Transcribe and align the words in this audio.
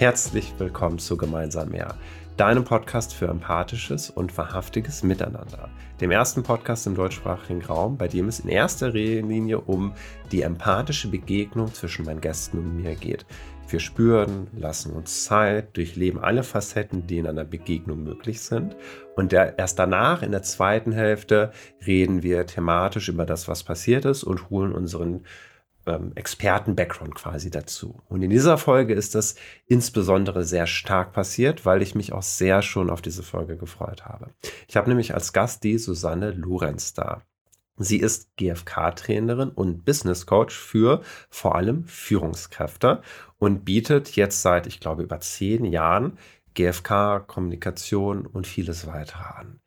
Herzlich 0.00 0.54
willkommen 0.56 0.98
zu 0.98 1.18
Gemeinsam 1.18 1.68
mehr, 1.68 1.94
deinem 2.38 2.64
Podcast 2.64 3.12
für 3.12 3.26
empathisches 3.26 4.08
und 4.08 4.34
wahrhaftiges 4.38 5.02
Miteinander. 5.02 5.68
Dem 6.00 6.10
ersten 6.10 6.42
Podcast 6.42 6.86
im 6.86 6.94
deutschsprachigen 6.94 7.62
Raum, 7.62 7.98
bei 7.98 8.08
dem 8.08 8.28
es 8.28 8.40
in 8.40 8.48
erster 8.48 8.88
Linie 8.88 9.60
um 9.60 9.92
die 10.32 10.40
empathische 10.40 11.08
Begegnung 11.08 11.74
zwischen 11.74 12.06
meinen 12.06 12.22
Gästen 12.22 12.56
und 12.56 12.76
mir 12.76 12.94
geht. 12.94 13.26
Wir 13.68 13.80
spüren, 13.80 14.46
lassen 14.56 14.94
uns 14.94 15.24
Zeit, 15.24 15.76
durchleben 15.76 16.18
alle 16.18 16.42
Facetten, 16.42 17.06
die 17.06 17.18
in 17.18 17.26
einer 17.26 17.44
Begegnung 17.44 18.02
möglich 18.02 18.40
sind. 18.40 18.76
Und 19.14 19.32
der, 19.32 19.58
erst 19.58 19.78
danach, 19.78 20.22
in 20.22 20.32
der 20.32 20.42
zweiten 20.42 20.92
Hälfte, 20.92 21.52
reden 21.86 22.22
wir 22.22 22.46
thematisch 22.46 23.10
über 23.10 23.26
das, 23.26 23.46
was 23.46 23.62
passiert 23.62 24.06
ist 24.06 24.24
und 24.24 24.48
holen 24.48 24.72
unseren 24.72 25.26
ähm, 25.90 26.12
Experten-Background 26.14 27.14
quasi 27.14 27.50
dazu. 27.50 28.00
Und 28.08 28.22
in 28.22 28.30
dieser 28.30 28.58
Folge 28.58 28.94
ist 28.94 29.14
das 29.14 29.34
insbesondere 29.66 30.44
sehr 30.44 30.66
stark 30.66 31.12
passiert, 31.12 31.66
weil 31.66 31.82
ich 31.82 31.94
mich 31.94 32.12
auch 32.12 32.22
sehr 32.22 32.62
schon 32.62 32.90
auf 32.90 33.02
diese 33.02 33.22
Folge 33.22 33.56
gefreut 33.56 34.04
habe. 34.04 34.30
Ich 34.68 34.76
habe 34.76 34.88
nämlich 34.88 35.14
als 35.14 35.32
Gast 35.32 35.64
die 35.64 35.78
Susanne 35.78 36.32
Lorenz 36.32 36.94
da. 36.94 37.22
Sie 37.76 37.96
ist 37.96 38.36
GFK-Trainerin 38.36 39.48
und 39.48 39.84
Business 39.86 40.26
Coach 40.26 40.54
für 40.54 41.00
vor 41.30 41.54
allem 41.56 41.84
Führungskräfte 41.84 43.00
und 43.38 43.64
bietet 43.64 44.16
jetzt 44.16 44.42
seit, 44.42 44.66
ich 44.66 44.80
glaube, 44.80 45.02
über 45.02 45.18
zehn 45.20 45.64
Jahren 45.64 46.18
GFK, 46.54 47.20
Kommunikation 47.26 48.26
und 48.26 48.46
vieles 48.46 48.86
weitere 48.86 49.22
an. 49.22 49.60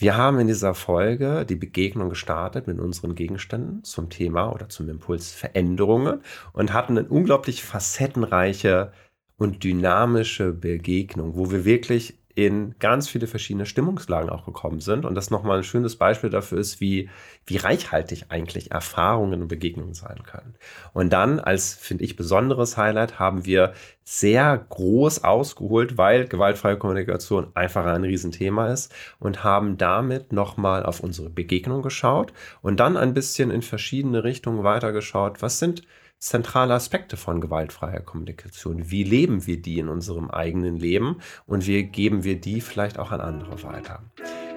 Wir 0.00 0.16
haben 0.16 0.38
in 0.38 0.46
dieser 0.46 0.74
Folge 0.74 1.44
die 1.44 1.56
Begegnung 1.56 2.08
gestartet 2.08 2.68
mit 2.68 2.78
unseren 2.78 3.16
Gegenständen 3.16 3.82
zum 3.82 4.10
Thema 4.10 4.52
oder 4.52 4.68
zum 4.68 4.88
Impuls 4.88 5.32
Veränderungen 5.32 6.22
und 6.52 6.72
hatten 6.72 6.96
eine 6.96 7.08
unglaublich 7.08 7.64
facettenreiche 7.64 8.92
und 9.38 9.64
dynamische 9.64 10.52
Begegnung, 10.52 11.34
wo 11.36 11.50
wir 11.50 11.64
wirklich 11.64 12.20
in 12.38 12.76
ganz 12.78 13.08
viele 13.08 13.26
verschiedene 13.26 13.66
Stimmungslagen 13.66 14.30
auch 14.30 14.44
gekommen 14.44 14.78
sind. 14.78 15.04
Und 15.04 15.16
das 15.16 15.28
nochmal 15.28 15.58
ein 15.58 15.64
schönes 15.64 15.96
Beispiel 15.96 16.30
dafür 16.30 16.58
ist, 16.58 16.80
wie, 16.80 17.10
wie 17.46 17.56
reichhaltig 17.56 18.26
eigentlich 18.28 18.70
Erfahrungen 18.70 19.42
und 19.42 19.48
Begegnungen 19.48 19.92
sein 19.92 20.22
können. 20.22 20.54
Und 20.92 21.12
dann 21.12 21.40
als, 21.40 21.74
finde 21.74 22.04
ich, 22.04 22.14
besonderes 22.14 22.76
Highlight 22.76 23.18
haben 23.18 23.44
wir 23.44 23.72
sehr 24.04 24.56
groß 24.56 25.24
ausgeholt, 25.24 25.98
weil 25.98 26.28
gewaltfreie 26.28 26.78
Kommunikation 26.78 27.48
einfach 27.54 27.84
ein 27.86 28.04
Riesenthema 28.04 28.68
ist 28.68 28.94
und 29.18 29.42
haben 29.42 29.76
damit 29.76 30.32
nochmal 30.32 30.86
auf 30.86 31.00
unsere 31.00 31.30
Begegnung 31.30 31.82
geschaut 31.82 32.32
und 32.62 32.78
dann 32.78 32.96
ein 32.96 33.14
bisschen 33.14 33.50
in 33.50 33.62
verschiedene 33.62 34.22
Richtungen 34.22 34.62
weitergeschaut. 34.62 35.42
Was 35.42 35.58
sind 35.58 35.82
zentrale 36.18 36.74
Aspekte 36.74 37.16
von 37.16 37.40
gewaltfreier 37.40 38.00
Kommunikation. 38.00 38.90
Wie 38.90 39.04
leben 39.04 39.46
wir 39.46 39.60
die 39.62 39.78
in 39.78 39.88
unserem 39.88 40.30
eigenen 40.30 40.76
Leben 40.76 41.18
und 41.46 41.66
wie 41.66 41.84
geben 41.84 42.24
wir 42.24 42.40
die 42.40 42.60
vielleicht 42.60 42.98
auch 42.98 43.12
an 43.12 43.20
andere 43.20 43.62
weiter? 43.62 44.02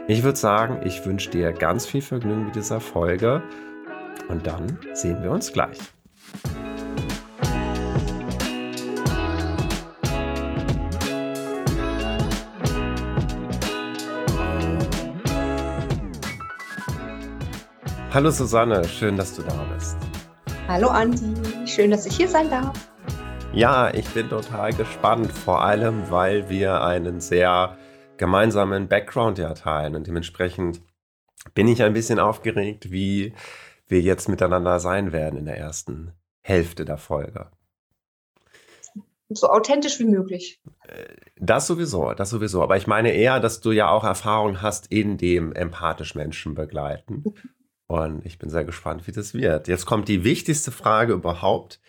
Ich 0.08 0.24
würde 0.24 0.38
sagen, 0.38 0.82
ich 0.86 1.06
wünsche 1.06 1.30
dir 1.30 1.54
ganz 1.54 1.86
viel 1.86 2.02
Vergnügen 2.02 2.46
mit 2.46 2.56
dieser 2.56 2.80
Folge 2.80 3.44
und 4.28 4.48
dann 4.48 4.80
sehen 4.94 5.22
wir 5.22 5.32
uns 5.32 5.54
gleich. 5.54 5.78
Hallo 18.14 18.30
Susanne, 18.30 18.84
schön, 18.90 19.16
dass 19.16 19.36
du 19.36 19.44
da 19.44 19.54
bist. 19.74 19.96
Hallo 20.72 20.88
Andi, 20.88 21.34
schön, 21.72 21.92
dass 21.92 22.06
ich 22.06 22.18
hier 22.18 22.28
sein 22.28 22.50
darf. 22.50 22.92
Ja, 23.54 23.94
ich 23.94 24.08
bin 24.10 24.30
total 24.30 24.74
gespannt, 24.74 25.32
vor 25.32 25.62
allem 25.62 26.12
weil 26.12 26.50
wir 26.50 26.84
einen 26.84 27.22
sehr 27.22 27.78
gemeinsamen 28.18 28.90
Background 28.90 29.38
ja 29.38 29.54
teilen 29.54 29.96
und 29.96 30.06
dementsprechend 30.06 30.82
bin 31.54 31.68
ich 31.68 31.82
ein 31.82 31.94
bisschen 31.94 32.20
aufgeregt, 32.20 32.92
wie 32.92 33.34
wir 33.88 34.02
jetzt 34.02 34.28
miteinander 34.28 34.80
sein 34.80 35.12
werden 35.12 35.40
in 35.40 35.46
der 35.46 35.58
ersten 35.58 36.14
Hälfte 36.42 36.84
der 36.86 36.98
Folge. 36.98 37.52
So 39.30 39.48
authentisch 39.48 39.98
wie 40.00 40.06
möglich. 40.06 40.62
Äh, 40.88 41.06
das 41.38 41.68
sowieso, 41.68 42.14
das 42.14 42.30
sowieso. 42.30 42.62
Aber 42.62 42.76
ich 42.76 42.86
meine 42.86 43.14
eher, 43.14 43.40
dass 43.40 43.62
du 43.62 43.72
ja 43.72 43.90
auch 43.90 44.04
Erfahrung 44.04 44.62
hast 44.62 44.92
in 44.92 45.18
dem 45.18 45.54
empathisch 45.54 46.16
Menschen 46.16 46.54
begleiten. 46.54 47.24
Und 47.92 48.26
ich 48.26 48.40
bin 48.40 48.50
sehr 48.50 48.64
gespannt, 48.64 49.06
wie 49.06 49.12
das 49.12 49.34
wird. 49.34 49.68
Jetzt 49.68 49.86
kommt 49.86 50.08
die 50.08 50.24
wichtigste 50.24 50.72
Frage 50.72 51.12
überhaupt. 51.12 51.82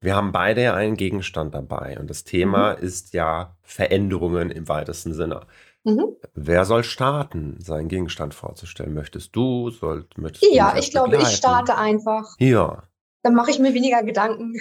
Wir 0.00 0.16
haben 0.16 0.32
beide 0.32 0.62
ja 0.62 0.72
einen 0.72 0.96
Gegenstand 0.96 1.54
dabei 1.54 1.98
und 2.00 2.08
das 2.08 2.24
Thema 2.24 2.76
mhm. 2.76 2.82
ist 2.82 3.12
ja 3.12 3.54
Veränderungen 3.60 4.50
im 4.50 4.68
weitesten 4.68 5.12
Sinne. 5.12 5.42
Mhm. 5.84 6.16
Wer 6.32 6.64
soll 6.64 6.82
starten, 6.82 7.56
seinen 7.60 7.88
Gegenstand 7.88 8.32
vorzustellen? 8.32 8.94
Möchtest 8.94 9.36
du? 9.36 9.68
Soll, 9.68 10.06
möchtest 10.16 10.50
ja, 10.50 10.78
ich 10.78 10.92
glaube, 10.92 11.18
ich 11.18 11.28
starte 11.28 11.76
einfach. 11.76 12.24
Ja. 12.38 12.84
Dann 13.22 13.34
mache 13.34 13.50
ich 13.50 13.58
mir 13.58 13.74
weniger 13.74 14.02
Gedanken. 14.02 14.54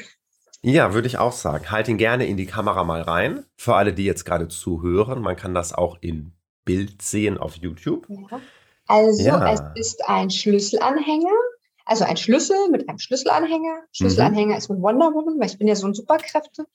Ja, 0.62 0.94
würde 0.94 1.08
ich 1.08 1.18
auch 1.18 1.32
sagen. 1.32 1.72
Halt 1.72 1.88
ihn 1.88 1.98
gerne 1.98 2.28
in 2.28 2.36
die 2.36 2.46
Kamera 2.46 2.84
mal 2.84 3.04
rein. 3.04 3.46
Für 3.56 3.76
alle, 3.76 3.94
die 3.94 4.04
jetzt 4.04 4.26
gerade 4.26 4.50
zuhören, 4.50 5.22
man 5.22 5.38
kann 5.38 5.54
das 5.54 5.72
auch 5.72 5.98
in 6.02 6.34
Bild 6.66 7.02
sehen 7.02 7.38
auf 7.38 7.56
YouTube. 7.56 8.06
Ja. 8.10 8.42
Also 8.90 9.22
ja. 9.22 9.54
es 9.54 9.62
ist 9.76 10.10
ein 10.10 10.32
Schlüsselanhänger, 10.32 11.30
also 11.86 12.06
ein 12.06 12.18
Schlüssel 12.18 12.58
mit 12.72 12.90
einem 12.90 12.98
Schlüsselanhänger. 12.98 13.84
Schlüsselanhänger 13.92 14.54
mhm. 14.54 14.58
ist 14.58 14.70
mit 14.70 14.82
Wonder 14.82 15.14
Woman, 15.14 15.40
weil 15.40 15.46
ich 15.46 15.60
bin 15.60 15.68
ja 15.68 15.76
so 15.76 15.86
ein 15.86 15.94
Superkräfte 15.94 16.66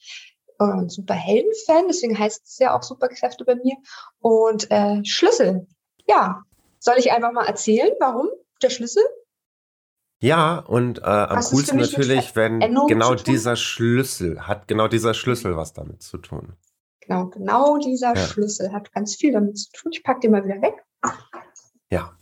oder 0.61 0.75
ein 0.75 0.89
Superhelden-Fan, 0.89 1.89
deswegen 1.89 2.17
heißt 2.17 2.45
es 2.47 2.59
ja 2.61 2.77
auch 2.77 2.85
Superkräfte 2.85 3.45
bei 3.45 3.57
mir. 3.57 3.75
Und 4.21 4.71
äh, 4.71 5.05
Schlüssel, 5.05 5.67
ja, 6.07 6.43
soll 6.79 6.95
ich 6.99 7.11
einfach 7.11 7.33
mal 7.33 7.47
erzählen, 7.47 7.91
warum 7.99 8.29
der 8.63 8.71
Schlüssel? 8.71 9.03
Ja, 10.21 10.61
und 10.61 11.01
äh, 11.01 11.03
am 11.03 11.39
was 11.39 11.51
coolsten 11.51 11.79
natürlich, 11.79 12.37
wenn 12.37 12.61
genau 12.61 13.17
dieser 13.17 13.57
Schlüssel 13.57 14.47
hat 14.47 14.69
genau 14.69 14.87
dieser 14.87 15.15
Schlüssel 15.15 15.57
was 15.57 15.73
damit 15.73 16.01
zu 16.03 16.19
tun. 16.19 16.55
Genau, 17.01 17.27
genau 17.27 17.79
dieser 17.79 18.15
ja. 18.15 18.17
Schlüssel 18.17 18.73
hat 18.73 18.93
ganz 18.93 19.17
viel 19.17 19.33
damit 19.33 19.59
zu 19.59 19.73
tun. 19.73 19.91
Ich 19.93 20.05
packe 20.05 20.21
den 20.21 20.31
mal 20.31 20.45
wieder 20.45 20.63
weg. 20.63 20.85
Ja. 21.95 22.19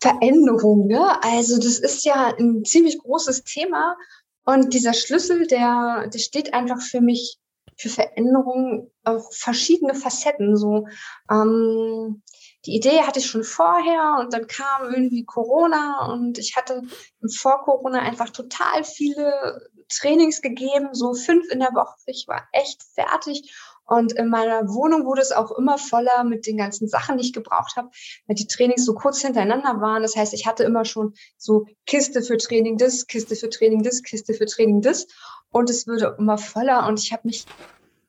Veränderung, 0.00 0.86
ne? 0.86 1.22
Also 1.22 1.56
das 1.58 1.78
ist 1.78 2.04
ja 2.04 2.34
ein 2.38 2.64
ziemlich 2.64 2.98
großes 2.98 3.44
Thema 3.44 3.96
und 4.44 4.74
dieser 4.74 4.94
Schlüssel, 4.94 5.46
der, 5.46 6.08
der 6.12 6.18
steht 6.18 6.54
einfach 6.54 6.80
für 6.80 7.00
mich 7.00 7.38
für 7.78 7.88
Veränderung 7.88 8.90
auf 9.04 9.34
verschiedene 9.34 9.94
Facetten. 9.94 10.56
So 10.56 10.86
ähm, 11.30 12.22
die 12.64 12.74
Idee 12.74 13.02
hatte 13.02 13.18
ich 13.18 13.26
schon 13.26 13.44
vorher 13.44 14.16
und 14.20 14.32
dann 14.32 14.46
kam 14.46 14.92
irgendwie 14.92 15.24
Corona 15.24 16.12
und 16.12 16.38
ich 16.38 16.56
hatte 16.56 16.82
vor 17.30 17.62
Corona 17.62 18.00
einfach 18.00 18.30
total 18.30 18.84
viele 18.84 19.68
Trainings 19.88 20.40
gegeben, 20.40 20.88
so 20.92 21.14
fünf 21.14 21.50
in 21.50 21.60
der 21.60 21.74
Woche. 21.74 21.96
Ich 22.06 22.26
war 22.26 22.48
echt 22.52 22.82
fertig 22.94 23.54
und 23.86 24.12
in 24.12 24.28
meiner 24.28 24.68
Wohnung 24.68 25.04
wurde 25.04 25.22
es 25.22 25.32
auch 25.32 25.50
immer 25.52 25.76
voller 25.76 26.24
mit 26.24 26.46
den 26.46 26.56
ganzen 26.56 26.88
Sachen, 26.88 27.18
die 27.18 27.24
ich 27.24 27.32
gebraucht 27.32 27.76
habe, 27.76 27.90
weil 28.26 28.36
die 28.36 28.46
Trainings 28.46 28.84
so 28.84 28.94
kurz 28.94 29.20
hintereinander 29.20 29.80
waren. 29.80 30.02
Das 30.02 30.16
heißt, 30.16 30.34
ich 30.34 30.46
hatte 30.46 30.64
immer 30.64 30.84
schon 30.84 31.14
so 31.36 31.66
Kiste 31.86 32.22
für 32.22 32.36
Training 32.36 32.78
das, 32.78 33.06
Kiste 33.06 33.36
für 33.36 33.50
Training 33.50 33.82
das, 33.82 34.02
Kiste 34.02 34.34
für 34.34 34.46
Training 34.46 34.80
das. 34.82 35.06
Und 35.50 35.68
es 35.68 35.86
wurde 35.86 36.16
immer 36.18 36.38
voller 36.38 36.86
und 36.86 37.00
ich 37.00 37.12
habe 37.12 37.22
mich 37.24 37.44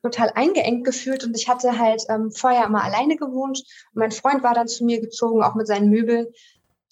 total 0.03 0.31
eingeengt 0.35 0.85
gefühlt 0.85 1.23
und 1.23 1.35
ich 1.35 1.47
hatte 1.47 1.77
halt 1.79 2.03
ähm, 2.09 2.31
vorher 2.31 2.65
immer 2.65 2.83
alleine 2.83 3.15
gewohnt. 3.15 3.63
Und 3.93 3.99
mein 3.99 4.11
Freund 4.11 4.43
war 4.43 4.53
dann 4.53 4.67
zu 4.67 4.85
mir 4.85 5.01
gezogen, 5.01 5.43
auch 5.43 5.55
mit 5.55 5.67
seinen 5.67 5.89
Möbeln. 5.89 6.27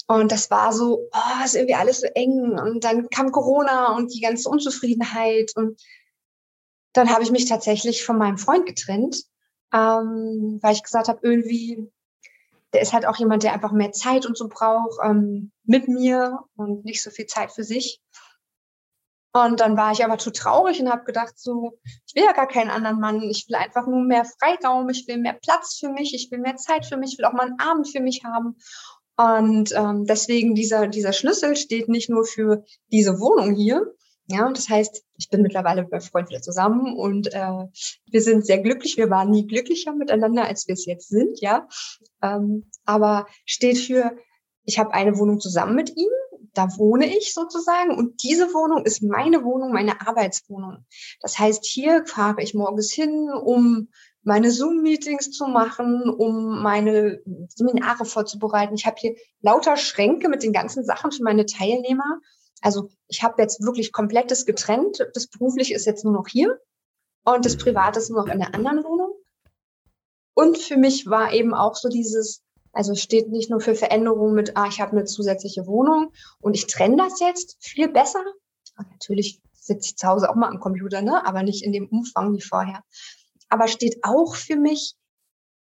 Und 0.08 0.32
das 0.32 0.50
war 0.50 0.74
so, 0.74 1.08
oh, 1.14 1.46
ist 1.46 1.56
irgendwie 1.56 1.76
alles 1.76 2.02
so 2.02 2.08
eng. 2.08 2.58
Und 2.60 2.84
dann 2.84 3.10
kam 3.10 3.32
Corona 3.32 3.96
und 3.96 4.14
die 4.14 4.22
ganze 4.22 4.50
Unzufriedenheit 4.50 5.52
und 5.56 5.80
dann 6.94 7.10
habe 7.10 7.24
ich 7.24 7.32
mich 7.32 7.46
tatsächlich 7.46 8.04
von 8.04 8.18
meinem 8.18 8.38
Freund 8.38 8.66
getrennt, 8.66 9.24
ähm, 9.74 10.60
weil 10.62 10.74
ich 10.74 10.84
gesagt 10.84 11.08
habe, 11.08 11.20
irgendwie, 11.22 11.90
der 12.74 12.82
ist 12.82 12.94
halt 12.94 13.06
auch 13.06 13.18
jemand, 13.18 13.44
der 13.44 13.54
einfach 13.54 13.72
mehr 13.72 13.92
Zeit 13.92 14.26
und 14.26 14.38
so 14.38 14.48
braucht 14.48 15.00
ähm, 15.04 15.52
mit 15.64 15.88
mir 15.88 16.40
und 16.56 16.86
nicht 16.86 17.02
so 17.02 17.10
viel 17.10 17.26
Zeit 17.26 17.52
für 17.52 17.64
sich. 17.64 18.02
Und 19.34 19.62
dann 19.62 19.78
war 19.78 19.94
ich 19.94 20.04
aber 20.04 20.18
zu 20.18 20.32
traurig 20.32 20.82
und 20.82 20.92
habe 20.92 21.06
gedacht, 21.06 21.40
so, 21.40 21.80
ich 22.06 22.16
will 22.16 22.24
ja 22.26 22.34
gar 22.34 22.48
keinen 22.48 22.70
anderen 22.70 23.00
Mann. 23.00 23.22
Ich 23.24 23.48
will 23.48 23.56
einfach 23.56 23.88
nur 23.88 24.04
mehr 24.04 24.26
Freiraum, 24.26 24.90
ich 24.90 25.08
will 25.08 25.18
mehr 25.18 25.38
Platz 25.42 25.78
für 25.80 25.90
mich, 25.90 26.14
ich 26.14 26.30
will 26.32 26.40
mehr 26.40 26.58
Zeit 26.58 26.86
für 26.86 26.98
mich, 26.98 27.14
ich 27.14 27.18
will 27.18 27.26
auch 27.26 27.34
mal 27.34 27.48
einen 27.48 27.60
Abend 27.60 27.90
für 27.90 28.02
mich 28.02 28.26
haben. 28.26 28.58
Und 29.16 29.72
ähm, 29.74 30.06
deswegen 30.06 30.54
dieser, 30.54 30.88
dieser 30.88 31.14
Schlüssel 31.14 31.56
steht 31.56 31.88
nicht 31.88 32.10
nur 32.10 32.26
für 32.26 32.66
diese 32.92 33.20
Wohnung 33.20 33.56
hier, 33.56 33.94
Ja, 34.32 34.50
das 34.50 34.70
heißt, 34.70 35.04
ich 35.18 35.30
bin 35.30 35.42
mittlerweile 35.42 35.82
mit 35.82 35.92
meinem 35.92 36.02
Freund 36.02 36.30
wieder 36.30 36.42
zusammen 36.42 36.96
und 36.96 37.34
äh, 37.34 37.66
wir 38.10 38.22
sind 38.22 38.46
sehr 38.46 38.60
glücklich. 38.60 38.96
Wir 38.98 39.10
waren 39.10 39.30
nie 39.30 39.46
glücklicher 39.46 39.94
miteinander, 39.94 40.46
als 40.46 40.68
wir 40.68 40.74
es 40.74 40.86
jetzt 40.86 41.10
sind, 41.10 41.42
ja. 41.42 41.68
Ähm, 42.22 42.70
aber 42.86 43.28
steht 43.46 43.78
für, 43.78 44.16
ich 44.64 44.80
habe 44.80 44.94
eine 44.94 45.18
Wohnung 45.18 45.40
zusammen 45.40 45.76
mit 45.76 45.96
ihm, 45.98 46.10
da 46.54 46.68
wohne 46.78 47.06
ich 47.06 47.34
sozusagen 47.34 47.96
und 47.98 48.24
diese 48.24 48.54
Wohnung 48.54 48.86
ist 48.86 49.04
meine 49.04 49.44
Wohnung, 49.44 49.72
meine 49.72 50.06
Arbeitswohnung. 50.06 50.86
Das 51.22 51.38
heißt, 51.38 51.66
hier 51.66 52.06
fahre 52.06 52.42
ich 52.42 52.54
morgens 52.54 52.92
hin, 52.92 53.30
um 53.30 53.90
meine 54.24 54.52
Zoom-Meetings 54.52 55.32
zu 55.32 55.48
machen, 55.48 56.10
um 56.10 56.62
meine 56.62 57.22
Seminare 57.50 58.06
vorzubereiten. 58.06 58.76
Ich 58.76 58.86
habe 58.86 58.98
hier 59.00 59.16
lauter 59.42 59.78
Schränke 59.78 60.30
mit 60.30 60.44
den 60.44 60.54
ganzen 60.54 60.86
Sachen 60.86 61.12
für 61.12 61.24
meine 61.24 61.46
Teilnehmer. 61.46 62.20
Also 62.62 62.90
ich 63.08 63.24
habe 63.24 63.42
jetzt 63.42 63.62
wirklich 63.62 63.92
komplettes 63.92 64.46
getrennt. 64.46 65.06
Das 65.14 65.28
berufliche 65.28 65.74
ist 65.74 65.86
jetzt 65.86 66.06
nur 66.06 66.14
noch 66.14 66.28
hier 66.28 66.60
und 67.26 67.46
das 67.46 67.58
private 67.58 68.00
ist 68.00 68.10
nur 68.10 68.26
noch 68.26 68.32
in 68.32 68.40
der 68.40 68.54
anderen 68.54 68.84
Wohnung. 68.84 69.14
Und 70.34 70.58
für 70.58 70.78
mich 70.78 71.08
war 71.08 71.34
eben 71.34 71.54
auch 71.54 71.76
so 71.76 71.90
dieses, 71.90 72.44
also 72.72 72.96
steht 72.96 73.30
nicht 73.30 73.50
nur 73.50 73.60
für 73.60 73.76
Veränderungen 73.76 74.34
mit, 74.34 74.56
ah, 74.56 74.68
ich 74.68 74.80
habe 74.80 74.92
eine 74.92 75.06
zusätzliche 75.06 75.68
Wohnung 75.68 76.14
und 76.40 76.54
ich 76.54 76.68
trenne 76.68 76.98
das 76.98 77.20
jetzt 77.20 77.58
viel 77.60 77.90
besser. 77.90 78.24
natürlich 78.78 79.42
sitze 79.54 79.90
ich 79.90 79.98
zu 79.98 80.08
Hause 80.08 80.30
auch 80.30 80.36
mal 80.36 80.50
am 80.50 80.60
Computer, 80.60 81.02
ne? 81.02 81.26
aber 81.26 81.44
nicht 81.44 81.64
in 81.64 81.72
dem 81.72 81.88
Umfang 81.88 82.36
wie 82.36 82.42
vorher. 82.42 82.84
Aber 83.50 83.68
steht 83.68 84.00
auch 84.04 84.36
für 84.36 84.56
mich, 84.56 84.96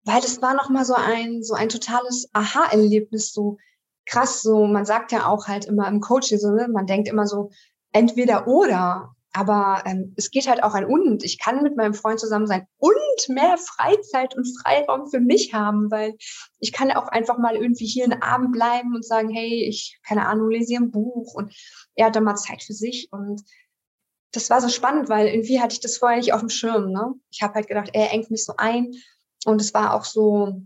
weil 0.03 0.21
das 0.21 0.41
war 0.41 0.53
noch 0.53 0.69
mal 0.69 0.85
so 0.85 0.95
ein 0.95 1.43
so 1.43 1.53
ein 1.53 1.69
totales 1.69 2.27
Aha-Erlebnis, 2.33 3.31
so 3.31 3.57
krass, 4.05 4.41
so 4.41 4.65
man 4.65 4.85
sagt 4.85 5.11
ja 5.11 5.27
auch 5.27 5.47
halt 5.47 5.65
immer 5.65 5.87
im 5.87 6.01
Coaching 6.01 6.39
so, 6.39 6.51
ne? 6.51 6.67
man 6.67 6.85
denkt 6.85 7.07
immer 7.07 7.27
so 7.27 7.51
entweder 7.91 8.47
oder. 8.47 9.15
Aber 9.33 9.83
ähm, 9.85 10.13
es 10.15 10.31
geht 10.31 10.47
halt 10.47 10.63
auch 10.63 10.75
ein 10.75 10.85
Und. 10.85 11.21
Ich 11.25 11.39
kann 11.39 11.61
mit 11.61 11.75
meinem 11.75 11.93
Freund 11.93 12.21
zusammen 12.21 12.47
sein 12.47 12.67
und 12.77 12.95
mehr 13.27 13.57
Freizeit 13.57 14.33
und 14.33 14.47
Freiraum 14.61 15.09
für 15.09 15.19
mich 15.19 15.53
haben, 15.53 15.91
weil 15.91 16.15
ich 16.59 16.71
kann 16.71 16.89
auch 16.91 17.09
einfach 17.09 17.37
mal 17.37 17.57
irgendwie 17.57 17.85
hier 17.85 18.05
einen 18.05 18.21
Abend 18.21 18.53
bleiben 18.53 18.95
und 18.95 19.05
sagen, 19.05 19.29
hey, 19.29 19.65
ich, 19.67 19.99
keine 20.07 20.25
Ahnung, 20.25 20.49
lese 20.49 20.67
hier 20.67 20.79
ein 20.79 20.91
Buch 20.91 21.33
und 21.33 21.53
er 21.95 22.05
hat 22.05 22.15
dann 22.15 22.23
mal 22.23 22.35
Zeit 22.35 22.63
für 22.63 22.71
sich. 22.71 23.09
Und 23.11 23.43
das 24.31 24.49
war 24.49 24.61
so 24.61 24.69
spannend, 24.69 25.09
weil 25.09 25.27
irgendwie 25.27 25.59
hatte 25.59 25.73
ich 25.73 25.81
das 25.81 25.97
vorher 25.97 26.17
nicht 26.17 26.31
auf 26.31 26.39
dem 26.39 26.49
Schirm. 26.49 26.91
Ne? 26.91 27.13
Ich 27.29 27.41
habe 27.41 27.55
halt 27.55 27.67
gedacht, 27.67 27.89
er 27.91 28.13
engt 28.13 28.31
mich 28.31 28.45
so 28.45 28.53
ein. 28.55 28.93
Und 29.45 29.59
es 29.59 29.73
war 29.73 29.93
auch 29.93 30.05
so, 30.05 30.61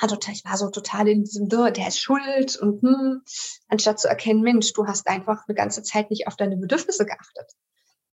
ja, 0.00 0.08
total, 0.08 0.34
ich 0.34 0.44
war 0.44 0.56
so 0.56 0.70
total 0.70 1.08
in 1.08 1.24
diesem, 1.24 1.48
der 1.48 1.88
ist 1.88 2.00
schuld 2.00 2.56
und 2.56 2.82
hm, 2.82 3.22
anstatt 3.68 3.98
zu 3.98 4.08
erkennen, 4.08 4.42
Mensch, 4.42 4.72
du 4.72 4.86
hast 4.86 5.06
einfach 5.06 5.44
eine 5.46 5.54
ganze 5.54 5.82
Zeit 5.82 6.10
nicht 6.10 6.26
auf 6.26 6.36
deine 6.36 6.56
Bedürfnisse 6.56 7.06
geachtet. 7.06 7.52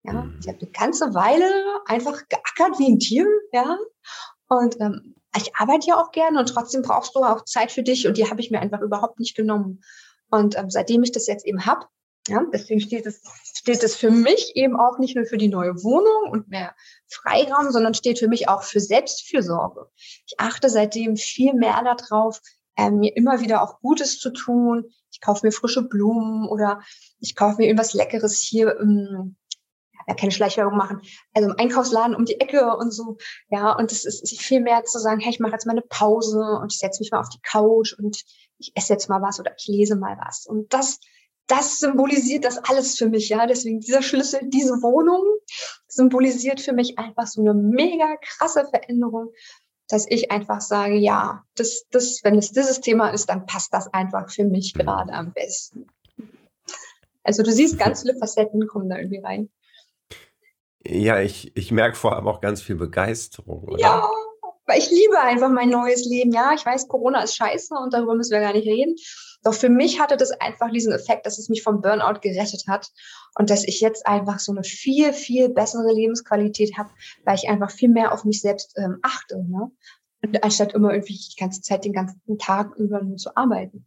Ja, 0.04 0.14
mhm. 0.14 0.38
ich 0.40 0.48
habe 0.48 0.60
eine 0.60 0.72
ganze 0.72 1.14
Weile 1.14 1.50
einfach 1.86 2.22
geackert 2.28 2.80
wie 2.80 2.92
ein 2.92 3.00
Tier, 3.00 3.28
ja. 3.52 3.78
Und 4.48 4.80
ähm, 4.80 5.16
ich 5.36 5.56
arbeite 5.56 5.88
ja 5.88 6.02
auch 6.02 6.12
gerne 6.12 6.40
und 6.40 6.48
trotzdem 6.48 6.84
brauchst 6.84 7.16
du 7.16 7.20
auch 7.20 7.46
Zeit 7.46 7.72
für 7.72 7.84
dich 7.84 8.08
und 8.08 8.18
die 8.18 8.30
habe 8.30 8.42
ich 8.42 8.52
mir 8.52 8.60
einfach 8.60 8.82
überhaupt 8.82 9.20
nicht 9.20 9.36
genommen. 9.36 9.82
Und 10.30 10.58
ähm, 10.58 10.70
seitdem 10.70 11.04
ich 11.04 11.12
das 11.12 11.28
jetzt 11.28 11.46
eben 11.46 11.66
hab, 11.66 11.90
ja, 12.28 12.42
deswegen 12.54 12.80
steht 12.80 13.06
es, 13.06 13.22
steht 13.54 13.84
es 13.84 13.96
für 13.96 14.10
mich 14.10 14.56
eben 14.56 14.78
auch 14.78 14.98
nicht 14.98 15.16
nur 15.16 15.26
für 15.26 15.38
die 15.38 15.50
neue 15.50 15.84
Wohnung 15.84 16.32
und 16.32 16.48
mehr 16.48 16.74
Freiraum, 17.10 17.72
sondern 17.72 17.94
steht 17.94 18.20
für 18.20 18.30
mich 18.30 18.48
auch 18.48 18.64
für 18.64 18.80
Selbstfürsorge. 18.80 19.88
Ich 19.98 20.36
achte 20.38 20.70
seitdem 20.70 21.18
viel 21.18 21.54
mehr 21.54 21.84
darauf, 21.84 22.40
äh, 22.78 22.92
mir 22.92 23.16
immer 23.16 23.42
wieder 23.42 23.62
auch 23.62 23.82
Gutes 23.82 24.20
zu 24.20 24.32
tun. 24.32 24.86
Ich 25.12 25.20
kaufe 25.20 25.46
mir 25.46 25.52
frische 25.52 25.84
Blumen 25.84 26.48
oder 26.48 26.82
ich 27.20 27.36
kaufe 27.36 27.58
mir 27.58 27.66
irgendwas 27.66 27.94
Leckeres 27.94 28.40
hier 28.40 28.80
im, 28.80 29.36
ja, 30.08 30.16
keine 30.16 30.32
Schleichwerbung 30.32 30.78
machen, 30.78 31.02
also 31.34 31.50
im 31.50 31.56
Einkaufsladen 31.58 32.16
um 32.16 32.24
die 32.24 32.40
Ecke 32.40 32.76
und 32.78 32.92
so. 32.92 33.18
Ja, 33.50 33.74
und 33.74 33.92
es 33.92 34.06
ist 34.06 34.42
viel 34.42 34.62
mehr 34.62 34.86
zu 34.86 34.98
sagen, 35.00 35.20
hey, 35.20 35.32
ich 35.32 35.40
mache 35.40 35.54
jetzt 35.54 35.66
mal 35.66 35.74
eine 35.74 35.82
Pause 35.82 36.58
und 36.62 36.72
ich 36.72 36.80
setze 36.80 37.02
mich 37.02 37.12
mal 37.12 37.20
auf 37.20 37.30
die 37.30 37.42
Couch 37.42 37.94
und 37.98 38.24
ich 38.58 38.72
esse 38.76 38.94
jetzt 38.94 39.10
mal 39.10 39.22
was 39.22 39.42
oder 39.42 39.52
ich 39.58 39.68
lese 39.68 39.98
mal 39.98 40.18
was. 40.24 40.46
Und 40.46 40.74
das 40.74 41.00
das 41.48 41.80
symbolisiert 41.80 42.46
das 42.46 42.58
alles 42.58 42.98
für 42.98 43.10
mich, 43.10 43.30
ja. 43.30 43.46
Deswegen 43.46 43.80
dieser 43.80 44.02
Schlüssel, 44.02 44.42
diese 44.44 44.82
Wohnung 44.82 45.24
symbolisiert 45.88 46.62
für 46.62 46.74
mich 46.74 46.98
einfach 46.98 47.28
so 47.28 47.42
eine 47.42 47.54
mega 47.54 48.16
krasse 48.22 48.66
Veränderung, 48.66 49.32
dass 49.88 50.06
ich 50.10 50.32
einfach 50.32 50.62
sage, 50.62 50.96
ja, 50.96 51.44
das, 51.56 51.86
das, 51.92 52.22
wenn 52.24 52.38
es 52.38 52.52
dieses 52.52 52.82
Thema 52.82 53.10
ist, 53.10 53.28
dann 53.28 53.46
passt 53.46 53.74
das 53.74 53.94
einfach 53.94 54.32
für 54.32 54.46
mich 54.46 54.74
mhm. 54.74 54.80
gerade 54.80 55.14
am 55.14 55.34
besten. 55.34 55.88
Also 57.24 57.44
du 57.44 57.52
siehst, 57.52 57.78
ganz 57.78 58.02
viele 58.02 58.18
Facetten 58.18 58.68
kommen 58.68 58.90
da 58.90 58.98
irgendwie 58.98 59.20
rein. 59.20 59.50
Ja, 60.86 61.20
ich, 61.22 61.56
ich 61.56 61.72
merke 61.72 61.96
vor 61.96 62.16
allem 62.16 62.28
auch 62.28 62.42
ganz 62.42 62.62
viel 62.62 62.76
Begeisterung. 62.76 63.64
Oder? 63.64 63.80
Ja, 63.80 64.10
weil 64.66 64.80
ich 64.80 64.90
liebe 64.90 65.20
einfach 65.20 65.50
mein 65.50 65.70
neues 65.70 66.06
Leben. 66.06 66.34
Ja, 66.34 66.54
ich 66.54 66.66
weiß, 66.66 66.88
Corona 66.88 67.24
ist 67.24 67.36
scheiße 67.36 67.74
und 67.76 67.94
darüber 67.94 68.16
müssen 68.16 68.32
wir 68.32 68.42
gar 68.42 68.54
nicht 68.54 68.68
reden. 68.68 68.96
Doch 69.44 69.54
für 69.54 69.70
mich 69.70 70.00
hatte 70.00 70.18
das 70.18 70.32
einfach 70.32 70.72
diesen 70.72 70.94
Effekt, 70.94 71.26
dass 71.26 71.38
es 71.38 71.50
mich 71.50 71.64
vom 71.64 71.82
Burnout 71.82 72.22
gerettet 72.22 72.64
hat 72.68 72.92
und 73.36 73.50
dass 73.50 73.64
ich 73.64 73.82
jetzt 73.82 74.08
einfach 74.08 74.40
so 74.40 74.52
eine 74.52 74.64
viel, 74.64 75.14
viel 75.14 75.50
bessere 75.50 75.92
Lebensqualität 75.92 76.78
habe, 76.78 76.90
weil 77.26 77.36
ich 77.36 77.50
einfach 77.50 77.72
viel 77.72 77.90
mehr 77.90 78.14
auf 78.14 78.24
mich 78.24 78.42
selbst 78.42 78.74
ähm, 78.78 79.00
achte. 79.02 79.44
Ne? 79.44 79.72
Und 80.22 80.44
anstatt 80.44 80.74
immer 80.74 80.94
irgendwie 80.94 81.18
die 81.18 81.36
ganze 81.38 81.62
Zeit 81.62 81.84
den 81.84 81.94
ganzen 81.94 82.38
Tag 82.38 82.76
über 82.78 83.02
nur 83.02 83.18
zu 83.18 83.36
arbeiten. 83.36 83.86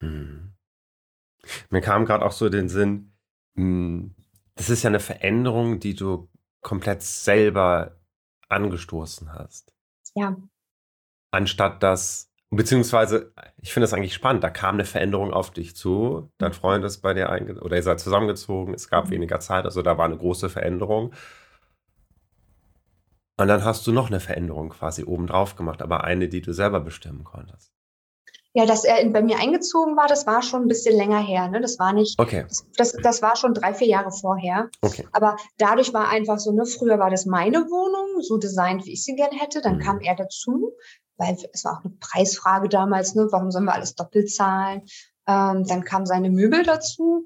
Hm. 0.00 0.54
Mir 1.68 1.82
kam 1.82 2.06
gerade 2.06 2.24
auch 2.24 2.32
so 2.32 2.48
den 2.48 2.70
Sinn, 2.70 3.12
hm, 3.56 4.14
das 4.54 4.70
ist 4.70 4.82
ja 4.82 4.88
eine 4.88 5.00
Veränderung, 5.00 5.80
die 5.80 5.94
du 5.94 6.30
komplett 6.62 7.02
selber 7.02 8.00
angestoßen 8.48 9.32
hast. 9.32 9.74
Ja. 10.14 10.36
Anstatt 11.30 11.82
dass 11.82 12.32
Beziehungsweise, 12.56 13.32
ich 13.60 13.72
finde 13.72 13.84
das 13.84 13.94
eigentlich 13.94 14.14
spannend, 14.14 14.44
da 14.44 14.50
kam 14.50 14.74
eine 14.74 14.84
Veränderung 14.84 15.32
auf 15.32 15.50
dich 15.50 15.76
zu. 15.76 16.30
Dein 16.38 16.50
mhm. 16.50 16.54
Freund 16.54 16.84
ist 16.84 16.98
bei 16.98 17.14
dir 17.14 17.30
einge 17.30 17.60
oder 17.60 17.76
ihr 17.76 17.82
seid 17.82 18.00
zusammengezogen, 18.00 18.74
es 18.74 18.88
gab 18.88 19.06
mhm. 19.06 19.10
weniger 19.10 19.40
Zeit, 19.40 19.64
also 19.64 19.82
da 19.82 19.98
war 19.98 20.04
eine 20.04 20.16
große 20.16 20.48
Veränderung. 20.48 21.12
Und 23.36 23.48
dann 23.48 23.64
hast 23.64 23.86
du 23.86 23.92
noch 23.92 24.08
eine 24.08 24.20
Veränderung 24.20 24.70
quasi 24.70 25.04
obendrauf 25.04 25.56
gemacht, 25.56 25.82
aber 25.82 26.04
eine, 26.04 26.28
die 26.28 26.40
du 26.40 26.52
selber 26.52 26.80
bestimmen 26.80 27.24
konntest. 27.24 27.73
Ja, 28.56 28.66
dass 28.66 28.84
er 28.84 29.04
bei 29.10 29.20
mir 29.20 29.38
eingezogen 29.38 29.96
war, 29.96 30.06
das 30.06 30.28
war 30.28 30.40
schon 30.40 30.62
ein 30.62 30.68
bisschen 30.68 30.96
länger 30.96 31.20
her. 31.20 31.48
Ne? 31.48 31.60
Das 31.60 31.78
war 31.80 31.92
nicht, 31.92 32.20
okay. 32.20 32.46
das, 32.76 32.92
das, 33.02 33.20
war 33.20 33.34
schon 33.34 33.52
drei, 33.52 33.74
vier 33.74 33.88
Jahre 33.88 34.12
vorher. 34.12 34.70
Okay. 34.80 35.06
Aber 35.10 35.36
dadurch 35.58 35.92
war 35.92 36.08
einfach 36.08 36.38
so, 36.38 36.52
ne, 36.52 36.64
früher 36.64 37.00
war 37.00 37.10
das 37.10 37.26
meine 37.26 37.58
Wohnung, 37.68 38.22
so 38.22 38.38
designt, 38.38 38.86
wie 38.86 38.92
ich 38.92 39.02
sie 39.02 39.16
gerne 39.16 39.36
hätte. 39.36 39.60
Dann 39.60 39.78
mhm. 39.78 39.80
kam 39.80 40.00
er 40.00 40.14
dazu 40.14 40.72
weil 41.16 41.36
es 41.52 41.64
war 41.64 41.78
auch 41.78 41.84
eine 41.84 41.94
Preisfrage 42.00 42.68
damals, 42.68 43.14
ne? 43.14 43.28
warum 43.30 43.50
sollen 43.50 43.64
wir 43.64 43.74
alles 43.74 43.94
doppelt 43.94 44.30
zahlen? 44.32 44.82
Ähm, 45.26 45.64
dann 45.64 45.84
kamen 45.84 46.06
seine 46.06 46.30
Möbel 46.30 46.64
dazu. 46.64 47.24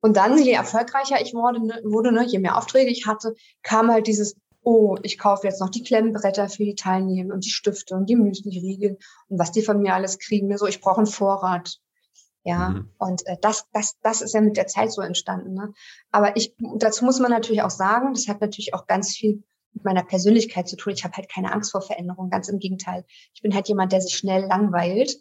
Und 0.00 0.16
dann, 0.16 0.38
je 0.38 0.52
erfolgreicher 0.52 1.20
ich 1.20 1.34
wurde, 1.34 1.64
ne, 1.64 1.80
wurde 1.84 2.12
ne, 2.12 2.24
je 2.24 2.38
mehr 2.38 2.56
Aufträge 2.56 2.90
ich 2.90 3.06
hatte, 3.06 3.34
kam 3.62 3.90
halt 3.90 4.06
dieses, 4.06 4.36
oh, 4.66 4.96
ich 5.04 5.16
kaufe 5.16 5.46
jetzt 5.46 5.60
noch 5.60 5.70
die 5.70 5.84
Klemmbretter 5.84 6.48
für 6.48 6.64
die 6.64 6.74
Teilnehmer 6.74 7.32
und 7.32 7.44
die 7.44 7.50
Stifte 7.50 7.94
und 7.94 8.10
die 8.10 8.16
Müsli-Riegel 8.16 8.98
und 9.28 9.38
was 9.38 9.52
die 9.52 9.62
von 9.62 9.80
mir 9.80 9.94
alles 9.94 10.18
kriegen. 10.18 10.54
So, 10.58 10.66
ich 10.66 10.80
brauche 10.80 10.98
einen 10.98 11.06
Vorrat. 11.06 11.78
Ja, 12.42 12.70
mhm. 12.70 12.90
und 12.98 13.24
äh, 13.26 13.36
das, 13.40 13.66
das, 13.72 13.96
das 14.02 14.22
ist 14.22 14.34
ja 14.34 14.40
mit 14.40 14.56
der 14.56 14.66
Zeit 14.66 14.90
so 14.90 15.02
entstanden. 15.02 15.54
Ne? 15.54 15.72
Aber 16.10 16.36
ich, 16.36 16.56
dazu 16.78 17.04
muss 17.04 17.20
man 17.20 17.30
natürlich 17.30 17.62
auch 17.62 17.70
sagen, 17.70 18.12
das 18.12 18.26
hat 18.26 18.40
natürlich 18.40 18.74
auch 18.74 18.88
ganz 18.88 19.14
viel 19.14 19.44
mit 19.72 19.84
meiner 19.84 20.02
Persönlichkeit 20.02 20.66
zu 20.66 20.74
tun. 20.74 20.92
Ich 20.92 21.04
habe 21.04 21.16
halt 21.16 21.28
keine 21.28 21.52
Angst 21.52 21.70
vor 21.70 21.80
Veränderung, 21.80 22.28
ganz 22.28 22.48
im 22.48 22.58
Gegenteil. 22.58 23.04
Ich 23.34 23.42
bin 23.42 23.54
halt 23.54 23.68
jemand, 23.68 23.92
der 23.92 24.00
sich 24.00 24.16
schnell 24.16 24.46
langweilt. 24.46 25.16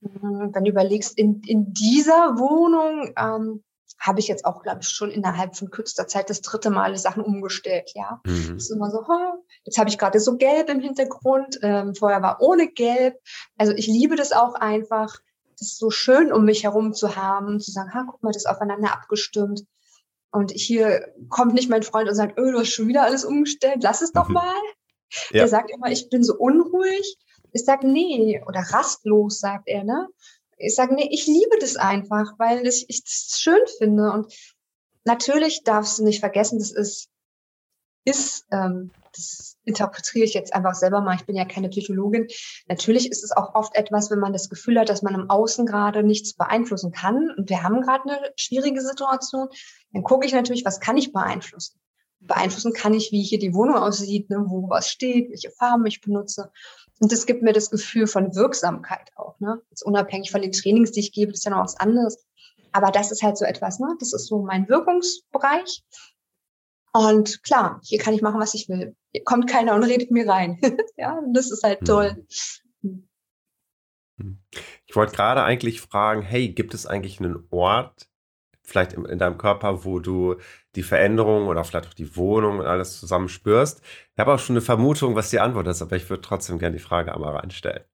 Wenn 0.00 0.64
du 0.64 0.70
überlegst, 0.70 1.16
in, 1.16 1.40
in 1.46 1.72
dieser 1.72 2.36
Wohnung 2.38 3.14
ähm, 3.16 3.64
habe 4.02 4.18
ich 4.18 4.26
jetzt 4.26 4.44
auch, 4.44 4.62
glaube 4.62 4.80
ich, 4.82 4.88
schon 4.88 5.12
innerhalb 5.12 5.56
von 5.56 5.70
kürzester 5.70 6.08
Zeit 6.08 6.28
das 6.28 6.40
dritte 6.40 6.70
Mal 6.70 6.96
Sachen 6.96 7.22
umgestellt, 7.22 7.92
ja. 7.94 8.20
Mhm. 8.24 8.54
Das 8.54 8.64
ist 8.64 8.70
immer 8.70 8.90
so, 8.90 9.04
oh, 9.08 9.44
jetzt 9.62 9.78
habe 9.78 9.88
ich 9.88 9.96
gerade 9.96 10.18
so 10.18 10.36
gelb 10.36 10.68
im 10.68 10.80
Hintergrund, 10.80 11.60
ähm, 11.62 11.94
vorher 11.94 12.20
war 12.20 12.40
ohne 12.40 12.66
gelb. 12.66 13.16
Also 13.56 13.72
ich 13.72 13.86
liebe 13.86 14.16
das 14.16 14.32
auch 14.32 14.54
einfach. 14.54 15.20
Das 15.56 15.68
ist 15.68 15.78
so 15.78 15.90
schön, 15.90 16.32
um 16.32 16.44
mich 16.44 16.64
herum 16.64 16.92
zu 16.92 17.14
haben, 17.14 17.60
zu 17.60 17.70
sagen, 17.70 17.94
ha, 17.94 18.04
guck 18.10 18.22
mal, 18.24 18.32
das 18.32 18.42
ist 18.42 18.48
aufeinander 18.48 18.92
abgestimmt. 18.92 19.62
Und 20.32 20.50
hier 20.50 21.14
kommt 21.28 21.54
nicht 21.54 21.70
mein 21.70 21.84
Freund 21.84 22.08
und 22.08 22.16
sagt, 22.16 22.38
öh, 22.38 22.50
du 22.50 22.58
hast 22.58 22.72
schon 22.72 22.88
wieder 22.88 23.04
alles 23.04 23.24
umgestellt, 23.24 23.82
lass 23.82 24.02
es 24.02 24.12
doch 24.12 24.26
mhm. 24.26 24.34
mal. 24.34 24.62
Ja. 25.30 25.42
Der 25.42 25.48
sagt 25.48 25.70
immer, 25.70 25.92
ich 25.92 26.08
bin 26.10 26.24
so 26.24 26.34
unruhig. 26.34 27.18
Ich 27.52 27.64
sage, 27.64 27.86
nee, 27.86 28.42
oder 28.48 28.60
rastlos, 28.60 29.38
sagt 29.38 29.68
er, 29.68 29.84
ne? 29.84 30.08
Ich 30.62 30.74
sage, 30.74 30.94
nee, 30.94 31.08
ich 31.10 31.26
liebe 31.26 31.58
das 31.60 31.76
einfach, 31.76 32.38
weil 32.38 32.66
ich, 32.66 32.86
ich 32.88 33.02
das 33.02 33.38
schön 33.40 33.60
finde. 33.78 34.12
Und 34.12 34.32
natürlich 35.04 35.62
darfst 35.64 35.98
du 35.98 36.04
nicht 36.04 36.20
vergessen, 36.20 36.58
das 36.58 36.70
ist, 36.70 37.08
ist, 38.04 38.46
ähm, 38.50 38.90
das 39.12 39.56
interpretiere 39.64 40.24
ich 40.24 40.34
jetzt 40.34 40.54
einfach 40.54 40.74
selber 40.74 41.00
mal, 41.00 41.14
ich 41.14 41.26
bin 41.26 41.36
ja 41.36 41.44
keine 41.44 41.68
Psychologin. 41.68 42.26
Natürlich 42.66 43.10
ist 43.10 43.22
es 43.22 43.32
auch 43.32 43.54
oft 43.54 43.74
etwas, 43.76 44.10
wenn 44.10 44.18
man 44.18 44.32
das 44.32 44.48
Gefühl 44.48 44.78
hat, 44.78 44.88
dass 44.88 45.02
man 45.02 45.14
im 45.14 45.30
Außen 45.30 45.66
gerade 45.66 46.02
nichts 46.02 46.34
beeinflussen 46.34 46.92
kann 46.92 47.30
und 47.36 47.48
wir 47.48 47.62
haben 47.62 47.82
gerade 47.82 48.04
eine 48.04 48.32
schwierige 48.36 48.80
Situation, 48.80 49.48
dann 49.92 50.02
gucke 50.02 50.26
ich 50.26 50.32
natürlich, 50.32 50.64
was 50.64 50.80
kann 50.80 50.96
ich 50.96 51.12
beeinflussen? 51.12 51.78
Beeinflussen 52.20 52.72
kann 52.72 52.94
ich, 52.94 53.10
wie 53.12 53.22
hier 53.22 53.38
die 53.38 53.54
Wohnung 53.54 53.76
aussieht, 53.76 54.30
ne, 54.30 54.44
wo 54.46 54.68
was 54.68 54.88
steht, 54.88 55.30
welche 55.30 55.50
Farben 55.50 55.86
ich 55.86 56.00
benutze. 56.00 56.52
Und 57.02 57.10
das 57.10 57.26
gibt 57.26 57.42
mir 57.42 57.52
das 57.52 57.68
Gefühl 57.68 58.06
von 58.06 58.36
Wirksamkeit 58.36 59.10
auch. 59.16 59.40
Ne? 59.40 59.60
Jetzt 59.70 59.82
unabhängig 59.82 60.30
von 60.30 60.40
den 60.40 60.52
Trainings, 60.52 60.92
die 60.92 61.00
ich 61.00 61.12
gebe, 61.12 61.32
ist 61.32 61.44
ja 61.44 61.50
noch 61.50 61.64
was 61.64 61.76
anderes. 61.76 62.24
Aber 62.70 62.92
das 62.92 63.10
ist 63.10 63.24
halt 63.24 63.36
so 63.36 63.44
etwas, 63.44 63.80
ne? 63.80 63.96
Das 63.98 64.12
ist 64.12 64.28
so 64.28 64.40
mein 64.40 64.68
Wirkungsbereich. 64.68 65.82
Und 66.92 67.42
klar, 67.42 67.80
hier 67.82 67.98
kann 67.98 68.14
ich 68.14 68.22
machen, 68.22 68.40
was 68.40 68.54
ich 68.54 68.68
will. 68.68 68.94
Hier 69.10 69.24
kommt 69.24 69.50
keiner 69.50 69.74
und 69.74 69.82
redet 69.82 70.12
mir 70.12 70.28
rein. 70.28 70.60
ja, 70.96 71.20
das 71.34 71.50
ist 71.50 71.64
halt 71.64 71.80
toll. 71.84 72.24
Hm. 72.82 73.08
Hm. 74.20 74.38
Ich 74.86 74.94
wollte 74.94 75.16
gerade 75.16 75.42
eigentlich 75.42 75.80
fragen, 75.80 76.22
hey, 76.22 76.50
gibt 76.50 76.72
es 76.72 76.86
eigentlich 76.86 77.18
einen 77.18 77.48
Ort, 77.50 78.08
vielleicht 78.62 78.92
in, 78.92 79.06
in, 79.06 79.18
deinem 79.18 79.38
Körper, 79.38 79.84
wo 79.84 79.98
du 79.98 80.36
die 80.74 80.82
Veränderung 80.82 81.46
oder 81.46 81.64
vielleicht 81.64 81.88
auch 81.88 81.94
die 81.94 82.16
Wohnung 82.16 82.60
und 82.60 82.66
alles 82.66 82.98
zusammen 82.98 83.28
spürst? 83.28 83.80
Ich 84.14 84.18
habe 84.18 84.32
auch 84.32 84.38
schon 84.38 84.54
eine 84.54 84.62
Vermutung, 84.62 85.14
was 85.14 85.30
die 85.30 85.40
Antwort 85.40 85.66
ist, 85.66 85.82
aber 85.82 85.96
ich 85.96 86.08
würde 86.08 86.22
trotzdem 86.22 86.58
gerne 86.58 86.76
die 86.76 86.82
Frage 86.82 87.14
einmal 87.14 87.36
reinstellen. 87.36 87.84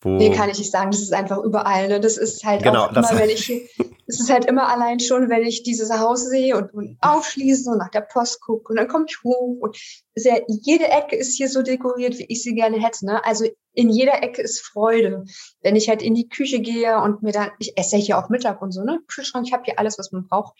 Wo 0.00 0.18
nee, 0.18 0.30
kann 0.30 0.50
ich 0.50 0.58
nicht 0.58 0.72
sagen. 0.72 0.90
Das 0.90 1.00
ist 1.00 1.14
einfach 1.14 1.38
überall. 1.38 1.86
Ne? 1.86 2.00
Das 2.00 2.16
ist 2.16 2.44
halt 2.44 2.64
genau, 2.64 2.86
auch 2.86 2.90
immer, 2.90 3.10
wenn 3.18 3.30
ich, 3.30 3.52
es 4.12 4.20
ist 4.20 4.30
halt 4.30 4.44
immer 4.44 4.68
allein 4.68 5.00
schon, 5.00 5.30
wenn 5.30 5.42
ich 5.42 5.62
dieses 5.62 5.90
Haus 5.90 6.26
sehe 6.26 6.56
und, 6.56 6.74
und 6.74 6.98
aufschließe 7.00 7.70
und 7.70 7.78
nach 7.78 7.90
der 7.90 8.02
Post 8.02 8.40
gucke 8.42 8.70
und 8.70 8.76
dann 8.76 8.88
komme 8.88 9.06
ich 9.08 9.22
hoch 9.24 9.58
und 9.60 9.76
ja, 10.14 10.38
jede 10.46 10.88
Ecke 10.88 11.16
ist 11.16 11.34
hier 11.34 11.48
so 11.48 11.62
dekoriert, 11.62 12.18
wie 12.18 12.26
ich 12.28 12.42
sie 12.42 12.54
gerne 12.54 12.78
hätte. 12.78 13.06
Ne? 13.06 13.24
Also 13.24 13.46
in 13.72 13.88
jeder 13.88 14.22
Ecke 14.22 14.42
ist 14.42 14.60
Freude. 14.60 15.24
Wenn 15.62 15.76
ich 15.76 15.88
halt 15.88 16.02
in 16.02 16.14
die 16.14 16.28
Küche 16.28 16.60
gehe 16.60 17.00
und 17.00 17.22
mir 17.22 17.32
dann, 17.32 17.50
ich 17.58 17.78
esse 17.78 17.96
ja 17.96 18.02
hier 18.02 18.18
auch 18.18 18.28
Mittag 18.28 18.60
und 18.60 18.72
so, 18.72 18.82
ne? 18.82 19.00
Kühlschrank, 19.08 19.46
ich 19.46 19.54
habe 19.54 19.64
hier 19.64 19.78
alles, 19.78 19.98
was 19.98 20.12
man 20.12 20.28
braucht, 20.28 20.54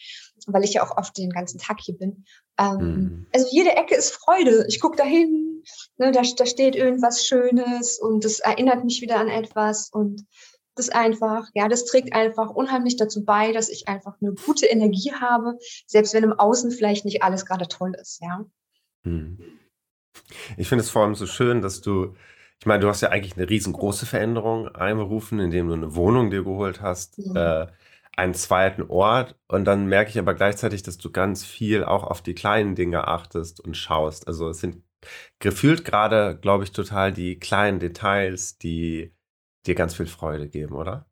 weil 0.47 0.65
ich 0.65 0.73
ja 0.73 0.83
auch 0.83 0.97
oft 0.97 1.19
den 1.19 1.29
ganzen 1.29 1.59
Tag 1.59 1.81
hier 1.81 1.97
bin. 1.99 2.25
Ähm, 2.59 2.79
mhm. 2.79 3.27
Also 3.35 3.49
jede 3.51 3.77
Ecke 3.77 3.95
ist 3.95 4.13
Freude. 4.13 4.65
Ich 4.69 4.81
gucke 4.81 4.97
dahin, 4.97 5.63
ne, 5.99 6.13
da, 6.13 6.23
da 6.23 6.47
steht 6.47 6.75
irgendwas 6.75 7.27
Schönes 7.27 7.99
und 7.99 8.25
das 8.25 8.41
erinnert 8.41 8.85
mich 8.85 9.03
wieder 9.03 9.19
an 9.19 9.29
etwas 9.29 9.91
und 9.93 10.27
das 10.75 10.89
einfach, 10.89 11.49
ja, 11.55 11.69
das 11.69 11.85
trägt 11.85 12.15
einfach 12.15 12.51
unheimlich 12.51 12.97
dazu 12.97 13.25
bei, 13.25 13.53
dass 13.53 13.69
ich 13.69 13.89
einfach 13.89 14.15
eine 14.21 14.33
gute 14.33 14.67
Energie 14.67 15.13
habe, 15.13 15.59
selbst 15.87 16.15
wenn 16.15 16.25
im 16.25 16.33
Außen 16.33 16.71
vielleicht 16.71 17.05
nicht 17.05 17.23
alles 17.23 17.47
gerade 17.47 17.69
toll 17.69 17.93
ist, 18.01 18.21
ja. 18.23 18.45
Hm. 19.05 19.39
Ich 20.57 20.69
finde 20.69 20.83
es 20.83 20.91
vor 20.91 21.03
allem 21.03 21.15
so 21.15 21.27
schön, 21.27 21.63
dass 21.63 21.81
du, 21.81 22.15
ich 22.61 22.67
meine, 22.67 22.81
du 22.81 22.89
hast 22.89 23.01
ja 23.01 23.11
eigentlich 23.11 23.37
eine 23.37 23.49
riesengroße 23.49 24.07
Veränderung 24.07 24.69
einberufen, 24.69 25.41
indem 25.41 25.69
du 25.69 25.75
eine 25.75 25.95
Wohnung 25.95 26.31
dir 26.31 26.45
geholt 26.45 26.81
hast, 26.81 27.19
ja. 27.19 27.63
äh, 27.63 27.67
einen 28.15 28.35
zweiten 28.35 28.83
Ort 28.83 29.37
und 29.49 29.65
dann 29.65 29.87
merke 29.87 30.11
ich 30.11 30.19
aber 30.19 30.35
gleichzeitig, 30.35 30.83
dass 30.83 30.99
du 30.99 31.11
ganz 31.11 31.45
viel 31.45 31.83
auch 31.83 32.05
auf 32.05 32.21
die 32.21 32.35
kleinen 32.35 32.75
Dinge 32.75 33.09
achtest 33.09 33.61
und 33.61 33.77
schaust. 33.77 34.29
Also 34.29 34.51
es 34.51 34.59
sind 34.61 34.83
gefühlt 35.39 35.85
gerade, 35.85 36.39
glaube 36.41 36.65
ich, 36.65 36.73
total 36.73 37.13
die 37.13 37.39
kleinen 37.39 37.81
Details, 37.81 38.59
die 38.59 39.15
dir 39.67 39.75
ganz 39.75 39.95
viel 39.95 40.07
Freude 40.07 40.49
geben, 40.49 40.75
oder? 40.75 41.07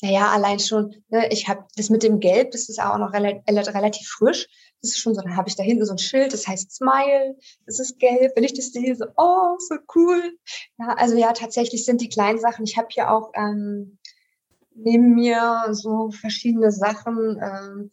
Naja, 0.00 0.30
allein 0.30 0.60
schon, 0.60 0.94
ne, 1.08 1.28
ich 1.32 1.48
habe 1.48 1.64
das 1.76 1.90
mit 1.90 2.04
dem 2.04 2.20
Gelb, 2.20 2.52
das 2.52 2.68
ist 2.68 2.80
auch 2.80 2.98
noch 2.98 3.12
rel 3.12 3.42
relativ 3.48 4.06
frisch. 4.06 4.46
Das 4.80 4.90
ist 4.90 5.00
schon 5.00 5.14
so, 5.14 5.20
dann 5.20 5.36
habe 5.36 5.48
ich 5.48 5.56
da 5.56 5.64
hinten 5.64 5.84
so 5.84 5.92
ein 5.92 5.98
Schild, 5.98 6.32
das 6.32 6.46
heißt 6.46 6.70
Smile, 6.70 7.36
das 7.66 7.80
ist 7.80 7.98
gelb. 7.98 8.32
Wenn 8.36 8.44
ich 8.44 8.54
das 8.54 8.72
sehe, 8.72 8.94
so, 8.94 9.06
oh, 9.16 9.56
so 9.58 9.74
cool. 9.96 10.38
Ja, 10.78 10.94
also 10.96 11.16
ja, 11.16 11.32
tatsächlich 11.32 11.84
sind 11.84 12.00
die 12.00 12.08
kleinen 12.08 12.38
Sachen. 12.38 12.64
Ich 12.64 12.78
habe 12.78 12.86
hier 12.90 13.10
auch 13.10 13.32
ähm, 13.34 13.98
neben 14.72 15.14
mir 15.14 15.66
so 15.72 16.12
verschiedene 16.12 16.70
Sachen, 16.70 17.40
ähm, 17.42 17.90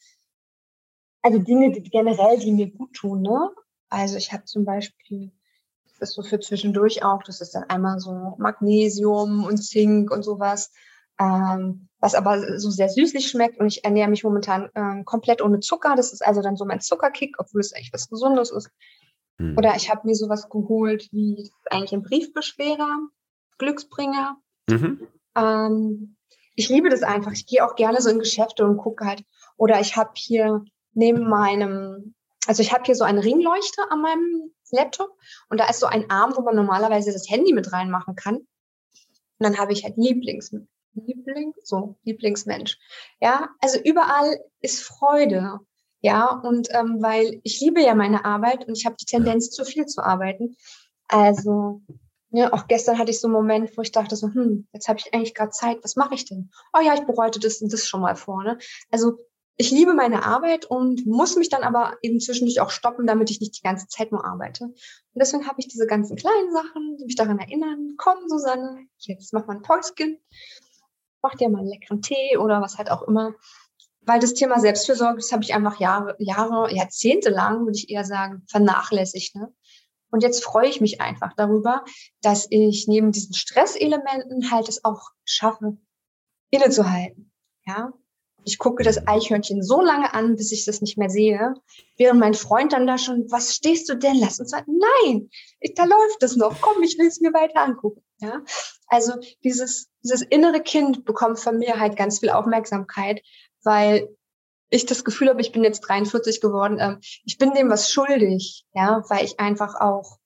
also 1.23 1.39
Dinge 1.39 1.71
die 1.71 1.89
generell, 1.89 2.37
die 2.37 2.51
mir 2.51 2.69
gut 2.69 2.93
tun. 2.93 3.23
Ne? 3.23 3.49
Also 3.89 4.17
ich 4.17 4.31
habe 4.31 4.43
zum 4.45 4.63
Beispiel 4.63 5.31
ist 5.99 6.13
so 6.13 6.21
für 6.21 6.39
zwischendurch 6.39 7.03
auch. 7.03 7.23
Das 7.23 7.41
ist 7.41 7.55
dann 7.55 7.63
einmal 7.63 7.99
so 7.99 8.35
Magnesium 8.37 9.43
und 9.43 9.57
Zink 9.57 10.11
und 10.11 10.23
sowas, 10.23 10.71
ähm, 11.19 11.87
was 11.99 12.15
aber 12.15 12.59
so 12.59 12.69
sehr 12.69 12.89
süßlich 12.89 13.29
schmeckt. 13.29 13.59
Und 13.59 13.67
ich 13.67 13.83
ernähre 13.83 14.09
mich 14.09 14.23
momentan 14.23 14.69
ähm, 14.75 15.05
komplett 15.05 15.41
ohne 15.41 15.59
Zucker. 15.59 15.95
Das 15.95 16.13
ist 16.13 16.25
also 16.25 16.41
dann 16.41 16.57
so 16.57 16.65
mein 16.65 16.81
Zuckerkick, 16.81 17.35
obwohl 17.39 17.61
es 17.61 17.73
echt 17.73 17.93
was 17.93 18.09
Gesundes 18.09 18.51
ist. 18.51 18.69
Hm. 19.39 19.55
Oder 19.57 19.75
ich 19.75 19.89
habe 19.89 20.01
mir 20.05 20.15
sowas 20.15 20.49
geholt 20.49 21.07
wie 21.11 21.51
eigentlich 21.69 21.93
ein 21.93 22.03
Briefbeschwerer, 22.03 22.99
Glücksbringer. 23.57 24.37
Mhm. 24.69 25.07
Ähm, 25.35 26.15
ich 26.55 26.69
liebe 26.69 26.89
das 26.89 27.03
einfach. 27.03 27.33
Ich 27.33 27.45
gehe 27.45 27.65
auch 27.65 27.75
gerne 27.75 28.01
so 28.01 28.09
in 28.09 28.19
Geschäfte 28.19 28.65
und 28.65 28.77
gucke 28.77 29.05
halt. 29.05 29.23
Oder 29.57 29.79
ich 29.81 29.97
habe 29.97 30.11
hier 30.15 30.63
neben 30.93 31.27
meinem, 31.27 32.15
also 32.47 32.61
ich 32.61 32.73
habe 32.73 32.83
hier 32.85 32.95
so 32.95 33.03
eine 33.03 33.23
Ringleuchte 33.23 33.81
an 33.89 34.01
meinem 34.01 34.54
Laptop 34.71 35.11
und 35.49 35.59
da 35.59 35.69
ist 35.69 35.79
so 35.79 35.85
ein 35.87 36.09
Arm, 36.09 36.33
wo 36.35 36.41
man 36.41 36.55
normalerweise 36.55 37.11
das 37.11 37.29
Handy 37.29 37.53
mit 37.53 37.71
reinmachen 37.71 38.15
kann. 38.15 38.35
Und 38.37 38.47
dann 39.39 39.57
habe 39.57 39.73
ich 39.73 39.83
halt 39.83 39.97
Lieblings, 39.97 40.51
Liebling, 40.93 41.53
so 41.63 41.95
Lieblingsmensch. 42.03 42.77
Ja, 43.19 43.49
also 43.59 43.79
überall 43.79 44.39
ist 44.61 44.81
Freude. 44.81 45.59
Ja, 46.01 46.29
und 46.29 46.67
ähm, 46.71 46.97
weil 47.01 47.39
ich 47.43 47.59
liebe 47.61 47.81
ja 47.81 47.95
meine 47.95 48.25
Arbeit 48.25 48.67
und 48.67 48.77
ich 48.77 48.85
habe 48.85 48.95
die 48.95 49.05
Tendenz, 49.05 49.49
zu 49.49 49.65
viel 49.65 49.87
zu 49.87 50.03
arbeiten. 50.03 50.55
Also, 51.07 51.81
ja, 52.29 52.53
auch 52.53 52.67
gestern 52.67 52.99
hatte 52.99 53.11
ich 53.11 53.19
so 53.19 53.27
einen 53.27 53.33
Moment, 53.33 53.75
wo 53.75 53.81
ich 53.81 53.91
dachte 53.91 54.15
so, 54.15 54.27
hm, 54.27 54.67
jetzt 54.71 54.87
habe 54.87 54.99
ich 54.99 55.13
eigentlich 55.13 55.33
gerade 55.33 55.49
Zeit, 55.49 55.79
was 55.83 55.95
mache 55.95 56.13
ich 56.13 56.25
denn? 56.25 56.51
Oh 56.77 56.81
ja, 56.81 56.93
ich 56.93 57.05
bereute 57.05 57.39
das 57.39 57.61
und 57.61 57.73
das 57.73 57.87
schon 57.87 58.01
mal 58.01 58.15
vor. 58.15 58.43
Ne? 58.43 58.59
Also 58.91 59.17
ich 59.57 59.71
liebe 59.71 59.93
meine 59.93 60.25
Arbeit 60.25 60.65
und 60.65 61.05
muss 61.05 61.37
mich 61.37 61.49
dann 61.49 61.63
aber 61.63 61.97
eben 62.01 62.19
zwischendurch 62.19 62.59
auch 62.59 62.69
stoppen, 62.69 63.07
damit 63.07 63.31
ich 63.31 63.39
nicht 63.39 63.57
die 63.57 63.63
ganze 63.63 63.87
Zeit 63.87 64.11
nur 64.11 64.25
arbeite. 64.25 64.65
Und 64.65 64.75
deswegen 65.15 65.47
habe 65.47 65.59
ich 65.59 65.67
diese 65.67 65.87
ganzen 65.87 66.17
kleinen 66.17 66.51
Sachen, 66.51 66.97
die 66.97 67.05
mich 67.05 67.15
daran 67.15 67.39
erinnern, 67.39 67.95
komm 67.97 68.27
Susanne, 68.27 68.85
jetzt 68.97 69.31
mach 69.33 69.47
mal 69.47 69.55
ein 69.55 69.61
Päuschen, 69.61 70.19
mach 71.21 71.35
dir 71.35 71.49
mal 71.49 71.59
einen 71.59 71.69
leckeren 71.69 72.01
Tee 72.01 72.37
oder 72.37 72.61
was 72.61 72.77
halt 72.77 72.91
auch 72.91 73.03
immer. 73.03 73.33
Weil 74.01 74.19
das 74.19 74.33
Thema 74.33 74.59
Selbstfürsorge, 74.59 75.17
das 75.17 75.31
habe 75.31 75.43
ich 75.43 75.53
einfach 75.53 75.79
Jahre, 75.79 76.15
Jahre, 76.19 76.71
Jahrzehnte 76.73 77.29
lang, 77.29 77.65
würde 77.65 77.77
ich 77.77 77.89
eher 77.89 78.03
sagen, 78.03 78.43
vernachlässigt. 78.47 79.35
Ne? 79.35 79.53
Und 80.11 80.21
jetzt 80.21 80.43
freue 80.43 80.67
ich 80.67 80.81
mich 80.81 81.01
einfach 81.01 81.33
darüber, 81.35 81.83
dass 82.21 82.45
ich 82.49 82.87
neben 82.87 83.11
diesen 83.11 83.33
Stresselementen 83.33 84.51
halt 84.51 84.69
es 84.69 84.83
auch 84.83 85.09
schaffe, 85.23 85.77
innezuhalten. 86.51 87.31
Ja, 87.65 87.93
ich 88.45 88.59
gucke 88.59 88.83
das 88.83 89.07
Eichhörnchen 89.07 89.63
so 89.63 89.81
lange 89.81 90.13
an, 90.13 90.35
bis 90.35 90.51
ich 90.51 90.65
das 90.65 90.81
nicht 90.81 90.97
mehr 90.97 91.09
sehe. 91.09 91.55
Während 91.97 92.19
mein 92.19 92.35
Freund 92.35 92.73
dann 92.73 92.85
da 92.85 92.97
schon, 92.97 93.25
was 93.31 93.55
stehst 93.55 93.89
du 93.89 93.95
denn? 93.95 94.19
Lass 94.19 94.39
uns 94.39 94.51
sagen, 94.51 94.79
nein, 95.03 95.29
da 95.75 95.83
läuft 95.83 96.21
es 96.21 96.35
noch. 96.35 96.61
Komm, 96.61 96.83
ich 96.83 96.97
will 96.99 97.07
es 97.07 97.19
mir 97.19 97.33
weiter 97.33 97.61
angucken. 97.61 98.03
Ja? 98.19 98.43
Also 98.87 99.13
dieses, 99.43 99.89
dieses 100.03 100.21
innere 100.21 100.61
Kind 100.61 101.05
bekommt 101.05 101.39
von 101.39 101.57
mir 101.57 101.79
halt 101.79 101.97
ganz 101.97 102.19
viel 102.19 102.29
Aufmerksamkeit, 102.29 103.21
weil 103.63 104.15
ich 104.69 104.85
das 104.85 105.03
Gefühl 105.03 105.29
habe, 105.29 105.41
ich 105.41 105.51
bin 105.51 105.63
jetzt 105.63 105.81
43 105.81 106.39
geworden. 106.39 106.77
Ähm, 106.79 106.99
ich 107.23 107.37
bin 107.37 107.53
dem 107.53 107.69
was 107.69 107.91
schuldig, 107.91 108.65
ja, 108.73 109.03
weil 109.09 109.25
ich 109.25 109.39
einfach 109.39 109.75
auch, 109.79 110.19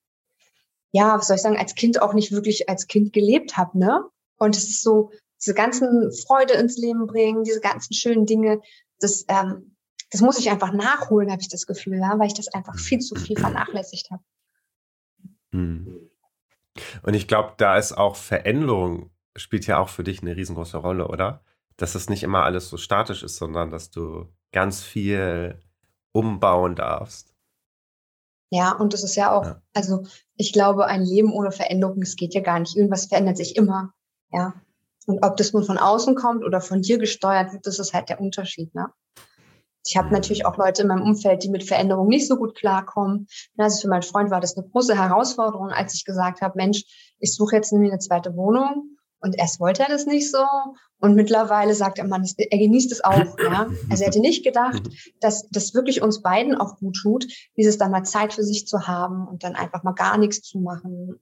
ja, 0.91 1.17
was 1.17 1.27
soll 1.27 1.37
ich 1.37 1.41
sagen, 1.41 1.57
als 1.57 1.75
Kind 1.75 2.01
auch 2.01 2.13
nicht 2.13 2.31
wirklich 2.31 2.67
als 2.67 2.87
Kind 2.87 3.13
gelebt 3.13 3.57
habe, 3.57 3.77
ne? 3.77 4.03
Und 4.37 4.57
es 4.57 4.69
ist 4.69 4.81
so, 4.81 5.11
diese 5.41 5.53
ganzen 5.53 6.11
Freude 6.11 6.53
ins 6.53 6.77
Leben 6.77 7.07
bringen, 7.07 7.43
diese 7.43 7.61
ganzen 7.61 7.93
schönen 7.93 8.25
Dinge, 8.25 8.61
das, 8.99 9.25
ähm, 9.27 9.75
das 10.11 10.21
muss 10.21 10.39
ich 10.39 10.49
einfach 10.49 10.73
nachholen, 10.73 11.31
habe 11.31 11.41
ich 11.41 11.49
das 11.49 11.65
Gefühl, 11.65 11.99
ja, 11.99 12.17
weil 12.17 12.27
ich 12.27 12.33
das 12.33 12.47
einfach 12.49 12.77
viel 12.77 12.99
zu 12.99 13.15
viel 13.15 13.37
vernachlässigt 13.37 14.11
habe. 14.11 14.23
Hm. 15.51 16.09
Und 17.03 17.13
ich 17.13 17.27
glaube, 17.27 17.53
da 17.57 17.77
ist 17.77 17.93
auch 17.93 18.15
Veränderung, 18.15 19.11
spielt 19.35 19.67
ja 19.67 19.79
auch 19.79 19.89
für 19.89 20.03
dich 20.03 20.21
eine 20.21 20.35
riesengroße 20.35 20.77
Rolle, 20.77 21.07
oder? 21.07 21.43
Dass 21.77 21.95
es 21.95 22.09
nicht 22.09 22.23
immer 22.23 22.43
alles 22.43 22.69
so 22.69 22.77
statisch 22.77 23.23
ist, 23.23 23.37
sondern 23.37 23.71
dass 23.71 23.91
du 23.91 24.27
ganz 24.51 24.81
viel 24.83 25.61
umbauen 26.11 26.75
darfst. 26.75 27.33
Ja, 28.51 28.71
und 28.71 28.93
das 28.93 29.03
ist 29.03 29.15
ja 29.15 29.31
auch, 29.31 29.45
ja. 29.45 29.61
also 29.73 30.03
ich 30.35 30.53
glaube, 30.53 30.87
ein 30.87 31.03
Leben 31.03 31.31
ohne 31.31 31.51
Veränderung, 31.51 32.01
es 32.01 32.15
geht 32.15 32.33
ja 32.33 32.41
gar 32.41 32.59
nicht. 32.59 32.75
Irgendwas 32.75 33.05
verändert 33.05 33.37
sich 33.37 33.55
immer. 33.55 33.93
Ja, 34.31 34.53
und 35.09 35.25
ob 35.25 35.37
das 35.37 35.53
nun 35.53 35.63
von 35.63 35.79
außen 35.79 36.13
kommt 36.13 36.45
oder 36.45 36.61
von 36.61 36.83
dir 36.83 36.99
gesteuert 36.99 37.51
wird, 37.51 37.65
das 37.65 37.79
ist 37.79 37.95
halt 37.95 38.09
der 38.09 38.21
Unterschied. 38.21 38.75
Ne? 38.75 38.89
Ich 39.87 39.97
habe 39.97 40.13
natürlich 40.13 40.45
auch 40.45 40.55
Leute 40.55 40.83
in 40.83 40.87
meinem 40.87 41.01
Umfeld, 41.01 41.43
die 41.43 41.49
mit 41.49 41.63
Veränderungen 41.63 42.09
nicht 42.09 42.27
so 42.27 42.35
gut 42.35 42.55
klarkommen. 42.55 43.25
Also 43.57 43.81
für 43.81 43.87
meinen 43.87 44.03
Freund 44.03 44.29
war 44.29 44.39
das 44.39 44.55
eine 44.55 44.67
große 44.67 44.95
Herausforderung, 44.95 45.71
als 45.71 45.95
ich 45.95 46.05
gesagt 46.05 46.41
habe, 46.41 46.53
Mensch, 46.57 46.83
ich 47.17 47.33
suche 47.33 47.55
jetzt 47.55 47.73
nämlich 47.73 47.91
eine 47.91 47.97
zweite 47.97 48.35
Wohnung 48.35 48.97
Und 49.19 49.35
erst 49.35 49.59
wollte 49.59 49.81
er 49.81 49.89
das 49.89 50.05
nicht 50.05 50.29
so. 50.29 50.45
Und 50.99 51.15
mittlerweile 51.15 51.73
sagt 51.73 51.97
er, 51.97 52.05
man, 52.05 52.23
er 52.37 52.57
genießt 52.59 52.91
es 52.91 53.03
auch. 53.03 53.39
Ja? 53.39 53.67
Also 53.89 54.03
er 54.03 54.09
hätte 54.09 54.19
nicht 54.19 54.43
gedacht, 54.43 54.83
dass 55.21 55.49
das 55.49 55.73
wirklich 55.73 56.03
uns 56.03 56.21
beiden 56.21 56.55
auch 56.55 56.77
gut 56.77 56.97
tut, 57.01 57.25
dieses 57.57 57.79
dann 57.79 57.89
mal 57.89 58.03
Zeit 58.03 58.33
für 58.33 58.43
sich 58.43 58.67
zu 58.67 58.85
haben 58.85 59.27
und 59.27 59.43
dann 59.43 59.55
einfach 59.55 59.81
mal 59.81 59.93
gar 59.93 60.19
nichts 60.19 60.43
zu 60.43 60.59
machen. 60.59 61.19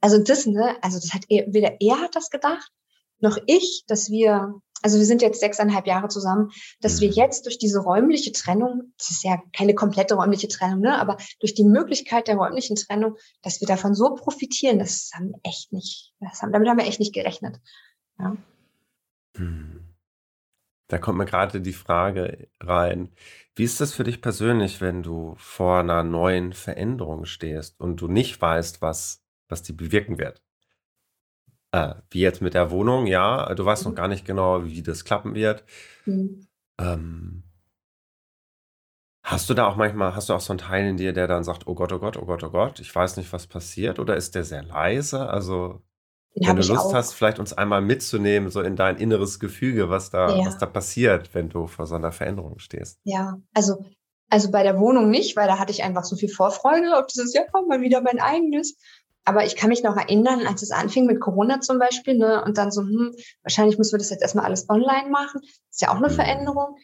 Also 0.00 0.16
das, 0.18 0.46
ne, 0.46 0.76
also 0.80 0.98
das 0.98 1.12
hat 1.12 1.24
er, 1.28 1.52
weder 1.52 1.80
er 1.80 2.00
hat 2.00 2.16
das 2.16 2.30
gedacht, 2.30 2.72
noch 3.20 3.38
ich, 3.46 3.84
dass 3.86 4.10
wir, 4.10 4.54
also 4.82 4.98
wir 4.98 5.06
sind 5.06 5.22
jetzt 5.22 5.40
sechseinhalb 5.40 5.86
Jahre 5.86 6.08
zusammen, 6.08 6.50
dass 6.80 7.00
wir 7.00 7.08
mhm. 7.08 7.14
jetzt 7.14 7.46
durch 7.46 7.58
diese 7.58 7.80
räumliche 7.80 8.32
Trennung, 8.32 8.92
das 8.98 9.10
ist 9.10 9.24
ja 9.24 9.42
keine 9.56 9.74
komplette 9.74 10.14
räumliche 10.14 10.48
Trennung, 10.48 10.80
ne, 10.80 10.98
aber 10.98 11.16
durch 11.40 11.54
die 11.54 11.64
Möglichkeit 11.64 12.28
der 12.28 12.36
räumlichen 12.36 12.76
Trennung, 12.76 13.16
dass 13.42 13.60
wir 13.60 13.68
davon 13.68 13.94
so 13.94 14.14
profitieren, 14.14 14.78
das 14.78 15.10
haben 15.14 15.30
wir 15.30 15.40
echt 15.42 15.72
nicht, 15.72 16.12
das 16.20 16.42
haben, 16.42 16.52
damit 16.52 16.68
haben 16.68 16.78
wir 16.78 16.86
echt 16.86 17.00
nicht 17.00 17.14
gerechnet. 17.14 17.58
Ja. 18.18 18.36
Hm. 19.36 19.82
Da 20.88 20.98
kommt 20.98 21.18
mir 21.18 21.24
gerade 21.26 21.60
die 21.60 21.72
Frage 21.72 22.48
rein. 22.60 23.10
Wie 23.56 23.64
ist 23.64 23.80
das 23.80 23.92
für 23.92 24.04
dich 24.04 24.22
persönlich, 24.22 24.80
wenn 24.80 25.02
du 25.02 25.34
vor 25.36 25.80
einer 25.80 26.04
neuen 26.04 26.52
Veränderung 26.52 27.24
stehst 27.24 27.80
und 27.80 28.00
du 28.00 28.06
nicht 28.06 28.40
weißt, 28.40 28.82
was, 28.82 29.24
was 29.48 29.62
die 29.62 29.72
bewirken 29.72 30.18
wird? 30.18 30.42
Äh, 31.76 31.94
wie 32.10 32.20
jetzt 32.20 32.40
mit 32.40 32.54
der 32.54 32.70
Wohnung, 32.70 33.06
ja, 33.06 33.54
du 33.54 33.64
weißt 33.64 33.84
noch 33.84 33.92
mhm. 33.92 33.96
gar 33.96 34.08
nicht 34.08 34.24
genau, 34.24 34.64
wie 34.64 34.82
das 34.82 35.04
klappen 35.04 35.34
wird. 35.34 35.62
Mhm. 36.06 36.46
Ähm, 36.78 37.42
hast 39.22 39.50
du 39.50 39.54
da 39.54 39.66
auch 39.66 39.76
manchmal, 39.76 40.14
hast 40.14 40.30
du 40.30 40.32
auch 40.32 40.40
so 40.40 40.54
einen 40.54 40.58
Teil 40.58 40.86
in 40.86 40.96
dir, 40.96 41.12
der 41.12 41.26
dann 41.26 41.44
sagt, 41.44 41.66
oh 41.66 41.74
Gott, 41.74 41.92
oh 41.92 41.98
Gott, 41.98 42.16
oh 42.16 42.24
Gott, 42.24 42.42
oh 42.44 42.50
Gott, 42.50 42.80
ich 42.80 42.94
weiß 42.94 43.18
nicht, 43.18 43.30
was 43.30 43.46
passiert? 43.46 43.98
Oder 43.98 44.16
ist 44.16 44.34
der 44.34 44.44
sehr 44.44 44.62
leise? 44.62 45.28
Also, 45.28 45.82
Den 46.34 46.48
wenn 46.48 46.56
du 46.56 46.66
Lust 46.66 46.86
auch. 46.86 46.94
hast, 46.94 47.12
vielleicht 47.12 47.38
uns 47.38 47.52
einmal 47.52 47.82
mitzunehmen, 47.82 48.48
so 48.48 48.62
in 48.62 48.76
dein 48.76 48.96
inneres 48.96 49.38
Gefüge, 49.38 49.90
was 49.90 50.08
da, 50.08 50.28
was 50.46 50.56
da 50.56 50.64
passiert, 50.64 51.34
wenn 51.34 51.50
du 51.50 51.66
vor 51.66 51.86
so 51.86 51.96
einer 51.96 52.12
Veränderung 52.12 52.58
stehst. 52.58 53.00
Ja, 53.04 53.36
also, 53.52 53.84
also 54.30 54.50
bei 54.50 54.62
der 54.62 54.78
Wohnung 54.78 55.10
nicht, 55.10 55.36
weil 55.36 55.46
da 55.46 55.58
hatte 55.58 55.72
ich 55.72 55.82
einfach 55.82 56.04
so 56.04 56.16
viel 56.16 56.30
Vorfreude 56.30 56.98
auf 56.98 57.06
dieses, 57.06 57.34
ja, 57.34 57.42
komm 57.52 57.68
mal 57.68 57.82
wieder 57.82 58.00
mein 58.00 58.18
eigenes. 58.18 58.78
Aber 59.26 59.44
ich 59.44 59.56
kann 59.56 59.70
mich 59.70 59.82
noch 59.82 59.96
erinnern, 59.96 60.46
als 60.46 60.62
es 60.62 60.70
anfing 60.70 61.04
mit 61.04 61.20
Corona 61.20 61.60
zum 61.60 61.80
Beispiel, 61.80 62.16
ne, 62.16 62.44
und 62.44 62.58
dann 62.58 62.70
so, 62.70 62.82
hm, 62.82 63.12
wahrscheinlich 63.42 63.76
müssen 63.76 63.92
wir 63.92 63.98
das 63.98 64.10
jetzt 64.10 64.22
erstmal 64.22 64.44
alles 64.44 64.70
online 64.70 65.10
machen. 65.10 65.40
ist 65.42 65.82
ja 65.82 65.90
auch 65.90 65.96
eine. 65.96 66.10
Veränderung. 66.10 66.76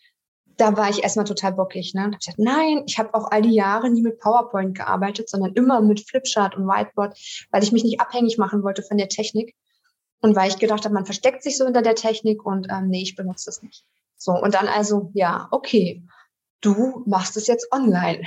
Da 0.56 0.76
war 0.76 0.90
ich 0.90 1.02
erstmal 1.02 1.24
total 1.24 1.52
bockig. 1.52 1.94
Ne? 1.94 2.02
Da 2.02 2.12
hab 2.12 2.18
gesagt, 2.18 2.38
nein, 2.38 2.82
ich 2.86 2.98
habe 2.98 3.14
auch 3.14 3.30
all 3.30 3.42
die 3.42 3.54
Jahre 3.54 3.88
nie 3.88 4.02
mit 4.02 4.18
PowerPoint 4.18 4.76
gearbeitet, 4.76 5.28
sondern 5.30 5.54
immer 5.54 5.80
mit 5.80 6.06
Flipchart 6.06 6.56
und 6.56 6.66
Whiteboard, 6.66 7.16
weil 7.52 7.62
ich 7.62 7.72
mich 7.72 7.84
nicht 7.84 8.00
abhängig 8.00 8.38
machen 8.38 8.62
wollte 8.62 8.82
von 8.82 8.98
der 8.98 9.08
Technik. 9.08 9.54
Und 10.20 10.36
weil 10.36 10.50
ich 10.50 10.58
gedacht 10.58 10.84
habe, 10.84 10.94
man 10.94 11.06
versteckt 11.06 11.42
sich 11.42 11.56
so 11.56 11.64
hinter 11.64 11.82
der 11.82 11.94
Technik 11.94 12.44
und 12.44 12.66
ähm, 12.70 12.88
nee, 12.88 13.02
ich 13.02 13.16
benutze 13.16 13.46
das 13.46 13.62
nicht. 13.62 13.84
So, 14.16 14.32
und 14.32 14.54
dann 14.54 14.68
also, 14.68 15.10
ja, 15.14 15.48
okay, 15.52 16.04
du 16.60 17.02
machst 17.06 17.36
es 17.36 17.46
jetzt 17.46 17.72
online. 17.72 18.22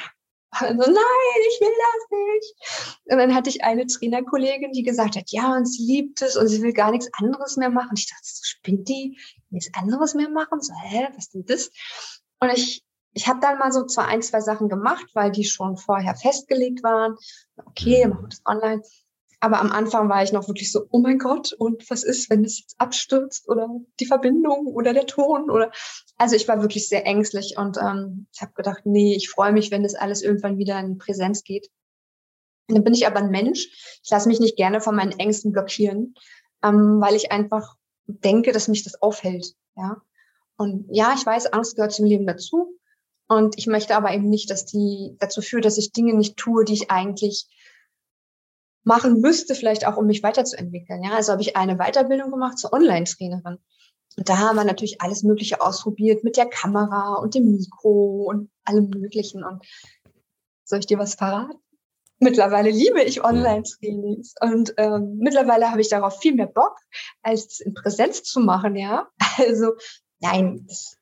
Also, 0.52 0.74
nein, 0.74 1.42
ich 1.50 1.62
will 1.62 1.74
das 1.78 2.10
nicht. 2.12 3.02
Und 3.12 3.18
dann 3.18 3.36
hatte 3.36 3.50
ich 3.50 3.64
eine 3.64 3.86
Trainerkollegin, 3.86 4.72
die 4.72 4.84
gesagt 4.84 5.16
hat, 5.18 5.32
ja, 5.32 5.54
und 5.54 5.66
sie 5.66 5.84
liebt 5.84 6.22
es 6.22 6.38
und 6.38 6.48
sie 6.48 6.62
will 6.62 6.74
gar 6.74 6.92
nichts 6.92 7.10
anderes 7.14 7.58
mehr 7.58 7.70
machen. 7.70 7.96
Ich 7.98 8.10
dachte, 8.10 8.24
so 8.24 8.42
spinnt 8.44 8.88
die, 8.88 9.20
nichts 9.50 9.74
anderes 9.74 10.14
mehr 10.14 10.30
machen? 10.30 10.62
So, 10.62 10.74
hä, 10.84 11.08
was 11.16 11.30
denn 11.30 11.46
das? 11.46 11.72
Und 12.40 12.52
ich, 12.52 12.86
ich 13.14 13.28
habe 13.28 13.40
dann 13.42 13.58
mal 13.58 13.72
so 13.72 13.86
zwar 13.86 14.08
ein, 14.08 14.22
zwei 14.22 14.42
Sachen 14.42 14.70
gemacht, 14.70 15.06
weil 15.14 15.32
die 15.32 15.44
schon 15.46 15.78
vorher 15.78 16.16
festgelegt 16.16 16.84
waren. 16.84 17.16
Okay, 17.66 18.08
machen 18.08 18.24
wir 18.24 18.30
das 18.30 18.42
online. 18.46 18.82
Aber 19.46 19.60
am 19.60 19.72
Anfang 19.72 20.10
war 20.10 20.24
ich 20.24 20.32
noch 20.32 20.48
wirklich 20.48 20.72
so, 20.72 20.88
oh 20.90 20.98
mein 20.98 21.20
Gott, 21.20 21.54
und 21.54 21.88
was 21.92 22.04
ist, 22.04 22.32
wenn 22.32 22.44
es 22.44 22.62
jetzt 22.62 22.82
abstürzt 22.82 23.48
oder 23.48 23.70
die 24.00 24.08
Verbindung 24.08 24.66
oder 24.66 24.92
der 24.92 25.06
Ton 25.06 25.52
oder 25.52 25.72
also 26.18 26.36
ich 26.36 26.48
war 26.48 26.62
wirklich 26.62 26.90
sehr 26.90 27.06
ängstlich 27.06 27.56
und 27.56 27.78
ähm, 27.78 28.26
ich 28.34 28.42
habe 28.42 28.54
gedacht, 28.54 28.88
nee, 28.88 29.14
ich 29.16 29.30
freue 29.30 29.52
mich, 29.52 29.70
wenn 29.70 29.84
das 29.84 29.94
alles 29.94 30.24
irgendwann 30.24 30.58
wieder 30.58 30.80
in 30.80 30.98
Präsenz 30.98 31.44
geht. 31.44 31.70
Und 32.68 32.74
dann 32.74 32.84
bin 32.84 32.96
ich 32.96 33.06
aber 33.06 33.20
ein 33.20 33.30
Mensch. 33.30 34.00
Ich 34.04 34.10
lasse 34.10 34.28
mich 34.28 34.40
nicht 34.40 34.58
gerne 34.58 34.82
von 34.82 34.96
meinen 34.96 35.20
Ängsten 35.20 35.52
blockieren, 35.52 36.16
ähm, 36.64 37.00
weil 37.00 37.14
ich 37.14 37.32
einfach 37.32 37.76
denke, 38.08 38.52
dass 38.52 38.68
mich 38.68 38.84
das 38.84 39.00
aufhält. 39.00 39.54
Ja. 39.78 39.98
Und 40.58 40.88
ja, 40.90 41.14
ich 41.16 41.24
weiß, 41.24 41.54
Angst 41.54 41.76
gehört 41.76 41.92
zum 41.92 42.08
Leben 42.08 42.26
dazu. 42.26 42.80
Und 43.28 43.60
ich 43.60 43.68
möchte 43.68 43.96
aber 43.96 44.12
eben 44.12 44.28
nicht, 44.28 44.50
dass 44.50 44.66
die 44.66 45.16
dazu 45.20 45.44
führt, 45.44 45.66
dass 45.66 45.78
ich 45.78 45.92
Dinge 45.92 46.16
nicht 46.16 46.36
tue, 46.36 46.66
die 46.66 46.74
ich 46.74 46.90
eigentlich 46.90 47.48
machen 48.86 49.20
müsste, 49.20 49.56
vielleicht 49.56 49.86
auch, 49.86 49.98
um 49.98 50.06
mich 50.06 50.24
weiterzuentwickeln. 50.24 51.04
Ja, 51.04 51.12
also 51.12 51.34
habe 51.34 51.42
ich 51.42 51.58
eine 51.58 51.76
Weiterbildung 51.78 52.32
gemacht 52.32 52.58
zur 52.58 52.72
Online-Trainerin. 52.72 53.58
Und 54.18 54.30
da 54.30 54.38
haben 54.38 54.56
wir 54.56 54.64
natürlich 54.64 55.02
alles 55.02 55.24
Mögliche 55.24 55.60
ausprobiert 55.60 56.24
mit 56.24 56.38
der 56.38 56.46
Kamera 56.46 57.16
und 57.16 57.36
dem 57.36 57.52
Mikro 57.52 58.26
und 58.30 58.50
allem 58.64 58.90
Möglichen. 58.90 59.44
Und 59.44 59.66
soll 60.64 60.80
ich 60.80 60.86
dir 60.86 61.00
was 61.00 61.16
verraten? 61.16 61.60
Mittlerweile 62.20 62.70
liebe 62.70 63.04
ich 63.04 63.26
Online-Trainings 63.26 64.36
und 64.40 64.74
ähm, 64.78 65.18
mittlerweile 65.20 65.70
habe 65.70 65.82
ich 65.82 65.90
darauf 65.90 66.18
viel 66.20 66.34
mehr 66.34 66.48
Bock, 66.48 66.78
als 67.22 67.46
es 67.46 67.60
in 67.60 67.74
Präsenz 67.74 68.24
zu 68.24 68.40
machen, 68.40 68.78
ja. 68.78 69.10
Also 69.38 69.74
nein, 70.22 70.66
das 70.66 70.98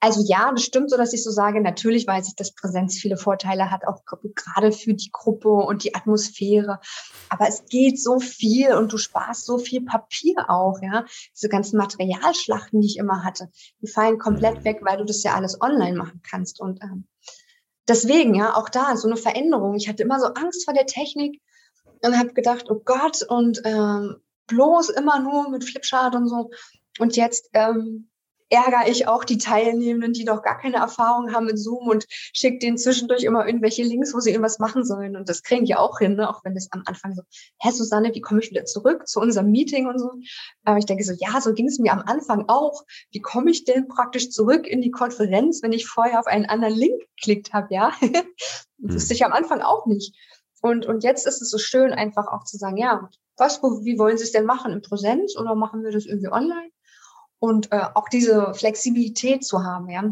also 0.00 0.22
ja, 0.26 0.52
das 0.52 0.62
stimmt 0.62 0.90
so, 0.90 0.96
dass 0.96 1.12
ich 1.12 1.24
so 1.24 1.30
sage. 1.30 1.60
Natürlich 1.60 2.06
weiß 2.06 2.28
ich, 2.28 2.36
dass 2.36 2.54
Präsenz 2.54 2.98
viele 2.98 3.16
Vorteile 3.16 3.70
hat, 3.70 3.86
auch 3.86 4.02
gerade 4.04 4.70
für 4.72 4.94
die 4.94 5.10
Gruppe 5.10 5.48
und 5.48 5.84
die 5.84 5.94
Atmosphäre. 5.94 6.80
Aber 7.30 7.48
es 7.48 7.64
geht 7.66 8.00
so 8.00 8.20
viel 8.20 8.74
und 8.74 8.92
du 8.92 8.98
sparst 8.98 9.46
so 9.46 9.58
viel 9.58 9.82
Papier 9.84 10.48
auch, 10.48 10.80
ja. 10.82 11.04
Diese 11.34 11.48
ganzen 11.48 11.78
Materialschlachten, 11.78 12.80
die 12.80 12.88
ich 12.88 12.98
immer 12.98 13.24
hatte, 13.24 13.48
die 13.80 13.88
fallen 13.88 14.18
komplett 14.18 14.64
weg, 14.64 14.80
weil 14.82 14.98
du 14.98 15.04
das 15.04 15.22
ja 15.22 15.34
alles 15.34 15.60
online 15.60 15.96
machen 15.96 16.20
kannst. 16.28 16.60
Und 16.60 16.82
ähm, 16.82 17.08
deswegen, 17.88 18.34
ja, 18.34 18.54
auch 18.54 18.68
da 18.68 18.96
so 18.96 19.08
eine 19.08 19.16
Veränderung. 19.16 19.76
Ich 19.76 19.88
hatte 19.88 20.02
immer 20.02 20.20
so 20.20 20.26
Angst 20.26 20.66
vor 20.66 20.74
der 20.74 20.86
Technik 20.86 21.40
und 22.02 22.18
habe 22.18 22.34
gedacht, 22.34 22.66
oh 22.68 22.82
Gott, 22.84 23.22
und 23.22 23.62
ähm, 23.64 24.16
bloß 24.46 24.90
immer 24.90 25.20
nur 25.20 25.48
mit 25.48 25.64
Flipchart 25.64 26.14
und 26.14 26.28
so. 26.28 26.50
Und 26.98 27.16
jetzt 27.16 27.48
ähm, 27.54 28.10
ärgere 28.48 28.88
ich 28.88 29.08
auch 29.08 29.24
die 29.24 29.38
Teilnehmenden, 29.38 30.12
die 30.12 30.24
noch 30.24 30.42
gar 30.42 30.58
keine 30.58 30.76
Erfahrung 30.76 31.32
haben 31.32 31.46
mit 31.46 31.58
Zoom 31.58 31.88
und 31.88 32.06
schicke 32.08 32.58
denen 32.58 32.78
zwischendurch 32.78 33.24
immer 33.24 33.46
irgendwelche 33.46 33.82
Links, 33.82 34.14
wo 34.14 34.20
sie 34.20 34.30
irgendwas 34.30 34.58
machen 34.58 34.84
sollen. 34.84 35.16
Und 35.16 35.28
das 35.28 35.42
kriegen 35.42 35.64
die 35.64 35.74
auch 35.74 35.98
hin, 35.98 36.14
ne? 36.14 36.28
auch 36.28 36.44
wenn 36.44 36.54
das 36.54 36.68
am 36.70 36.82
Anfang 36.86 37.14
so, 37.14 37.22
hä, 37.60 37.70
Susanne, 37.70 38.14
wie 38.14 38.20
komme 38.20 38.40
ich 38.40 38.50
wieder 38.50 38.64
zurück 38.64 39.08
zu 39.08 39.20
unserem 39.20 39.50
Meeting 39.50 39.86
und 39.86 39.98
so. 39.98 40.12
Aber 40.64 40.78
ich 40.78 40.86
denke 40.86 41.04
so, 41.04 41.12
ja, 41.18 41.40
so 41.40 41.54
ging 41.54 41.66
es 41.66 41.78
mir 41.78 41.92
am 41.92 42.02
Anfang 42.02 42.44
auch. 42.48 42.84
Wie 43.10 43.20
komme 43.20 43.50
ich 43.50 43.64
denn 43.64 43.88
praktisch 43.88 44.30
zurück 44.30 44.66
in 44.66 44.80
die 44.80 44.90
Konferenz, 44.90 45.62
wenn 45.62 45.72
ich 45.72 45.86
vorher 45.86 46.20
auf 46.20 46.26
einen 46.26 46.46
anderen 46.46 46.74
Link 46.74 47.02
geklickt 47.16 47.52
habe, 47.52 47.74
ja? 47.74 47.92
das 48.78 48.94
wusste 48.94 49.14
ich 49.14 49.24
am 49.24 49.32
Anfang 49.32 49.60
auch 49.62 49.86
nicht. 49.86 50.14
Und, 50.62 50.86
und 50.86 51.04
jetzt 51.04 51.26
ist 51.26 51.42
es 51.42 51.50
so 51.50 51.58
schön, 51.58 51.92
einfach 51.92 52.26
auch 52.28 52.44
zu 52.44 52.56
sagen, 52.56 52.76
ja, 52.76 53.08
was, 53.36 53.62
wie 53.62 53.98
wollen 53.98 54.16
Sie 54.16 54.24
es 54.24 54.32
denn 54.32 54.46
machen? 54.46 54.72
In 54.72 54.82
Präsenz 54.82 55.36
oder 55.36 55.54
machen 55.54 55.82
wir 55.84 55.92
das 55.92 56.06
irgendwie 56.06 56.28
online? 56.28 56.70
Und 57.46 57.70
äh, 57.70 57.80
auch 57.94 58.08
diese 58.08 58.54
Flexibilität 58.54 59.44
zu 59.44 59.62
haben, 59.62 59.88
ja. 59.88 60.02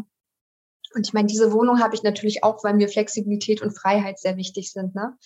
Und 0.93 1.05
ich 1.05 1.11
meine, 1.11 1.27
diese 1.27 1.51
Wohnung 1.51 1.81
habe 1.81 1.93
ich 1.93 2.01
natürlich 2.01 2.45
auch, 2.45 2.63
weil 2.63 2.73
mir 2.73 2.87
Flexibilität 2.87 3.61
und 3.61 3.77
Freiheit 3.77 4.19
sehr 4.19 4.37
wichtig 4.37 4.71
sind, 4.71 4.95
ne? 4.95 5.17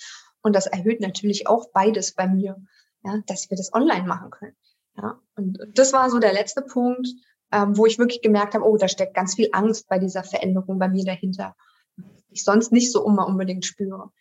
Und 0.41 0.55
das 0.55 0.65
erhöht 0.65 1.01
natürlich 1.01 1.47
auch 1.47 1.69
beides 1.71 2.15
bei 2.15 2.27
mir, 2.27 2.55
ja, 3.03 3.21
dass 3.27 3.51
wir 3.51 3.57
das 3.57 3.71
online 3.73 4.07
machen 4.07 4.31
können. 4.31 4.55
Ja, 4.97 5.19
und 5.35 5.59
das 5.75 5.93
war 5.93 6.09
so 6.09 6.17
der 6.17 6.33
letzte 6.33 6.63
Punkt, 6.63 7.07
ähm, 7.51 7.77
wo 7.77 7.85
ich 7.85 7.99
wirklich 7.99 8.23
gemerkt 8.23 8.55
habe, 8.55 8.65
oh, 8.65 8.77
da 8.77 8.87
steckt 8.87 9.13
ganz 9.13 9.35
viel 9.35 9.49
Angst 9.51 9.87
bei 9.87 9.99
dieser 9.99 10.23
Veränderung 10.23 10.79
bei 10.79 10.89
mir 10.89 11.05
dahinter, 11.05 11.55
die 11.97 12.33
ich 12.33 12.43
sonst 12.43 12.71
nicht 12.71 12.91
so 12.91 13.05
immer 13.05 13.27
unbedingt 13.27 13.65
spüre. 13.65 14.11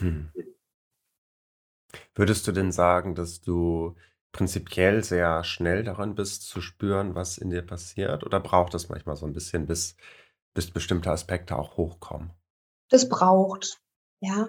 Hm. 0.00 0.32
Würdest 2.14 2.46
du 2.46 2.52
denn 2.52 2.72
sagen, 2.72 3.14
dass 3.14 3.42
du 3.42 3.94
prinzipiell 4.32 5.04
sehr 5.04 5.44
schnell 5.44 5.84
daran 5.84 6.14
bist 6.14 6.48
zu 6.48 6.60
spüren, 6.60 7.14
was 7.14 7.38
in 7.38 7.50
dir 7.50 7.62
passiert? 7.62 8.24
Oder 8.24 8.40
braucht 8.40 8.74
es 8.74 8.88
manchmal 8.88 9.16
so 9.16 9.26
ein 9.26 9.32
bisschen, 9.32 9.66
bis, 9.66 9.96
bis 10.54 10.70
bestimmte 10.70 11.10
Aspekte 11.10 11.56
auch 11.56 11.76
hochkommen? 11.76 12.30
Das 12.88 13.08
braucht, 13.08 13.80
ja. 14.20 14.48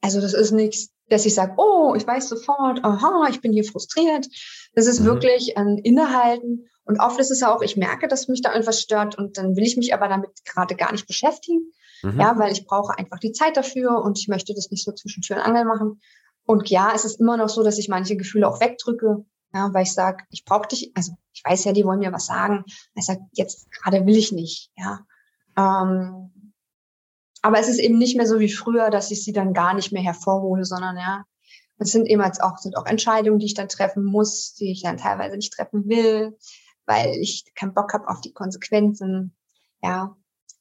Also 0.00 0.20
das 0.20 0.34
ist 0.34 0.50
nichts, 0.50 0.90
dass 1.08 1.26
ich 1.26 1.34
sage, 1.34 1.54
oh, 1.56 1.94
ich 1.96 2.06
weiß 2.06 2.28
sofort, 2.28 2.84
aha, 2.84 3.28
ich 3.30 3.40
bin 3.40 3.52
hier 3.52 3.64
frustriert. 3.64 4.26
Das 4.74 4.86
ist 4.86 5.00
mhm. 5.00 5.06
wirklich 5.06 5.56
ein 5.56 5.78
Innehalten. 5.78 6.68
Und 6.84 7.00
oft 7.00 7.18
ist 7.18 7.30
es 7.30 7.42
auch, 7.42 7.62
ich 7.62 7.76
merke, 7.76 8.08
dass 8.08 8.28
mich 8.28 8.42
da 8.42 8.52
irgendwas 8.52 8.80
stört 8.80 9.16
und 9.16 9.38
dann 9.38 9.56
will 9.56 9.64
ich 9.64 9.76
mich 9.76 9.94
aber 9.94 10.08
damit 10.08 10.44
gerade 10.44 10.74
gar 10.74 10.92
nicht 10.92 11.06
beschäftigen. 11.06 11.72
Mhm. 12.02 12.20
Ja, 12.20 12.38
weil 12.38 12.52
ich 12.52 12.66
brauche 12.66 12.98
einfach 12.98 13.18
die 13.18 13.32
Zeit 13.32 13.56
dafür 13.56 14.02
und 14.02 14.18
ich 14.18 14.28
möchte 14.28 14.54
das 14.54 14.70
nicht 14.70 14.84
so 14.84 14.92
zwischen 14.92 15.22
Tür 15.22 15.36
und 15.36 15.42
Angel 15.42 15.64
machen. 15.64 16.00
Und 16.46 16.68
ja, 16.68 16.92
es 16.94 17.04
ist 17.04 17.20
immer 17.20 17.36
noch 17.36 17.48
so, 17.48 17.62
dass 17.62 17.78
ich 17.78 17.88
manche 17.88 18.16
Gefühle 18.16 18.48
auch 18.48 18.60
wegdrücke, 18.60 19.24
ja, 19.52 19.72
weil 19.72 19.84
ich 19.84 19.92
sage, 19.92 20.24
ich 20.30 20.44
brauche 20.44 20.68
dich, 20.68 20.92
also 20.94 21.12
ich 21.32 21.42
weiß 21.44 21.64
ja, 21.64 21.72
die 21.72 21.84
wollen 21.84 22.00
mir 22.00 22.12
was 22.12 22.26
sagen. 22.26 22.64
Ich 22.94 23.06
sage, 23.06 23.20
jetzt 23.32 23.70
gerade 23.70 24.04
will 24.06 24.16
ich 24.16 24.32
nicht, 24.32 24.70
ja. 24.76 25.00
Ähm, 25.56 26.52
aber 27.42 27.58
es 27.58 27.68
ist 27.68 27.78
eben 27.78 27.98
nicht 27.98 28.16
mehr 28.16 28.26
so 28.26 28.40
wie 28.40 28.50
früher, 28.50 28.90
dass 28.90 29.10
ich 29.10 29.22
sie 29.22 29.32
dann 29.32 29.52
gar 29.52 29.74
nicht 29.74 29.92
mehr 29.92 30.02
hervorhole, 30.02 30.64
sondern 30.64 30.96
ja, 30.96 31.24
Es 31.78 31.90
sind 31.90 32.06
eben 32.08 32.22
als 32.22 32.40
auch, 32.40 32.58
sind 32.58 32.76
auch 32.76 32.86
Entscheidungen, 32.86 33.38
die 33.38 33.46
ich 33.46 33.54
dann 33.54 33.68
treffen 33.68 34.04
muss, 34.04 34.54
die 34.54 34.72
ich 34.72 34.82
dann 34.82 34.96
teilweise 34.96 35.36
nicht 35.36 35.52
treffen 35.52 35.88
will, 35.88 36.36
weil 36.86 37.14
ich 37.16 37.44
keinen 37.54 37.74
Bock 37.74 37.92
habe 37.92 38.08
auf 38.08 38.20
die 38.20 38.32
Konsequenzen. 38.32 39.36
Ja, 39.82 40.16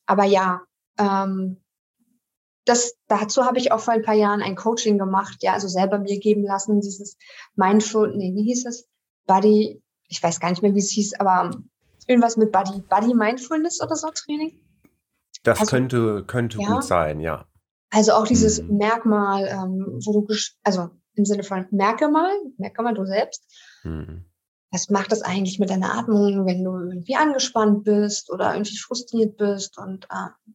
aber 0.06 0.26
ja, 0.26 0.62
ähm, 0.98 1.63
das, 2.66 2.96
dazu 3.08 3.46
habe 3.46 3.58
ich 3.58 3.72
auch 3.72 3.80
vor 3.80 3.94
ein 3.94 4.04
paar 4.04 4.16
Jahren 4.16 4.42
ein 4.42 4.56
Coaching 4.56 4.98
gemacht, 4.98 5.38
ja, 5.42 5.54
also 5.54 5.68
selber 5.68 6.00
mir 6.00 6.20
geben 6.20 6.44
lassen, 6.44 6.82
dieses 6.82 7.18
Mindful, 7.56 8.16
nee, 8.16 8.34
wie 8.36 8.44
hieß 8.44 8.66
es? 8.66 8.88
Body, 9.26 9.82
ich 10.08 10.22
weiß 10.22 10.40
gar 10.40 10.50
nicht 10.50 10.62
mehr, 10.62 10.74
wie 10.74 10.80
es 10.80 10.92
hieß, 10.92 11.20
aber 11.20 11.52
irgendwas 12.08 12.38
mit 12.38 12.52
Body, 12.52 12.82
Body 12.82 13.14
Mindfulness 13.14 13.82
oder 13.82 13.96
so 13.96 14.10
Training. 14.10 14.60
Das 15.44 15.60
also, 15.60 15.72
könnte, 15.72 16.24
könnte 16.26 16.60
ja. 16.60 16.74
gut 16.74 16.84
sein, 16.84 17.20
ja. 17.20 17.46
Also 17.90 18.14
auch 18.14 18.26
dieses 18.26 18.60
hm. 18.60 18.78
Merkmal, 18.78 19.48
ähm, 19.48 20.00
wo 20.06 20.22
du, 20.22 20.36
also 20.64 20.90
im 21.16 21.26
Sinne 21.26 21.44
von 21.44 21.68
merke 21.72 22.10
mal, 22.10 22.32
merke 22.58 22.82
mal 22.82 22.94
du 22.94 23.06
selbst. 23.06 23.44
Hm. 23.82 24.26
Was 24.72 24.90
macht 24.90 25.12
das 25.12 25.22
eigentlich 25.22 25.60
mit 25.60 25.70
deiner 25.70 25.96
Atmung, 25.96 26.48
wenn 26.48 26.64
du 26.64 26.72
irgendwie 26.72 27.16
angespannt 27.16 27.84
bist 27.84 28.32
oder 28.32 28.54
irgendwie 28.54 28.78
frustriert 28.78 29.38
bist 29.38 29.78
und 29.78 30.06
äh, 30.06 30.52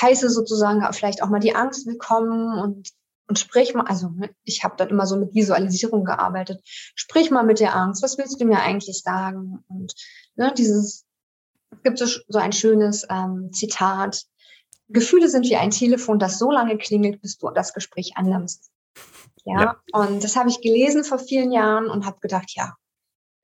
heiße 0.00 0.30
sozusagen 0.30 0.86
vielleicht 0.92 1.22
auch 1.22 1.28
mal 1.28 1.40
die 1.40 1.54
Angst 1.54 1.86
willkommen 1.86 2.58
und, 2.58 2.90
und 3.28 3.38
sprich 3.38 3.74
mal, 3.74 3.86
also 3.86 4.10
ich 4.44 4.64
habe 4.64 4.74
dann 4.76 4.88
immer 4.88 5.06
so 5.06 5.16
mit 5.16 5.34
Visualisierung 5.34 6.04
gearbeitet. 6.04 6.60
Sprich 6.94 7.30
mal 7.30 7.44
mit 7.44 7.60
der 7.60 7.74
Angst, 7.74 8.02
was 8.02 8.18
willst 8.18 8.40
du 8.40 8.44
mir 8.44 8.60
eigentlich 8.60 9.02
sagen? 9.02 9.64
Und 9.68 9.94
ne, 10.36 10.52
dieses, 10.56 11.04
gibt 11.82 11.98
so, 11.98 12.06
so 12.28 12.38
ein 12.38 12.52
schönes 12.52 13.06
ähm, 13.08 13.50
Zitat. 13.52 14.24
Gefühle 14.88 15.28
sind 15.28 15.46
wie 15.46 15.56
ein 15.56 15.70
Telefon, 15.70 16.18
das 16.18 16.38
so 16.38 16.50
lange 16.50 16.76
klingelt, 16.76 17.20
bis 17.22 17.38
du 17.38 17.50
das 17.50 17.72
Gespräch 17.72 18.12
annimmst. 18.16 18.70
Ja, 19.44 19.60
ja. 19.60 19.80
und 19.92 20.22
das 20.22 20.36
habe 20.36 20.50
ich 20.50 20.60
gelesen 20.60 21.04
vor 21.04 21.18
vielen 21.18 21.50
Jahren 21.50 21.88
und 21.88 22.06
habe 22.06 22.20
gedacht, 22.20 22.52
ja, 22.54 22.76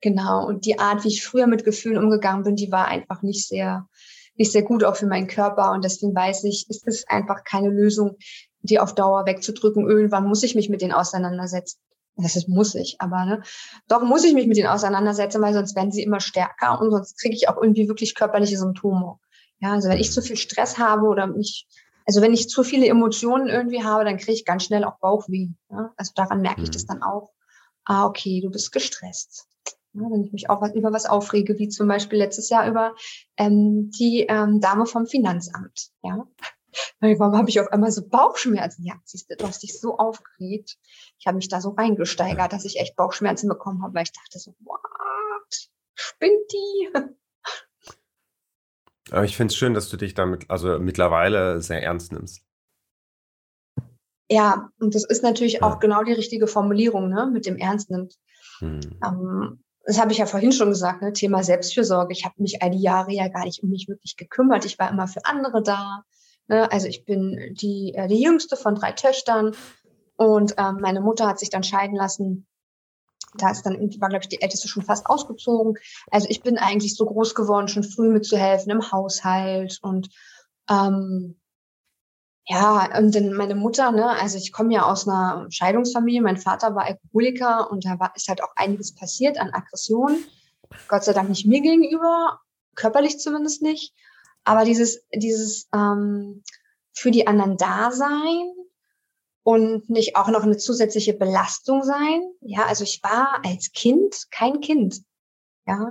genau. 0.00 0.46
Und 0.46 0.64
die 0.64 0.78
Art, 0.78 1.04
wie 1.04 1.08
ich 1.08 1.24
früher 1.24 1.46
mit 1.46 1.64
Gefühlen 1.64 1.98
umgegangen 1.98 2.44
bin, 2.44 2.56
die 2.56 2.70
war 2.70 2.86
einfach 2.86 3.22
nicht 3.22 3.48
sehr 3.48 3.88
nicht 4.38 4.52
sehr 4.52 4.62
gut 4.62 4.84
auch 4.84 4.96
für 4.96 5.06
meinen 5.06 5.26
Körper. 5.26 5.72
Und 5.72 5.84
deswegen 5.84 6.14
weiß 6.14 6.44
ich, 6.44 6.66
es 6.68 6.82
ist 6.84 7.10
einfach 7.10 7.44
keine 7.44 7.68
Lösung, 7.68 8.16
die 8.62 8.78
auf 8.78 8.94
Dauer 8.94 9.26
wegzudrücken. 9.26 9.88
Irgendwann 9.88 10.26
muss 10.26 10.42
ich 10.42 10.54
mich 10.54 10.68
mit 10.68 10.80
denen 10.80 10.92
auseinandersetzen. 10.92 11.78
Das 12.20 12.34
ist, 12.34 12.48
muss 12.48 12.74
ich, 12.74 12.96
aber 12.98 13.24
ne, 13.24 13.42
doch 13.86 14.02
muss 14.02 14.24
ich 14.24 14.34
mich 14.34 14.48
mit 14.48 14.56
denen 14.56 14.66
auseinandersetzen, 14.66 15.40
weil 15.40 15.54
sonst 15.54 15.76
werden 15.76 15.92
sie 15.92 16.02
immer 16.02 16.18
stärker 16.18 16.80
und 16.80 16.90
sonst 16.90 17.16
kriege 17.16 17.36
ich 17.36 17.48
auch 17.48 17.56
irgendwie 17.62 17.86
wirklich 17.86 18.16
körperliche 18.16 18.58
Symptome. 18.58 19.20
Ja, 19.60 19.72
also 19.72 19.88
wenn 19.88 20.00
ich 20.00 20.10
zu 20.12 20.20
viel 20.20 20.36
Stress 20.36 20.78
habe 20.78 21.06
oder 21.06 21.28
mich, 21.28 21.68
also 22.06 22.20
wenn 22.20 22.34
ich 22.34 22.48
zu 22.48 22.64
viele 22.64 22.88
Emotionen 22.88 23.46
irgendwie 23.46 23.84
habe, 23.84 24.04
dann 24.04 24.16
kriege 24.16 24.32
ich 24.32 24.44
ganz 24.44 24.64
schnell 24.64 24.82
auch 24.82 24.98
Bauchweh. 24.98 25.50
Ja? 25.70 25.92
Also 25.96 26.12
daran 26.16 26.40
merke 26.40 26.62
ich 26.62 26.70
das 26.70 26.82
mhm. 26.84 26.88
dann 26.88 27.02
auch. 27.04 27.30
Ah, 27.84 28.06
okay, 28.06 28.40
du 28.42 28.50
bist 28.50 28.72
gestresst. 28.72 29.46
Ja, 29.98 30.10
wenn 30.10 30.24
ich 30.24 30.32
mich 30.32 30.48
auch 30.48 30.60
was, 30.60 30.74
über 30.74 30.92
was 30.92 31.06
aufrege, 31.06 31.58
wie 31.58 31.68
zum 31.68 31.88
Beispiel 31.88 32.18
letztes 32.18 32.50
Jahr 32.50 32.68
über 32.68 32.94
ähm, 33.36 33.90
die 33.90 34.26
ähm, 34.28 34.60
Dame 34.60 34.86
vom 34.86 35.06
Finanzamt. 35.06 35.90
Ja, 36.02 36.26
warum 37.00 37.36
habe 37.36 37.48
ich 37.48 37.60
auf 37.60 37.72
einmal 37.72 37.90
so 37.90 38.06
Bauchschmerzen? 38.06 38.84
Ja, 38.84 38.94
siehst 39.04 39.30
du, 39.30 39.36
du 39.36 39.46
hast 39.46 39.62
dich 39.62 39.78
so 39.80 39.98
aufgeregt. 39.98 40.76
Ich 41.18 41.26
habe 41.26 41.36
mich 41.36 41.48
da 41.48 41.60
so 41.60 41.70
reingesteigert, 41.70 42.52
dass 42.52 42.64
ich 42.64 42.78
echt 42.78 42.94
Bauchschmerzen 42.96 43.48
bekommen 43.48 43.82
habe, 43.82 43.94
weil 43.94 44.04
ich 44.04 44.12
dachte 44.12 44.38
so, 44.38 44.54
what? 44.60 45.70
Spinnt 45.94 46.52
die? 46.52 46.90
Aber 49.10 49.24
ich 49.24 49.36
finde 49.36 49.52
es 49.52 49.56
schön, 49.56 49.74
dass 49.74 49.88
du 49.88 49.96
dich 49.96 50.14
damit 50.14 50.50
also 50.50 50.78
mittlerweile 50.78 51.60
sehr 51.62 51.82
ernst 51.82 52.12
nimmst. 52.12 52.44
Ja, 54.30 54.70
und 54.78 54.94
das 54.94 55.04
ist 55.04 55.22
natürlich 55.22 55.54
ja. 55.54 55.62
auch 55.62 55.78
genau 55.80 56.04
die 56.04 56.12
richtige 56.12 56.46
Formulierung, 56.46 57.08
ne, 57.08 57.30
mit 57.32 57.46
dem 57.46 57.56
Ernst 57.56 57.90
nimmt. 57.90 58.14
Hm. 58.58 58.80
Ähm, 59.02 59.64
das 59.88 59.98
habe 59.98 60.12
ich 60.12 60.18
ja 60.18 60.26
vorhin 60.26 60.52
schon 60.52 60.68
gesagt, 60.68 61.00
ne, 61.00 61.14
Thema 61.14 61.42
Selbstfürsorge. 61.42 62.12
Ich 62.12 62.26
habe 62.26 62.34
mich 62.36 62.62
all 62.62 62.68
die 62.68 62.82
Jahre 62.82 63.10
ja 63.10 63.28
gar 63.28 63.46
nicht 63.46 63.62
um 63.62 63.70
mich 63.70 63.88
wirklich 63.88 64.18
gekümmert. 64.18 64.66
Ich 64.66 64.78
war 64.78 64.90
immer 64.90 65.08
für 65.08 65.24
andere 65.24 65.62
da. 65.62 66.02
Ne? 66.46 66.70
Also 66.70 66.88
ich 66.88 67.06
bin 67.06 67.54
die, 67.54 67.94
äh, 67.94 68.06
die 68.06 68.20
jüngste 68.20 68.58
von 68.58 68.74
drei 68.74 68.92
Töchtern 68.92 69.56
und 70.18 70.54
ähm, 70.58 70.76
meine 70.82 71.00
Mutter 71.00 71.26
hat 71.26 71.38
sich 71.38 71.48
dann 71.48 71.62
scheiden 71.62 71.96
lassen. 71.96 72.46
Da 73.38 73.50
ist 73.50 73.62
dann 73.62 73.76
irgendwie, 73.76 73.98
war, 73.98 74.10
glaube 74.10 74.24
ich, 74.24 74.28
die 74.28 74.42
Älteste 74.42 74.68
schon 74.68 74.82
fast 74.82 75.06
ausgezogen. 75.06 75.78
Also 76.10 76.28
ich 76.28 76.42
bin 76.42 76.58
eigentlich 76.58 76.94
so 76.94 77.06
groß 77.06 77.34
geworden, 77.34 77.68
schon 77.68 77.82
früh 77.82 78.10
mitzuhelfen 78.10 78.70
im 78.70 78.92
Haushalt 78.92 79.78
und 79.80 80.10
ähm, 80.68 81.37
ja, 82.50 82.96
und 82.98 83.14
dann 83.14 83.34
meine 83.34 83.54
Mutter, 83.54 83.92
ne, 83.92 84.08
also 84.08 84.38
ich 84.38 84.52
komme 84.52 84.72
ja 84.72 84.86
aus 84.86 85.06
einer 85.06 85.46
Scheidungsfamilie, 85.50 86.22
mein 86.22 86.38
Vater 86.38 86.74
war 86.74 86.84
Alkoholiker 86.84 87.70
und 87.70 87.84
da 87.84 88.00
war, 88.00 88.12
ist 88.16 88.28
halt 88.28 88.42
auch 88.42 88.52
einiges 88.56 88.94
passiert 88.94 89.38
an 89.38 89.52
Aggression. 89.52 90.24
Gott 90.88 91.04
sei 91.04 91.12
Dank 91.12 91.28
nicht 91.28 91.46
mir 91.46 91.60
gegenüber, 91.60 92.40
körperlich 92.74 93.18
zumindest 93.18 93.60
nicht. 93.60 93.94
Aber 94.44 94.64
dieses, 94.64 95.04
dieses 95.14 95.68
ähm, 95.74 96.42
für 96.94 97.10
die 97.10 97.26
anderen 97.26 97.58
da 97.58 97.90
sein 97.90 98.50
und 99.42 99.90
nicht 99.90 100.16
auch 100.16 100.28
noch 100.28 100.42
eine 100.42 100.56
zusätzliche 100.56 101.12
Belastung 101.12 101.82
sein. 101.82 102.22
Ja, 102.40 102.64
also 102.64 102.82
ich 102.82 103.02
war 103.02 103.44
als 103.44 103.72
Kind 103.72 104.26
kein 104.30 104.60
Kind. 104.62 105.02
Ja, 105.66 105.90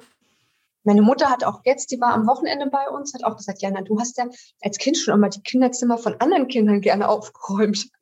meine 0.88 1.02
Mutter 1.02 1.30
hat 1.30 1.43
auch 1.43 1.60
jetzt, 1.65 1.91
die 1.91 2.00
war 2.00 2.13
am 2.13 2.26
Wochenende 2.28 2.67
bei 2.67 2.88
uns, 2.89 3.13
hat 3.13 3.26
auch 3.26 3.36
gesagt, 3.36 3.62
Jana, 3.62 3.82
du 3.82 4.00
hast 4.00 4.17
ja 4.17 4.26
als 4.62 4.78
Kind 4.78 4.97
schon 4.97 5.13
immer 5.13 5.28
die 5.28 5.41
Kinderzimmer 5.41 5.97
von 5.97 6.15
anderen 6.19 6.47
Kindern 6.47 6.82
gerne 6.82 7.08
aufgeräumt. 7.08 7.89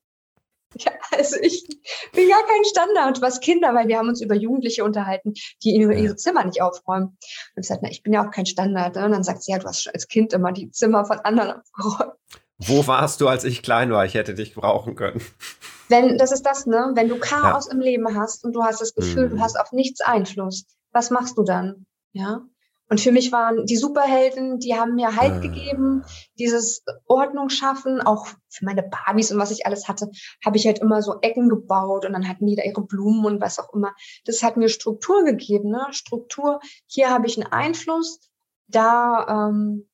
Ja, 0.78 0.91
also 1.12 1.38
ich 1.41 1.65
bin 2.12 2.28
ja 2.28 2.36
kein 2.36 2.65
Standard, 2.65 3.21
was 3.21 3.39
Kinder, 3.39 3.74
weil 3.74 3.88
wir 3.88 3.98
haben 3.98 4.10
uns 4.10 4.19
über 4.19 4.36
Jugendliche 4.36 4.84
unterhalten, 4.84 5.32
die 5.63 5.69
ihre, 5.69 5.93
ihre 5.93 6.17
Zimmer 6.17 6.43
nicht 6.43 6.62
aufräumen. 6.62 7.17
Und 7.56 7.62
ich 7.62 7.67
sagte, 7.67 7.86
na, 7.86 7.91
ich 7.91 8.04
bin 8.04 8.12
ja 8.12 8.28
auch 8.28 8.30
kein 8.30 8.45
Standard. 8.45 8.98
Ne? 8.98 9.06
Und 9.06 9.12
dann 9.12 9.24
sagt 9.24 9.41
sie, 9.41 9.54
ja, 9.54 9.60
du 9.60 9.67
hast 9.67 9.84
schon 9.84 9.93
als 9.93 10.10
Kind 10.10 10.34
immer 10.34 10.52
die 10.52 10.69
Zimmer 10.71 11.06
von 11.06 11.19
anderen 11.19 11.62
aufgeräumt. 11.62 12.15
Wo 12.58 12.86
warst 12.88 13.21
du, 13.21 13.30
als 13.30 13.45
ich 13.45 13.63
klein 13.63 13.89
war? 13.91 14.04
Ich 14.04 14.15
hätte 14.15 14.34
dich 14.34 14.54
brauchen 14.54 14.95
können. 14.95 15.21
Wenn, 15.88 16.17
das 16.17 16.34
ist 16.34 16.45
das, 16.45 16.65
ne? 16.65 16.91
Wenn 16.93 17.08
du 17.08 17.19
Chaos 17.19 17.67
ja. 17.67 17.71
im 17.71 17.80
Leben 17.80 18.13
hast 18.13 18.43
und 18.43 18.52
du 18.52 18.62
hast 18.62 18.82
das 18.82 18.93
Gefühl, 18.93 19.28
mhm. 19.28 19.38
du 19.38 19.39
hast 19.39 19.58
auf 19.58 19.71
nichts 19.71 20.02
Einfluss, 20.02 20.65
was 20.91 21.10
machst 21.10 21.38
du 21.38 21.43
dann? 21.43 21.86
Ja. 22.12 22.41
Und 22.88 23.02
für 23.02 23.12
mich 23.12 23.32
waren 23.32 23.65
die 23.65 23.78
Superhelden, 23.78 24.60
die 24.60 24.76
haben 24.76 24.95
mir 24.95 25.15
Halt 25.15 25.43
äh. 25.43 25.48
gegeben, 25.48 26.04
dieses 26.38 26.84
Ordnung 27.08 27.50
schaffen, 27.50 28.02
auch 28.02 28.28
für 28.50 28.65
meine 28.65 28.84
Barbies 28.84 29.32
und 29.32 29.39
was 29.39 29.52
ich 29.52 29.65
alles 29.65 29.88
hatte, 29.88 30.10
habe 30.45 30.58
ich 30.58 30.65
halt 30.65 30.80
immer 30.80 31.02
so 31.02 31.19
Ecken 31.21 31.50
gebaut 31.50 32.06
und 32.06 32.13
dann 32.13 32.28
hatten 32.28 32.45
die 32.45 32.56
da 32.56 32.63
ihre 32.63 32.82
Blumen 32.82 33.26
und 33.26 33.41
was 33.41 33.60
auch 33.60 33.74
immer. 33.74 33.93
Das 34.26 34.43
hat 34.43 34.58
mir 34.58 34.69
Struktur 34.69 35.24
gegeben, 35.24 35.69
ne? 35.71 35.88
Struktur. 35.91 36.60
Hier 36.86 37.10
habe 37.10 37.26
ich 37.28 37.38
einen 37.38 37.52
Einfluss, 37.52 38.19
da, 38.67 39.50
ähm, 39.50 39.89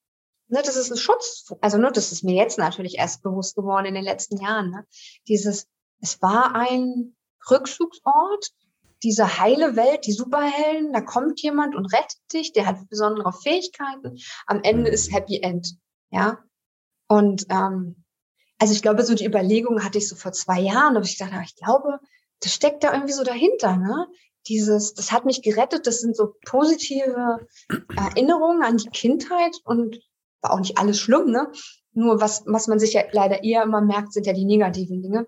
ne, 0.47 0.61
das 0.63 0.75
ist 0.75 0.91
ein 0.91 0.97
Schutz. 0.97 1.53
Also 1.61 1.77
ne, 1.77 1.91
das 1.93 2.11
ist 2.11 2.23
mir 2.23 2.35
jetzt 2.35 2.57
natürlich 2.57 2.97
erst 2.97 3.23
bewusst 3.23 3.55
geworden 3.55 3.85
in 3.85 3.95
den 3.95 4.03
letzten 4.03 4.37
Jahren. 4.37 4.69
Ne? 4.71 4.85
Dieses, 5.27 5.67
es 6.01 6.21
war 6.21 6.55
ein 6.55 7.15
Rückzugsort, 7.49 8.51
diese 9.03 9.39
heile 9.39 9.75
Welt, 9.75 10.05
die 10.05 10.11
Superhelden, 10.11 10.93
da 10.93 11.01
kommt 11.01 11.41
jemand 11.41 11.75
und 11.75 11.91
rettet 11.93 12.19
dich, 12.33 12.53
der 12.53 12.67
hat 12.67 12.89
besondere 12.89 13.33
Fähigkeiten. 13.33 14.17
Am 14.45 14.61
Ende 14.63 14.91
ist 14.91 15.09
mhm. 15.09 15.15
Happy 15.15 15.41
End, 15.41 15.75
ja. 16.11 16.39
Und 17.07 17.45
ähm, 17.49 18.03
also 18.59 18.73
ich 18.73 18.81
glaube, 18.81 19.03
so 19.03 19.15
die 19.15 19.25
Überlegung 19.25 19.83
hatte 19.83 19.97
ich 19.97 20.07
so 20.07 20.15
vor 20.15 20.31
zwei 20.33 20.59
Jahren, 20.59 20.95
aber 20.95 21.05
ich 21.05 21.17
dachte, 21.17 21.41
ich 21.43 21.55
glaube, 21.55 21.99
das 22.41 22.53
steckt 22.53 22.83
da 22.83 22.93
irgendwie 22.93 23.13
so 23.13 23.23
dahinter, 23.23 23.77
ne? 23.77 24.07
Dieses, 24.47 24.95
das 24.95 25.11
hat 25.11 25.25
mich 25.25 25.43
gerettet, 25.43 25.85
das 25.85 25.99
sind 25.99 26.15
so 26.15 26.35
positive 26.45 27.47
Erinnerungen 27.95 28.63
an 28.63 28.77
die 28.77 28.89
Kindheit 28.89 29.55
und 29.65 29.99
war 30.41 30.53
auch 30.53 30.59
nicht 30.59 30.77
alles 30.77 30.99
schlimm, 30.99 31.31
ne? 31.31 31.51
Nur 31.93 32.21
was, 32.21 32.43
was 32.45 32.67
man 32.67 32.79
sich 32.79 32.93
ja 32.93 33.03
leider 33.11 33.43
eher 33.43 33.63
immer 33.63 33.81
merkt, 33.81 34.13
sind 34.13 34.25
ja 34.25 34.33
die 34.33 34.45
negativen 34.45 35.01
Dinge. 35.01 35.27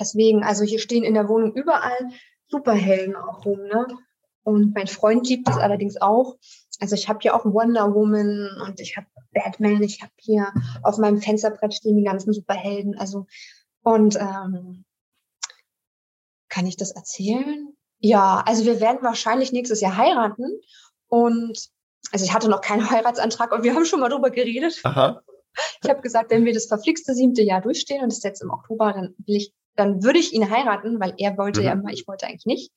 Deswegen, 0.00 0.42
also 0.44 0.64
hier 0.64 0.78
stehen 0.78 1.04
in 1.04 1.14
der 1.14 1.28
Wohnung 1.28 1.54
überall 1.54 2.08
Superhelden 2.48 3.16
auch 3.16 3.44
rum, 3.44 3.60
ne? 3.62 3.86
Und 4.42 4.74
mein 4.74 4.86
Freund 4.86 5.28
liebt 5.28 5.46
das 5.46 5.58
allerdings 5.58 6.00
auch. 6.00 6.36
Also 6.80 6.94
ich 6.94 7.08
habe 7.08 7.18
hier 7.20 7.34
auch 7.34 7.44
Wonder 7.44 7.94
Woman 7.94 8.48
und 8.66 8.80
ich 8.80 8.96
habe 8.96 9.06
Batman, 9.32 9.82
ich 9.82 10.00
habe 10.00 10.12
hier 10.16 10.52
auf 10.82 10.96
meinem 10.96 11.20
Fensterbrett 11.20 11.74
stehen 11.74 11.96
die 11.96 12.04
ganzen 12.04 12.32
Superhelden. 12.32 12.96
Also 12.98 13.26
und 13.82 14.16
ähm, 14.16 14.84
kann 16.48 16.66
ich 16.66 16.76
das 16.76 16.92
erzählen? 16.92 17.76
Ja, 17.98 18.42
also 18.46 18.64
wir 18.64 18.80
werden 18.80 19.02
wahrscheinlich 19.02 19.52
nächstes 19.52 19.80
Jahr 19.80 19.96
heiraten 19.96 20.60
und 21.08 21.68
also 22.12 22.24
ich 22.24 22.32
hatte 22.32 22.48
noch 22.48 22.60
keinen 22.60 22.88
Heiratsantrag 22.90 23.52
und 23.52 23.64
wir 23.64 23.74
haben 23.74 23.84
schon 23.84 24.00
mal 24.00 24.08
drüber 24.08 24.30
geredet. 24.30 24.80
Aha. 24.84 25.22
Ich 25.82 25.90
habe 25.90 26.00
gesagt, 26.00 26.30
wenn 26.30 26.44
wir 26.44 26.54
das 26.54 26.66
verflixte 26.66 27.14
siebte 27.14 27.42
Jahr 27.42 27.60
durchstehen 27.60 28.02
und 28.02 28.12
es 28.12 28.18
ist 28.18 28.24
jetzt 28.24 28.42
im 28.42 28.50
Oktober, 28.50 28.92
dann 28.92 29.14
will 29.26 29.36
ich 29.36 29.52
dann 29.78 30.02
würde 30.02 30.18
ich 30.18 30.32
ihn 30.32 30.50
heiraten, 30.50 31.00
weil 31.00 31.14
er 31.18 31.38
wollte 31.38 31.60
mhm. 31.60 31.66
ja 31.66 31.72
immer, 31.72 31.90
ich 31.90 32.08
wollte 32.08 32.26
eigentlich 32.26 32.46
nicht. 32.46 32.72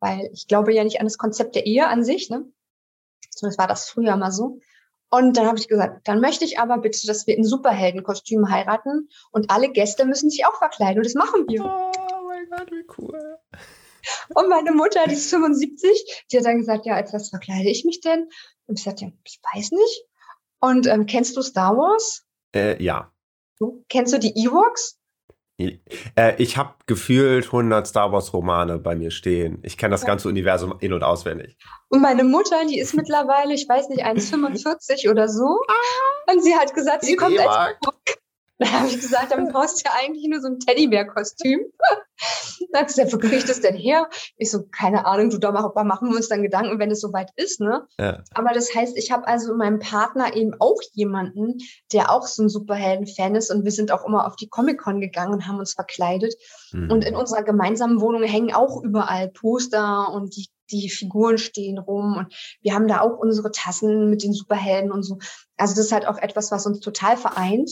Weil 0.00 0.30
ich 0.32 0.46
glaube 0.48 0.72
ja 0.74 0.84
nicht 0.84 1.00
an 1.00 1.06
das 1.06 1.18
Konzept 1.18 1.54
der 1.54 1.66
Ehe 1.66 1.88
an 1.88 2.04
sich, 2.04 2.30
ne? 2.30 2.44
Zumindest 3.30 3.58
war 3.58 3.68
das 3.68 3.88
früher 3.88 4.16
mal 4.16 4.32
so. 4.32 4.60
Und 5.10 5.36
dann 5.36 5.46
habe 5.46 5.58
ich 5.58 5.66
gesagt, 5.66 6.06
dann 6.06 6.20
möchte 6.20 6.44
ich 6.44 6.58
aber 6.58 6.78
bitte, 6.78 7.06
dass 7.06 7.26
wir 7.26 7.36
in 7.36 7.44
Superheldenkostümen 7.44 8.50
heiraten 8.50 9.08
und 9.32 9.50
alle 9.50 9.70
Gäste 9.70 10.04
müssen 10.04 10.30
sich 10.30 10.46
auch 10.46 10.56
verkleiden 10.56 10.98
und 10.98 11.06
das 11.06 11.14
machen 11.14 11.46
wir. 11.48 11.64
Oh 11.64 12.28
mein 12.28 12.48
Gott, 12.50 12.70
wie 12.70 12.86
cool. 12.98 13.38
Und 14.34 14.48
meine 14.48 14.72
Mutter, 14.72 15.04
die 15.06 15.14
ist 15.14 15.30
75, 15.30 16.26
die 16.30 16.38
hat 16.38 16.44
dann 16.44 16.58
gesagt, 16.58 16.86
ja, 16.86 16.94
als 16.94 17.12
was 17.12 17.30
verkleide 17.30 17.68
ich 17.68 17.84
mich 17.84 18.00
denn? 18.00 18.28
Und 18.66 18.78
ich 18.78 18.84
sagte, 18.84 19.06
ja, 19.06 19.12
ich 19.24 19.40
weiß 19.52 19.72
nicht. 19.72 20.04
Und 20.60 20.86
ähm, 20.86 21.06
kennst 21.06 21.36
du 21.36 21.42
Star 21.42 21.76
Wars? 21.76 22.24
Äh, 22.54 22.82
ja. 22.82 23.12
Kennst 23.88 24.14
du 24.14 24.18
die 24.18 24.34
Ewoks? 24.36 24.99
Äh, 26.16 26.34
ich 26.38 26.56
habe 26.56 26.74
gefühlt 26.86 27.46
100 27.46 27.86
Star 27.86 28.12
Wars 28.12 28.32
Romane 28.32 28.78
bei 28.78 28.94
mir 28.94 29.10
stehen. 29.10 29.58
Ich 29.62 29.76
kenne 29.76 29.92
das 29.92 30.04
ganze 30.04 30.28
Universum 30.28 30.74
in- 30.80 30.92
und 30.92 31.02
auswendig. 31.02 31.56
Und 31.88 32.02
meine 32.02 32.24
Mutter, 32.24 32.64
die 32.68 32.78
ist 32.78 32.94
mittlerweile, 32.94 33.54
ich 33.54 33.68
weiß 33.68 33.88
nicht, 33.88 34.04
1,45 34.04 35.10
oder 35.10 35.28
so. 35.28 35.58
Und 36.32 36.42
sie 36.42 36.54
hat 36.54 36.72
gesagt, 36.74 37.04
sie 37.04 37.16
kommt 37.16 37.38
als 37.38 37.76
Da 38.70 38.70
habe 38.72 38.88
ich 38.88 39.00
gesagt, 39.00 39.32
dann 39.32 39.50
brauchst 39.50 39.80
du 39.80 39.88
ja 39.88 39.96
eigentlich 39.98 40.28
nur 40.28 40.40
so 40.40 40.48
ein 40.48 40.58
Teddybär-Kostüm. 40.58 41.60
Dann 42.72 42.82
hat 42.82 42.90
sie 42.90 43.00
gesagt, 43.00 43.14
wo 43.14 43.18
kriege 43.18 43.36
ich 43.36 43.46
das 43.46 43.62
denn 43.62 43.74
her? 43.74 44.10
Ich 44.36 44.50
so, 44.50 44.64
keine 44.70 45.06
Ahnung, 45.06 45.30
du, 45.30 45.38
da 45.38 45.50
machen 45.50 46.10
wir 46.10 46.16
uns 46.16 46.28
dann 46.28 46.42
Gedanken, 46.42 46.78
wenn 46.78 46.90
es 46.90 47.00
soweit 47.00 47.30
ist, 47.36 47.60
ne? 47.60 47.86
Ja. 47.98 48.22
Aber 48.34 48.50
das 48.52 48.74
heißt, 48.74 48.98
ich 48.98 49.10
habe 49.10 49.26
also 49.26 49.52
in 49.52 49.56
meinem 49.56 49.78
Partner 49.78 50.36
eben 50.36 50.52
auch 50.58 50.78
jemanden, 50.92 51.56
der 51.94 52.12
auch 52.12 52.26
so 52.26 52.42
ein 52.42 52.50
Superhelden-Fan 52.50 53.34
ist 53.34 53.50
und 53.50 53.64
wir 53.64 53.72
sind 53.72 53.90
auch 53.90 54.06
immer 54.06 54.26
auf 54.26 54.36
die 54.36 54.48
Comic-Con 54.48 55.00
gegangen 55.00 55.32
und 55.32 55.46
haben 55.46 55.58
uns 55.58 55.72
verkleidet. 55.72 56.34
Mhm. 56.72 56.90
Und 56.90 57.06
in 57.06 57.16
unserer 57.16 57.42
gemeinsamen 57.42 58.02
Wohnung 58.02 58.22
hängen 58.22 58.52
auch 58.52 58.82
überall 58.82 59.30
Poster 59.30 60.12
und 60.12 60.36
die, 60.36 60.48
die 60.70 60.90
Figuren 60.90 61.38
stehen 61.38 61.78
rum 61.78 62.18
und 62.18 62.34
wir 62.60 62.74
haben 62.74 62.86
da 62.86 63.00
auch 63.00 63.16
unsere 63.16 63.50
Tassen 63.50 64.10
mit 64.10 64.22
den 64.22 64.34
Superhelden 64.34 64.92
und 64.92 65.02
so. 65.02 65.18
Also 65.56 65.74
das 65.74 65.86
ist 65.86 65.92
halt 65.92 66.06
auch 66.06 66.18
etwas, 66.18 66.52
was 66.52 66.66
uns 66.66 66.80
total 66.80 67.16
vereint. 67.16 67.70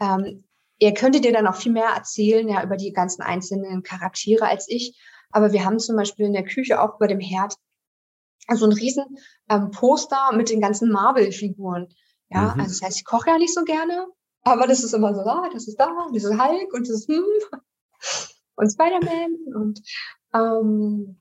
Ähm, 0.00 0.44
er 0.78 0.92
könnte 0.92 1.20
dir 1.20 1.32
dann 1.32 1.46
auch 1.46 1.56
viel 1.56 1.72
mehr 1.72 1.88
erzählen, 1.88 2.48
ja, 2.48 2.62
über 2.62 2.76
die 2.76 2.92
ganzen 2.92 3.22
einzelnen 3.22 3.82
Charaktere 3.82 4.46
als 4.46 4.66
ich. 4.68 4.98
Aber 5.30 5.52
wir 5.52 5.64
haben 5.64 5.78
zum 5.78 5.96
Beispiel 5.96 6.26
in 6.26 6.32
der 6.32 6.44
Küche 6.44 6.80
auch 6.80 6.96
über 6.96 7.06
dem 7.08 7.20
Herd 7.20 7.54
so 8.54 8.66
ein 8.66 8.72
riesen 8.72 9.04
ähm, 9.48 9.70
Poster 9.70 10.30
mit 10.34 10.50
den 10.50 10.60
ganzen 10.60 10.90
Marvel-Figuren. 10.90 11.88
Ja, 12.28 12.54
Mhm. 12.54 12.60
also 12.60 12.72
das 12.72 12.82
heißt, 12.82 12.98
ich 12.98 13.04
koche 13.04 13.30
ja 13.30 13.38
nicht 13.38 13.54
so 13.54 13.64
gerne, 13.64 14.06
aber 14.42 14.66
das 14.66 14.84
ist 14.84 14.92
immer 14.92 15.14
so, 15.14 15.22
ah, 15.22 15.48
das 15.52 15.66
ist 15.66 15.78
da, 15.80 15.88
das 16.12 16.24
ist 16.24 16.30
Hulk 16.40 16.72
und 16.72 16.88
das 16.88 16.96
ist 17.00 17.08
hm, 17.08 17.24
und 18.56 18.70
Spider-Man 18.70 19.54
und 19.54 19.80
ähm, 20.34 21.20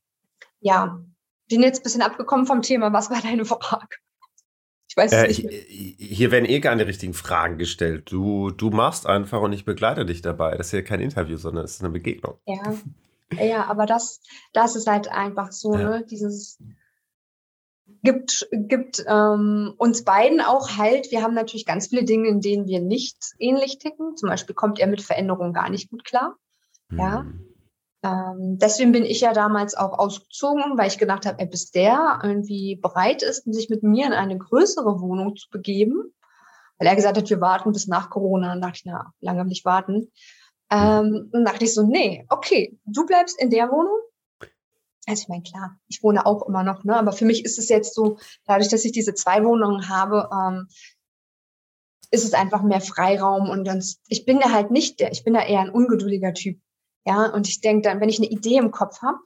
ja, 0.60 1.00
bin 1.50 1.62
jetzt 1.62 1.80
ein 1.80 1.84
bisschen 1.84 2.02
abgekommen 2.02 2.46
vom 2.46 2.62
Thema. 2.62 2.92
Was 2.94 3.10
war 3.10 3.22
deine 3.22 3.46
Frage? 3.46 3.98
Ich 4.98 5.12
weiß 5.12 5.12
Äh, 5.12 5.44
mehr. 5.44 5.52
hier 5.98 6.32
werden 6.32 6.46
eh 6.46 6.62
keine 6.62 6.88
richtigen 6.88 7.14
Fragen 7.14 7.58
gestellt. 7.58 8.10
Du, 8.12 8.52
du 8.52 8.70
machst 8.70 9.06
einfach 9.06 9.42
und 9.42 9.52
ich 9.52 9.66
begleite 9.66 10.06
dich 10.06 10.22
dabei. 10.22 10.56
Das 10.56 10.68
ist 10.68 10.72
hier 10.72 10.84
kein 10.84 11.02
Interview, 11.02 11.36
sondern 11.36 11.66
es 11.66 11.76
ist 11.76 11.84
eine 11.84 11.92
Begegnung. 11.92 12.38
Ja, 12.46 12.76
ja, 13.44 13.66
aber 13.66 13.86
das, 13.86 14.22
das 14.54 14.76
ist 14.78 14.88
halt 14.88 15.10
einfach 15.10 15.52
so, 15.52 15.74
Ja. 15.76 15.90
ne, 15.90 16.06
dieses 16.10 16.60
gibt, 18.04 18.48
gibt 18.52 19.04
ähm, 19.08 19.74
uns 19.78 20.04
beiden 20.04 20.40
auch 20.40 20.78
halt, 20.78 21.12
wir 21.12 21.22
haben 21.22 21.34
natürlich 21.34 21.66
ganz 21.66 21.88
viele 21.88 22.06
Dinge, 22.06 22.30
in 22.30 22.40
denen 22.40 22.66
wir 22.68 22.80
nicht 22.80 23.18
ähnlich 23.38 23.80
ticken. 23.80 24.16
Zum 24.16 24.30
Beispiel 24.30 24.56
kommt 24.56 24.80
er 24.80 24.88
mit 24.88 25.02
Veränderungen 25.02 25.54
gar 25.54 25.70
nicht 25.70 25.90
gut 25.90 26.06
klar. 26.06 26.38
Ja. 26.92 27.26
Hm. 28.06 28.12
Ähm, 28.12 28.58
deswegen 28.60 28.92
bin 28.92 29.04
ich 29.04 29.22
ja 29.22 29.34
damals 29.34 29.76
auch 29.76 29.98
ausgezogen, 29.98 30.78
weil 30.78 30.88
ich 30.88 30.98
gedacht 30.98 31.26
habe, 31.26 31.40
ey, 31.40 31.48
bis 31.48 31.72
der 31.72 32.20
irgendwie 32.24 32.76
bereit 32.76 33.24
ist, 33.24 33.44
sich 33.52 33.70
mit 33.70 33.84
mir 33.84 34.06
in 34.06 34.14
eine 34.14 34.38
größere 34.38 35.02
Wohnung 35.02 35.36
zu 35.36 35.50
begeben. 35.50 36.14
Weil 36.78 36.88
er 36.88 36.96
gesagt 36.96 37.18
hat, 37.18 37.30
wir 37.30 37.42
warten 37.42 37.72
bis 37.72 37.88
nach 37.88 38.10
Corona. 38.10 38.50
Dann 38.50 38.62
dachte 38.62 38.76
ich, 38.78 38.86
na, 38.86 39.14
lange 39.22 39.50
ich 39.50 39.64
warten. 39.64 40.12
Ähm, 40.72 41.30
dann 41.32 41.46
dachte 41.46 41.66
ich 41.66 41.74
so, 41.74 41.84
nee, 41.84 42.26
okay, 42.30 42.78
du 42.86 43.06
bleibst 43.06 43.40
in 43.40 43.50
der 43.50 43.70
Wohnung. 43.70 44.00
Also 45.08 45.22
ich 45.22 45.28
meine, 45.30 45.44
klar, 45.44 45.78
ich 45.88 46.02
wohne 46.02 46.26
auch 46.26 46.48
immer 46.48 46.64
noch, 46.64 46.84
ne? 46.84 46.98
Aber 46.98 47.12
für 47.12 47.26
mich 47.26 47.46
ist 47.46 47.60
es 47.60 47.70
jetzt 47.70 47.94
so, 47.94 48.18
dadurch, 48.46 48.70
dass 48.70 48.84
ich 48.86 48.92
diese 48.92 49.14
zwei 49.14 49.44
Wohnungen 49.44 49.88
habe, 49.88 50.30
ähm, 50.34 50.68
ist 52.12 52.24
es 52.24 52.34
einfach 52.34 52.64
mehr 52.64 52.82
Freiraum 52.82 53.50
und 53.50 53.66
dann, 53.66 53.84
ich 54.08 54.26
bin 54.26 54.40
da 54.40 54.52
halt 54.52 54.72
nicht 54.72 55.00
der, 55.00 55.12
ich 55.12 55.24
bin 55.24 55.34
da 55.34 55.46
eher 55.46 55.60
ein 55.60 55.70
ungeduldiger 55.70 56.34
Typ. 56.34 56.60
Ja, 57.06 57.28
und 57.28 57.48
ich 57.48 57.62
denke 57.62 57.84
dann, 57.88 58.02
wenn 58.02 58.10
ich 58.10 58.18
eine 58.20 58.30
Idee 58.30 58.58
im 58.58 58.72
Kopf 58.72 59.02
habe, 59.02 59.18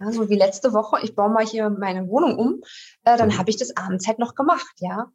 ja, 0.00 0.10
so 0.12 0.28
wie 0.30 0.36
letzte 0.36 0.72
Woche, 0.72 0.98
ich 1.02 1.14
baue 1.14 1.30
mal 1.30 1.44
hier 1.46 1.68
meine 1.70 2.08
Wohnung 2.08 2.38
um, 2.38 2.60
äh, 3.04 3.16
dann 3.18 3.28
Mhm. 3.28 3.38
habe 3.38 3.50
ich 3.50 3.56
das 3.58 3.76
abends 3.76 4.06
halt 4.06 4.18
noch 4.18 4.34
gemacht, 4.34 4.74
ja. 4.78 5.08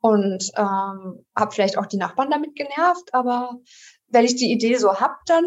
Und 0.00 0.50
ähm, 0.56 1.24
habe 1.36 1.50
vielleicht 1.52 1.76
auch 1.76 1.86
die 1.86 1.96
Nachbarn 1.96 2.30
damit 2.30 2.54
genervt, 2.54 3.12
aber 3.12 3.58
wenn 4.06 4.24
ich 4.24 4.36
die 4.36 4.52
Idee 4.52 4.76
so 4.76 4.94
hab, 5.00 5.24
dann 5.26 5.44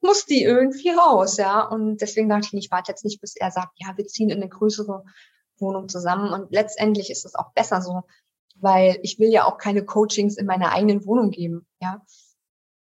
muss 0.00 0.24
die 0.24 0.42
irgendwie 0.42 0.88
raus, 0.90 1.36
ja. 1.36 1.62
Und 1.66 1.98
deswegen 2.00 2.30
dachte 2.30 2.48
ich, 2.52 2.54
ich 2.64 2.70
warte 2.70 2.90
jetzt 2.92 3.04
nicht, 3.04 3.20
bis 3.20 3.36
er 3.36 3.50
sagt, 3.50 3.72
ja, 3.76 3.92
wir 3.96 4.06
ziehen 4.06 4.30
in 4.30 4.38
eine 4.38 4.48
größere 4.48 5.04
Wohnung 5.58 5.90
zusammen. 5.90 6.32
Und 6.32 6.50
letztendlich 6.50 7.10
ist 7.10 7.26
es 7.26 7.34
auch 7.34 7.52
besser 7.52 7.82
so, 7.82 8.04
weil 8.56 8.98
ich 9.02 9.18
will 9.18 9.30
ja 9.30 9.44
auch 9.44 9.58
keine 9.58 9.84
Coachings 9.84 10.38
in 10.38 10.46
meiner 10.46 10.72
eigenen 10.72 11.04
Wohnung 11.04 11.30
geben, 11.30 11.66
ja. 11.82 12.00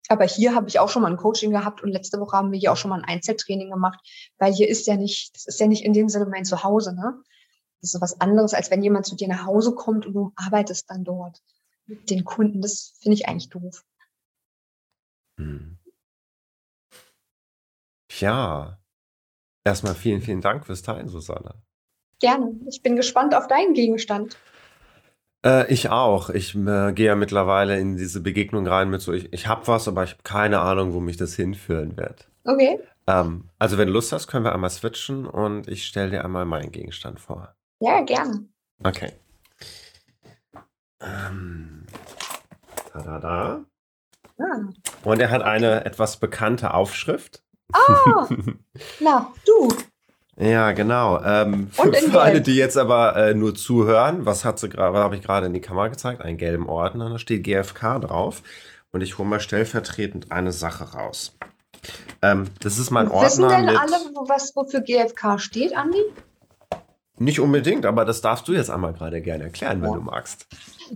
Aber 0.09 0.25
hier 0.25 0.55
habe 0.55 0.69
ich 0.69 0.79
auch 0.79 0.89
schon 0.89 1.03
mal 1.03 1.11
ein 1.11 1.17
Coaching 1.17 1.51
gehabt 1.51 1.83
und 1.83 1.91
letzte 1.91 2.21
Woche 2.21 2.37
haben 2.37 2.53
wir 2.53 2.59
hier 2.59 2.73
auch 2.73 2.77
schon 2.77 2.91
mal 2.91 3.01
ein 3.01 3.09
Einzeltraining 3.09 3.71
gemacht, 3.71 4.01
weil 4.39 4.53
hier 4.53 4.69
ist 4.69 4.87
ja 4.87 4.97
nicht, 4.97 5.35
das 5.35 5.47
ist 5.47 5.61
ja 5.61 5.67
nicht 5.67 5.85
in 5.85 5.93
dem 5.93 6.09
Sinne 6.09 6.27
mein 6.27 6.45
Zuhause, 6.45 6.95
ne? 6.95 7.21
Das 7.81 7.89
ist 7.89 7.93
so 7.93 8.01
was 8.01 8.21
anderes, 8.21 8.55
als 8.55 8.71
wenn 8.71 8.83
jemand 8.83 9.07
zu 9.07 9.17
dir 9.17 9.29
nach 9.29 9.45
Hause 9.45 9.75
kommt 9.75 10.07
und 10.07 10.15
du 10.15 10.33
arbeitest 10.37 10.91
dann 10.91 11.05
dort 11.05 11.43
mit 11.87 12.11
den 12.11 12.25
Kunden. 12.25 12.61
Das 12.63 12.95
finde 13.01 13.15
ich 13.15 13.29
eigentlich 13.29 13.51
doof. 13.51 13.85
Hm. 15.39 15.79
Ja. 18.19 18.79
Erstmal 19.65 19.95
vielen, 19.95 20.23
vielen 20.23 20.41
Dank 20.41 20.65
fürs 20.65 20.83
Teilen, 20.83 21.09
Susanne. 21.09 21.55
Gerne. 22.21 22.59
Ich 22.69 22.83
bin 22.83 22.97
gespannt 22.97 23.35
auf 23.35 23.47
deinen 23.47 23.75
Gegenstand. 23.75 24.39
Äh, 25.45 25.73
ich 25.73 25.91
auch. 25.91 26.31
Ich 26.31 26.55
äh, 26.55 26.93
gehe 26.93 27.07
ja 27.07 27.15
mittlerweile 27.15 27.79
in 27.79 27.97
diese 27.97 28.21
Begegnung 28.21 28.67
rein 28.67 28.91
mit 28.91 29.01
so, 29.01 29.13
ich, 29.13 29.33
ich 29.33 29.47
habe 29.47 29.67
was, 29.67 29.89
aber 29.89 30.05
ich 30.05 30.13
habe 30.13 30.23
keine 30.23 30.61
Ahnung, 30.61 30.93
wo 30.93 31.01
mich 31.01 31.17
das 31.17 31.35
hinführen 31.35 31.97
wird. 31.97 32.29
Okay. 32.45 32.79
Ähm, 33.07 33.49
also 33.59 33.79
wenn 33.79 33.89
du 33.89 33.95
Lust 33.95 34.13
hast, 34.13 34.27
können 34.27 34.45
wir 34.45 34.53
einmal 34.53 34.71
switchen 34.71 35.27
und 35.27 35.69
ich 35.69 35.87
stelle 35.87 36.11
dir 36.11 36.25
einmal 36.25 36.45
meinen 36.45 36.73
Gegenstand 36.73 37.21
vor. 37.21 37.55
Ja, 37.81 38.01
gerne. 38.03 38.49
Okay. 38.83 39.13
Ähm, 41.01 41.87
da, 42.93 43.03
da, 43.03 43.21
da. 43.21 43.65
Ah. 44.39 44.71
Und 45.05 45.21
er 45.21 45.31
hat 45.31 45.43
eine 45.43 45.85
etwas 45.85 46.19
bekannte 46.19 46.75
Aufschrift. 46.75 47.43
Ah, 47.73 48.29
na, 49.01 49.33
du. 49.47 49.69
Ja, 50.39 50.73
genau. 50.73 51.23
Ähm, 51.23 51.69
für, 51.71 51.93
für 51.95 52.21
alle, 52.21 52.33
Gelb. 52.35 52.45
die 52.45 52.57
jetzt 52.57 52.77
aber 52.77 53.17
äh, 53.17 53.35
nur 53.35 53.55
zuhören, 53.55 54.27
was 54.27 54.45
hat 54.45 54.59
sie 54.59 54.69
gerade, 54.69 54.93
was 54.93 55.03
habe 55.03 55.17
ich 55.17 55.23
gerade 55.23 55.47
in 55.47 55.55
die 55.55 55.61
Kamera 55.63 55.89
gezeigt? 55.89 56.21
Einen 56.21 56.37
gelben 56.37 56.69
Ordner, 56.69 57.09
da 57.09 57.19
steht 57.19 57.45
GFK 57.45 58.01
drauf. 58.01 58.43
Und 58.93 59.01
ich 59.03 59.19
hole 59.19 59.29
mal 59.29 59.41
stellvertretend 59.41 60.33
eine 60.33 60.53
Sache 60.53 60.93
raus. 60.93 61.37
Ähm, 62.23 62.49
das 62.61 62.79
ist 62.79 62.91
mein 62.91 63.07
Wissen 63.11 63.45
Ordner 63.45 63.49
denn 63.57 63.67
mit. 63.67 63.79
alle, 63.81 63.93
wo, 64.15 64.29
was 64.29 64.55
wofür 64.57 64.81
GFK 64.81 65.39
steht, 65.39 65.77
Andi? 65.77 66.01
Nicht 67.19 67.41
unbedingt, 67.41 67.87
aber 67.87 68.05
das 68.05 68.21
darfst 68.21 68.47
du 68.47 68.53
jetzt 68.53 68.71
einmal 68.71 68.93
gerade 68.93 69.23
gerne 69.23 69.45
erklären, 69.45 69.81
wenn 69.81 69.89
Ja. 69.91 69.95
du 69.97 70.03
magst. 70.03 70.47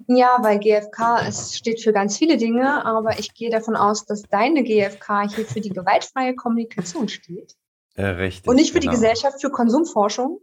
Ja, 0.07 0.37
weil 0.43 0.59
GFK, 0.59 1.27
es 1.27 1.57
steht 1.57 1.83
für 1.83 1.93
ganz 1.93 2.19
viele 2.19 2.37
Dinge, 2.37 2.85
aber 2.85 3.19
ich 3.19 3.33
gehe 3.33 3.51
davon 3.51 3.75
aus, 3.75 4.05
dass 4.05 4.23
deine 4.23 4.63
GFK 4.63 5.23
hier 5.35 5.47
für 5.47 5.61
die 5.63 5.71
gewaltfreie 5.71 6.35
Kommunikation 6.37 7.09
steht. 7.09 7.57
Äh, 8.01 8.07
richtig. 8.07 8.49
Und 8.49 8.57
nicht 8.57 8.73
für 8.73 8.81
genau. 8.81 8.93
die 8.93 8.97
Gesellschaft 8.97 9.41
für 9.41 9.51
Konsumforschung. 9.51 10.41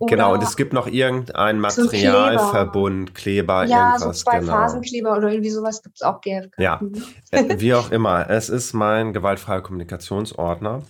Genau, 0.00 0.34
und 0.34 0.42
es 0.44 0.56
gibt 0.56 0.72
noch 0.72 0.86
irgendein 0.86 1.56
So. 1.70 1.82
Materialverbund, 1.82 3.16
Kleber, 3.16 3.64
ja, 3.64 3.94
so 3.96 4.04
irgendwas. 4.04 4.20
zwei 4.20 4.38
genau. 4.38 4.52
Phasenkleber 4.52 5.16
oder 5.16 5.28
irgendwie 5.30 5.50
sowas 5.50 5.82
gibt 5.82 5.96
es 5.96 6.02
auch 6.02 6.20
GFK. 6.20 6.52
Ja. 6.58 6.78
Mhm. 6.80 7.02
Äh, 7.32 7.60
Wie 7.60 7.74
auch 7.74 7.90
immer, 7.90 8.30
es 8.30 8.48
ist 8.48 8.74
mein 8.74 9.12
gewaltfreier 9.12 9.60
Kommunikationsordner. 9.60 10.82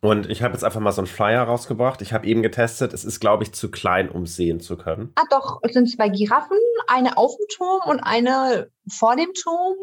Und 0.00 0.30
ich 0.30 0.42
habe 0.42 0.52
jetzt 0.52 0.62
einfach 0.62 0.78
mal 0.78 0.92
so 0.92 1.00
einen 1.00 1.08
Flyer 1.08 1.42
rausgebracht. 1.42 2.02
Ich 2.02 2.12
habe 2.12 2.26
eben 2.26 2.42
getestet, 2.42 2.92
es 2.92 3.04
ist, 3.04 3.18
glaube 3.18 3.42
ich, 3.42 3.52
zu 3.52 3.70
klein, 3.70 4.08
um 4.08 4.26
sehen 4.26 4.60
zu 4.60 4.76
können. 4.76 5.10
Ah, 5.16 5.24
doch, 5.30 5.58
es 5.62 5.72
sind 5.72 5.90
zwei 5.90 6.08
Giraffen, 6.08 6.58
eine 6.86 7.16
auf 7.16 7.32
dem 7.36 7.46
Turm 7.48 7.80
und 7.86 8.00
eine 8.00 8.70
vor 8.88 9.16
dem 9.16 9.32
Turm. 9.34 9.74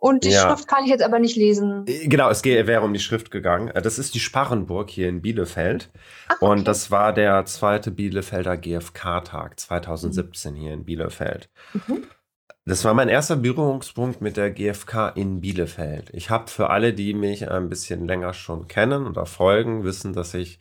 Und 0.00 0.24
die 0.24 0.30
Ja. 0.30 0.48
Schrift 0.48 0.66
kann 0.66 0.82
ich 0.84 0.90
jetzt 0.90 1.02
aber 1.04 1.18
nicht 1.18 1.36
lesen. 1.36 1.84
Äh, 1.86 2.08
Genau, 2.08 2.30
es 2.30 2.42
wäre 2.44 2.80
um 2.80 2.92
die 2.92 2.98
Schrift 2.98 3.30
gegangen. 3.30 3.68
Äh, 3.68 3.82
Das 3.82 3.98
ist 3.98 4.14
die 4.14 4.20
Sparrenburg 4.20 4.90
hier 4.90 5.08
in 5.08 5.20
Bielefeld. 5.22 5.90
Ach, 6.28 6.40
Und 6.40 6.58
okay. 6.58 6.64
das 6.64 6.90
war 6.90 7.12
der 7.12 7.44
zweite 7.44 7.90
Bielefelder 7.90 8.56
GfK-Tag 8.56 9.60
2017 9.60 10.54
hier 10.54 10.72
in 10.72 10.84
Bielefeld. 10.84 11.50
Mhm. 11.74 12.04
Das 12.64 12.84
war 12.84 12.94
mein 12.94 13.08
erster 13.08 13.36
Berührungspunkt 13.36 14.20
mit 14.20 14.36
der 14.36 14.50
GfK 14.50 15.08
in 15.16 15.40
Bielefeld. 15.40 16.10
Ich 16.12 16.30
habe 16.30 16.48
für 16.50 16.70
alle, 16.70 16.92
die 16.92 17.14
mich 17.14 17.50
ein 17.50 17.68
bisschen 17.68 18.06
länger 18.06 18.32
schon 18.32 18.68
kennen 18.68 19.06
oder 19.06 19.26
folgen, 19.26 19.84
wissen, 19.84 20.12
dass 20.12 20.34
ich 20.34 20.58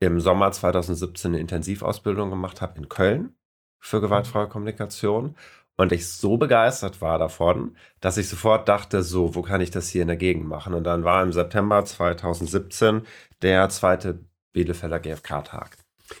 im 0.00 0.20
Sommer 0.20 0.52
2017 0.52 1.32
eine 1.32 1.40
Intensivausbildung 1.40 2.30
gemacht 2.30 2.60
habe 2.60 2.78
in 2.78 2.88
Köln 2.88 3.34
für 3.80 4.00
gewaltfreie 4.00 4.48
Kommunikation. 4.48 5.36
Und 5.78 5.92
ich 5.92 6.08
so 6.08 6.36
begeistert 6.36 7.00
war 7.00 7.18
davon, 7.18 7.76
dass 8.00 8.18
ich 8.18 8.28
sofort 8.28 8.68
dachte, 8.68 9.02
so, 9.02 9.36
wo 9.36 9.42
kann 9.42 9.60
ich 9.60 9.70
das 9.70 9.88
hier 9.88 10.02
in 10.02 10.08
der 10.08 10.16
Gegend 10.16 10.46
machen? 10.46 10.74
Und 10.74 10.84
dann 10.84 11.04
war 11.04 11.22
im 11.22 11.32
September 11.32 11.84
2017 11.84 13.02
der 13.42 13.68
zweite 13.68 14.24
Bielefelder 14.52 14.98
GFK-Tag, 14.98 15.78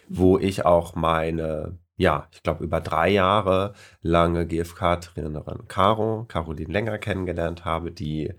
wo 0.08 0.38
ich 0.38 0.64
auch 0.64 0.94
meine, 0.94 1.76
ja, 1.96 2.28
ich 2.30 2.44
glaube, 2.44 2.62
über 2.62 2.80
drei 2.80 3.08
Jahre 3.08 3.74
lange 4.00 4.46
GFK-Trainerin 4.46 5.66
Caro, 5.66 6.24
Caroline 6.28 6.72
Länger 6.72 6.98
kennengelernt 6.98 7.64
habe, 7.64 7.90
die 7.90 8.32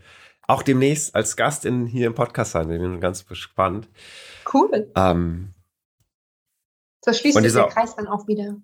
auch 0.47 0.63
demnächst 0.63 1.15
als 1.15 1.35
Gastin 1.35 1.85
hier 1.85 2.07
im 2.07 2.15
Podcast 2.15 2.53
sein. 2.53 2.71
Ich 2.71 2.79
bin 2.79 3.01
ganz 3.01 3.27
gespannt. 3.27 3.89
Cool. 4.51 4.89
Ähm, 4.95 5.53
so 7.03 7.11
schließt 7.11 7.37
sich 7.41 7.53
der 7.53 7.67
Kreis 7.67 7.97
dann 7.97 8.07
auch 8.07 8.25
wieder. 8.25 8.55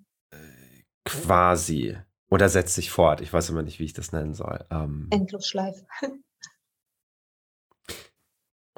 Quasi. 1.04 1.98
Oder 2.30 2.50
setzt 2.50 2.76
sich 2.76 2.92
fort. 2.92 3.22
Ich 3.22 3.32
weiß 3.32 3.50
immer 3.50 3.62
nicht, 3.62 3.80
wie 3.80 3.86
ich 3.86 3.94
das 3.94 4.12
nennen 4.12 4.34
soll. 4.34 4.66
Ähm, 4.72 5.08
Endlosschleife. 5.12 5.86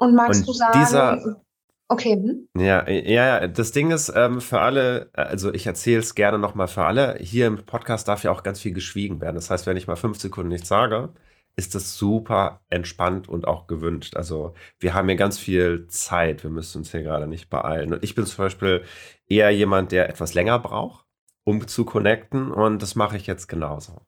Und 0.00 0.14
magst 0.14 0.42
und 0.42 0.48
du 0.48 0.52
sagen, 0.52 0.78
dieser, 0.78 1.42
okay. 1.88 2.12
Hm? 2.12 2.48
Ja, 2.56 2.88
ja, 2.88 3.48
das 3.48 3.72
Ding 3.72 3.90
ist 3.90 4.12
ähm, 4.14 4.40
für 4.40 4.60
alle, 4.60 5.10
also 5.12 5.52
ich 5.52 5.66
erzähle 5.66 5.98
es 5.98 6.14
gerne 6.14 6.38
nochmal 6.38 6.68
für 6.68 6.84
alle. 6.84 7.16
Hier 7.18 7.48
im 7.48 7.64
Podcast 7.66 8.06
darf 8.06 8.22
ja 8.22 8.30
auch 8.30 8.44
ganz 8.44 8.60
viel 8.60 8.72
geschwiegen 8.72 9.20
werden. 9.20 9.34
Das 9.34 9.50
heißt, 9.50 9.66
wenn 9.66 9.76
ich 9.76 9.88
mal 9.88 9.96
fünf 9.96 10.20
Sekunden 10.20 10.50
nichts 10.50 10.68
sage, 10.68 11.12
ist 11.56 11.74
das 11.74 11.96
super 11.98 12.60
entspannt 12.70 13.28
und 13.28 13.48
auch 13.48 13.66
gewünscht. 13.66 14.14
Also 14.14 14.54
wir 14.78 14.94
haben 14.94 15.08
hier 15.08 15.16
ganz 15.16 15.36
viel 15.36 15.88
Zeit. 15.88 16.44
Wir 16.44 16.50
müssen 16.50 16.78
uns 16.78 16.92
hier 16.92 17.02
gerade 17.02 17.26
nicht 17.26 17.50
beeilen. 17.50 17.92
Und 17.92 18.04
ich 18.04 18.14
bin 18.14 18.24
zum 18.24 18.44
Beispiel 18.44 18.84
eher 19.26 19.50
jemand, 19.50 19.90
der 19.90 20.08
etwas 20.08 20.34
länger 20.34 20.60
braucht 20.60 21.07
um 21.48 21.66
zu 21.66 21.86
connecten 21.86 22.52
und 22.52 22.82
das 22.82 22.94
mache 22.94 23.16
ich 23.16 23.26
jetzt 23.26 23.46
genauso. 23.46 24.02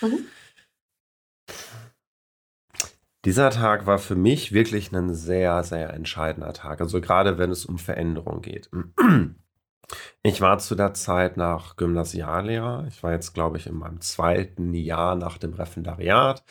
Mhm. 0.00 0.26
Dieser 3.24 3.50
Tag 3.50 3.86
war 3.86 3.98
für 4.00 4.16
mich 4.16 4.50
wirklich 4.50 4.90
ein 4.90 5.14
sehr, 5.14 5.62
sehr 5.62 5.94
entscheidender 5.94 6.52
Tag. 6.52 6.80
Also 6.80 7.00
gerade 7.00 7.38
wenn 7.38 7.52
es 7.52 7.64
um 7.66 7.78
Veränderung 7.78 8.42
geht. 8.42 8.68
Ich 10.22 10.40
war 10.40 10.58
zu 10.58 10.74
der 10.74 10.94
Zeit 10.94 11.36
nach 11.36 11.76
Gymnasiallehrer. 11.76 12.86
Ich 12.88 13.02
war 13.02 13.12
jetzt, 13.12 13.34
glaube 13.34 13.58
ich, 13.58 13.66
in 13.66 13.74
meinem 13.74 14.00
zweiten 14.00 14.72
Jahr 14.72 15.16
nach 15.16 15.36
dem 15.36 15.52
Referendariat. 15.52 16.42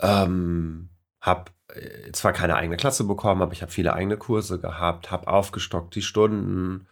Ähm, 0.00 0.88
habe 1.20 1.50
äh, 1.68 2.10
zwar 2.12 2.32
keine 2.32 2.56
eigene 2.56 2.78
Klasse 2.78 3.04
bekommen, 3.04 3.42
aber 3.42 3.52
ich 3.52 3.60
habe 3.60 3.72
viele 3.72 3.92
eigene 3.92 4.16
Kurse 4.16 4.58
gehabt, 4.58 5.10
habe 5.10 5.28
aufgestockt 5.28 5.94
die 5.94 6.00
Stunden, 6.00 6.86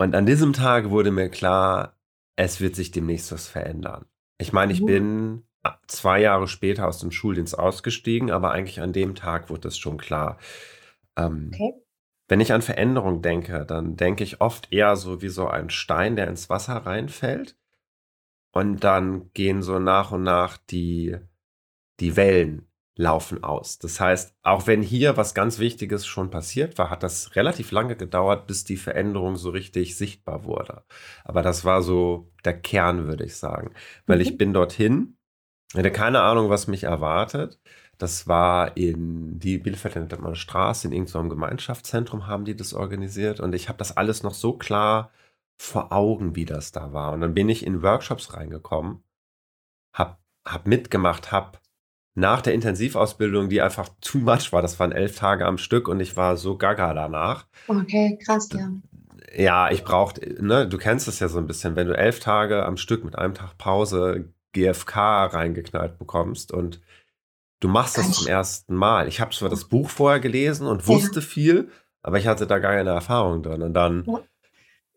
Und 0.00 0.14
an 0.14 0.24
diesem 0.24 0.54
Tag 0.54 0.88
wurde 0.88 1.10
mir 1.10 1.28
klar, 1.28 1.94
es 2.34 2.58
wird 2.62 2.74
sich 2.74 2.90
demnächst 2.90 3.32
was 3.32 3.48
verändern. 3.48 4.06
Ich 4.38 4.50
meine, 4.50 4.72
ich 4.72 4.82
bin 4.82 5.42
zwei 5.88 6.22
Jahre 6.22 6.48
später 6.48 6.88
aus 6.88 7.00
dem 7.00 7.10
Schuldienst 7.10 7.58
ausgestiegen, 7.58 8.30
aber 8.30 8.52
eigentlich 8.52 8.80
an 8.80 8.94
dem 8.94 9.14
Tag 9.14 9.50
wurde 9.50 9.68
es 9.68 9.76
schon 9.76 9.98
klar. 9.98 10.38
Ähm, 11.16 11.50
okay. 11.52 11.74
Wenn 12.28 12.40
ich 12.40 12.54
an 12.54 12.62
Veränderung 12.62 13.20
denke, 13.20 13.66
dann 13.66 13.96
denke 13.96 14.24
ich 14.24 14.40
oft 14.40 14.72
eher 14.72 14.96
so 14.96 15.20
wie 15.20 15.28
so 15.28 15.48
ein 15.48 15.68
Stein, 15.68 16.16
der 16.16 16.28
ins 16.28 16.48
Wasser 16.48 16.76
reinfällt. 16.76 17.58
Und 18.52 18.82
dann 18.82 19.30
gehen 19.34 19.60
so 19.60 19.78
nach 19.78 20.12
und 20.12 20.22
nach 20.22 20.56
die, 20.56 21.18
die 22.00 22.16
Wellen 22.16 22.69
laufen 23.00 23.42
aus. 23.42 23.78
Das 23.78 23.98
heißt, 23.98 24.34
auch 24.42 24.66
wenn 24.66 24.82
hier 24.82 25.16
was 25.16 25.34
ganz 25.34 25.58
Wichtiges 25.58 26.06
schon 26.06 26.30
passiert 26.30 26.76
war, 26.78 26.90
hat 26.90 27.02
das 27.02 27.34
relativ 27.34 27.72
lange 27.72 27.96
gedauert, 27.96 28.46
bis 28.46 28.64
die 28.64 28.76
Veränderung 28.76 29.36
so 29.36 29.50
richtig 29.50 29.96
sichtbar 29.96 30.44
wurde. 30.44 30.84
Aber 31.24 31.42
das 31.42 31.64
war 31.64 31.82
so 31.82 32.30
der 32.44 32.60
Kern, 32.60 33.06
würde 33.06 33.24
ich 33.24 33.36
sagen. 33.36 33.72
Weil 34.06 34.16
mhm. 34.16 34.22
ich 34.22 34.38
bin 34.38 34.52
dorthin, 34.52 35.16
hatte 35.74 35.90
keine 35.90 36.20
Ahnung, 36.20 36.50
was 36.50 36.66
mich 36.66 36.84
erwartet. 36.84 37.58
Das 37.96 38.28
war 38.28 38.76
in 38.76 39.38
die 39.38 39.58
Bielefelder 39.58 40.34
Straße, 40.34 40.86
in 40.86 40.92
irgendeinem 40.92 41.30
Gemeinschaftszentrum 41.30 42.26
haben 42.26 42.44
die 42.44 42.56
das 42.56 42.74
organisiert. 42.74 43.40
Und 43.40 43.54
ich 43.54 43.68
habe 43.68 43.78
das 43.78 43.96
alles 43.96 44.22
noch 44.22 44.34
so 44.34 44.52
klar 44.52 45.10
vor 45.58 45.92
Augen, 45.92 46.36
wie 46.36 46.44
das 46.44 46.72
da 46.72 46.92
war. 46.92 47.12
Und 47.12 47.22
dann 47.22 47.34
bin 47.34 47.48
ich 47.48 47.64
in 47.66 47.82
Workshops 47.82 48.34
reingekommen, 48.34 49.02
habe 49.94 50.18
hab 50.46 50.66
mitgemacht, 50.66 51.32
habe 51.32 51.59
nach 52.14 52.42
der 52.42 52.54
Intensivausbildung, 52.54 53.48
die 53.48 53.60
einfach 53.60 53.88
too 54.00 54.18
much 54.18 54.52
war. 54.52 54.62
Das 54.62 54.78
waren 54.80 54.92
elf 54.92 55.16
Tage 55.16 55.46
am 55.46 55.58
Stück 55.58 55.88
und 55.88 56.00
ich 56.00 56.16
war 56.16 56.36
so 56.36 56.56
gaga 56.56 56.92
danach. 56.94 57.46
Okay, 57.68 58.18
krass, 58.24 58.48
ja. 58.52 58.70
Ja, 59.36 59.70
ich 59.70 59.84
brauchte, 59.84 60.42
ne, 60.42 60.66
du 60.66 60.76
kennst 60.76 61.06
es 61.06 61.20
ja 61.20 61.28
so 61.28 61.38
ein 61.38 61.46
bisschen, 61.46 61.76
wenn 61.76 61.86
du 61.86 61.96
elf 61.96 62.18
Tage 62.18 62.64
am 62.64 62.76
Stück 62.76 63.04
mit 63.04 63.16
einem 63.16 63.34
Tag 63.34 63.56
Pause 63.58 64.28
GFK 64.52 65.26
reingeknallt 65.26 65.98
bekommst 65.98 66.52
und 66.52 66.80
du 67.60 67.68
machst 67.68 67.96
das 67.96 68.10
zum 68.10 68.26
ersten 68.26 68.74
Mal. 68.74 69.06
Ich 69.06 69.20
habe 69.20 69.30
zwar 69.30 69.48
das 69.48 69.66
Buch 69.66 69.88
vorher 69.88 70.18
gelesen 70.18 70.66
und 70.66 70.88
wusste 70.88 71.20
ja. 71.20 71.26
viel, 71.26 71.68
aber 72.02 72.18
ich 72.18 72.26
hatte 72.26 72.46
da 72.46 72.58
gar 72.58 72.72
keine 72.72 72.90
Erfahrung 72.90 73.42
drin. 73.42 73.62
Und 73.62 73.74
dann, 73.74 74.04
ja. 74.06 74.20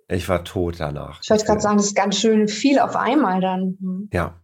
ich 0.07 0.27
war 0.29 0.43
tot 0.43 0.79
danach. 0.79 1.19
Ich 1.21 1.29
wollte 1.29 1.45
gerade 1.45 1.61
sagen, 1.61 1.77
das 1.77 1.87
ist 1.87 1.95
ganz 1.95 2.17
schön 2.17 2.47
viel 2.47 2.79
auf 2.79 2.95
einmal 2.95 3.41
dann. 3.41 3.77
Hm. 3.79 4.09
Ja, 4.11 4.41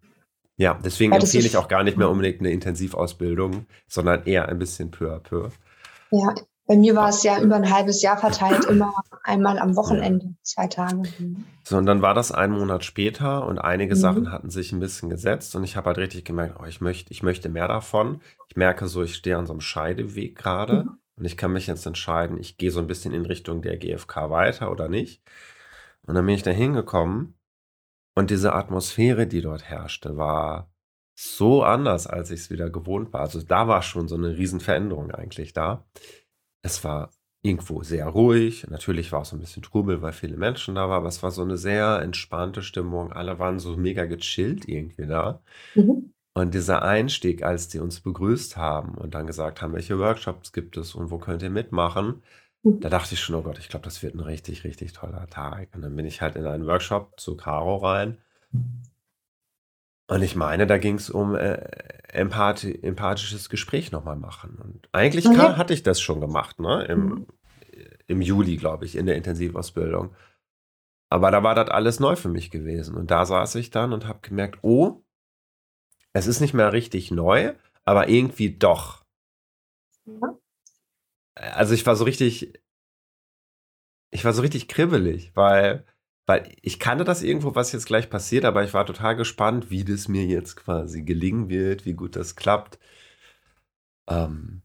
ja, 0.59 0.77
deswegen 0.83 1.13
empfehle 1.13 1.47
ich 1.47 1.55
auch 1.55 1.69
gar 1.69 1.85
nicht 1.85 1.95
mehr 1.95 2.09
unbedingt 2.09 2.41
eine 2.41 2.51
Intensivausbildung, 2.51 3.65
sondern 3.87 4.25
eher 4.25 4.49
ein 4.49 4.59
bisschen 4.59 4.91
peu 4.91 5.09
à 5.09 5.19
peu. 5.19 5.51
Ja, 6.11 6.35
bei 6.67 6.75
mir 6.75 6.97
war 6.97 7.07
es 7.07 7.23
ja 7.23 7.41
über 7.41 7.55
ein 7.55 7.71
halbes 7.71 8.01
Jahr 8.01 8.17
verteilt, 8.17 8.65
immer 8.69 8.93
einmal 9.23 9.57
am 9.57 9.77
Wochenende, 9.77 10.35
zwei 10.43 10.67
Tage. 10.67 11.03
So, 11.63 11.77
und 11.77 11.85
dann 11.85 12.01
war 12.01 12.13
das 12.13 12.33
einen 12.33 12.59
Monat 12.59 12.83
später 12.83 13.47
und 13.47 13.57
einige 13.57 13.95
mhm. 13.95 13.99
Sachen 13.99 14.31
hatten 14.33 14.49
sich 14.49 14.73
ein 14.73 14.81
bisschen 14.81 15.09
gesetzt 15.09 15.55
und 15.55 15.63
ich 15.63 15.77
habe 15.77 15.87
halt 15.87 15.97
richtig 15.97 16.25
gemerkt, 16.25 16.57
oh, 16.61 16.65
ich 16.65 16.81
möchte, 16.81 17.09
ich 17.13 17.23
möchte 17.23 17.47
mehr 17.47 17.69
davon. 17.69 18.19
Ich 18.49 18.57
merke 18.57 18.89
so, 18.89 19.01
ich 19.01 19.15
stehe 19.15 19.37
an 19.37 19.45
so 19.45 19.53
einem 19.53 19.61
Scheideweg 19.61 20.35
gerade 20.35 20.83
mhm. 20.83 20.97
und 21.15 21.23
ich 21.23 21.37
kann 21.37 21.53
mich 21.53 21.67
jetzt 21.67 21.85
entscheiden, 21.85 22.37
ich 22.37 22.57
gehe 22.57 22.71
so 22.71 22.81
ein 22.81 22.87
bisschen 22.87 23.13
in 23.13 23.25
Richtung 23.25 23.61
der 23.61 23.77
GfK 23.77 24.29
weiter 24.29 24.71
oder 24.71 24.89
nicht. 24.89 25.21
Und 26.05 26.15
dann 26.15 26.25
bin 26.25 26.35
ich 26.35 26.43
da 26.43 26.51
hingekommen 26.51 27.38
und 28.19 28.29
diese 28.31 28.51
Atmosphäre, 28.51 29.27
die 29.27 29.39
dort 29.39 29.63
herrschte, 29.63 30.17
war 30.17 30.69
so 31.17 31.63
anders, 31.63 32.05
als 32.05 32.31
ich 32.31 32.41
es 32.41 32.49
wieder 32.49 32.69
gewohnt 32.69 33.13
war. 33.13 33.21
Also 33.21 33.41
da 33.41 33.69
war 33.69 33.81
schon 33.81 34.09
so 34.09 34.15
eine 34.15 34.37
Riesenveränderung 34.37 35.11
eigentlich 35.11 35.53
da. 35.53 35.87
Es 36.61 36.83
war 36.83 37.11
irgendwo 37.43 37.81
sehr 37.81 38.07
ruhig. 38.07 38.67
Natürlich 38.69 39.13
war 39.13 39.21
es 39.21 39.29
so 39.29 39.37
ein 39.37 39.39
bisschen 39.39 39.63
Trubel, 39.63 40.01
weil 40.01 40.11
viele 40.11 40.35
Menschen 40.35 40.75
da 40.75 40.89
waren, 40.89 40.97
aber 40.97 41.07
es 41.07 41.23
war 41.23 41.31
so 41.31 41.43
eine 41.43 41.55
sehr 41.55 42.01
entspannte 42.01 42.61
Stimmung. 42.61 43.13
Alle 43.13 43.39
waren 43.39 43.57
so 43.57 43.77
mega 43.77 44.03
gechillt 44.03 44.67
irgendwie 44.67 45.07
da. 45.07 45.41
Mhm. 45.75 46.13
Und 46.33 46.53
dieser 46.53 46.81
Einstieg, 46.81 47.43
als 47.43 47.69
die 47.69 47.79
uns 47.79 48.01
begrüßt 48.01 48.57
haben 48.57 48.95
und 48.95 49.13
dann 49.15 49.27
gesagt 49.27 49.61
haben, 49.61 49.71
welche 49.71 49.97
Workshops 49.97 50.51
gibt 50.51 50.75
es 50.75 50.93
und 50.93 51.09
wo 51.09 51.19
könnt 51.19 51.41
ihr 51.41 51.51
mitmachen. 51.51 52.21
Da 52.63 52.89
dachte 52.89 53.13
ich 53.13 53.21
schon, 53.21 53.35
oh 53.35 53.41
Gott, 53.41 53.57
ich 53.57 53.69
glaube, 53.69 53.85
das 53.85 54.03
wird 54.03 54.15
ein 54.15 54.19
richtig, 54.19 54.63
richtig 54.65 54.91
toller 54.93 55.27
Tag. 55.27 55.69
Und 55.73 55.81
dann 55.81 55.95
bin 55.95 56.05
ich 56.05 56.21
halt 56.21 56.35
in 56.35 56.45
einen 56.45 56.67
Workshop 56.67 57.19
zu 57.19 57.37
Caro 57.37 57.77
rein. 57.77 58.17
Und 60.07 60.21
ich 60.23 60.35
meine, 60.35 60.67
da 60.67 60.77
ging 60.77 60.95
es 60.95 61.09
um 61.09 61.35
äh, 61.35 61.53
empathi 62.09 62.79
empathisches 62.81 63.49
Gespräch 63.49 63.91
nochmal 63.91 64.15
machen. 64.17 64.57
Und 64.61 64.89
eigentlich 64.91 65.25
Mhm. 65.29 65.37
hatte 65.57 65.73
ich 65.73 65.83
das 65.83 66.01
schon 66.01 66.19
gemacht, 66.19 66.59
ne? 66.59 66.83
Im, 66.85 67.05
Mhm. 67.05 67.27
im 68.07 68.21
Juli, 68.21 68.57
glaube 68.57 68.85
ich, 68.85 68.95
in 68.95 69.05
der 69.05 69.15
Intensivausbildung. 69.15 70.13
Aber 71.09 71.31
da 71.31 71.41
war 71.43 71.55
das 71.55 71.69
alles 71.69 71.99
neu 71.99 72.15
für 72.15 72.29
mich 72.29 72.51
gewesen. 72.51 72.95
Und 72.95 73.09
da 73.09 73.25
saß 73.25 73.55
ich 73.55 73.69
dann 73.71 73.93
und 73.93 74.05
habe 74.07 74.19
gemerkt, 74.21 74.59
oh, 74.63 75.01
es 76.11 76.27
ist 76.27 76.39
nicht 76.41 76.53
mehr 76.53 76.73
richtig 76.73 77.11
neu, 77.11 77.53
aber 77.85 78.09
irgendwie 78.09 78.57
doch. 78.57 79.05
Ja 80.05 80.35
also 81.39 81.73
ich 81.73 81.85
war 81.85 81.95
so 81.95 82.03
richtig, 82.03 82.53
ich 84.11 84.25
war 84.25 84.33
so 84.33 84.41
richtig 84.41 84.67
kribbelig, 84.67 85.31
weil, 85.35 85.85
weil 86.25 86.53
ich 86.61 86.79
kannte 86.79 87.03
das 87.03 87.23
irgendwo, 87.23 87.55
was 87.55 87.71
jetzt 87.71 87.85
gleich 87.85 88.09
passiert, 88.09 88.45
aber 88.45 88.63
ich 88.63 88.73
war 88.73 88.85
total 88.85 89.15
gespannt, 89.15 89.69
wie 89.69 89.85
das 89.85 90.07
mir 90.07 90.25
jetzt 90.25 90.55
quasi 90.55 91.03
gelingen 91.03 91.49
wird, 91.49 91.85
wie 91.85 91.93
gut 91.93 92.15
das 92.15 92.35
klappt. 92.35 92.79
Ähm, 94.09 94.63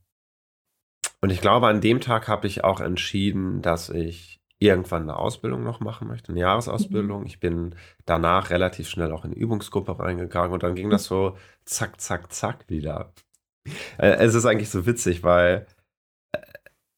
und 1.20 1.30
ich 1.30 1.40
glaube, 1.40 1.68
an 1.68 1.80
dem 1.80 2.00
Tag 2.00 2.28
habe 2.28 2.46
ich 2.46 2.64
auch 2.64 2.80
entschieden, 2.80 3.62
dass 3.62 3.88
ich 3.88 4.40
irgendwann 4.58 5.02
eine 5.02 5.16
Ausbildung 5.16 5.62
noch 5.62 5.80
machen 5.80 6.08
möchte, 6.08 6.30
eine 6.32 6.40
Jahresausbildung. 6.40 7.20
Mhm. 7.20 7.26
Ich 7.26 7.40
bin 7.40 7.74
danach 8.06 8.50
relativ 8.50 8.88
schnell 8.88 9.12
auch 9.12 9.24
in 9.24 9.32
eine 9.32 9.40
Übungsgruppe 9.40 9.98
reingegangen 9.98 10.52
und 10.52 10.62
dann 10.62 10.74
ging 10.74 10.90
das 10.90 11.04
so 11.06 11.36
zack, 11.64 12.00
zack, 12.00 12.32
zack 12.32 12.68
wieder. 12.68 13.12
Äh, 13.98 14.16
es 14.16 14.34
ist 14.34 14.46
eigentlich 14.46 14.70
so 14.70 14.86
witzig, 14.86 15.22
weil 15.22 15.66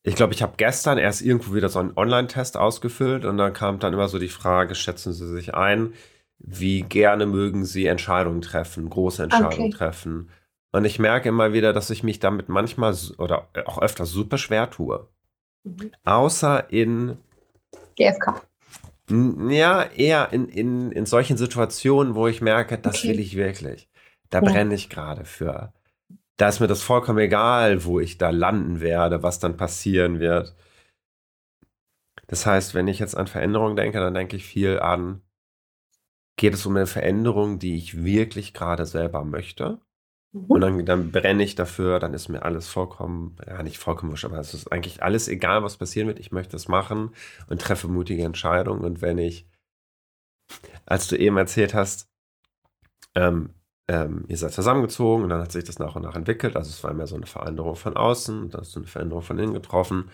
ich 0.06 0.14
glaube, 0.14 0.32
ich 0.34 0.42
habe 0.42 0.54
gestern 0.56 0.98
erst 0.98 1.20
irgendwo 1.20 1.54
wieder 1.54 1.68
so 1.68 1.80
einen 1.80 1.92
Online-Test 1.96 2.56
ausgefüllt 2.56 3.24
und 3.24 3.36
dann 3.38 3.52
kam 3.52 3.78
dann 3.80 3.92
immer 3.92 4.08
so 4.08 4.18
die 4.18 4.28
Frage, 4.28 4.74
schätzen 4.74 5.12
Sie 5.12 5.28
sich 5.28 5.54
ein, 5.54 5.94
wie 6.38 6.82
gerne 6.82 7.26
mögen 7.26 7.64
Sie 7.64 7.86
Entscheidungen 7.86 8.40
treffen, 8.40 8.88
große 8.88 9.22
Entscheidungen 9.22 9.68
okay. 9.68 9.70
treffen. 9.70 10.30
Und 10.72 10.84
ich 10.84 10.98
merke 10.98 11.28
immer 11.28 11.52
wieder, 11.52 11.72
dass 11.72 11.90
ich 11.90 12.02
mich 12.02 12.20
damit 12.20 12.48
manchmal 12.48 12.94
oder 13.18 13.48
auch 13.64 13.80
öfter 13.82 14.06
super 14.06 14.38
schwer 14.38 14.70
tue. 14.70 15.08
Mhm. 15.64 15.90
Außer 16.04 16.70
in 16.70 17.16
GFK. 17.96 18.42
Ja, 19.48 19.82
eher 19.84 20.32
in, 20.32 20.48
in, 20.48 20.92
in 20.92 21.06
solchen 21.06 21.36
Situationen, 21.36 22.14
wo 22.14 22.26
ich 22.28 22.40
merke, 22.40 22.78
das 22.78 22.98
Okay. 22.98 23.08
will 23.08 23.20
ich 23.20 23.36
wirklich. 23.36 23.88
Da 24.30 24.40
Ja. 24.40 24.50
brenne 24.50 24.74
ich 24.74 24.88
gerade 24.88 25.24
für. 25.24 25.72
Da 26.36 26.48
ist 26.48 26.60
mir 26.60 26.66
das 26.66 26.82
vollkommen 26.82 27.18
egal, 27.18 27.84
wo 27.84 27.98
ich 28.00 28.18
da 28.18 28.30
landen 28.30 28.80
werde, 28.80 29.22
was 29.22 29.38
dann 29.38 29.56
passieren 29.56 30.20
wird. 30.20 30.54
Das 32.26 32.44
heißt, 32.46 32.74
wenn 32.74 32.88
ich 32.88 32.98
jetzt 32.98 33.16
an 33.16 33.26
Veränderung 33.26 33.76
denke, 33.76 33.98
dann 34.00 34.14
denke 34.14 34.36
ich 34.36 34.44
viel 34.44 34.80
an, 34.80 35.22
geht 36.36 36.54
es 36.54 36.66
um 36.66 36.76
eine 36.76 36.86
Veränderung, 36.86 37.58
die 37.58 37.76
ich 37.76 38.04
wirklich 38.04 38.52
gerade 38.52 38.84
selber 38.86 39.24
möchte? 39.24 39.80
Und 40.48 40.60
Mhm. 40.60 40.60
dann, 40.60 40.86
dann 40.86 41.12
brenne 41.12 41.42
ich 41.42 41.54
dafür, 41.54 41.98
dann 41.98 42.14
ist 42.14 42.28
mir 42.28 42.42
alles 42.42 42.68
vollkommen, 42.68 43.36
ja 43.46 43.62
nicht 43.62 43.78
vollkommen 43.78 44.12
wurscht, 44.12 44.26
aber 44.26 44.38
es 44.38 44.54
ist 44.54 44.70
eigentlich 44.72 45.02
alles 45.02 45.28
egal, 45.28 45.62
was 45.62 45.78
passieren 45.78 46.08
wird. 46.08 46.20
Ich 46.20 46.32
möchte 46.32 46.56
es 46.56 46.68
machen 46.68 47.10
und 47.48 47.60
treffe 47.62 47.88
mutige 47.88 48.24
Entscheidungen. 48.24 48.84
Und 48.84 49.00
wenn 49.02 49.18
ich, 49.18 49.48
als 50.84 51.08
du 51.08 51.16
eben 51.16 51.36
erzählt 51.36 51.74
hast, 51.74 52.08
ähm, 53.14 53.54
ähm, 53.88 54.24
ihr 54.28 54.36
seid 54.36 54.52
zusammengezogen 54.52 55.22
und 55.24 55.30
dann 55.30 55.40
hat 55.42 55.52
sich 55.52 55.64
das 55.64 55.78
nach 55.78 55.94
und 55.96 56.02
nach 56.02 56.16
entwickelt. 56.16 56.56
Also 56.56 56.70
es 56.70 56.82
war 56.82 56.92
mehr 56.92 57.06
so 57.06 57.16
eine 57.16 57.26
Veränderung 57.26 57.76
von 57.76 57.96
außen, 57.96 58.42
und 58.42 58.54
dann 58.54 58.60
hast 58.62 58.74
du 58.74 58.80
eine 58.80 58.88
Veränderung 58.88 59.22
von 59.22 59.38
innen 59.38 59.54
getroffen. 59.54 60.10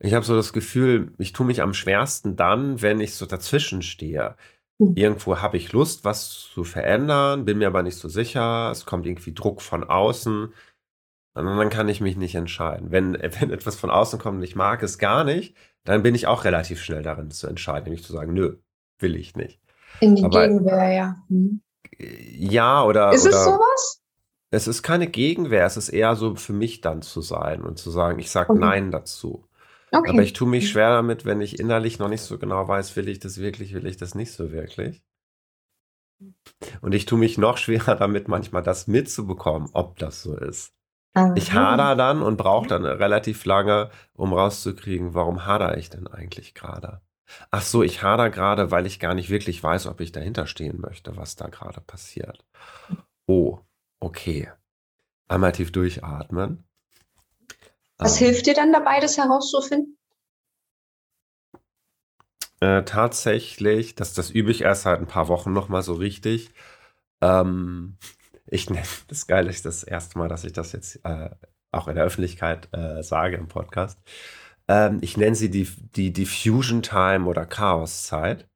Ich 0.00 0.14
habe 0.14 0.24
so 0.24 0.36
das 0.36 0.52
Gefühl, 0.52 1.12
ich 1.18 1.32
tue 1.32 1.46
mich 1.46 1.62
am 1.62 1.74
schwersten 1.74 2.36
dann, 2.36 2.82
wenn 2.82 3.00
ich 3.00 3.14
so 3.14 3.26
dazwischen 3.26 3.82
stehe. 3.82 4.36
Mhm. 4.78 4.92
Irgendwo 4.94 5.38
habe 5.38 5.56
ich 5.56 5.72
Lust, 5.72 6.04
was 6.04 6.48
zu 6.52 6.62
verändern, 6.64 7.44
bin 7.44 7.58
mir 7.58 7.66
aber 7.66 7.82
nicht 7.82 7.96
so 7.96 8.08
sicher. 8.08 8.70
Es 8.70 8.86
kommt 8.86 9.06
irgendwie 9.06 9.32
Druck 9.34 9.60
von 9.62 9.82
außen. 9.84 10.52
Und 11.34 11.44
dann 11.46 11.70
kann 11.70 11.88
ich 11.88 12.00
mich 12.00 12.16
nicht 12.16 12.34
entscheiden. 12.34 12.90
Wenn, 12.90 13.14
wenn 13.40 13.50
etwas 13.50 13.76
von 13.76 13.90
außen 13.90 14.18
kommt 14.18 14.38
und 14.38 14.44
ich 14.44 14.54
mag 14.56 14.82
es 14.82 14.98
gar 14.98 15.24
nicht, 15.24 15.56
dann 15.84 16.02
bin 16.02 16.14
ich 16.14 16.26
auch 16.26 16.44
relativ 16.44 16.82
schnell 16.82 17.02
darin 17.02 17.30
zu 17.30 17.46
entscheiden, 17.46 17.84
nämlich 17.84 18.04
zu 18.04 18.12
sagen, 18.12 18.34
nö, 18.34 18.58
will 18.98 19.16
ich 19.16 19.34
nicht. 19.34 19.60
In 20.00 20.14
die 20.16 20.24
Aber- 20.24 20.46
Gegenwehr, 20.46 20.92
ja. 20.92 21.16
Mhm. 21.28 21.62
Ja, 21.98 22.84
oder, 22.84 23.12
Ist 23.12 23.26
oder 23.26 23.36
es 23.36 23.44
sowas? 23.44 24.02
es 24.50 24.68
ist 24.68 24.82
keine 24.82 25.08
Gegenwehr, 25.08 25.66
es 25.66 25.76
ist 25.76 25.88
eher 25.88 26.16
so 26.16 26.36
für 26.36 26.52
mich 26.52 26.80
dann 26.80 27.02
zu 27.02 27.20
sein 27.20 27.62
und 27.62 27.78
zu 27.78 27.90
sagen, 27.90 28.18
ich 28.18 28.30
sage 28.30 28.52
Okay. 28.52 28.60
Nein 28.60 28.90
dazu. 28.90 29.46
Okay. 29.90 30.10
Aber 30.10 30.22
ich 30.22 30.32
tue 30.32 30.48
mich 30.48 30.70
schwer 30.70 30.90
damit, 30.90 31.24
wenn 31.24 31.40
ich 31.40 31.58
innerlich 31.58 31.98
noch 31.98 32.08
nicht 32.08 32.22
so 32.22 32.38
genau 32.38 32.68
weiß, 32.68 32.94
will 32.96 33.08
ich 33.08 33.18
das 33.18 33.38
wirklich, 33.38 33.72
will 33.74 33.86
ich 33.86 33.96
das 33.96 34.14
nicht 34.14 34.32
so 34.32 34.52
wirklich. 34.52 35.02
Und 36.80 36.94
ich 36.94 37.06
tue 37.06 37.18
mich 37.18 37.38
noch 37.38 37.56
schwerer 37.58 37.96
damit, 37.96 38.28
manchmal 38.28 38.62
das 38.62 38.86
mitzubekommen, 38.86 39.70
ob 39.72 39.98
das 39.98 40.22
so 40.22 40.36
ist. 40.36 40.72
Ich 41.34 41.52
hader 41.52 41.96
dann 41.96 42.22
und 42.22 42.36
brauche 42.36 42.68
dann 42.68 42.84
relativ 42.84 43.44
lange, 43.44 43.90
um 44.12 44.32
rauszukriegen, 44.32 45.14
warum 45.14 45.46
hader 45.46 45.76
ich 45.76 45.90
denn 45.90 46.06
eigentlich 46.06 46.54
gerade? 46.54 47.00
Ach 47.50 47.62
so, 47.62 47.82
ich 47.82 48.02
hader 48.02 48.30
gerade, 48.30 48.70
weil 48.70 48.86
ich 48.86 49.00
gar 49.00 49.14
nicht 49.14 49.30
wirklich 49.30 49.62
weiß, 49.62 49.86
ob 49.86 50.00
ich 50.00 50.12
dahinter 50.12 50.46
stehen 50.46 50.80
möchte, 50.80 51.16
was 51.16 51.36
da 51.36 51.48
gerade 51.48 51.80
passiert. 51.80 52.44
Oh, 53.26 53.60
okay. 54.00 54.50
Einmal 55.28 55.52
tief 55.52 55.72
durchatmen. 55.72 56.64
Was 57.98 58.16
Ähm, 58.16 58.18
hilft 58.18 58.46
dir 58.46 58.54
dann 58.54 58.72
dabei, 58.72 58.98
das 59.00 59.18
herauszufinden? 59.18 59.96
Äh, 62.60 62.82
tatsächlich, 62.84 63.94
das, 63.94 64.14
das 64.14 64.30
übe 64.30 64.50
ich 64.50 64.62
erst 64.62 64.82
seit 64.82 64.98
ein 65.00 65.06
paar 65.06 65.28
Wochen 65.28 65.52
noch 65.52 65.68
mal 65.68 65.82
so 65.82 65.94
richtig. 65.94 66.50
Ähm, 67.20 67.98
ich 68.46 68.70
nenne 68.70 68.86
das 69.08 69.26
geil, 69.26 69.48
ist 69.48 69.64
das 69.66 69.84
erste 69.84 70.18
Mal, 70.18 70.28
dass 70.28 70.44
ich 70.44 70.52
das 70.52 70.72
jetzt 70.72 71.00
äh, 71.04 71.30
auch 71.72 71.88
in 71.88 71.96
der 71.96 72.04
Öffentlichkeit 72.04 72.68
äh, 72.72 73.02
sage 73.02 73.36
im 73.36 73.48
Podcast. 73.48 74.00
Ähm, 74.68 74.98
ich 75.00 75.16
nenne 75.16 75.34
sie 75.36 75.50
die, 75.50 75.68
die 75.96 76.12
Diffusion 76.12 76.82
Time 76.82 77.26
oder 77.26 77.46
Chaoszeit. 77.46 78.48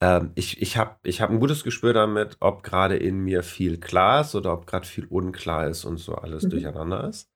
Ähm, 0.00 0.32
ich 0.34 0.60
ich 0.60 0.76
habe 0.76 0.96
ich 1.04 1.20
hab 1.20 1.30
ein 1.30 1.40
gutes 1.40 1.64
Gespür 1.64 1.92
damit, 1.92 2.36
ob 2.40 2.62
gerade 2.62 2.96
in 2.96 3.20
mir 3.20 3.42
viel 3.42 3.78
klar 3.78 4.20
ist 4.22 4.34
oder 4.34 4.52
ob 4.52 4.66
gerade 4.66 4.86
viel 4.86 5.06
unklar 5.06 5.68
ist 5.68 5.84
und 5.84 5.98
so 5.98 6.14
alles 6.16 6.44
Mhm. 6.44 6.50
durcheinander 6.50 7.08
ist. 7.08 7.30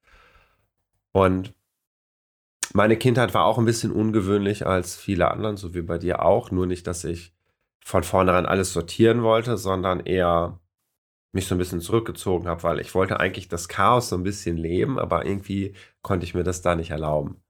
Und 1.13 1.55
meine 2.75 2.97
Kindheit 2.97 3.35
war 3.35 3.45
auch 3.45 3.59
ein 3.59 3.65
bisschen 3.65 3.91
ungewöhnlich 3.93 4.67
als 4.67 4.97
viele 4.97 5.31
anderen, 5.31 5.57
so 5.57 5.75
wie 5.75 5.83
bei 5.83 5.99
dir 5.99 6.23
auch. 6.23 6.51
Nur 6.51 6.67
nicht, 6.67 6.87
dass 6.87 7.05
ich 7.05 7.35
von 7.85 8.03
vornherein 8.05 8.47
alles 8.47 8.73
sortieren 8.73 9.23
wollte, 9.23 9.57
sondern 9.57 10.01
eher 10.01 10.61
mich 11.33 11.47
so 11.49 11.55
ein 11.55 11.59
bisschen 11.59 11.81
zurückgezogen 11.81 12.49
habe, 12.49 12.63
weil 12.65 12.81
ich 12.81 12.95
wollte 12.95 13.21
eigentlich 13.21 13.49
das 13.49 13.69
Chaos 13.69 14.11
so 14.11 14.17
ein 14.17 14.25
bisschen 14.25 14.57
leben, 14.59 14.99
aber 14.99 15.27
irgendwie 15.27 15.75
konnte 16.03 16.25
ich 16.27 16.35
mir 16.35 16.45
das 16.45 16.63
da 16.63 16.77
nicht 16.77 16.91
erlauben. 16.91 17.43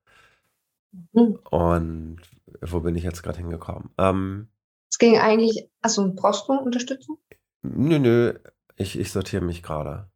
Mhm. 0.93 1.39
Und 1.51 2.21
wo 2.61 2.81
bin 2.81 2.97
ich 2.97 3.05
jetzt 3.05 3.23
gerade 3.23 3.39
hingekommen? 3.39 3.91
Ähm, 3.99 4.49
Es 4.91 4.99
ging 4.99 5.19
eigentlich, 5.19 5.69
also 5.83 6.13
brauchst 6.15 6.49
du 6.49 6.53
Unterstützung? 6.55 7.19
nö, 7.63 7.99
nö, 7.99 8.39
ich, 8.77 8.99
ich 8.99 9.13
sortiere 9.13 9.45
mich 9.45 9.63
gerade. 9.63 10.11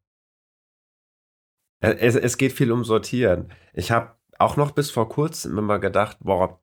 Äh, 1.81 1.97
Es, 1.99 2.15
es 2.17 2.37
geht 2.39 2.53
viel 2.53 2.73
um 2.73 2.85
Sortieren. 2.85 3.53
Ich 3.75 3.91
habe 3.91 4.17
auch 4.39 4.57
noch 4.57 4.73
bis 4.73 4.91
vor 4.91 5.09
kurzem 5.09 5.59
immer 5.59 5.79
gedacht, 5.79 6.19
boah, 6.21 6.61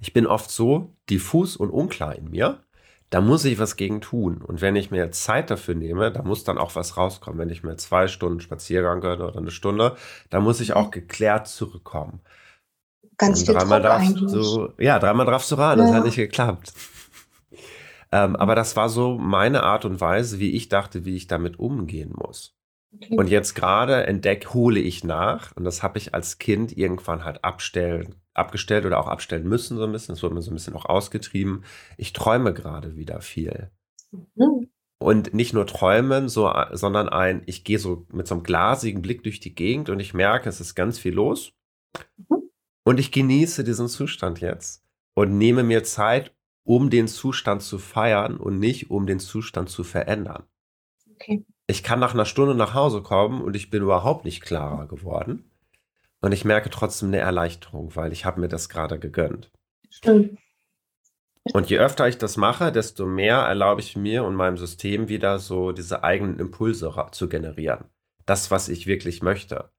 ich 0.00 0.12
bin 0.12 0.26
oft 0.26 0.50
so 0.50 0.96
diffus 1.08 1.56
und 1.56 1.70
unklar 1.70 2.14
in 2.16 2.30
mir. 2.30 2.64
Da 3.10 3.20
muss 3.20 3.44
ich 3.44 3.58
was 3.58 3.76
gegen 3.76 4.00
tun. 4.00 4.40
Und 4.42 4.60
wenn 4.60 4.76
ich 4.76 4.90
mir 4.92 4.98
jetzt 4.98 5.24
Zeit 5.24 5.50
dafür 5.50 5.74
nehme, 5.74 6.12
da 6.12 6.22
muss 6.22 6.44
dann 6.44 6.58
auch 6.58 6.76
was 6.76 6.96
rauskommen. 6.96 7.38
Wenn 7.40 7.50
ich 7.50 7.62
mir 7.64 7.76
zwei 7.76 8.06
Stunden 8.06 8.40
Spaziergang 8.40 9.00
gönne 9.00 9.26
oder 9.26 9.38
eine 9.38 9.50
Stunde, 9.50 9.96
da 10.30 10.40
muss 10.40 10.60
ich 10.60 10.74
auch 10.74 10.90
geklärt 10.92 11.48
zurückkommen. 11.48 12.20
Ganz 13.20 13.40
Und 13.40 13.46
viel 13.46 13.54
dreimal 13.54 13.80
Druck 13.82 13.90
darfst 13.90 14.16
eigentlich. 14.16 14.32
du, 14.32 14.68
ja, 14.78 14.98
dreimal 14.98 15.26
darfst 15.26 15.50
du 15.50 15.54
ran, 15.56 15.78
das 15.78 15.90
Ja. 15.90 15.96
hat 15.96 16.04
nicht 16.04 16.16
geklappt. 16.16 16.72
Ähm, 18.12 18.34
aber 18.34 18.54
das 18.54 18.74
war 18.76 18.88
so 18.88 19.18
meine 19.18 19.62
Art 19.62 19.84
und 19.84 20.00
Weise, 20.00 20.40
wie 20.40 20.50
ich 20.52 20.68
dachte, 20.68 21.04
wie 21.04 21.16
ich 21.16 21.26
damit 21.26 21.58
umgehen 21.58 22.12
muss. 22.16 22.56
Okay. 22.92 23.16
Und 23.16 23.28
jetzt 23.28 23.54
gerade 23.54 24.04
entdeck, 24.06 24.52
hole 24.52 24.80
ich 24.80 25.04
nach. 25.04 25.54
Und 25.54 25.64
das 25.64 25.82
habe 25.84 25.98
ich 25.98 26.12
als 26.12 26.38
Kind 26.38 26.76
irgendwann 26.76 27.24
halt 27.24 27.44
abstellen, 27.44 28.16
abgestellt 28.34 28.84
oder 28.84 28.98
auch 28.98 29.06
abstellen 29.06 29.46
müssen, 29.46 29.76
so 29.76 29.84
ein 29.84 29.92
bisschen. 29.92 30.14
Das 30.14 30.22
wurde 30.24 30.34
mir 30.34 30.42
so 30.42 30.50
ein 30.50 30.54
bisschen 30.54 30.74
auch 30.74 30.86
ausgetrieben. 30.86 31.64
Ich 31.98 32.12
träume 32.12 32.52
gerade 32.52 32.96
wieder 32.96 33.20
viel. 33.20 33.70
Mhm. 34.10 34.68
Und 34.98 35.32
nicht 35.32 35.54
nur 35.54 35.66
träumen, 35.66 36.28
so, 36.28 36.52
sondern 36.72 37.08
ein, 37.08 37.42
ich 37.46 37.62
gehe 37.64 37.78
so 37.78 38.06
mit 38.12 38.26
so 38.26 38.34
einem 38.34 38.42
glasigen 38.42 39.02
Blick 39.02 39.22
durch 39.22 39.38
die 39.40 39.54
Gegend 39.54 39.88
und 39.88 40.00
ich 40.00 40.14
merke, 40.14 40.48
es 40.48 40.60
ist 40.60 40.74
ganz 40.74 40.98
viel 40.98 41.14
los. 41.14 41.52
Mhm. 42.28 42.39
Und 42.90 42.98
ich 42.98 43.12
genieße 43.12 43.62
diesen 43.62 43.86
Zustand 43.86 44.40
jetzt 44.40 44.82
und 45.14 45.38
nehme 45.38 45.62
mir 45.62 45.84
Zeit, 45.84 46.34
um 46.64 46.90
den 46.90 47.06
Zustand 47.06 47.62
zu 47.62 47.78
feiern 47.78 48.36
und 48.36 48.58
nicht 48.58 48.90
um 48.90 49.06
den 49.06 49.20
Zustand 49.20 49.70
zu 49.70 49.84
verändern. 49.84 50.42
Okay. 51.14 51.46
Ich 51.68 51.84
kann 51.84 52.00
nach 52.00 52.14
einer 52.14 52.24
Stunde 52.24 52.56
nach 52.56 52.74
Hause 52.74 53.00
kommen 53.00 53.42
und 53.42 53.54
ich 53.54 53.70
bin 53.70 53.84
überhaupt 53.84 54.24
nicht 54.24 54.42
klarer 54.42 54.88
geworden. 54.88 55.52
Und 56.20 56.32
ich 56.32 56.44
merke 56.44 56.68
trotzdem 56.68 57.10
eine 57.10 57.18
Erleichterung, 57.18 57.94
weil 57.94 58.12
ich 58.12 58.24
habe 58.24 58.40
mir 58.40 58.48
das 58.48 58.68
gerade 58.68 58.98
gegönnt. 58.98 59.52
Stimmt. 59.88 60.40
Und 61.52 61.70
je 61.70 61.78
öfter 61.78 62.08
ich 62.08 62.18
das 62.18 62.36
mache, 62.36 62.72
desto 62.72 63.06
mehr 63.06 63.36
erlaube 63.36 63.82
ich 63.82 63.94
mir 63.96 64.24
und 64.24 64.34
meinem 64.34 64.56
System 64.56 65.08
wieder 65.08 65.38
so 65.38 65.70
diese 65.70 66.02
eigenen 66.02 66.40
Impulse 66.40 66.92
zu 67.12 67.28
generieren. 67.28 67.84
Das, 68.26 68.50
was 68.50 68.68
ich 68.68 68.88
wirklich 68.88 69.22
möchte. 69.22 69.70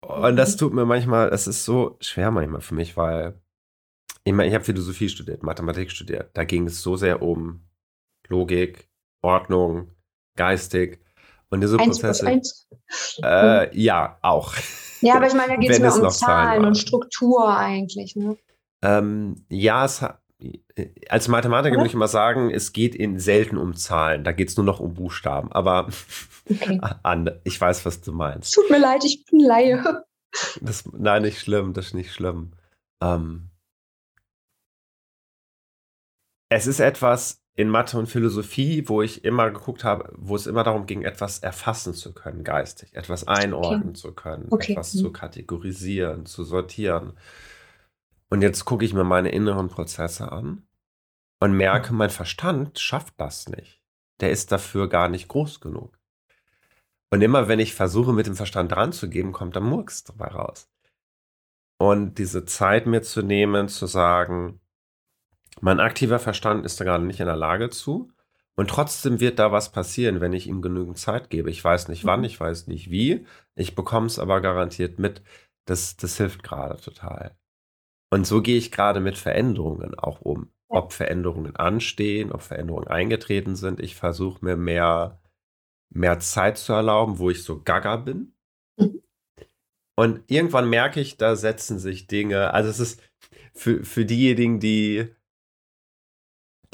Und 0.00 0.36
das 0.36 0.56
tut 0.56 0.72
mir 0.72 0.84
manchmal, 0.84 1.28
es 1.30 1.46
ist 1.46 1.64
so 1.64 1.96
schwer 2.00 2.30
manchmal 2.30 2.60
für 2.60 2.74
mich, 2.74 2.96
weil 2.96 3.40
ich 4.24 4.32
meine, 4.32 4.48
ich 4.48 4.54
habe 4.54 4.64
Philosophie 4.64 5.08
studiert, 5.08 5.42
Mathematik 5.42 5.90
studiert. 5.90 6.30
Da 6.34 6.44
ging 6.44 6.66
es 6.66 6.82
so 6.82 6.96
sehr 6.96 7.22
um 7.22 7.64
Logik, 8.28 8.88
Ordnung, 9.22 9.90
geistig. 10.36 11.00
Und 11.50 11.62
diese 11.62 11.78
Eins 11.78 11.98
plus 11.98 12.00
Prozesse, 12.00 12.26
eins. 12.26 12.68
äh, 13.22 13.76
ja, 13.78 14.18
auch. 14.22 14.54
Ja, 15.00 15.14
aber 15.14 15.28
ich 15.28 15.34
meine, 15.34 15.54
da 15.54 15.56
geht 15.56 15.70
es 15.70 15.80
mehr 15.80 15.94
um 15.94 16.10
Zahlen 16.10 16.62
waren. 16.62 16.64
und 16.66 16.76
Struktur 16.76 17.56
eigentlich. 17.56 18.16
Ne? 18.16 18.36
Ähm, 18.82 19.46
ja, 19.48 19.84
es 19.84 20.02
hat, 20.02 20.20
als 21.08 21.26
Mathematiker 21.28 21.76
würde 21.76 21.88
ich 21.88 21.94
immer 21.94 22.06
sagen, 22.08 22.50
es 22.50 22.72
geht 22.72 22.94
in 22.94 23.18
selten 23.18 23.58
um 23.58 23.74
Zahlen. 23.74 24.22
Da 24.22 24.30
geht 24.32 24.48
es 24.48 24.56
nur 24.56 24.64
noch 24.66 24.78
um 24.80 24.94
Buchstaben. 24.94 25.50
Aber 25.52 25.88
Okay. 26.50 26.80
ich 27.44 27.60
weiß, 27.60 27.84
was 27.84 28.00
du 28.00 28.12
meinst. 28.12 28.54
tut 28.54 28.70
mir 28.70 28.78
leid, 28.78 29.04
ich 29.04 29.24
bin 29.26 29.40
Laie. 29.40 30.04
Das, 30.60 30.84
nein, 30.92 31.22
nicht 31.22 31.40
schlimm, 31.40 31.72
das 31.72 31.86
ist 31.86 31.94
nicht 31.94 32.12
schlimm. 32.12 32.52
Ähm, 33.02 33.48
es 36.50 36.66
ist 36.66 36.80
etwas 36.80 37.42
in 37.54 37.70
Mathe 37.70 37.98
und 37.98 38.08
Philosophie, 38.08 38.88
wo 38.88 39.00
ich 39.02 39.24
immer 39.24 39.50
geguckt 39.50 39.84
habe, 39.84 40.12
wo 40.16 40.36
es 40.36 40.46
immer 40.46 40.64
darum 40.64 40.84
ging, 40.86 41.02
etwas 41.02 41.38
erfassen 41.40 41.94
zu 41.94 42.12
können, 42.12 42.44
geistig, 42.44 42.94
etwas 42.94 43.26
einordnen 43.26 43.94
zu 43.94 44.12
können, 44.12 44.46
Okay. 44.50 44.72
etwas 44.72 44.94
Mhm. 44.94 44.98
zu 44.98 45.12
kategorisieren, 45.12 46.26
zu 46.26 46.44
sortieren. 46.44 47.14
Und 48.30 48.42
jetzt 48.42 48.64
gucke 48.64 48.84
ich 48.84 48.94
mir 48.94 49.04
meine 49.04 49.30
inneren 49.30 49.68
Prozesse 49.68 50.30
an 50.32 50.66
und 51.40 51.52
merke, 51.56 51.94
mein 51.94 52.10
Verstand 52.10 52.78
schafft 52.78 53.14
das 53.18 53.48
nicht. 53.48 53.82
Der 54.20 54.30
ist 54.30 54.52
dafür 54.52 54.88
gar 54.88 55.08
nicht 55.08 55.28
groß 55.28 55.60
genug. 55.60 55.98
Und 57.10 57.22
immer 57.22 57.48
wenn 57.48 57.60
ich 57.60 57.74
versuche, 57.74 58.12
mit 58.12 58.26
dem 58.26 58.36
Verstand 58.36 58.72
dran 58.72 58.92
zu 58.92 59.08
geben, 59.08 59.32
kommt 59.32 59.56
da 59.56 59.60
Murks 59.60 60.04
dabei 60.04 60.28
raus. 60.28 60.70
Und 61.78 62.18
diese 62.18 62.44
Zeit 62.44 62.86
mir 62.86 63.02
zu 63.02 63.22
nehmen, 63.22 63.68
zu 63.68 63.86
sagen, 63.86 64.60
Mein 65.60 65.80
aktiver 65.80 66.18
Verstand 66.18 66.64
ist 66.66 66.80
da 66.80 66.84
gerade 66.84 67.04
nicht 67.04 67.20
in 67.20 67.26
der 67.26 67.36
Lage 67.36 67.70
zu. 67.70 68.12
Und 68.56 68.70
trotzdem 68.70 69.20
wird 69.20 69.38
da 69.38 69.52
was 69.52 69.72
passieren, 69.72 70.20
wenn 70.20 70.32
ich 70.32 70.46
ihm 70.48 70.62
genügend 70.62 70.98
Zeit 70.98 71.30
gebe. 71.30 71.50
Ich 71.50 71.62
weiß 71.64 71.88
nicht 71.88 72.04
wann, 72.04 72.20
mhm. 72.20 72.26
ich 72.26 72.40
weiß 72.40 72.66
nicht 72.66 72.90
wie. 72.90 73.26
Ich 73.54 73.74
bekomme 73.74 74.06
es 74.06 74.18
aber 74.18 74.40
garantiert 74.40 74.98
mit. 74.98 75.22
Das, 75.64 75.96
das 75.96 76.16
hilft 76.16 76.42
gerade 76.42 76.80
total. 76.80 77.36
Und 78.10 78.26
so 78.26 78.42
gehe 78.42 78.56
ich 78.56 78.72
gerade 78.72 79.00
mit 79.00 79.18
Veränderungen 79.18 79.94
auch 79.98 80.20
um. 80.20 80.50
Ob 80.68 80.92
Veränderungen 80.92 81.56
anstehen, 81.56 82.30
ob 82.30 82.42
Veränderungen 82.42 82.88
eingetreten 82.88 83.56
sind. 83.56 83.80
Ich 83.80 83.96
versuche 83.96 84.44
mir 84.44 84.56
mehr, 84.56 85.20
mehr 85.88 86.18
Zeit 86.20 86.58
zu 86.58 86.72
erlauben, 86.74 87.18
wo 87.18 87.30
ich 87.30 87.42
so 87.42 87.62
gaga 87.62 87.96
bin. 87.96 88.34
Mhm. 88.76 89.02
Und 89.98 90.22
irgendwann 90.28 90.70
merke 90.70 91.00
ich, 91.00 91.16
da 91.16 91.36
setzen 91.36 91.78
sich 91.78 92.06
Dinge. 92.06 92.54
Also 92.54 92.70
es 92.70 92.78
ist 92.80 93.02
für, 93.52 93.82
für 93.82 94.04
diejenigen, 94.04 94.60
die, 94.60 95.08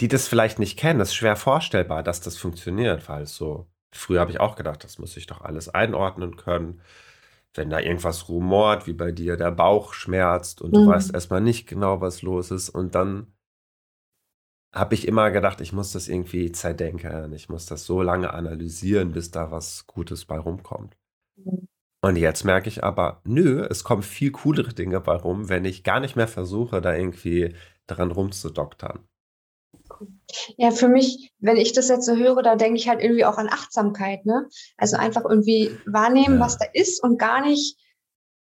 die 0.01 0.09
das 0.09 0.29
vielleicht 0.29 0.59
nicht 0.59 0.79
kennen, 0.79 1.01
ist 1.01 1.15
schwer 1.15 1.37
vorstellbar, 1.37 2.03
dass 2.03 2.21
das 2.21 2.37
funktioniert, 2.37 3.09
weil 3.09 3.27
so, 3.27 3.67
früher 3.93 4.21
habe 4.21 4.31
ich 4.31 4.41
auch 4.41 4.57
gedacht, 4.57 4.85
das 4.85 4.99
muss 4.99 5.17
ich 5.17 5.27
doch 5.27 5.41
alles 5.41 5.69
einordnen 5.69 6.37
können. 6.37 6.83
Wenn 7.55 7.71
da 7.71 7.79
irgendwas 7.79 8.29
rumort, 8.29 8.87
wie 8.87 8.93
bei 8.93 9.13
dir 9.13 9.37
der 9.37 9.53
Bauch 9.53 9.95
schmerzt 9.95 10.61
und 10.61 10.75
du 10.75 10.81
mhm. 10.81 10.89
weißt 10.89 11.15
erstmal 11.15 11.41
nicht 11.41 11.69
genau, 11.69 12.01
was 12.01 12.23
los 12.23 12.51
ist. 12.51 12.69
Und 12.69 12.95
dann 12.95 13.33
habe 14.75 14.95
ich 14.95 15.07
immer 15.07 15.31
gedacht, 15.31 15.61
ich 15.61 15.73
muss 15.73 15.93
das 15.93 16.09
irgendwie 16.09 16.51
zerdenken. 16.51 17.33
Ich 17.33 17.49
muss 17.49 17.67
das 17.67 17.87
so 17.87 18.03
lange 18.03 18.35
analysieren, 18.35 19.13
bis 19.13 19.31
da 19.31 19.53
was 19.53 19.87
Gutes 19.87 20.25
bei 20.25 20.37
rumkommt. 20.37 20.97
Mhm. 21.37 21.69
Und 22.05 22.17
jetzt 22.17 22.45
merke 22.45 22.69
ich 22.69 22.85
aber, 22.85 23.23
nö, 23.25 23.67
es 23.71 23.83
kommen 23.83 24.03
viel 24.03 24.31
coolere 24.31 24.75
Dinge 24.75 25.01
bei 25.01 25.15
rum, 25.15 25.49
wenn 25.49 25.65
ich 25.65 25.85
gar 25.85 26.01
nicht 26.01 26.17
mehr 26.17 26.29
versuche, 26.29 26.83
da 26.83 26.95
irgendwie 26.95 27.55
dran 27.87 28.11
rumzudoktern. 28.11 29.09
Ja, 30.57 30.71
für 30.71 30.89
mich, 30.89 31.33
wenn 31.39 31.57
ich 31.57 31.73
das 31.73 31.89
jetzt 31.89 32.07
so 32.07 32.17
höre, 32.17 32.43
da 32.43 32.57
denke 32.57 32.79
ich 32.79 32.89
halt 32.89 33.03
irgendwie 33.03 33.25
auch 33.25 33.39
an 33.39 33.49
Achtsamkeit, 33.49 34.27
ne? 34.27 34.49
Also 34.77 34.97
einfach 34.97 35.25
irgendwie 35.29 35.77
wahrnehmen, 35.87 36.39
ja. 36.39 36.41
was 36.41 36.59
da 36.59 36.67
ist 36.73 37.03
und 37.03 37.19
gar 37.19 37.41
nicht, 37.41 37.79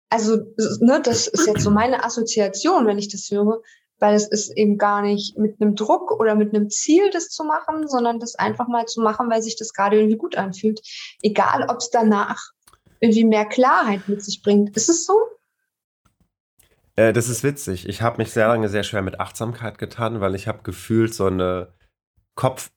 also, 0.09 0.37
ne, 0.79 1.01
das 1.03 1.27
ist 1.27 1.47
jetzt 1.47 1.61
so 1.61 1.71
meine 1.71 2.03
Assoziation, 2.03 2.85
wenn 2.87 2.97
ich 2.97 3.09
das 3.09 3.29
höre, 3.29 3.61
weil 3.99 4.15
es 4.15 4.27
ist 4.27 4.55
eben 4.55 4.77
gar 4.77 5.01
nicht 5.01 5.37
mit 5.37 5.61
einem 5.61 5.75
Druck 5.75 6.11
oder 6.11 6.35
mit 6.35 6.53
einem 6.53 6.69
Ziel, 6.69 7.09
das 7.11 7.29
zu 7.29 7.43
machen, 7.43 7.87
sondern 7.87 8.19
das 8.19 8.35
einfach 8.35 8.67
mal 8.67 8.85
zu 8.85 9.01
machen, 9.01 9.29
weil 9.29 9.41
sich 9.41 9.55
das 9.55 9.73
gerade 9.73 9.97
irgendwie 9.97 10.17
gut 10.17 10.37
anfühlt. 10.37 10.81
Egal, 11.21 11.67
ob 11.69 11.77
es 11.77 11.89
danach 11.89 12.51
irgendwie 12.99 13.25
mehr 13.25 13.45
Klarheit 13.45 14.07
mit 14.07 14.23
sich 14.23 14.41
bringt. 14.41 14.75
Ist 14.75 14.89
es 14.89 15.05
so? 15.05 15.15
Äh, 16.95 17.13
das 17.13 17.29
ist 17.29 17.43
witzig. 17.43 17.87
Ich 17.87 18.01
habe 18.01 18.17
mich 18.17 18.31
sehr 18.31 18.47
lange 18.47 18.69
sehr 18.69 18.83
schwer 18.83 19.01
mit 19.01 19.19
Achtsamkeit 19.19 19.77
getan, 19.77 20.21
weil 20.21 20.35
ich 20.35 20.47
habe 20.47 20.63
gefühlt 20.63 21.13
so 21.13 21.27
eine 21.27 21.73
Kopf, 22.35 22.71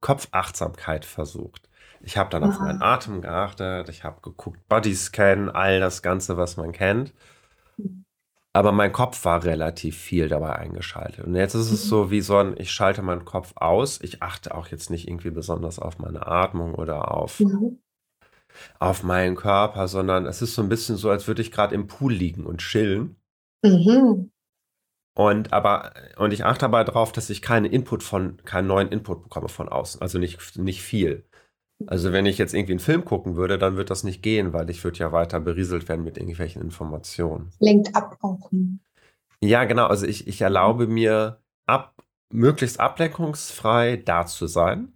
Kopfachtsamkeit 0.00 1.04
versucht. 1.04 1.68
Ich 2.00 2.16
habe 2.16 2.30
dann 2.30 2.44
Aha. 2.44 2.50
auf 2.50 2.60
meinen 2.60 2.82
Atem 2.82 3.20
geachtet, 3.22 3.88
ich 3.88 4.04
habe 4.04 4.20
geguckt, 4.20 4.68
Bodyscan, 4.68 5.50
all 5.50 5.80
das 5.80 6.02
Ganze, 6.02 6.36
was 6.36 6.56
man 6.56 6.72
kennt. 6.72 7.12
Aber 8.52 8.72
mein 8.72 8.92
Kopf 8.92 9.24
war 9.24 9.44
relativ 9.44 9.96
viel 9.96 10.28
dabei 10.28 10.56
eingeschaltet. 10.56 11.24
Und 11.24 11.34
jetzt 11.34 11.54
ist 11.54 11.70
es 11.70 11.84
mhm. 11.84 11.88
so 11.88 12.10
wie 12.10 12.20
so 12.20 12.36
ein, 12.38 12.54
ich 12.56 12.70
schalte 12.70 13.02
meinen 13.02 13.24
Kopf 13.24 13.52
aus. 13.56 14.00
Ich 14.00 14.22
achte 14.22 14.54
auch 14.54 14.68
jetzt 14.68 14.90
nicht 14.90 15.06
irgendwie 15.06 15.30
besonders 15.30 15.78
auf 15.78 15.98
meine 15.98 16.26
Atmung 16.26 16.74
oder 16.74 17.12
auf 17.12 17.40
mhm 17.40 17.78
auf 18.78 19.02
meinen 19.02 19.36
Körper, 19.36 19.88
sondern 19.88 20.26
es 20.26 20.42
ist 20.42 20.54
so 20.54 20.62
ein 20.62 20.68
bisschen 20.68 20.96
so, 20.96 21.10
als 21.10 21.26
würde 21.26 21.42
ich 21.42 21.52
gerade 21.52 21.74
im 21.74 21.86
Pool 21.86 22.12
liegen 22.12 22.46
und 22.46 22.58
chillen. 22.58 23.16
Mhm. 23.62 24.30
Und 25.14 25.52
aber, 25.52 25.92
und 26.16 26.32
ich 26.32 26.44
achte 26.44 26.66
aber 26.66 26.84
darauf, 26.84 27.10
dass 27.10 27.28
ich 27.28 27.42
keinen 27.42 27.64
Input 27.64 28.02
von, 28.02 28.36
keinen 28.44 28.68
neuen 28.68 28.88
Input 28.88 29.24
bekomme 29.24 29.48
von 29.48 29.68
außen. 29.68 30.00
Also 30.00 30.18
nicht, 30.18 30.56
nicht 30.56 30.82
viel. 30.82 31.24
Also 31.86 32.12
wenn 32.12 32.26
ich 32.26 32.38
jetzt 32.38 32.54
irgendwie 32.54 32.72
einen 32.72 32.80
Film 32.80 33.04
gucken 33.04 33.36
würde, 33.36 33.58
dann 33.58 33.76
wird 33.76 33.90
das 33.90 34.04
nicht 34.04 34.22
gehen, 34.22 34.52
weil 34.52 34.70
ich 34.70 34.82
würde 34.84 34.98
ja 34.98 35.12
weiter 35.12 35.40
berieselt 35.40 35.88
werden 35.88 36.04
mit 36.04 36.18
irgendwelchen 36.18 36.62
Informationen. 36.62 37.50
Lenkt 37.58 37.94
ab 37.96 38.18
auch. 38.22 38.50
Ja, 39.40 39.64
genau. 39.64 39.86
Also 39.86 40.06
ich, 40.06 40.26
ich 40.28 40.40
erlaube 40.40 40.86
mir 40.86 41.40
ab, 41.66 41.94
möglichst 42.32 42.78
ablenkungsfrei 42.78 43.96
da 43.96 44.26
zu 44.26 44.46
sein 44.46 44.92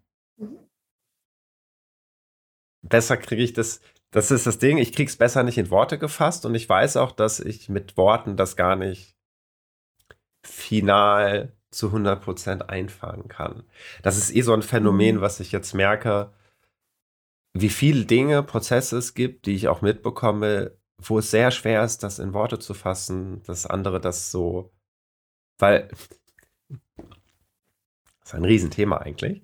besser 2.82 3.16
kriege 3.16 3.42
ich 3.42 3.52
das. 3.52 3.80
Das 4.12 4.30
ist 4.30 4.46
das 4.46 4.58
Ding, 4.58 4.76
ich 4.76 4.92
kriege 4.92 5.08
es 5.08 5.16
besser 5.16 5.42
nicht 5.42 5.58
in 5.58 5.70
Worte 5.70 5.98
gefasst 5.98 6.44
und 6.44 6.54
ich 6.54 6.68
weiß 6.68 6.98
auch, 6.98 7.12
dass 7.12 7.40
ich 7.40 7.70
mit 7.70 7.96
Worten 7.96 8.36
das 8.36 8.56
gar 8.56 8.76
nicht 8.76 9.16
final 10.44 11.56
zu 11.70 11.88
100% 11.88 12.62
einfangen 12.62 13.28
kann. 13.28 13.64
Das 14.02 14.18
ist 14.18 14.34
eh 14.34 14.42
so 14.42 14.52
ein 14.52 14.62
Phänomen, 14.62 15.16
mhm. 15.16 15.20
was 15.22 15.40
ich 15.40 15.50
jetzt 15.50 15.72
merke, 15.72 16.30
wie 17.54 17.70
viele 17.70 18.04
Dinge, 18.04 18.42
Prozesse 18.42 18.98
es 18.98 19.14
gibt, 19.14 19.46
die 19.46 19.54
ich 19.54 19.68
auch 19.68 19.80
mitbekomme, 19.80 20.76
wo 20.98 21.18
es 21.18 21.30
sehr 21.30 21.50
schwer 21.50 21.82
ist, 21.82 22.02
das 22.02 22.18
in 22.18 22.34
Worte 22.34 22.58
zu 22.58 22.74
fassen, 22.74 23.42
dass 23.44 23.66
andere 23.66 24.00
das 24.00 24.30
so, 24.30 24.72
weil 25.58 25.88
das 26.68 28.26
ist 28.26 28.34
ein 28.34 28.44
Riesenthema 28.44 28.98
eigentlich 28.98 29.42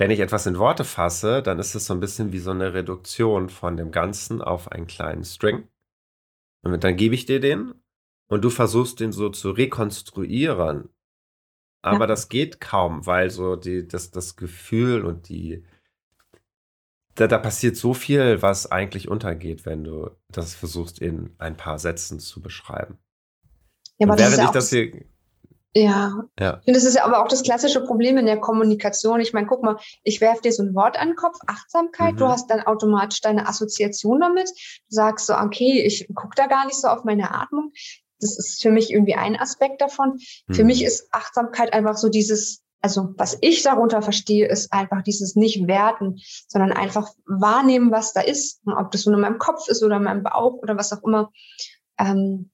wenn 0.00 0.10
ich 0.10 0.20
etwas 0.20 0.46
in 0.46 0.58
Worte 0.58 0.84
fasse, 0.84 1.42
dann 1.42 1.58
ist 1.58 1.74
es 1.74 1.84
so 1.84 1.92
ein 1.92 2.00
bisschen 2.00 2.32
wie 2.32 2.38
so 2.38 2.52
eine 2.52 2.72
Reduktion 2.72 3.50
von 3.50 3.76
dem 3.76 3.90
Ganzen 3.90 4.40
auf 4.40 4.72
einen 4.72 4.86
kleinen 4.86 5.24
String. 5.24 5.68
Und 6.62 6.82
dann 6.82 6.96
gebe 6.96 7.14
ich 7.14 7.26
dir 7.26 7.38
den 7.38 7.74
und 8.26 8.42
du 8.42 8.48
versuchst 8.48 8.98
den 9.00 9.12
so 9.12 9.28
zu 9.28 9.50
rekonstruieren. 9.50 10.88
Aber 11.82 12.00
ja. 12.00 12.06
das 12.06 12.30
geht 12.30 12.62
kaum, 12.62 13.04
weil 13.04 13.28
so 13.28 13.56
die, 13.56 13.86
das, 13.86 14.10
das 14.10 14.36
Gefühl 14.36 15.04
und 15.04 15.28
die, 15.28 15.64
da, 17.14 17.26
da 17.26 17.36
passiert 17.36 17.76
so 17.76 17.92
viel, 17.92 18.40
was 18.40 18.72
eigentlich 18.72 19.06
untergeht, 19.06 19.66
wenn 19.66 19.84
du 19.84 20.10
das 20.30 20.54
versuchst 20.54 20.98
in 20.98 21.34
ein 21.36 21.58
paar 21.58 21.78
Sätzen 21.78 22.20
zu 22.20 22.40
beschreiben. 22.40 22.96
Ja, 23.98 24.06
aber 24.06 24.18
während 24.18 24.38
das 24.38 24.46
ich 24.46 24.50
das 24.50 24.70
hier 24.70 25.04
ja. 25.74 26.24
ja. 26.38 26.58
Ich 26.58 26.64
finde, 26.64 26.80
das 26.80 26.84
ist 26.84 26.96
ja 26.96 27.04
aber 27.04 27.22
auch 27.22 27.28
das 27.28 27.42
klassische 27.42 27.84
Problem 27.84 28.18
in 28.18 28.26
der 28.26 28.40
Kommunikation. 28.40 29.20
Ich 29.20 29.32
meine, 29.32 29.46
guck 29.46 29.62
mal, 29.62 29.76
ich 30.02 30.20
werfe 30.20 30.42
dir 30.42 30.52
so 30.52 30.62
ein 30.62 30.74
Wort 30.74 30.98
an 30.98 31.08
den 31.08 31.16
Kopf, 31.16 31.38
Achtsamkeit, 31.46 32.14
mhm. 32.14 32.18
du 32.18 32.28
hast 32.28 32.50
dann 32.50 32.60
automatisch 32.60 33.20
deine 33.20 33.46
Assoziation 33.46 34.20
damit. 34.20 34.48
Du 34.48 34.94
sagst 34.94 35.26
so, 35.26 35.34
okay, 35.34 35.82
ich 35.84 36.08
gucke 36.14 36.34
da 36.34 36.46
gar 36.46 36.66
nicht 36.66 36.80
so 36.80 36.88
auf 36.88 37.04
meine 37.04 37.32
Atmung. 37.32 37.72
Das 38.20 38.36
ist 38.36 38.60
für 38.60 38.70
mich 38.70 38.90
irgendwie 38.90 39.14
ein 39.14 39.36
Aspekt 39.38 39.80
davon. 39.80 40.18
Mhm. 40.48 40.54
Für 40.54 40.64
mich 40.64 40.84
ist 40.84 41.08
Achtsamkeit 41.12 41.72
einfach 41.72 41.96
so 41.96 42.08
dieses, 42.08 42.62
also 42.82 43.14
was 43.16 43.38
ich 43.40 43.62
darunter 43.62 44.02
verstehe, 44.02 44.48
ist 44.48 44.72
einfach 44.72 45.02
dieses 45.02 45.36
nicht 45.36 45.68
werten, 45.68 46.18
sondern 46.48 46.72
einfach 46.72 47.08
wahrnehmen, 47.26 47.92
was 47.92 48.12
da 48.12 48.20
ist. 48.22 48.60
ob 48.66 48.90
das 48.90 49.02
so 49.02 49.12
in 49.12 49.20
meinem 49.20 49.38
Kopf 49.38 49.68
ist 49.68 49.84
oder 49.84 49.96
in 49.96 50.04
meinem 50.04 50.24
Bauch 50.24 50.54
oder 50.54 50.76
was 50.76 50.92
auch 50.92 51.04
immer. 51.04 51.30
Ähm, 51.98 52.49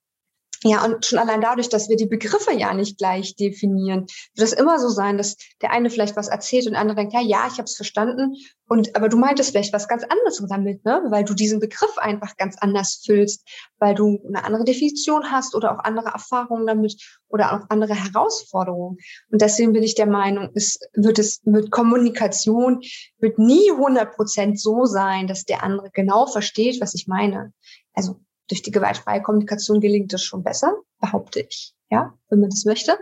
ja, 0.66 0.84
und 0.84 1.04
schon 1.04 1.18
allein 1.18 1.40
dadurch, 1.40 1.68
dass 1.68 1.88
wir 1.88 1.96
die 1.96 2.06
Begriffe 2.06 2.52
ja 2.52 2.74
nicht 2.74 2.98
gleich 2.98 3.36
definieren, 3.36 4.06
wird 4.34 4.48
es 4.48 4.52
immer 4.52 4.78
so 4.78 4.88
sein, 4.88 5.16
dass 5.16 5.36
der 5.62 5.70
eine 5.70 5.90
vielleicht 5.90 6.16
was 6.16 6.28
erzählt 6.28 6.66
und 6.66 6.72
der 6.72 6.80
andere 6.80 6.96
denkt, 6.96 7.12
ja, 7.12 7.20
ja, 7.20 7.46
ich 7.46 7.54
habe 7.54 7.64
es 7.64 7.76
verstanden. 7.76 8.34
Und 8.68 8.96
aber 8.96 9.08
du 9.08 9.16
meintest 9.16 9.50
vielleicht 9.50 9.72
was 9.72 9.86
ganz 9.86 10.02
anderes 10.02 10.42
damit, 10.48 10.84
ne? 10.84 11.04
Weil 11.10 11.24
du 11.24 11.34
diesen 11.34 11.60
Begriff 11.60 11.96
einfach 11.98 12.36
ganz 12.36 12.56
anders 12.58 13.02
füllst, 13.04 13.46
weil 13.78 13.94
du 13.94 14.18
eine 14.26 14.44
andere 14.44 14.64
Definition 14.64 15.30
hast 15.30 15.54
oder 15.54 15.72
auch 15.72 15.84
andere 15.84 16.08
Erfahrungen 16.08 16.66
damit 16.66 17.00
oder 17.28 17.52
auch 17.52 17.66
andere 17.68 17.94
Herausforderungen. 17.94 18.98
Und 19.30 19.40
deswegen 19.40 19.72
bin 19.72 19.84
ich 19.84 19.94
der 19.94 20.06
Meinung, 20.06 20.50
es 20.54 20.80
wird 20.94 21.20
es 21.20 21.42
mit 21.44 21.70
Kommunikation 21.70 22.80
wird 23.18 23.38
nie 23.38 23.70
100 23.70 24.16
Prozent 24.16 24.60
so 24.60 24.84
sein, 24.84 25.28
dass 25.28 25.44
der 25.44 25.62
andere 25.62 25.90
genau 25.92 26.26
versteht, 26.26 26.80
was 26.80 26.94
ich 26.94 27.06
meine. 27.06 27.52
Also 27.94 28.20
durch 28.48 28.62
die 28.62 28.70
gewaltfreie 28.70 29.22
Kommunikation 29.22 29.80
gelingt 29.80 30.12
das 30.12 30.22
schon 30.22 30.42
besser, 30.42 30.76
behaupte 31.00 31.40
ich, 31.40 31.74
ja, 31.90 32.14
wenn 32.28 32.40
man 32.40 32.50
das 32.50 32.64
möchte. 32.64 32.98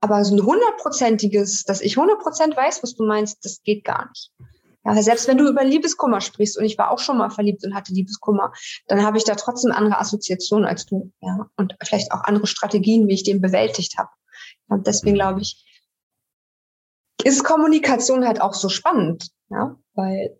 Aber 0.00 0.24
so 0.24 0.34
ein 0.34 0.44
hundertprozentiges, 0.44 1.64
dass 1.64 1.80
ich 1.80 1.96
hundertprozent 1.96 2.56
weiß, 2.56 2.82
was 2.82 2.94
du 2.94 3.04
meinst, 3.04 3.44
das 3.44 3.62
geht 3.62 3.84
gar 3.84 4.08
nicht. 4.08 4.32
Ja, 4.84 5.00
selbst 5.02 5.28
wenn 5.28 5.36
du 5.36 5.46
über 5.46 5.62
Liebeskummer 5.62 6.22
sprichst 6.22 6.56
und 6.56 6.64
ich 6.64 6.78
war 6.78 6.90
auch 6.90 6.98
schon 6.98 7.18
mal 7.18 7.28
verliebt 7.28 7.64
und 7.64 7.74
hatte 7.74 7.92
Liebeskummer, 7.92 8.52
dann 8.86 9.04
habe 9.04 9.18
ich 9.18 9.24
da 9.24 9.34
trotzdem 9.34 9.72
andere 9.72 9.98
Assoziationen 9.98 10.66
als 10.66 10.86
du, 10.86 11.12
ja, 11.20 11.50
und 11.56 11.76
vielleicht 11.82 12.12
auch 12.12 12.24
andere 12.24 12.46
Strategien, 12.46 13.06
wie 13.06 13.14
ich 13.14 13.22
den 13.22 13.42
bewältigt 13.42 13.98
habe. 13.98 14.08
Und 14.68 14.86
deswegen 14.86 15.16
glaube 15.16 15.42
ich, 15.42 15.66
ist 17.22 17.44
Kommunikation 17.44 18.26
halt 18.26 18.40
auch 18.40 18.54
so 18.54 18.70
spannend, 18.70 19.28
ja, 19.50 19.76
weil 19.92 20.39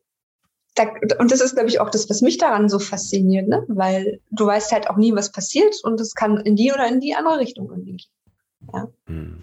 da, 0.75 0.87
und 1.19 1.31
das 1.31 1.41
ist, 1.41 1.55
glaube 1.55 1.69
ich, 1.69 1.81
auch 1.81 1.91
das, 1.91 2.09
was 2.09 2.23
mich 2.23 2.39
daran 2.39 2.69
so 2.69 2.79
fasziniert, 2.79 3.49
ne? 3.49 3.65
weil 3.69 4.21
du 4.31 4.47
weißt 4.47 4.73
halt 4.73 4.89
auch 4.89 4.97
nie, 4.97 5.15
was 5.15 5.33
passiert 5.33 5.75
und 5.83 6.01
es 6.01 6.15
kann 6.15 6.39
in 6.39 6.57
die 6.57 6.73
oder 6.73 6.87
in 6.89 7.01
die 7.01 7.15
andere 7.15 7.39
Richtung 7.39 7.69
gehen. 7.85 7.99
Ja. 8.73 8.89
Hm. 9.07 9.43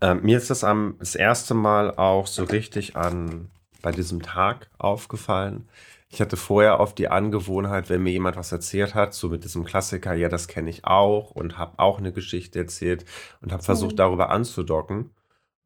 Ähm, 0.00 0.22
mir 0.22 0.36
ist 0.36 0.50
das 0.50 0.62
am, 0.62 0.96
das 0.98 1.14
erste 1.14 1.54
Mal 1.54 1.96
auch 1.96 2.26
so 2.26 2.44
richtig 2.44 2.96
an 2.96 3.50
bei 3.82 3.92
diesem 3.92 4.22
Tag 4.22 4.70
aufgefallen. 4.78 5.68
Ich 6.08 6.20
hatte 6.20 6.36
vorher 6.36 6.80
oft 6.80 6.98
die 6.98 7.08
Angewohnheit, 7.08 7.88
wenn 7.88 8.02
mir 8.02 8.12
jemand 8.12 8.36
was 8.36 8.52
erzählt 8.52 8.94
hat, 8.94 9.14
so 9.14 9.28
mit 9.28 9.44
diesem 9.44 9.64
Klassiker, 9.64 10.14
ja, 10.14 10.28
das 10.28 10.48
kenne 10.48 10.70
ich 10.70 10.84
auch 10.84 11.30
und 11.32 11.58
habe 11.58 11.78
auch 11.78 11.98
eine 11.98 12.12
Geschichte 12.12 12.60
erzählt 12.60 13.04
und 13.40 13.52
habe 13.52 13.62
versucht, 13.62 13.98
darüber 13.98 14.30
anzudocken 14.30 15.10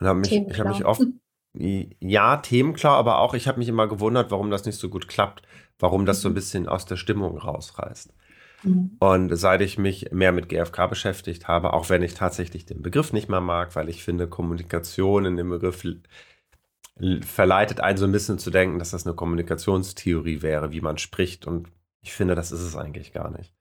und 0.01 0.07
habe 0.07 0.21
mich, 0.21 0.33
ich 0.33 0.59
habe 0.59 0.71
mich 0.71 0.85
oft, 0.85 1.03
ja, 1.53 2.37
themenklar, 2.37 2.97
aber 2.97 3.19
auch, 3.19 3.35
ich 3.35 3.49
habe 3.49 3.59
mich 3.59 3.69
immer 3.69 3.89
gewundert, 3.89 4.31
warum 4.31 4.51
das 4.51 4.65
nicht 4.67 4.79
so 4.79 4.89
gut 4.89 5.09
klappt, 5.09 5.43
warum 5.79 6.07
das 6.07 6.21
so 6.21 6.29
ein 6.29 6.33
Mhm. 6.33 6.35
bisschen 6.35 6.69
aus 6.69 6.87
der 6.87 6.97
Stimmung 6.97 7.37
rausreißt. 7.39 8.15
Mhm. 8.63 8.97
Und 9.01 9.35
seit 9.37 9.61
ich 9.63 9.79
mich 9.79 10.13
mehr 10.13 10.33
mit 10.33 10.49
GFK 10.49 10.87
beschäftigt 10.87 11.49
habe, 11.49 11.73
auch 11.73 11.89
wenn 11.89 12.03
ich 12.03 12.15
tatsächlich 12.15 12.67
den 12.67 12.83
Begriff 12.83 13.13
nicht 13.13 13.29
mehr 13.29 13.41
mag, 13.41 13.75
weil 13.75 13.89
ich 13.89 14.05
finde, 14.05 14.29
Kommunikation 14.29 15.25
in 15.25 15.37
dem 15.37 15.49
Begriff 15.51 15.85
verleitet 17.23 17.81
einen 17.81 17.97
so 17.99 18.05
ein 18.05 18.13
bisschen 18.13 18.39
zu 18.39 18.51
denken, 18.51 18.79
dass 18.79 18.91
das 18.91 19.07
eine 19.07 19.15
Kommunikationstheorie 19.17 20.43
wäre, 20.43 20.71
wie 20.73 20.83
man 20.83 20.99
spricht. 20.99 21.47
Und 21.47 21.69
ich 22.03 22.13
finde, 22.13 22.35
das 22.35 22.53
ist 22.53 22.61
es 22.61 22.77
eigentlich 22.77 23.13
gar 23.13 23.31
nicht. 23.31 23.55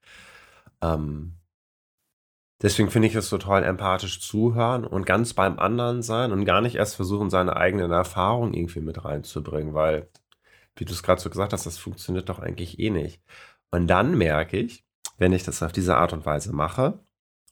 Ähm, 0.81 1.35
deswegen 2.61 2.89
finde 2.91 3.07
ich 3.07 3.15
es 3.15 3.29
so 3.29 3.37
toll, 3.37 3.63
empathisch 3.63 4.21
zuhören 4.21 4.85
und 4.85 5.05
ganz 5.05 5.33
beim 5.33 5.59
anderen 5.59 6.01
sein 6.01 6.31
und 6.31 6.45
gar 6.45 6.61
nicht 6.61 6.75
erst 6.75 6.95
versuchen, 6.95 7.29
seine 7.29 7.55
eigenen 7.57 7.91
Erfahrungen 7.91 8.53
irgendwie 8.53 8.81
mit 8.81 9.03
reinzubringen, 9.05 9.73
weil, 9.73 10.09
wie 10.75 10.85
du 10.85 10.93
es 10.93 11.03
gerade 11.03 11.21
so 11.21 11.29
gesagt 11.29 11.53
hast, 11.53 11.65
das 11.65 11.77
funktioniert 11.77 12.29
doch 12.29 12.39
eigentlich 12.39 12.79
eh 12.79 12.89
nicht. 12.89 13.21
Und 13.71 13.87
dann 13.87 14.17
merke 14.17 14.57
ich, 14.57 14.85
wenn 15.17 15.33
ich 15.33 15.43
das 15.43 15.63
auf 15.63 15.71
diese 15.71 15.97
Art 15.97 16.13
und 16.13 16.25
Weise 16.25 16.53
mache 16.53 16.99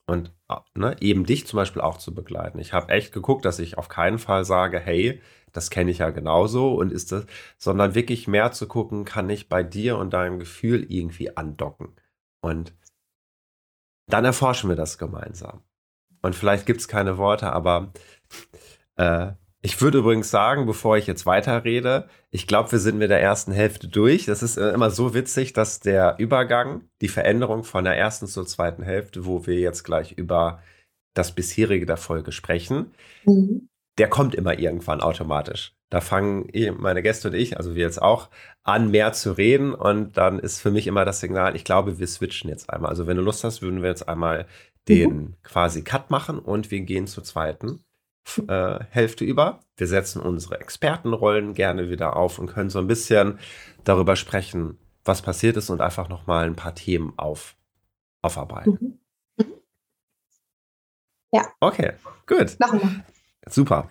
und 0.08 0.34
ne, 0.76 0.95
eben 1.01 1.26
dich 1.26 1.45
zum 1.47 1.58
Beispiel 1.58 1.82
auch 1.82 1.97
zu 1.97 2.14
begleiten. 2.14 2.60
Ich 2.60 2.74
habe 2.74 2.91
echt 2.93 3.14
geguckt, 3.14 3.45
dass 3.45 3.60
ich 3.60 3.78
auf 3.78 3.89
keinen 3.89 4.20
Fall 4.20 4.45
sage, 4.45 4.80
hey, 4.80 5.22
das 5.51 5.70
kenne 5.70 5.91
ich 5.91 5.99
ja 5.99 6.10
genauso 6.12 6.76
und 6.76 6.91
ist 6.91 7.12
das, 7.12 7.26
sondern 7.58 7.95
wirklich 7.95 8.28
mehr 8.28 8.51
zu 8.51 8.68
gucken, 8.68 9.05
kann 9.05 9.30
ich 9.30 9.49
bei 9.49 9.64
dir 9.64 9.97
und 9.97 10.14
deinem 10.14 10.39
Gefühl 10.39 10.86
irgendwie 10.89 11.36
andocken. 11.36 11.95
Und 12.41 12.74
dann 14.08 14.26
erforschen 14.26 14.70
wir 14.70 14.76
das 14.76 14.97
gemeinsam. 14.97 15.62
Und 16.22 16.36
vielleicht 16.36 16.66
gibt 16.66 16.82
es 16.82 16.88
keine 16.88 17.18
Worte, 17.18 17.51
aber 17.53 17.91
äh, 18.95 19.32
ich 19.62 19.82
würde 19.82 19.99
übrigens 19.99 20.30
sagen, 20.30 20.66
bevor 20.66 20.97
ich 20.97 21.08
jetzt 21.08 21.26
weiterrede, 21.26 22.08
ich 22.32 22.47
glaube, 22.47 22.72
wir 22.72 22.80
sind 22.80 22.97
mit 22.97 23.10
der 23.10 23.22
ersten 23.22 23.51
Hälfte 23.51 23.88
durch. 23.88 24.26
Das 24.26 24.43
ist 24.43 24.58
äh, 24.58 24.70
immer 24.70 24.89
so 24.91 25.14
witzig, 25.14 25.53
dass 25.53 25.80
der 25.80 26.16
Übergang, 26.20 26.84
die 27.01 27.08
Veränderung 27.08 27.64
von 27.64 27.84
der 27.84 27.97
ersten 27.97 28.28
zur 28.28 28.45
zweiten 28.45 28.84
Hälfte, 28.84 29.26
wo 29.26 29.45
wir 29.45 29.55
jetzt 29.60 29.84
gleich 29.84 30.14
über 30.14 30.62
das 31.14 31.32
bisherige 31.34 31.86
der 31.86 31.97
Folge 31.97 32.32
sprechen, 32.32 32.91
Mhm. 33.26 33.70
der 33.97 34.10
kommt 34.10 34.36
immer 34.36 34.58
irgendwann 34.60 35.01
automatisch. 35.01 35.74
Da 35.90 36.02
fangen 36.02 36.50
eh 36.52 36.72
meine 36.72 37.02
Gäste 37.02 37.30
und 37.30 37.34
ich, 37.34 37.58
also 37.58 37.76
wir 37.76 37.84
jetzt 37.84 38.02
auch, 38.02 38.30
an, 38.64 38.92
mehr 38.92 39.14
zu 39.14 39.32
reden. 39.32 39.74
Und 39.74 40.18
dann 40.18 40.40
ist 40.40 40.60
für 40.60 40.72
mich 40.72 40.88
immer 40.88 41.06
das 41.06 41.22
Signal, 41.22 41.56
ich 41.56 41.64
glaube, 41.64 42.00
wir 42.00 42.08
switchen 42.08 42.50
jetzt 42.50 42.70
einmal. 42.70 42.90
Also 42.90 43.08
wenn 43.08 43.18
du 43.18 43.24
Lust 43.24 43.44
hast, 43.44 43.62
würden 43.62 43.82
wir 43.82 43.90
jetzt 43.90 44.08
einmal 44.08 44.48
den 44.88 45.36
quasi 45.44 45.84
Cut 45.84 46.10
machen 46.10 46.40
und 46.40 46.72
wir 46.72 46.82
gehen 46.82 47.08
zur 47.08 47.24
zweiten 47.24 47.84
äh, 48.48 48.80
Hälfte 48.90 49.24
über. 49.24 49.62
Wir 49.78 49.88
setzen 49.88 50.22
unsere 50.22 50.60
Expertenrollen 50.60 51.54
gerne 51.54 51.90
wieder 51.90 52.16
auf 52.16 52.40
und 52.40 52.48
können 52.48 52.70
so 52.70 52.80
ein 52.80 52.88
bisschen 52.88 53.40
darüber 53.84 54.16
sprechen, 54.16 54.78
was 55.06 55.22
passiert 55.22 55.56
ist 55.56 55.70
und 55.70 55.82
einfach 55.82 56.10
nochmal 56.10 56.46
ein 56.46 56.56
paar 56.56 56.76
Themen 56.76 57.14
auf, 57.18 57.56
aufarbeiten. 58.22 58.78
Mhm. 58.82 59.00
Ja. 61.32 61.46
Okay, 61.60 61.94
gut. 62.26 62.60
Machen 62.60 62.82
wir. 62.82 63.06
Super. 63.52 63.90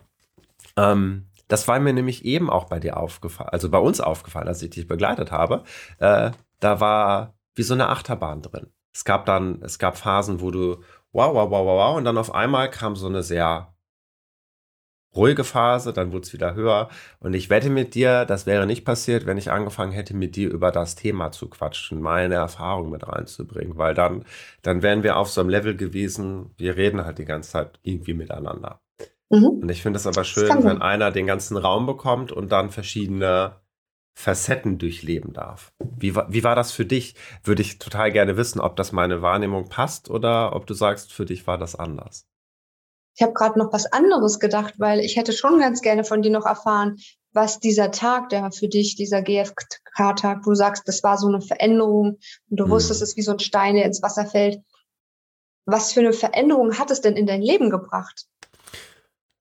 Ähm, 0.76 1.26
das 1.48 1.68
war 1.68 1.78
mir 1.80 1.92
nämlich 1.92 2.24
eben 2.24 2.50
auch 2.50 2.64
bei 2.64 2.80
dir 2.80 2.96
aufgefallen, 2.96 3.50
also 3.50 3.70
bei 3.70 3.78
uns 3.78 4.00
aufgefallen, 4.00 4.48
als 4.48 4.62
ich 4.62 4.70
dich 4.70 4.86
begleitet 4.86 5.30
habe. 5.32 5.62
Äh, 5.98 6.32
da 6.60 6.80
war 6.80 7.34
wie 7.54 7.62
so 7.62 7.74
eine 7.74 7.88
Achterbahn 7.88 8.42
drin. 8.42 8.68
Es 8.92 9.04
gab 9.04 9.26
dann, 9.26 9.62
es 9.62 9.78
gab 9.78 9.96
Phasen, 9.96 10.40
wo 10.40 10.50
du 10.50 10.82
wow, 11.12 11.34
wow, 11.34 11.50
wow, 11.50 11.66
wow, 11.66 11.78
wow, 11.78 11.96
und 11.96 12.04
dann 12.04 12.18
auf 12.18 12.34
einmal 12.34 12.70
kam 12.70 12.96
so 12.96 13.06
eine 13.06 13.22
sehr 13.22 13.74
ruhige 15.16 15.44
Phase, 15.44 15.92
dann 15.92 16.12
wurde 16.12 16.22
es 16.26 16.32
wieder 16.32 16.54
höher. 16.54 16.88
Und 17.20 17.34
ich 17.34 17.50
wette 17.50 17.70
mit 17.70 17.94
dir, 17.94 18.24
das 18.26 18.46
wäre 18.46 18.66
nicht 18.66 18.84
passiert, 18.84 19.26
wenn 19.26 19.38
ich 19.38 19.50
angefangen 19.50 19.92
hätte, 19.92 20.14
mit 20.14 20.36
dir 20.36 20.50
über 20.50 20.70
das 20.70 20.94
Thema 20.94 21.32
zu 21.32 21.48
quatschen, 21.48 22.00
meine 22.00 22.34
Erfahrung 22.34 22.90
mit 22.90 23.08
reinzubringen, 23.08 23.78
weil 23.78 23.94
dann, 23.94 24.24
dann 24.62 24.82
wären 24.82 25.02
wir 25.02 25.16
auf 25.16 25.30
so 25.30 25.40
einem 25.40 25.50
Level 25.50 25.76
gewesen, 25.76 26.54
wir 26.58 26.76
reden 26.76 27.04
halt 27.04 27.18
die 27.18 27.24
ganze 27.24 27.50
Zeit 27.50 27.80
irgendwie 27.82 28.14
miteinander. 28.14 28.80
Mhm. 29.30 29.62
Und 29.62 29.68
ich 29.70 29.82
finde 29.82 29.98
es 29.98 30.06
aber 30.06 30.24
schön, 30.24 30.64
wenn 30.64 30.80
sein. 30.80 30.82
einer 30.82 31.10
den 31.10 31.26
ganzen 31.26 31.56
Raum 31.56 31.86
bekommt 31.86 32.32
und 32.32 32.50
dann 32.52 32.70
verschiedene 32.70 33.60
Facetten 34.14 34.78
durchleben 34.78 35.32
darf. 35.32 35.72
Wie, 35.98 36.14
wie 36.14 36.44
war 36.44 36.54
das 36.56 36.72
für 36.72 36.86
dich? 36.86 37.14
Würde 37.44 37.62
ich 37.62 37.78
total 37.78 38.12
gerne 38.12 38.36
wissen, 38.36 38.60
ob 38.60 38.76
das 38.76 38.92
meine 38.92 39.22
Wahrnehmung 39.22 39.68
passt 39.68 40.10
oder 40.10 40.54
ob 40.54 40.66
du 40.66 40.74
sagst, 40.74 41.12
für 41.12 41.24
dich 41.26 41.46
war 41.46 41.58
das 41.58 41.74
anders. 41.76 42.26
Ich 43.14 43.22
habe 43.22 43.32
gerade 43.32 43.58
noch 43.58 43.72
was 43.72 43.86
anderes 43.92 44.38
gedacht, 44.38 44.74
weil 44.78 45.00
ich 45.00 45.16
hätte 45.16 45.32
schon 45.32 45.58
ganz 45.58 45.80
gerne 45.80 46.04
von 46.04 46.20
dir 46.22 46.30
noch 46.30 46.44
erfahren, 46.44 46.96
was 47.32 47.60
dieser 47.60 47.90
Tag, 47.90 48.28
der 48.28 48.50
für 48.52 48.68
dich, 48.68 48.94
dieser 48.96 49.22
GFK-Tag, 49.22 50.46
wo 50.46 50.50
du 50.50 50.54
sagst, 50.56 50.86
das 50.86 51.02
war 51.02 51.18
so 51.18 51.28
eine 51.28 51.40
Veränderung 51.40 52.18
und 52.50 52.60
du 52.60 52.64
Hm. 52.64 52.70
wusstest, 52.70 53.02
es 53.02 53.10
ist 53.10 53.16
wie 53.16 53.22
so 53.22 53.32
ein 53.32 53.38
Stein, 53.38 53.74
der 53.74 53.84
ins 53.86 54.02
Wasser 54.02 54.26
fällt. 54.26 54.60
Was 55.66 55.92
für 55.92 56.00
eine 56.00 56.12
Veränderung 56.12 56.78
hat 56.78 56.90
es 56.90 57.00
denn 57.00 57.16
in 57.16 57.26
dein 57.26 57.42
Leben 57.42 57.70
gebracht? 57.70 58.26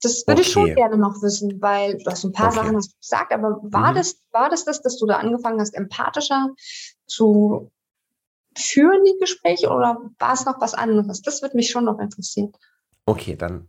Das 0.02 0.28
würde 0.28 0.42
ich 0.42 0.52
schon 0.52 0.64
Okay. 0.64 0.76
gerne 0.76 0.98
noch 0.98 1.22
wissen, 1.22 1.62
weil 1.62 1.98
du 1.98 2.06
hast 2.12 2.24
ein 2.24 2.32
paar 2.32 2.48
Okay. 2.48 2.56
Sachen 2.56 2.76
hast 2.76 2.92
du 2.94 2.98
gesagt, 3.00 3.32
aber 3.34 3.60
war 3.64 3.92
Mhm. 3.92 3.96
das, 3.96 4.22
war 4.32 4.50
das 4.50 4.66
das, 4.66 4.82
dass 4.82 4.98
du 4.98 5.06
da 5.06 5.18
angefangen 5.18 5.60
hast, 5.60 5.74
empathischer 5.74 6.50
zu 7.08 7.72
führen, 8.58 9.04
die 9.04 9.18
Gespräche, 9.20 9.70
oder 9.70 10.00
war 10.20 10.34
es 10.34 10.46
noch 10.46 10.60
was 10.62 10.74
anderes? 10.74 11.22
Das 11.22 11.42
würde 11.42 11.56
mich 11.58 11.70
schon 11.70 11.86
noch 11.86 12.00
interessieren. 12.00 12.52
Okay, 13.06 13.36
dann 13.36 13.68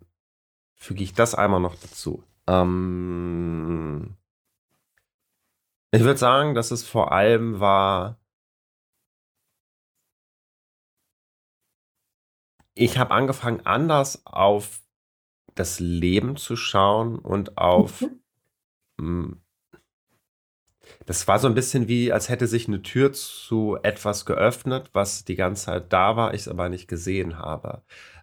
füge 0.74 1.02
ich 1.02 1.14
das 1.14 1.34
einmal 1.34 1.60
noch 1.60 1.74
dazu. 1.76 2.22
Ähm, 2.46 4.16
ich 5.90 6.02
würde 6.02 6.18
sagen, 6.18 6.54
dass 6.54 6.70
es 6.70 6.84
vor 6.84 7.12
allem 7.12 7.60
war, 7.60 8.18
ich 12.74 12.98
habe 12.98 13.12
angefangen, 13.12 13.64
anders 13.64 14.24
auf 14.26 14.82
das 15.56 15.80
Leben 15.80 16.36
zu 16.36 16.56
schauen 16.56 17.18
und 17.18 17.58
auf, 17.58 18.08
Mhm. 18.08 18.20
mm, 19.00 19.32
das 21.06 21.26
war 21.28 21.38
so 21.38 21.48
ein 21.48 21.54
bisschen 21.54 21.88
wie, 21.88 22.12
als 22.12 22.28
hätte 22.28 22.46
sich 22.46 22.68
eine 22.68 22.82
Tür 22.82 23.12
zu 23.12 23.78
etwas 23.82 24.24
geöffnet, 24.26 24.90
was 24.92 25.24
die 25.24 25.36
ganze 25.36 25.66
Zeit 25.66 25.92
da 25.92 26.16
war, 26.16 26.34
ich 26.34 26.42
es 26.42 26.48
aber 26.48 26.68
nicht 26.68 26.88
gesehen 26.88 27.38
habe. 27.38 27.82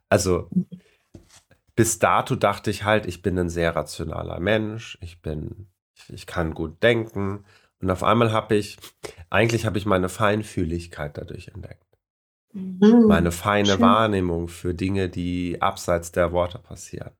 Also 0.10 0.52
bis 1.76 2.00
dato 2.00 2.36
dachte 2.36 2.70
ich 2.70 2.84
halt, 2.84 3.06
ich 3.06 3.22
bin 3.22 3.38
ein 3.40 3.50
sehr 3.50 3.76
rationaler 3.76 4.40
Mensch, 4.40 4.98
ich 5.02 5.22
bin, 5.22 5.68
ich, 5.96 6.14
ich 6.14 6.28
kann 6.28 6.54
gut 6.54 6.82
denken. 6.84 7.46
Und 7.82 7.90
auf 7.90 8.04
einmal 8.04 8.32
habe 8.32 8.56
ich, 8.56 8.78
eigentlich 9.30 9.66
habe 9.66 9.78
ich 9.78 9.86
meine 9.86 10.10
Feinfühligkeit 10.10 11.18
dadurch 11.18 11.50
entdeckt. 11.50 11.84
Mhm. 12.54 13.06
Meine 13.06 13.32
feine 13.32 13.80
Schön. 13.80 13.80
Wahrnehmung 13.80 14.50
für 14.50 14.74
Dinge, 14.74 15.08
die 15.10 15.62
abseits 15.62 16.12
der 16.12 16.34
Worte 16.34 16.60
passieren. 16.60 17.12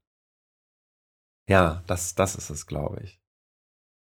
Ja, 1.50 1.84
das, 1.88 2.16
das 2.16 2.36
ist 2.36 2.50
es, 2.50 2.68
glaube 2.68 3.02
ich. 3.04 3.20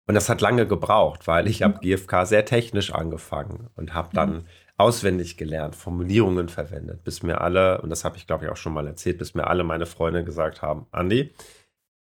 Und 0.06 0.14
das 0.14 0.28
hat 0.28 0.40
lange 0.40 0.66
gebraucht, 0.66 1.28
weil 1.28 1.46
ich 1.46 1.62
habe 1.62 1.78
GFK 1.78 2.26
sehr 2.26 2.44
technisch 2.44 2.92
angefangen 2.92 3.70
und 3.76 3.94
habe 3.94 4.08
dann 4.12 4.44
auswendig 4.76 5.36
gelernt, 5.36 5.76
Formulierungen 5.76 6.48
verwendet, 6.48 7.04
bis 7.04 7.22
mir 7.22 7.40
alle, 7.40 7.80
und 7.82 7.90
das 7.90 8.04
habe 8.04 8.16
ich 8.16 8.26
glaube 8.26 8.44
ich 8.44 8.50
auch 8.50 8.56
schon 8.56 8.72
mal 8.72 8.86
erzählt, 8.86 9.18
bis 9.18 9.34
mir 9.34 9.46
alle 9.46 9.62
meine 9.62 9.86
Freunde 9.86 10.24
gesagt 10.24 10.62
haben, 10.62 10.86
Andi, 10.90 11.32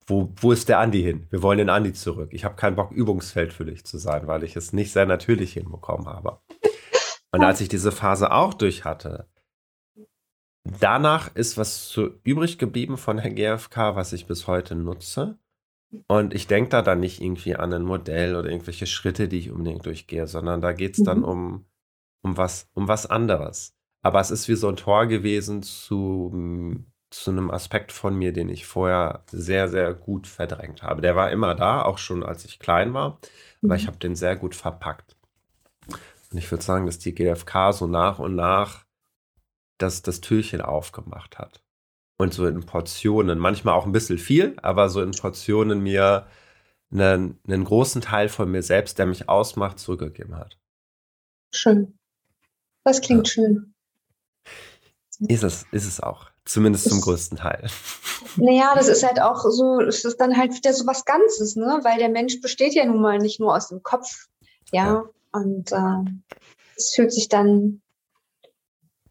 wo, 0.07 0.33
wo 0.37 0.53
ist 0.53 0.69
der 0.69 0.79
Andi 0.79 1.03
hin? 1.03 1.27
Wir 1.31 1.43
wollen 1.43 1.59
den 1.59 1.71
Andi 1.71 1.93
zurück. 1.93 2.31
Ich 2.33 2.45
habe 2.45 2.57
keinen 2.57 2.77
Bock, 2.77 2.93
übungsfeld 2.93 3.53
für 3.53 3.65
dich 3.65 3.85
zu 3.85 3.99
sein, 3.99 4.27
weil 4.27 4.43
ich 4.43 4.57
es 4.57 4.73
nicht 4.73 4.93
sehr 4.93 5.07
natürlich 5.07 5.53
hinbekommen 5.53 6.07
habe. 6.07 6.41
Und 7.31 7.43
als 7.43 7.61
ich 7.61 7.69
diese 7.69 7.93
Phase 7.93 8.33
auch 8.33 8.55
durch 8.55 8.85
hatte, 8.85 9.29
danach 10.65 11.35
ist 11.35 11.57
was 11.59 11.89
so 11.89 12.11
übrig 12.25 12.59
geblieben 12.59 12.97
von 12.97 13.17
der 13.19 13.31
GfK, 13.31 13.97
was 13.97 14.13
ich 14.13 14.27
bis 14.27 14.47
heute 14.47 14.75
nutze. 14.75 15.39
Und 16.09 16.35
ich 16.35 16.47
denke 16.47 16.71
da 16.71 16.83
dann 16.83 17.01
nicht 17.01 17.21
irgendwie 17.21 17.57
an 17.57 17.73
ein 17.73 17.83
Modell 17.85 18.37
oder 18.37 18.51
irgendwelche 18.51 18.87
Schritte, 18.87 19.29
die 19.29 19.39
ich 19.39 19.51
unbedingt 19.51 19.87
durchgehe, 19.87 20.27
sondern 20.27 20.61
da 20.61 20.73
geht 20.73 20.95
es 20.95 21.03
dann 21.03 21.19
Mhm. 21.19 21.25
um, 21.25 21.67
um, 22.23 22.37
was, 22.37 22.71
um 22.75 22.89
was 22.89 23.07
anderes. 23.07 23.75
Aber 24.03 24.21
es 24.21 24.31
ist 24.31 24.49
wie 24.49 24.55
so 24.57 24.69
ein 24.69 24.77
Tor 24.77 25.07
gewesen 25.07 25.63
zu, 25.63 26.85
zu 27.11 27.31
einem 27.31 27.51
Aspekt 27.51 27.93
von 27.93 28.17
mir, 28.17 28.33
den 28.33 28.49
ich 28.49 28.67
vorher 28.67 29.25
sehr, 29.31 29.69
sehr 29.69 29.95
gut 29.95 30.27
verdrängt 30.27 30.83
habe. 30.83 31.03
Der 31.03 31.15
war 31.17 31.31
immer 31.31 31.55
da, 31.55 31.83
auch 31.83 31.99
schon 31.99 32.23
als 32.23 32.45
ich 32.45 32.59
klein 32.59 32.95
war, 32.95 33.19
aber 33.63 33.77
ich 33.77 33.85
Mhm. 33.85 33.87
habe 33.89 33.99
den 33.99 34.17
sehr 34.17 34.37
gut 34.37 34.55
verpackt. 34.55 35.17
Und 36.31 36.39
ich 36.39 36.51
würde 36.51 36.65
sagen, 36.65 36.87
dass 36.87 36.99
die 36.99 37.15
GfK 37.15 37.73
so 37.73 37.87
nach 37.87 38.19
und 38.19 38.35
nach 38.35 38.85
das, 39.83 40.03
das 40.03 40.21
Türchen 40.21 40.61
aufgemacht 40.61 41.39
hat. 41.39 41.63
Und 42.19 42.33
so 42.33 42.47
in 42.47 42.65
Portionen, 42.65 43.39
manchmal 43.39 43.75
auch 43.75 43.87
ein 43.87 43.93
bisschen 43.93 44.19
viel, 44.19 44.57
aber 44.63 44.89
so 44.89 45.03
in 45.03 45.13
Portionen 45.13 45.81
mir 45.81 46.27
einen, 46.93 47.39
einen 47.47 47.65
großen 47.65 48.03
Teil 48.03 48.29
von 48.29 48.51
mir 48.51 48.63
selbst, 48.63 48.99
der 48.99 49.07
mich 49.07 49.29
ausmacht, 49.29 49.79
zurückgegeben 49.79 50.37
hat. 50.37 50.59
Schön. 51.55 51.99
Das 52.85 53.01
klingt 53.01 53.29
ja. 53.29 53.33
schön. 53.33 53.75
Ist 55.29 55.45
es, 55.45 55.67
ist 55.73 55.87
es 55.87 56.01
auch. 56.01 56.31
Zumindest 56.45 56.89
zum 56.89 57.01
größten 57.01 57.39
Teil. 57.39 57.69
Naja, 58.37 58.75
das 58.75 58.89
ist 58.89 59.05
halt 59.05 59.21
auch 59.21 59.45
so, 59.49 59.81
es 59.81 60.05
ist 60.05 60.17
dann 60.17 60.37
halt 60.37 60.55
wieder 60.55 60.73
so 60.73 60.87
was 60.87 61.05
Ganzes, 61.05 61.55
ne? 61.55 61.81
Weil 61.83 61.99
der 61.99 62.09
Mensch 62.09 62.41
besteht 62.41 62.75
ja 62.75 62.85
nun 62.85 63.01
mal 63.01 63.19
nicht 63.19 63.39
nur 63.39 63.55
aus 63.55 63.69
dem 63.69 63.83
Kopf, 63.83 64.29
ja. 64.73 64.87
ja. 64.87 65.05
Und 65.33 65.71
äh, 65.71 66.11
es 66.77 66.95
fühlt 66.95 67.13
sich 67.13 67.29
dann 67.29 67.82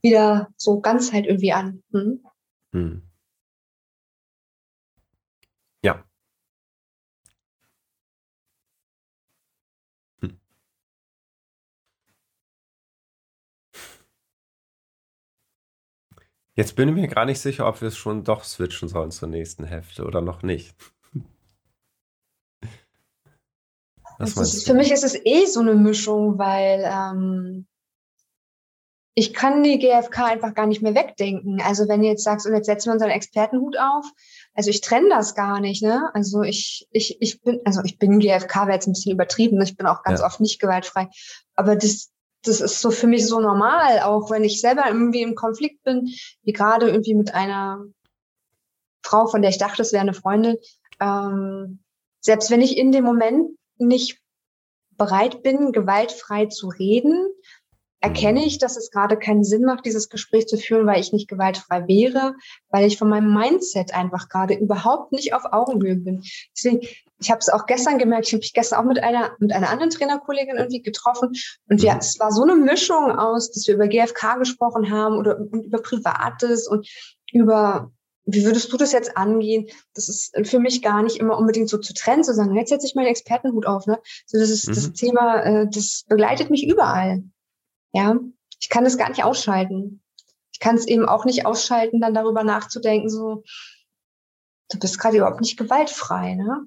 wieder 0.02 0.49
so 0.58 0.80
ganz 0.82 1.12
halt 1.14 1.26
irgendwie 1.26 1.54
an. 1.54 1.84
Hm? 1.91 2.26
Hm. 2.74 3.02
Ja. 5.84 6.04
Hm. 10.22 10.39
Jetzt 16.56 16.76
bin 16.76 16.89
ich 16.89 16.95
mir 16.95 17.08
gar 17.08 17.26
nicht 17.26 17.39
sicher, 17.39 17.68
ob 17.68 17.82
wir 17.82 17.88
es 17.88 17.97
schon 17.97 18.24
doch 18.24 18.43
switchen 18.43 18.89
sollen 18.89 19.12
zur 19.12 19.28
nächsten 19.30 19.64
Hälfte 19.64 20.06
oder 20.06 20.22
noch 20.22 20.43
nicht. 20.43 20.76
Ist, 24.20 24.68
für 24.68 24.76
mich 24.76 24.91
ist 24.91 25.04
es 25.04 25.16
eh 25.26 25.45
so 25.45 25.62
eine 25.62 25.74
Mischung, 25.74 26.38
weil 26.38 26.84
ähm, 26.86 27.66
ich 29.14 29.34
kann 29.34 29.62
die 29.64 29.78
GfK 29.78 30.26
einfach 30.26 30.53
gar 30.53 30.68
nicht 30.68 30.82
mehr 30.82 30.95
wegdenken. 30.95 31.62
Also 31.62 31.88
wenn 31.88 32.01
du 32.01 32.07
jetzt 32.07 32.24
sagst, 32.24 32.45
und 32.47 32.53
jetzt 32.53 32.68
setzen 32.68 32.88
wir 32.89 32.93
unseren 32.93 33.09
Expertenhut 33.09 33.78
auf, 33.78 34.05
also 34.53 34.70
ich 34.70 34.82
trenne 34.82 35.09
das 35.09 35.36
gar 35.36 35.59
nicht, 35.59 35.84
ne? 35.84 36.09
Also 36.14 36.43
ich, 36.43 36.88
ich, 36.91 37.22
ich 37.22 37.41
bin, 37.41 37.59
also 37.66 37.82
ich 37.84 37.99
bin 37.99 38.20
GfK, 38.20 38.68
wäre 38.68 38.74
jetzt 38.74 38.88
ein 38.88 38.93
bisschen 38.93 39.12
übertrieben, 39.12 39.62
ich 39.62 39.76
bin 39.76 39.86
auch 39.86 40.03
ganz 40.03 40.22
ja. 40.22 40.26
oft 40.26 40.39
nicht 40.39 40.62
gewaltfrei. 40.62 41.09
Aber 41.55 41.76
das, 41.76 42.12
das 42.43 42.62
ist 42.62 42.80
so 42.80 42.89
für 42.89 43.07
mich 43.07 43.28
so 43.28 43.41
normal, 43.41 43.99
auch 43.99 44.32
wenn 44.32 44.45
ich 44.45 44.62
selber 44.62 44.86
irgendwie 44.88 45.22
im 45.22 45.36
Konflikt 45.36 45.84
bin, 45.84 46.07
wie 46.43 46.53
gerade 46.53 46.89
irgendwie 46.89 47.16
mit 47.16 47.34
einer 47.34 47.84
Frau, 49.03 49.28
von 49.28 49.41
der 49.41 49.51
ich 49.51 49.57
dachte, 49.57 49.82
es 49.82 49.91
wäre 49.91 50.01
eine 50.01 50.14
Freundin. 50.14 50.55
Ähm, 51.01 51.84
selbst 52.22 52.49
wenn 52.49 52.62
ich 52.62 52.78
in 52.78 52.93
dem 52.93 53.03
Moment 53.03 53.57
nicht 53.78 54.20
bereit 54.91 55.43
bin, 55.43 55.72
gewaltfrei 55.72 56.45
zu 56.45 56.68
reden, 56.70 57.28
erkenne 58.02 58.43
ich, 58.43 58.58
dass 58.58 58.78
es 58.78 58.89
gerade 58.89 59.18
keinen 59.18 59.43
Sinn 59.43 59.64
macht, 59.64 59.86
dieses 59.86 60.10
Gespräch 60.10 60.47
zu 60.47 60.58
führen, 60.58 60.88
weil 60.88 60.99
ich 60.99 61.14
nicht 61.14 61.30
gewaltfrei 61.30 61.88
wäre, 61.88 62.36
weil 62.70 62.88
ich 62.88 62.97
von 62.97 63.08
meinem 63.08 63.34
Mindset 63.34 63.93
einfach 63.93 64.28
gerade 64.28 64.56
überhaupt 64.56 65.12
nicht 65.12 65.34
auf 65.36 65.43
Augenhöhe 65.52 65.95
bin. 65.95 66.24
Deswegen, 66.58 66.82
ich 67.20 67.30
habe 67.30 67.39
es 67.39 67.49
auch 67.49 67.68
gestern 67.68 67.99
gemerkt, 67.99 68.28
ich 68.28 68.34
habe 68.34 68.39
mich 68.39 68.54
gestern 68.54 68.80
auch 68.80 68.88
mit 68.88 69.02
einer 69.04 69.32
mit 69.38 69.54
einer 69.54 69.70
anderen 69.70 69.91
Trainerkollegin 69.91 70.58
irgendwie 70.58 70.82
getroffen 70.82 71.30
und 71.70 71.82
wir, 71.82 71.93
mhm. 71.93 71.99
es 71.99 72.20
war 72.20 72.32
so 72.32 72.41
eine 72.41 72.56
Mischung 72.56 73.12
aus, 73.12 73.52
dass 73.52 73.68
wir 73.68 73.76
über 73.76 73.88
GFK 73.88 74.39
gesprochen 74.39 74.89
haben 74.91 75.16
oder 75.18 75.38
über 75.38 75.82
Privates 75.82 76.68
und 76.68 76.89
über 77.32 77.91
wie 78.26 78.45
würdest 78.45 78.72
du 78.72 78.78
das 78.78 78.91
jetzt 78.91 79.18
angehen? 79.18 79.68
Das 79.93 80.10
ist 80.10 80.36
für 80.43 80.60
mich 80.60 80.82
gar 80.82 81.04
nicht 81.04 81.18
immer 81.18 81.38
unbedingt 81.38 81.70
so 81.70 81.78
zu 81.78 81.93
trennen, 81.93 82.24
zu 82.24 82.34
sagen, 82.34 82.56
jetzt 82.56 82.70
setze 82.70 82.86
ich 82.86 82.95
meinen 82.95 83.08
Expertenhut 83.08 83.66
auf. 83.66 83.88
Ne? 83.88 83.99
So, 84.26 84.39
das 84.39 84.49
ist 84.49 84.68
mhm. 84.68 84.74
das 84.74 84.93
Thema, 84.93 85.43
äh, 85.43 85.68
das 85.72 86.06
begleitet 86.08 86.49
mich 86.49 86.68
überall. 86.68 87.24
Ja, 87.94 88.16
ich 88.60 88.70
kann 88.70 88.84
das 88.84 88.98
gar 88.98 89.10
nicht 89.10 89.24
ausschalten. 89.24 90.02
Ich 90.54 90.60
kann 90.60 90.76
es 90.76 90.88
eben 90.88 91.08
auch 91.08 91.26
nicht 91.26 91.46
ausschalten, 91.46 92.00
dann 92.02 92.14
darüber 92.14 92.44
nachzudenken, 92.44 93.10
so, 93.10 93.44
du 94.70 94.80
bist 94.80 95.00
gerade 95.00 95.18
überhaupt 95.18 95.42
nicht 95.42 95.58
gewaltfrei, 95.58 96.36
ne? 96.36 96.66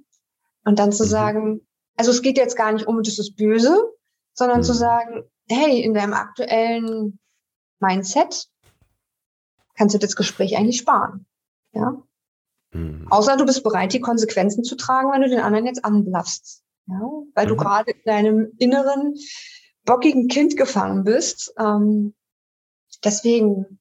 Und 0.64 0.78
dann 0.78 0.92
zu 0.92 1.04
mhm. 1.04 1.08
sagen, 1.08 1.66
also 1.96 2.10
es 2.10 2.22
geht 2.22 2.36
jetzt 2.36 2.56
gar 2.56 2.72
nicht 2.72 2.86
um, 2.86 3.02
das 3.02 3.18
ist 3.18 3.36
böse, 3.36 3.78
sondern 4.32 4.58
mhm. 4.58 4.64
zu 4.64 4.74
sagen, 4.74 5.24
hey, 5.48 5.80
in 5.80 5.94
deinem 5.94 6.14
aktuellen 6.14 7.18
Mindset 7.80 8.48
kannst 9.76 9.94
du 9.94 9.98
das 9.98 10.16
Gespräch 10.16 10.56
eigentlich 10.56 10.78
sparen. 10.78 11.26
Ja. 11.72 12.02
Mhm. 12.72 13.06
Außer 13.10 13.36
du 13.36 13.44
bist 13.44 13.62
bereit, 13.62 13.92
die 13.92 14.00
Konsequenzen 14.00 14.64
zu 14.64 14.76
tragen, 14.76 15.12
wenn 15.12 15.22
du 15.22 15.28
den 15.28 15.40
anderen 15.40 15.66
jetzt 15.66 15.84
anblaffst. 15.84 16.62
Ja, 16.86 17.00
weil 17.34 17.46
du 17.46 17.54
mhm. 17.54 17.58
gerade 17.58 17.90
in 17.92 18.02
deinem 18.04 18.52
inneren 18.58 19.14
bockigen 19.84 20.28
Kind 20.28 20.56
gefangen 20.56 21.04
bist. 21.04 21.52
Ähm, 21.58 22.14
deswegen 23.04 23.78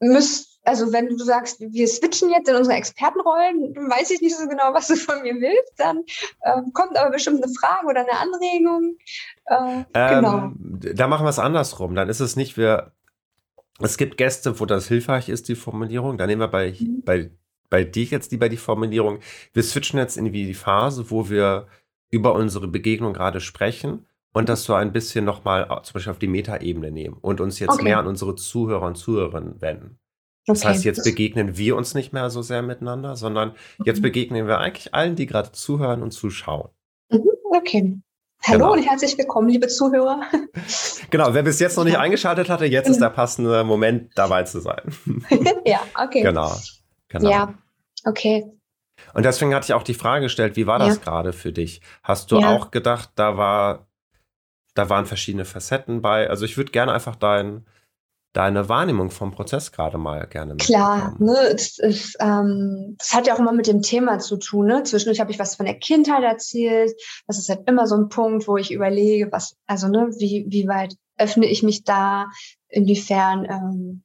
müsst, 0.00 0.60
also 0.64 0.92
wenn 0.92 1.08
du 1.08 1.18
sagst, 1.18 1.60
wir 1.60 1.88
switchen 1.88 2.30
jetzt 2.30 2.48
in 2.48 2.56
unsere 2.56 2.76
Expertenrollen, 2.76 3.74
weiß 3.74 4.10
ich 4.10 4.20
nicht 4.20 4.36
so 4.36 4.46
genau, 4.46 4.72
was 4.72 4.88
du 4.88 4.96
von 4.96 5.22
mir 5.22 5.34
willst, 5.34 5.74
dann 5.78 6.04
ähm, 6.44 6.72
kommt 6.72 6.96
aber 6.96 7.10
bestimmt 7.10 7.42
eine 7.42 7.52
Frage 7.52 7.86
oder 7.86 8.00
eine 8.00 8.18
Anregung. 8.18 8.96
Äh, 9.46 9.84
ähm, 9.94 10.14
genau. 10.14 10.94
Da 10.94 11.06
machen 11.06 11.24
wir 11.24 11.30
es 11.30 11.38
andersrum. 11.38 11.94
Dann 11.94 12.08
ist 12.08 12.20
es 12.20 12.36
nicht, 12.36 12.56
wir, 12.56 12.92
es 13.80 13.96
gibt 13.96 14.16
Gäste, 14.16 14.58
wo 14.60 14.66
das 14.66 14.88
hilfreich 14.88 15.28
ist, 15.28 15.48
die 15.48 15.56
Formulierung. 15.56 16.18
Da 16.18 16.26
nehmen 16.26 16.40
wir 16.40 16.48
bei, 16.48 16.72
mhm. 16.78 17.02
bei, 17.04 17.30
bei 17.70 17.84
dir 17.84 18.04
jetzt 18.04 18.32
lieber 18.32 18.48
die 18.48 18.56
Formulierung. 18.56 19.20
Wir 19.52 19.62
switchen 19.62 19.98
jetzt 19.98 20.16
in 20.16 20.32
die 20.32 20.54
Phase, 20.54 21.10
wo 21.10 21.28
wir 21.28 21.66
über 22.10 22.34
unsere 22.34 22.68
Begegnung 22.68 23.12
gerade 23.12 23.40
sprechen 23.40 24.06
und 24.34 24.48
das 24.48 24.64
so 24.64 24.74
ein 24.74 24.92
bisschen 24.92 25.24
nochmal 25.24 25.66
zum 25.84 25.94
Beispiel 25.94 26.10
auf 26.10 26.18
die 26.18 26.26
Metaebene 26.26 26.90
nehmen 26.90 27.16
und 27.20 27.40
uns 27.40 27.58
jetzt 27.60 27.70
okay. 27.70 27.84
mehr 27.84 27.98
an 27.98 28.06
unsere 28.06 28.34
Zuhörer 28.34 28.86
und 28.86 28.96
Zuhörerinnen 28.96 29.62
wenden. 29.62 29.98
Das 30.46 30.60
okay. 30.60 30.68
heißt, 30.68 30.84
jetzt 30.84 31.04
begegnen 31.04 31.56
wir 31.56 31.76
uns 31.76 31.94
nicht 31.94 32.12
mehr 32.12 32.28
so 32.28 32.42
sehr 32.42 32.60
miteinander, 32.60 33.16
sondern 33.16 33.50
mhm. 33.78 33.84
jetzt 33.86 34.02
begegnen 34.02 34.46
wir 34.46 34.58
eigentlich 34.58 34.92
allen, 34.92 35.16
die 35.16 35.26
gerade 35.26 35.52
zuhören 35.52 36.02
und 36.02 36.10
zuschauen. 36.10 36.68
Mhm, 37.10 37.22
okay. 37.56 37.98
Hallo 38.42 38.58
genau. 38.58 38.72
und 38.74 38.82
herzlich 38.82 39.16
willkommen, 39.16 39.48
liebe 39.48 39.68
Zuhörer. 39.68 40.20
Genau, 41.10 41.32
wer 41.32 41.44
bis 41.44 41.60
jetzt 41.60 41.76
noch 41.76 41.84
nicht 41.84 41.98
eingeschaltet 41.98 42.48
hatte, 42.48 42.64
jetzt 42.64 42.88
ist 42.88 43.00
der 43.00 43.10
passende 43.10 43.62
Moment, 43.62 44.10
dabei 44.16 44.42
zu 44.42 44.60
sein. 44.60 44.82
ja, 45.64 45.80
okay. 46.02 46.22
Genau. 46.22 46.52
genau. 47.08 47.30
Ja, 47.30 47.54
okay. 48.04 48.50
Und 49.12 49.24
deswegen 49.24 49.54
hatte 49.54 49.66
ich 49.66 49.74
auch 49.74 49.84
die 49.84 49.94
Frage 49.94 50.24
gestellt, 50.24 50.56
wie 50.56 50.66
war 50.66 50.80
das 50.80 50.96
ja. 50.96 51.02
gerade 51.02 51.32
für 51.32 51.52
dich? 51.52 51.82
Hast 52.02 52.32
du 52.32 52.40
ja. 52.40 52.48
auch 52.48 52.72
gedacht, 52.72 53.10
da 53.14 53.36
war 53.36 53.86
da 54.74 54.90
waren 54.90 55.06
verschiedene 55.06 55.44
Facetten 55.44 56.02
bei. 56.02 56.28
Also 56.28 56.44
ich 56.44 56.56
würde 56.56 56.72
gerne 56.72 56.92
einfach 56.92 57.16
dein, 57.16 57.64
deine 58.32 58.68
Wahrnehmung 58.68 59.10
vom 59.10 59.30
Prozess 59.30 59.72
gerade 59.72 59.96
mal 59.96 60.26
gerne 60.26 60.56
Klar, 60.56 61.16
ne, 61.20 61.36
das, 61.52 61.78
ist, 61.78 62.16
ähm, 62.20 62.96
das 62.98 63.14
hat 63.14 63.26
ja 63.26 63.34
auch 63.34 63.38
immer 63.38 63.52
mit 63.52 63.68
dem 63.68 63.82
Thema 63.82 64.18
zu 64.18 64.36
tun. 64.36 64.66
Ne? 64.66 64.82
Zwischendurch 64.82 65.20
habe 65.20 65.30
ich 65.30 65.38
was 65.38 65.54
von 65.54 65.66
der 65.66 65.78
Kindheit 65.78 66.24
erzählt. 66.24 66.92
Das 67.26 67.38
ist 67.38 67.48
halt 67.48 67.68
immer 67.68 67.86
so 67.86 67.96
ein 67.96 68.08
Punkt, 68.08 68.48
wo 68.48 68.56
ich 68.56 68.72
überlege, 68.72 69.30
was, 69.30 69.56
also 69.66 69.88
ne, 69.88 70.08
wie, 70.18 70.46
wie 70.48 70.66
weit 70.66 70.94
öffne 71.16 71.46
ich 71.46 71.62
mich 71.62 71.84
da, 71.84 72.26
inwiefern 72.68 73.46
ähm, 73.48 74.02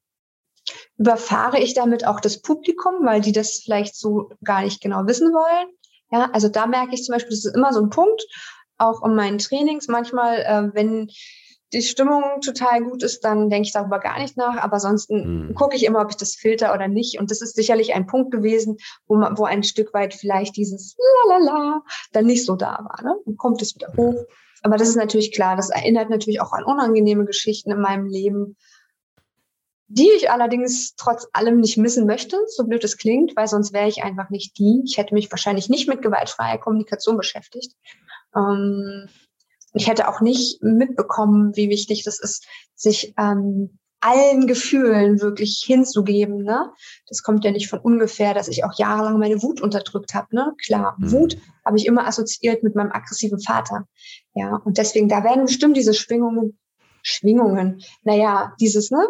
überfahre 0.97 1.59
ich 1.59 1.73
damit 1.73 2.05
auch 2.05 2.19
das 2.19 2.41
Publikum, 2.41 3.03
weil 3.03 3.21
die 3.21 3.31
das 3.31 3.61
vielleicht 3.63 3.95
so 3.95 4.29
gar 4.43 4.61
nicht 4.61 4.81
genau 4.81 5.07
wissen 5.07 5.31
wollen. 5.33 5.69
Ja, 6.11 6.29
also 6.33 6.49
da 6.49 6.67
merke 6.67 6.93
ich 6.93 7.03
zum 7.03 7.13
Beispiel, 7.13 7.31
das 7.31 7.45
ist 7.45 7.55
immer 7.55 7.73
so 7.73 7.81
ein 7.81 7.89
Punkt, 7.89 8.23
auch 8.79 9.03
in 9.03 9.15
meinen 9.15 9.37
Trainings. 9.37 9.87
Manchmal, 9.87 10.39
äh, 10.39 10.73
wenn 10.73 11.09
die 11.73 11.81
Stimmung 11.83 12.41
total 12.41 12.81
gut 12.81 13.03
ist, 13.03 13.23
dann 13.23 13.49
denke 13.49 13.67
ich 13.67 13.73
darüber 13.73 13.99
gar 13.99 14.19
nicht 14.19 14.37
nach. 14.37 14.57
Aber 14.57 14.79
sonst 14.79 15.11
mhm. 15.11 15.53
gucke 15.55 15.75
ich 15.75 15.85
immer, 15.85 16.01
ob 16.01 16.09
ich 16.09 16.17
das 16.17 16.35
filter 16.35 16.73
oder 16.73 16.87
nicht. 16.87 17.19
Und 17.19 17.29
das 17.29 17.41
ist 17.41 17.55
sicherlich 17.55 17.93
ein 17.93 18.07
Punkt 18.07 18.31
gewesen, 18.31 18.77
wo 19.07 19.15
man, 19.15 19.37
wo 19.37 19.45
ein 19.45 19.63
Stück 19.63 19.93
weit 19.93 20.13
vielleicht 20.13 20.55
dieses 20.55 20.95
Lalala 21.27 21.83
dann 22.11 22.25
nicht 22.25 22.45
so 22.45 22.55
da 22.55 22.79
war. 22.83 23.03
Ne? 23.03 23.15
Dann 23.25 23.37
kommt 23.37 23.61
es 23.61 23.75
wieder 23.75 23.93
hoch. 23.95 24.25
Aber 24.63 24.77
das 24.77 24.89
ist 24.89 24.95
natürlich 24.95 25.31
klar. 25.31 25.55
Das 25.55 25.69
erinnert 25.69 26.09
natürlich 26.09 26.41
auch 26.41 26.53
an 26.53 26.63
unangenehme 26.63 27.25
Geschichten 27.25 27.71
in 27.71 27.79
meinem 27.79 28.07
Leben, 28.07 28.57
die 29.87 30.09
ich 30.15 30.29
allerdings 30.29 30.95
trotz 30.95 31.27
allem 31.33 31.59
nicht 31.59 31.77
missen 31.77 32.05
möchte, 32.05 32.37
so 32.47 32.63
blöd 32.65 32.83
es 32.83 32.97
klingt, 32.97 33.35
weil 33.35 33.47
sonst 33.47 33.73
wäre 33.73 33.87
ich 33.87 34.03
einfach 34.03 34.29
nicht 34.29 34.57
die. 34.59 34.83
Ich 34.85 34.97
hätte 34.97 35.15
mich 35.15 35.31
wahrscheinlich 35.31 35.67
nicht 35.67 35.87
mit 35.87 36.03
gewaltfreier 36.03 36.59
Kommunikation 36.59 37.17
beschäftigt. 37.17 37.73
Ähm, 38.35 39.07
ich 39.73 39.87
hätte 39.87 40.07
auch 40.07 40.21
nicht 40.21 40.61
mitbekommen, 40.63 41.55
wie 41.55 41.69
wichtig 41.69 42.03
das 42.03 42.19
ist, 42.19 42.47
sich 42.75 43.13
ähm, 43.17 43.79
allen 44.01 44.47
Gefühlen 44.47 45.21
wirklich 45.21 45.63
hinzugeben. 45.65 46.43
Ne? 46.43 46.71
Das 47.07 47.23
kommt 47.23 47.43
ja 47.43 47.51
nicht 47.51 47.69
von 47.69 47.79
ungefähr, 47.79 48.33
dass 48.33 48.47
ich 48.47 48.63
auch 48.63 48.77
jahrelang 48.77 49.19
meine 49.19 49.41
Wut 49.41 49.61
unterdrückt 49.61 50.13
habe. 50.13 50.27
Ne? 50.35 50.53
Klar, 50.65 50.95
mhm. 50.97 51.11
Wut 51.11 51.37
habe 51.65 51.77
ich 51.77 51.85
immer 51.85 52.07
assoziiert 52.07 52.63
mit 52.63 52.75
meinem 52.75 52.91
aggressiven 52.91 53.39
Vater. 53.39 53.87
Ja, 54.33 54.55
und 54.55 54.77
deswegen, 54.77 55.09
da 55.09 55.23
werden 55.23 55.45
bestimmt 55.45 55.75
diese 55.75 55.93
Schwingungen, 55.93 56.57
Schwingungen, 57.01 57.81
naja, 58.03 58.53
dieses, 58.59 58.91
ne? 58.91 59.07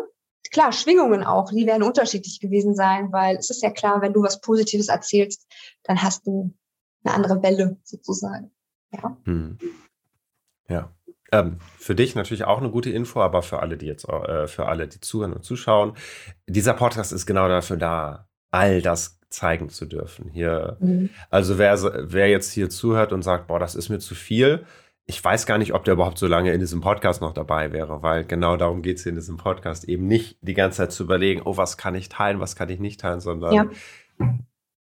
Klar, 0.51 0.71
Schwingungen 0.71 1.23
auch, 1.23 1.51
die 1.51 1.67
werden 1.67 1.83
unterschiedlich 1.83 2.39
gewesen 2.39 2.73
sein, 2.73 3.11
weil 3.11 3.37
es 3.37 3.51
ist 3.51 3.61
ja 3.61 3.69
klar, 3.69 4.01
wenn 4.01 4.13
du 4.13 4.23
was 4.23 4.41
Positives 4.41 4.87
erzählst, 4.87 5.45
dann 5.83 6.01
hast 6.01 6.25
du 6.25 6.55
eine 7.03 7.13
andere 7.13 7.43
Welle 7.43 7.77
sozusagen. 7.83 8.51
Ja. 8.91 9.17
Hm. 9.25 9.57
Ja. 10.67 10.91
Ähm, 11.31 11.57
für 11.77 11.95
dich 11.95 12.15
natürlich 12.15 12.45
auch 12.45 12.57
eine 12.57 12.71
gute 12.71 12.89
Info, 12.89 13.21
aber 13.21 13.43
für 13.43 13.59
alle, 13.59 13.77
die 13.77 13.85
jetzt, 13.85 14.07
äh, 14.09 14.47
für 14.47 14.67
alle, 14.67 14.87
die 14.87 14.99
zuhören 14.99 15.33
und 15.33 15.43
zuschauen, 15.43 15.93
dieser 16.47 16.73
Podcast 16.73 17.11
ist 17.11 17.25
genau 17.25 17.47
dafür 17.47 17.77
da, 17.77 18.27
all 18.49 18.81
das 18.81 19.19
zeigen 19.29 19.69
zu 19.69 19.85
dürfen. 19.85 20.29
Hier, 20.29 20.77
mhm. 20.79 21.11
also 21.29 21.59
wer, 21.59 21.79
wer 22.11 22.29
jetzt 22.29 22.51
hier 22.51 22.69
zuhört 22.69 23.13
und 23.13 23.21
sagt, 23.21 23.47
boah, 23.47 23.59
das 23.59 23.75
ist 23.75 23.89
mir 23.89 23.99
zu 23.99 24.15
viel, 24.15 24.65
ich 25.09 25.23
weiß 25.23 25.47
gar 25.47 25.57
nicht, 25.57 25.73
ob 25.73 25.83
der 25.85 25.95
überhaupt 25.95 26.19
so 26.19 26.27
lange 26.27 26.53
in 26.53 26.59
diesem 26.59 26.81
Podcast 26.81 27.19
noch 27.19 27.33
dabei 27.33 27.71
wäre, 27.71 28.03
weil 28.03 28.25
genau 28.25 28.57
darum 28.57 28.83
geht 28.83 28.97
es 28.97 29.07
in 29.07 29.15
diesem 29.15 29.37
Podcast 29.37 29.85
eben 29.85 30.05
nicht 30.05 30.37
die 30.41 30.53
ganze 30.53 30.77
Zeit 30.77 30.91
zu 30.91 31.03
überlegen, 31.03 31.41
oh, 31.45 31.57
was 31.57 31.77
kann 31.77 31.95
ich 31.95 32.09
teilen, 32.09 32.39
was 32.39 32.55
kann 32.55 32.69
ich 32.69 32.79
nicht 32.79 32.99
teilen, 32.99 33.19
sondern 33.19 33.53
ja. 33.53 33.65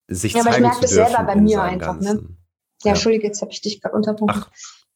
sich 0.07 0.35
ja, 0.35 0.43
zeigen 0.43 0.65
aber 0.65 0.75
ich 0.75 0.81
merke 0.81 0.81
das 0.83 0.91
selber 0.93 1.25
bei 1.25 1.37
mir 1.37 1.61
einfach. 1.61 1.99
Ne? 1.99 2.37
Ja, 2.83 2.91
ja, 2.91 2.95
Entschuldige, 2.95 3.27
jetzt 3.27 3.41
habe 3.43 3.53
ich 3.53 3.61
dich 3.61 3.81
gerade 3.81 3.95
unterbrochen. 3.95 4.45
Ach, 4.45 4.51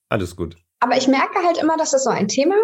alles 0.08 0.36
gut. 0.36 0.56
Aber 0.80 0.96
ich 0.96 1.08
merke 1.08 1.42
halt 1.44 1.58
immer, 1.58 1.76
dass 1.76 1.92
das 1.92 2.04
so 2.04 2.10
ein 2.10 2.28
Thema, 2.28 2.56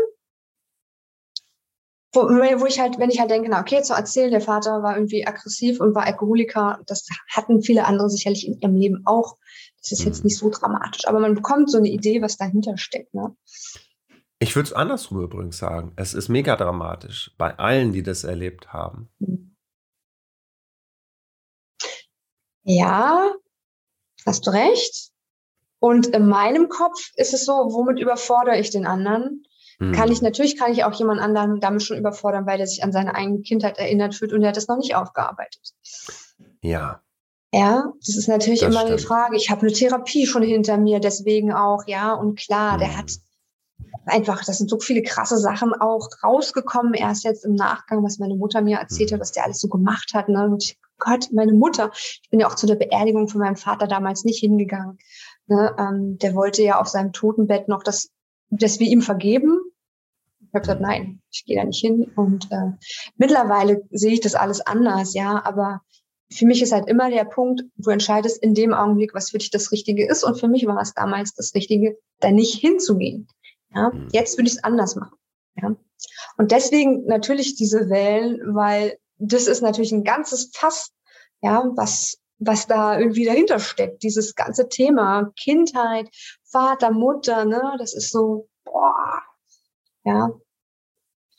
wo, 2.13 2.21
wo 2.21 2.67
ich 2.67 2.79
halt, 2.79 2.99
wenn 2.99 3.11
ich 3.11 3.21
halt 3.21 3.31
denke, 3.31 3.49
na 3.49 3.61
okay, 3.61 3.83
zu 3.83 3.95
erzählen, 3.95 4.31
der 4.31 4.41
Vater 4.41 4.83
war 4.83 4.97
irgendwie 4.97 5.27
aggressiv 5.27 5.81
und 5.81 5.95
war 5.95 6.05
Alkoholiker, 6.05 6.81
das 6.87 7.07
hatten 7.31 7.63
viele 7.63 7.87
andere 7.87 8.11
sicherlich 8.11 8.47
in 8.47 8.61
ihrem 8.61 8.77
Leben 8.77 9.03
auch. 9.07 9.39
Das 9.81 9.93
ist 9.93 10.05
jetzt 10.05 10.19
mhm. 10.19 10.27
nicht 10.27 10.39
so 10.39 10.51
dramatisch, 10.51 11.07
aber 11.07 11.21
man 11.21 11.35
bekommt 11.35 11.71
so 11.71 11.79
eine 11.79 11.89
Idee, 11.89 12.21
was 12.21 12.37
dahinter 12.37 12.77
steckt. 12.77 13.15
Ne? 13.15 13.35
Ich 14.39 14.55
würde 14.57 14.67
es 14.67 14.73
andersrum 14.73 15.23
übrigens 15.23 15.57
sagen. 15.59 15.93
Es 15.97 16.15
ist 16.15 16.29
mega 16.29 16.57
dramatisch 16.57 17.33
bei 17.39 17.59
allen, 17.59 17.93
die 17.93 18.03
das 18.03 18.25
erlebt 18.25 18.73
haben. 18.73 19.09
Ja, 22.65 23.33
hast 24.27 24.47
du 24.47 24.51
recht. 24.51 25.12
Und 25.83 26.07
in 26.07 26.29
meinem 26.29 26.69
Kopf 26.69 27.11
ist 27.17 27.35
es 27.35 27.45
so, 27.45 27.53
womit 27.53 27.99
überfordere 27.99 28.57
ich 28.57 28.71
den 28.71 28.87
anderen? 28.87 29.43
Mhm. 29.81 29.91
Kann 29.91 30.13
ich, 30.13 30.23
natürlich 30.23 30.57
kann 30.57 30.71
ich 30.71 30.85
auch 30.85 30.93
jemand 30.93 31.21
anderen 31.21 31.59
damit 31.59 31.83
schon 31.83 31.99
überfordern, 31.99 32.47
weil 32.47 32.57
der 32.57 32.69
sich 32.69 32.85
an 32.85 32.93
seine 32.93 33.17
eigene 33.17 33.41
Kindheit 33.41 33.79
erinnert 33.79 34.15
fühlt 34.15 34.33
und 34.33 34.43
der 34.43 34.51
hat 34.51 34.57
das 34.57 34.69
noch 34.69 34.77
nicht 34.77 34.95
aufgearbeitet. 34.95 35.73
Ja. 36.61 37.03
Ja, 37.53 37.93
das 37.99 38.17
ist 38.17 38.29
natürlich 38.29 38.61
das 38.61 38.71
immer 38.71 38.83
stimmt. 38.83 39.01
die 39.01 39.05
Frage. 39.05 39.37
Ich 39.37 39.51
habe 39.51 39.63
eine 39.63 39.73
Therapie 39.73 40.25
schon 40.25 40.45
hinter 40.45 40.77
mir, 40.77 41.01
deswegen 41.01 41.53
auch, 41.53 41.83
ja, 41.89 42.13
und 42.13 42.39
klar, 42.39 42.77
mhm. 42.77 42.79
der 42.79 42.97
hat 42.99 43.11
einfach, 44.07 44.45
das 44.45 44.59
sind 44.59 44.71
so 44.71 44.79
viele 44.79 45.03
krasse 45.03 45.39
Sachen 45.39 45.75
auch 45.75 46.09
rausgekommen, 46.23 46.95
erst 46.95 47.25
jetzt 47.25 47.45
im 47.45 47.57
Nachgang, 47.57 48.05
was 48.05 48.21
meine 48.21 48.37
Mutter 48.37 48.63
mir 48.63 48.79
erzählt 48.79 49.11
mhm. 49.11 49.15
hat, 49.15 49.21
was 49.23 49.33
der 49.33 49.47
alles 49.47 49.59
so 49.59 49.67
gemacht 49.67 50.13
hat. 50.15 50.29
Ne? 50.29 50.45
Und 50.45 50.77
Gott, 51.01 51.31
meine 51.33 51.53
Mutter, 51.53 51.91
ich 51.95 52.31
bin 52.31 52.39
ja 52.39 52.47
auch 52.47 52.55
zu 52.55 52.69
der 52.69 52.77
Beerdigung 52.77 53.27
von 53.27 53.41
meinem 53.41 53.57
Vater 53.57 53.89
damals 53.89 54.23
nicht 54.23 54.39
hingegangen. 54.39 54.99
Ne? 55.47 55.75
Ähm, 55.79 56.19
der 56.19 56.35
wollte 56.35 56.63
ja 56.63 56.81
auf 56.81 56.89
seinem 56.89 57.13
Totenbett 57.13 57.69
noch, 57.69 57.83
dass, 57.83 58.11
dass 58.51 58.79
wir 58.79 58.87
ihm 58.87 59.03
vergeben. 59.03 59.61
Ich 60.41 60.49
habe 60.55 60.61
gesagt, 60.61 60.81
nein, 60.81 61.21
ich 61.31 61.45
gehe 61.45 61.57
da 61.57 61.65
nicht 61.65 61.81
hin. 61.81 62.11
Und 62.17 62.51
äh, 62.51 62.73
mittlerweile 63.17 63.83
sehe 63.91 64.13
ich 64.13 64.21
das 64.21 64.35
alles 64.35 64.61
anders, 64.61 65.15
ja. 65.15 65.43
Aber 65.45 65.81
für 66.31 66.47
mich 66.47 66.63
ist 66.63 66.73
halt 66.73 66.89
immer 66.89 67.11
der 67.11 67.25
Punkt, 67.25 67.63
du 67.77 67.91
entscheidest 67.91 68.43
in 68.43 68.55
dem 68.55 68.73
Augenblick, 68.73 69.15
was 69.15 69.31
für 69.31 69.39
dich 69.39 69.51
das 69.51 69.73
Richtige 69.73 70.07
ist. 70.07 70.25
Und 70.25 70.39
für 70.39 70.49
mich 70.49 70.67
war 70.67 70.81
es 70.81 70.95
damals 70.95 71.35
das 71.35 71.55
Richtige, 71.55 71.99
da 72.21 72.31
nicht 72.31 72.55
hinzugehen. 72.55 73.29
Ja, 73.75 73.91
mhm. 73.91 74.09
jetzt 74.13 74.37
würde 74.37 74.49
ich 74.49 74.57
es 74.57 74.65
anders 74.65 74.97
machen. 74.97 75.17
Ja. 75.57 75.75
Und 76.37 76.51
deswegen 76.51 77.05
natürlich 77.07 77.55
diese 77.55 77.89
Wellen, 77.89 78.55
weil 78.55 78.99
das 79.19 79.47
ist 79.47 79.63
natürlich 79.63 79.93
ein 79.93 80.05
ganzes 80.05 80.51
Fass, 80.53 80.93
ja, 81.43 81.71
was, 81.77 82.19
was 82.47 82.67
da 82.67 82.99
irgendwie 82.99 83.25
dahinter 83.25 83.59
steckt. 83.59 84.03
Dieses 84.03 84.35
ganze 84.35 84.69
Thema 84.69 85.33
Kindheit, 85.37 86.09
Vater, 86.45 86.91
Mutter, 86.91 87.45
ne, 87.45 87.77
das 87.79 87.95
ist 87.95 88.11
so, 88.11 88.49
boah, 88.65 89.23
ja. 90.05 90.31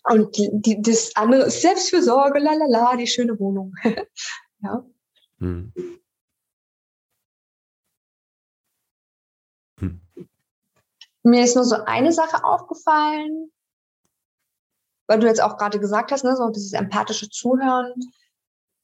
Und 0.05 0.37
die, 0.37 0.49
die, 0.51 0.81
das 0.81 1.15
andere 1.15 1.43
ist 1.43 1.61
Selbstfürsorge, 1.61 2.39
lalala, 2.39 2.97
die 2.97 3.07
schöne 3.07 3.39
Wohnung. 3.39 3.73
ja. 4.61 4.85
Hm. 5.39 5.73
Hm. 9.79 10.01
Mir 11.23 11.43
ist 11.43 11.55
nur 11.55 11.63
so 11.63 11.77
eine 11.85 12.11
Sache 12.11 12.43
aufgefallen, 12.43 13.49
weil 15.07 15.19
du 15.19 15.27
jetzt 15.27 15.41
auch 15.41 15.57
gerade 15.57 15.79
gesagt 15.79 16.11
hast, 16.11 16.23
ne, 16.23 16.35
so 16.35 16.49
dieses 16.49 16.73
empathische 16.73 17.29
Zuhören. 17.29 17.93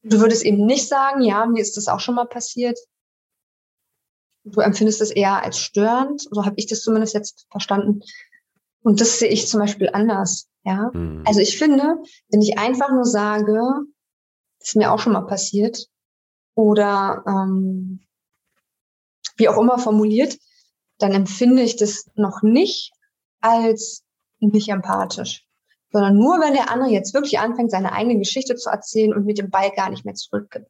Du 0.03 0.19
würdest 0.19 0.43
eben 0.43 0.65
nicht 0.65 0.87
sagen, 0.87 1.21
ja, 1.21 1.45
mir 1.45 1.61
ist 1.61 1.77
das 1.77 1.87
auch 1.87 1.99
schon 1.99 2.15
mal 2.15 2.25
passiert. 2.25 2.79
Du 4.45 4.61
empfindest 4.61 5.01
es 5.01 5.11
eher 5.11 5.43
als 5.43 5.59
störend, 5.59 6.21
so 6.21 6.45
habe 6.45 6.55
ich 6.57 6.67
das 6.67 6.81
zumindest 6.81 7.13
jetzt 7.13 7.47
verstanden. 7.51 8.01
Und 8.81 9.01
das 9.01 9.19
sehe 9.19 9.29
ich 9.29 9.47
zum 9.47 9.59
Beispiel 9.59 9.89
anders. 9.91 10.47
Ja, 10.63 10.89
mhm. 10.93 11.23
also 11.25 11.39
ich 11.39 11.57
finde, 11.57 11.97
wenn 12.29 12.41
ich 12.41 12.57
einfach 12.57 12.91
nur 12.91 13.05
sage, 13.05 13.61
das 14.59 14.69
ist 14.69 14.75
mir 14.75 14.91
auch 14.91 14.99
schon 14.99 15.13
mal 15.13 15.25
passiert, 15.25 15.89
oder 16.59 17.23
ähm, 17.25 18.05
wie 19.37 19.47
auch 19.47 19.57
immer 19.57 19.79
formuliert, 19.79 20.37
dann 20.97 21.13
empfinde 21.13 21.61
ich 21.61 21.77
das 21.77 22.09
noch 22.15 22.41
nicht 22.41 22.91
als 23.39 24.03
nicht 24.39 24.67
empathisch 24.67 25.47
sondern 25.91 26.15
nur, 26.15 26.39
wenn 26.39 26.53
der 26.53 26.71
andere 26.71 26.89
jetzt 26.89 27.13
wirklich 27.13 27.39
anfängt, 27.39 27.71
seine 27.71 27.93
eigene 27.93 28.17
Geschichte 28.17 28.55
zu 28.55 28.69
erzählen 28.69 29.13
und 29.13 29.25
mit 29.25 29.37
dem 29.37 29.49
Ball 29.49 29.71
gar 29.75 29.89
nicht 29.89 30.05
mehr 30.05 30.15
zurückgibt. 30.15 30.67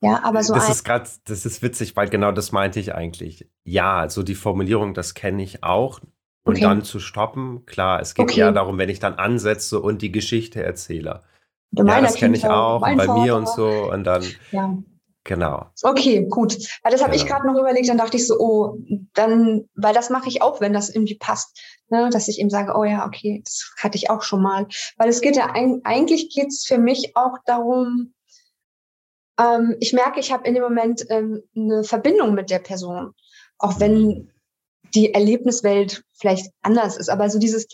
Ja, 0.00 0.22
aber 0.22 0.42
so 0.42 0.54
das 0.54 0.68
ist 0.68 0.84
gerade, 0.84 1.08
das 1.24 1.46
ist 1.46 1.62
witzig, 1.62 1.96
weil 1.96 2.08
genau 2.10 2.30
das 2.30 2.52
meinte 2.52 2.78
ich 2.78 2.94
eigentlich. 2.94 3.48
Ja, 3.64 3.96
also 4.00 4.22
die 4.22 4.34
Formulierung, 4.34 4.92
das 4.92 5.14
kenne 5.14 5.42
ich 5.42 5.64
auch. 5.64 6.00
Und 6.46 6.56
okay. 6.56 6.60
dann 6.60 6.84
zu 6.84 7.00
stoppen, 7.00 7.64
klar, 7.64 8.00
es 8.00 8.14
geht 8.14 8.24
okay. 8.24 8.40
ja 8.40 8.52
darum, 8.52 8.76
wenn 8.76 8.90
ich 8.90 9.00
dann 9.00 9.14
ansetze 9.14 9.80
und 9.80 10.02
die 10.02 10.12
Geschichte 10.12 10.62
erzähle. 10.62 11.22
Ja, 11.70 12.00
das 12.02 12.16
kenne 12.16 12.36
ich 12.36 12.46
auch 12.46 12.80
bei 12.80 12.94
mir 12.94 13.34
und 13.34 13.48
so. 13.48 13.90
Und 13.90 14.04
dann, 14.04 14.22
ja. 14.52 14.76
Genau. 15.24 15.66
Okay, 15.82 16.26
gut. 16.28 16.58
Weil 16.82 16.92
das 16.92 17.02
habe 17.02 17.12
genau. 17.12 17.22
ich 17.24 17.28
gerade 17.28 17.46
noch 17.46 17.58
überlegt, 17.58 17.88
dann 17.88 17.98
dachte 17.98 18.18
ich 18.18 18.26
so, 18.26 18.38
oh, 18.38 18.78
dann, 19.14 19.68
weil 19.74 19.94
das 19.94 20.10
mache 20.10 20.28
ich 20.28 20.42
auch, 20.42 20.60
wenn 20.60 20.74
das 20.74 20.90
irgendwie 20.90 21.16
passt. 21.16 21.58
Ne? 21.88 22.10
Dass 22.12 22.28
ich 22.28 22.38
eben 22.38 22.50
sage, 22.50 22.74
oh 22.76 22.84
ja, 22.84 23.06
okay, 23.06 23.40
das 23.42 23.72
hatte 23.78 23.96
ich 23.96 24.10
auch 24.10 24.22
schon 24.22 24.42
mal. 24.42 24.66
Weil 24.98 25.08
es 25.08 25.22
geht 25.22 25.36
ja 25.36 25.52
eigentlich 25.54 26.28
geht 26.28 26.48
es 26.48 26.64
für 26.66 26.78
mich 26.78 27.16
auch 27.16 27.38
darum, 27.46 28.12
ähm, 29.38 29.76
ich 29.80 29.94
merke, 29.94 30.20
ich 30.20 30.30
habe 30.30 30.46
in 30.46 30.54
dem 30.54 30.62
Moment 30.62 31.06
ähm, 31.08 31.42
eine 31.56 31.84
Verbindung 31.84 32.34
mit 32.34 32.50
der 32.50 32.58
Person. 32.58 33.12
Auch 33.58 33.80
wenn 33.80 34.30
die 34.94 35.14
Erlebniswelt 35.14 36.04
vielleicht 36.12 36.52
anders 36.62 36.96
ist. 36.96 37.08
Aber 37.08 37.30
so 37.30 37.38
dieses, 37.38 37.66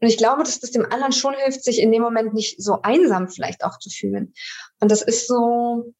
und 0.00 0.08
ich 0.08 0.16
glaube, 0.16 0.42
dass 0.42 0.60
das 0.60 0.70
dem 0.70 0.84
anderen 0.84 1.12
schon 1.12 1.34
hilft, 1.34 1.62
sich 1.62 1.80
in 1.80 1.92
dem 1.92 2.02
Moment 2.02 2.34
nicht 2.34 2.62
so 2.62 2.80
einsam 2.82 3.28
vielleicht 3.28 3.64
auch 3.64 3.78
zu 3.78 3.90
fühlen. 3.90 4.34
Und 4.80 4.90
das 4.90 5.02
ist 5.02 5.28
so, 5.28 5.92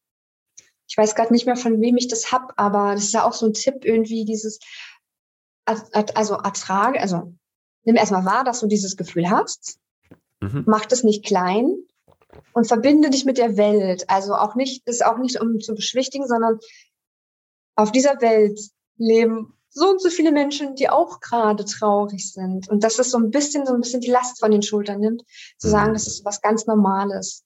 ich 0.97 1.03
weiß 1.03 1.13
gerade 1.13 1.31
nicht 1.31 1.45
mehr, 1.45 1.55
von 1.55 1.79
wem 1.79 1.95
ich 1.95 2.07
das 2.07 2.31
hab, 2.31 2.53
aber 2.55 2.95
das 2.95 3.03
ist 3.03 3.13
ja 3.13 3.23
auch 3.23 3.33
so 3.33 3.45
ein 3.45 3.53
Tipp 3.53 3.85
irgendwie, 3.85 4.25
dieses, 4.25 4.57
also 5.63 6.33
ertrage, 6.33 6.99
also 6.99 7.33
nimm 7.83 7.97
erstmal 7.97 8.25
wahr, 8.25 8.43
dass 8.43 8.61
du 8.61 8.67
dieses 8.67 8.97
Gefühl 8.97 9.29
hast, 9.29 9.77
mhm. 10.41 10.63
mach 10.65 10.87
das 10.87 11.03
nicht 11.03 11.23
klein 11.23 11.71
und 12.53 12.65
verbinde 12.65 13.11
dich 13.11 13.25
mit 13.25 13.37
der 13.37 13.57
Welt. 13.57 14.09
Also 14.09 14.33
auch 14.33 14.55
nicht, 14.55 14.87
ist 14.87 15.05
auch 15.05 15.19
nicht 15.19 15.39
um 15.39 15.59
zu 15.59 15.75
beschwichtigen, 15.75 16.27
sondern 16.27 16.57
auf 17.75 17.91
dieser 17.91 18.19
Welt 18.19 18.59
leben 18.97 19.53
so 19.69 19.91
und 19.91 20.01
so 20.01 20.09
viele 20.09 20.31
Menschen, 20.31 20.73
die 20.73 20.89
auch 20.89 21.19
gerade 21.19 21.63
traurig 21.63 22.33
sind. 22.33 22.69
Und 22.69 22.83
dass 22.83 22.97
es 22.97 23.11
so 23.11 23.19
ein 23.19 23.29
bisschen, 23.29 23.67
so 23.67 23.73
ein 23.75 23.81
bisschen 23.81 24.01
die 24.01 24.09
Last 24.09 24.39
von 24.39 24.49
den 24.49 24.63
Schultern 24.63 24.99
nimmt, 24.99 25.21
zu 25.59 25.69
sagen, 25.69 25.91
mhm. 25.91 25.93
das 25.93 26.07
ist 26.07 26.25
was 26.25 26.41
ganz 26.41 26.65
Normales. 26.65 27.45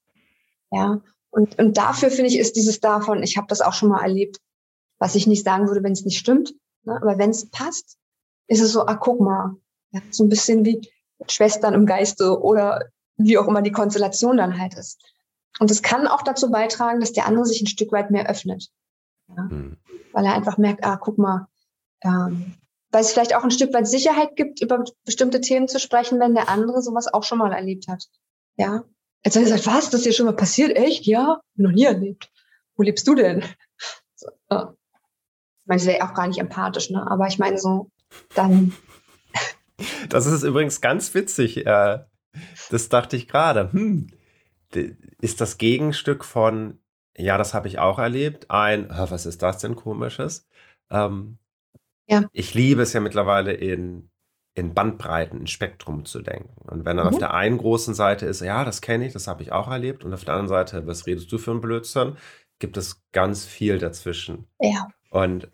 Ja. 0.70 1.02
Und, 1.32 1.58
und 1.58 1.78
dafür 1.78 2.10
finde 2.10 2.30
ich, 2.30 2.38
ist 2.38 2.56
dieses 2.56 2.80
davon, 2.80 3.22
ich 3.22 3.36
habe 3.38 3.46
das 3.48 3.62
auch 3.62 3.72
schon 3.72 3.88
mal 3.88 4.02
erlebt, 4.02 4.38
was 4.98 5.14
ich 5.14 5.26
nicht 5.26 5.44
sagen 5.44 5.66
würde, 5.66 5.82
wenn 5.82 5.92
es 5.92 6.04
nicht 6.04 6.18
stimmt. 6.18 6.54
Ne? 6.84 6.94
Aber 7.00 7.18
wenn 7.18 7.30
es 7.30 7.50
passt, 7.50 7.96
ist 8.48 8.60
es 8.60 8.72
so, 8.72 8.86
ah, 8.86 8.94
guck 8.94 9.20
mal, 9.20 9.56
ja, 9.92 10.00
so 10.10 10.24
ein 10.24 10.28
bisschen 10.28 10.64
wie 10.64 10.88
Schwestern 11.28 11.74
im 11.74 11.86
Geiste 11.86 12.38
oder 12.40 12.90
wie 13.16 13.38
auch 13.38 13.48
immer 13.48 13.62
die 13.62 13.72
Konstellation 13.72 14.36
dann 14.36 14.60
halt 14.60 14.74
ist. 14.74 15.02
Und 15.58 15.70
es 15.70 15.82
kann 15.82 16.06
auch 16.06 16.22
dazu 16.22 16.50
beitragen, 16.50 17.00
dass 17.00 17.12
der 17.12 17.26
andere 17.26 17.46
sich 17.46 17.62
ein 17.62 17.66
Stück 17.66 17.92
weit 17.92 18.10
mehr 18.10 18.28
öffnet. 18.28 18.68
Ja? 19.28 19.44
Mhm. 19.44 19.78
Weil 20.12 20.26
er 20.26 20.34
einfach 20.34 20.58
merkt, 20.58 20.84
ah, 20.84 20.96
guck 20.96 21.16
mal, 21.16 21.48
ähm, 22.02 22.54
weil 22.90 23.00
es 23.00 23.12
vielleicht 23.12 23.34
auch 23.34 23.42
ein 23.42 23.50
Stück 23.50 23.72
weit 23.72 23.88
Sicherheit 23.88 24.36
gibt, 24.36 24.60
über 24.60 24.84
bestimmte 25.06 25.40
Themen 25.40 25.66
zu 25.66 25.80
sprechen, 25.80 26.20
wenn 26.20 26.34
der 26.34 26.50
andere 26.50 26.82
sowas 26.82 27.08
auch 27.12 27.22
schon 27.22 27.38
mal 27.38 27.52
erlebt 27.52 27.88
hat. 27.88 28.04
Ja. 28.56 28.84
Jetzt 29.24 29.36
habe 29.36 29.44
ich 29.44 29.52
gesagt, 29.52 29.66
was, 29.66 29.90
das 29.90 30.00
ist 30.00 30.06
dir 30.06 30.12
schon 30.12 30.26
mal 30.26 30.36
passiert? 30.36 30.76
Echt? 30.76 31.06
Ja? 31.06 31.40
Noch 31.54 31.70
nie 31.70 31.84
erlebt. 31.84 32.30
Wo 32.76 32.82
lebst 32.82 33.06
du 33.06 33.14
denn? 33.14 33.44
So, 34.14 34.28
ja. 34.50 34.74
Ich 35.62 35.66
meine, 35.66 35.78
das 35.80 35.86
wäre 35.86 36.04
auch 36.04 36.14
gar 36.14 36.26
nicht 36.26 36.40
empathisch, 36.40 36.90
ne? 36.90 37.06
Aber 37.08 37.28
ich 37.28 37.38
meine 37.38 37.58
so, 37.58 37.90
dann. 38.34 38.72
Das 40.08 40.26
ist 40.26 40.44
übrigens 40.44 40.80
ganz 40.80 41.12
witzig. 41.12 41.66
Äh, 41.66 42.04
das 42.70 42.88
dachte 42.88 43.16
ich 43.16 43.26
gerade. 43.26 43.72
Hm, 43.72 44.08
ist 45.20 45.40
das 45.40 45.58
Gegenstück 45.58 46.24
von, 46.24 46.78
ja, 47.16 47.36
das 47.36 47.52
habe 47.52 47.66
ich 47.66 47.78
auch 47.80 47.98
erlebt, 47.98 48.50
ein, 48.50 48.88
was 48.90 49.26
ist 49.26 49.42
das 49.42 49.58
denn 49.58 49.74
komisches? 49.74 50.46
Ähm, 50.90 51.38
ja. 52.06 52.28
Ich 52.32 52.54
liebe 52.54 52.82
es 52.82 52.92
ja 52.92 53.00
mittlerweile 53.00 53.52
in 53.54 54.10
in 54.54 54.74
Bandbreiten, 54.74 55.40
in 55.40 55.46
Spektrum 55.46 56.04
zu 56.04 56.20
denken. 56.20 56.68
Und 56.68 56.84
wenn 56.84 56.96
dann 56.96 57.06
mhm. 57.06 57.14
auf 57.14 57.18
der 57.18 57.34
einen 57.34 57.58
großen 57.58 57.94
Seite 57.94 58.26
ist, 58.26 58.40
ja, 58.40 58.64
das 58.64 58.80
kenne 58.80 59.06
ich, 59.06 59.12
das 59.12 59.26
habe 59.26 59.42
ich 59.42 59.52
auch 59.52 59.68
erlebt, 59.68 60.04
und 60.04 60.12
auf 60.12 60.24
der 60.24 60.34
anderen 60.34 60.48
Seite, 60.48 60.86
was 60.86 61.06
redest 61.06 61.32
du 61.32 61.38
für 61.38 61.52
ein 61.52 61.60
Blödsinn? 61.60 62.16
gibt 62.62 62.76
es 62.76 63.02
ganz 63.10 63.44
viel 63.44 63.78
dazwischen. 63.78 64.46
Ja. 64.60 64.88
Und 65.10 65.50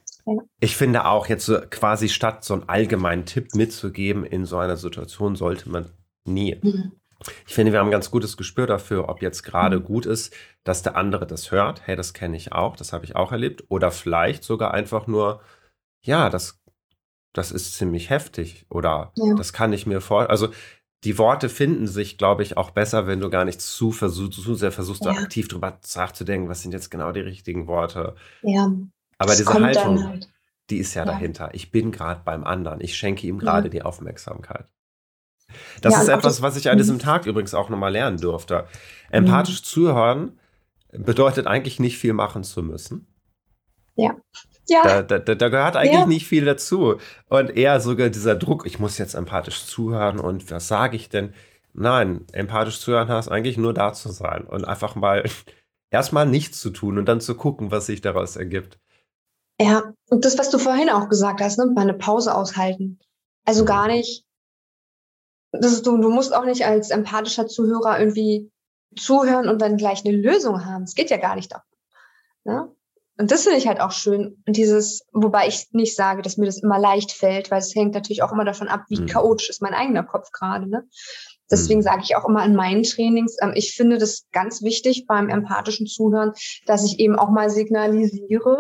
ich 0.61 0.77
finde 0.77 1.07
auch 1.07 1.27
jetzt 1.27 1.47
so 1.47 1.59
quasi 1.71 2.11
statt 2.11 2.45
so 2.45 2.53
einen 2.53 2.69
allgemeinen 2.69 3.25
Tipp 3.25 3.55
mitzugeben 3.55 4.25
in 4.25 4.45
so 4.45 4.59
einer 4.59 4.77
Situation 4.77 5.35
sollte 5.35 5.71
man 5.71 5.91
nie. 6.25 6.61
Mhm. 6.63 6.93
Ich 7.47 7.55
finde, 7.55 7.73
wir 7.73 7.81
haben 7.81 7.89
ein 7.89 7.93
ganz 7.93 8.11
gutes 8.11 8.37
Gespür 8.37 8.67
dafür, 8.67 9.09
ob 9.09 9.23
jetzt 9.23 9.43
gerade 9.43 9.81
mhm. 9.81 9.85
gut 9.85 10.05
ist, 10.05 10.37
dass 10.65 10.83
der 10.83 10.97
andere 10.97 11.27
das 11.27 11.51
hört. 11.51 11.81
Hey, 11.87 11.97
das 11.97 12.13
kenne 12.13 12.37
ich 12.37 12.53
auch, 12.53 12.77
das 12.77 12.93
habe 12.93 13.07
ich 13.07 13.17
auch 13.17 13.33
erlebt. 13.33 13.65
Oder 13.71 13.91
vielleicht 13.91 14.45
sogar 14.45 14.75
einfach 14.75 15.07
nur, 15.07 15.41
ja, 16.03 16.29
das, 16.29 16.58
das 17.33 17.53
ist 17.53 17.75
ziemlich 17.75 18.11
heftig. 18.11 18.67
Oder 18.71 19.13
ja. 19.17 19.35
das 19.35 19.53
kann 19.53 19.73
ich 19.73 19.87
mir 19.87 20.01
vor. 20.01 20.31
Also 20.31 20.49
die 21.05 21.19
Worte 21.19 21.49
finden 21.49 21.87
sich, 21.87 22.19
glaube 22.19 22.43
ich, 22.43 22.57
auch 22.57 22.71
besser, 22.71 23.07
wenn 23.07 23.21
du 23.21 23.31
gar 23.31 23.45
nicht 23.45 23.61
zu, 23.61 23.93
versuch, 23.93 24.31
zu 24.31 24.55
sehr 24.55 24.73
versuchst, 24.73 25.05
ja. 25.05 25.13
aktiv 25.13 25.47
drüber 25.47 25.79
nachzudenken, 25.95 26.49
was 26.49 26.63
sind 26.63 26.73
jetzt 26.73 26.91
genau 26.91 27.13
die 27.13 27.21
richtigen 27.21 27.67
Worte. 27.69 28.17
Ja. 28.43 28.73
Aber 29.19 29.31
das 29.31 29.39
diese 29.39 29.53
Haltung, 29.53 30.05
halt. 30.05 30.29
die 30.71 30.79
ist 30.79 30.95
ja, 30.95 31.03
ja, 31.05 31.13
dahinter. 31.13 31.51
Ich 31.53 31.71
bin 31.71 31.93
gerade 31.93 32.23
beim 32.25 32.45
anderen. 32.45 32.81
Ich 32.81 32.97
schenke 32.97 33.27
ihm 33.27 33.39
gerade 33.39 33.71
die 33.71 33.83
Aufmerksamkeit. 33.83 34.67
Das 35.81 35.97
ist 36.03 36.09
etwas, 36.09 36.43
was 36.43 36.57
ich 36.57 36.69
an 36.69 36.77
diesem 36.77 36.97
mhm. 36.97 37.01
Tag 37.01 37.27
übrigens 37.27 37.55
auch 37.55 37.69
nochmal 37.69 37.93
lernen 37.93 38.19
durfte. 38.19 38.67
Empathisch 39.11 39.61
mhm. 39.61 39.65
zuhören 39.65 40.41
bedeutet 40.93 41.47
eigentlich 41.47 41.81
nicht 41.81 41.99
viel 41.99 42.13
machen 42.13 42.45
zu 42.45 42.63
müssen. 42.63 43.07
Ja. 43.95 44.17
Ja. 44.69 45.03
Da, 45.03 45.19
da, 45.19 45.35
da 45.35 45.49
gehört 45.49 45.77
eigentlich 45.77 45.93
ja. 45.93 46.07
nicht 46.07 46.27
viel 46.27 46.45
dazu. 46.45 46.99
Und 47.29 47.57
eher 47.57 47.81
sogar 47.81 48.11
dieser 48.11 48.37
Druck, 48.37 48.67
ich 48.67 48.79
muss 48.79 48.99
jetzt 48.99 49.15
empathisch 49.15 49.65
zuhören 49.65 50.21
und 50.21 50.51
was 50.51 50.69
sage 50.69 50.97
ich 50.97 51.09
denn? 51.09 51.33
Nein, 51.73 52.27
empathisch 52.33 52.81
zuhören 52.81 53.09
heißt 53.09 53.31
eigentlich 53.31 53.57
nur 53.57 53.73
da 53.73 53.93
zu 53.93 54.11
sein 54.11 54.45
und 54.45 54.65
einfach 54.65 54.95
mal 54.95 55.25
erstmal 55.91 56.27
nichts 56.27 56.61
zu 56.61 56.71
tun 56.71 56.99
und 56.99 57.07
dann 57.07 57.21
zu 57.21 57.35
gucken, 57.35 57.71
was 57.71 57.87
sich 57.87 58.01
daraus 58.01 58.37
ergibt. 58.37 58.79
Ja, 59.61 59.93
und 60.09 60.25
das, 60.25 60.39
was 60.39 60.51
du 60.51 60.59
vorhin 60.59 60.91
auch 60.91 61.09
gesagt 61.09 61.41
hast, 61.41 61.59
ne, 61.59 61.67
mal 61.67 61.83
eine 61.83 61.95
Pause 61.95 62.35
aushalten. 62.35 62.99
Also 63.45 63.65
gar 63.65 63.89
nicht, 63.89 64.25
das 65.53 65.73
ist, 65.73 65.87
du, 65.87 65.97
du 65.97 66.11
musst 66.11 66.35
auch 66.35 66.45
nicht 66.45 66.67
als 66.67 66.91
empathischer 66.91 67.47
Zuhörer 67.47 67.99
irgendwie 67.99 68.51
zuhören 68.97 69.49
und 69.49 69.61
dann 69.61 69.77
gleich 69.77 70.05
eine 70.05 70.17
Lösung 70.17 70.65
haben. 70.65 70.83
Es 70.83 70.95
geht 70.95 71.11
ja 71.11 71.17
gar 71.17 71.35
nicht 71.35 71.53
darum. 71.53 71.65
Ne? 72.45 72.75
Und 73.19 73.33
das 73.33 73.43
finde 73.43 73.59
ich 73.59 73.67
halt 73.67 73.81
auch 73.81 73.91
schön. 73.91 74.43
Und 74.47 74.57
dieses, 74.57 75.05
wobei 75.13 75.49
ich 75.49 75.67
nicht 75.73 75.97
sage, 75.97 76.23
dass 76.23 76.37
mir 76.37 76.47
das 76.47 76.63
immer 76.63 76.79
leicht 76.79 77.11
fällt, 77.11 77.51
weil 77.51 77.59
es 77.59 77.75
hängt 77.75 77.95
natürlich 77.95 78.23
auch 78.23 78.33
immer 78.33 78.45
davon 78.45 78.69
ab, 78.69 78.85
wie 78.89 79.01
mhm. 79.01 79.07
chaotisch 79.07 79.51
ist 79.51 79.61
mein 79.61 79.75
eigener 79.75 80.05
Kopf 80.05 80.31
gerade. 80.31 80.69
Ne? 80.69 80.89
Deswegen 81.51 81.81
mhm. 81.81 81.85
sage 81.85 82.03
ich 82.05 82.15
auch 82.15 82.29
immer 82.29 82.45
in 82.45 82.55
meinen 82.55 82.85
Trainings, 82.85 83.37
ähm, 83.43 83.53
ich 83.55 83.75
finde 83.75 83.99
das 83.99 84.27
ganz 84.31 84.63
wichtig 84.63 85.07
beim 85.07 85.29
empathischen 85.29 85.87
Zuhören, 85.87 86.33
dass 86.67 86.85
ich 86.85 87.01
eben 87.01 87.19
auch 87.19 87.31
mal 87.31 87.51
signalisiere, 87.51 88.57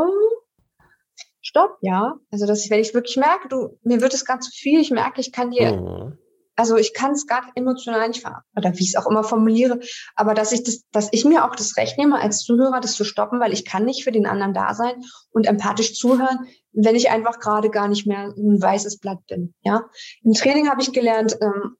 stopp, 1.40 1.78
ja. 1.80 2.16
Also, 2.32 2.46
dass 2.46 2.64
ich, 2.64 2.70
wenn 2.70 2.80
ich 2.80 2.94
wirklich 2.94 3.16
merke, 3.16 3.48
du, 3.48 3.78
mir 3.82 4.00
wird 4.00 4.12
es 4.12 4.24
ganz 4.24 4.46
zu 4.46 4.50
viel, 4.50 4.80
ich 4.80 4.90
merke, 4.90 5.20
ich 5.20 5.30
kann 5.30 5.52
dir 5.52 5.76
mhm 5.76 6.18
also 6.58 6.76
ich 6.76 6.92
kann 6.92 7.12
es 7.12 7.26
gar 7.26 7.44
emotional 7.54 8.08
nicht 8.08 8.22
ver 8.22 8.42
oder 8.56 8.72
wie 8.74 8.82
ich 8.82 8.88
es 8.88 8.96
auch 8.96 9.08
immer 9.08 9.22
formuliere, 9.22 9.78
aber 10.16 10.34
dass 10.34 10.50
ich 10.50 10.64
das, 10.64 10.82
dass 10.90 11.08
ich 11.12 11.24
mir 11.24 11.44
auch 11.44 11.54
das 11.54 11.76
Recht 11.76 11.96
nehme, 11.96 12.20
als 12.20 12.40
Zuhörer 12.40 12.80
das 12.80 12.94
zu 12.94 13.04
stoppen, 13.04 13.38
weil 13.38 13.52
ich 13.52 13.64
kann 13.64 13.84
nicht 13.84 14.02
für 14.02 14.10
den 14.10 14.26
anderen 14.26 14.54
da 14.54 14.74
sein 14.74 15.04
und 15.30 15.46
empathisch 15.46 15.94
zuhören, 15.94 16.48
wenn 16.72 16.96
ich 16.96 17.10
einfach 17.10 17.38
gerade 17.38 17.70
gar 17.70 17.86
nicht 17.86 18.08
mehr 18.08 18.34
ein 18.36 18.60
weißes 18.60 18.98
Blatt 18.98 19.24
bin. 19.28 19.54
Ja, 19.62 19.84
im 20.24 20.32
Training 20.32 20.68
habe 20.68 20.82
ich 20.82 20.92
gelernt, 20.92 21.38
ähm, 21.40 21.76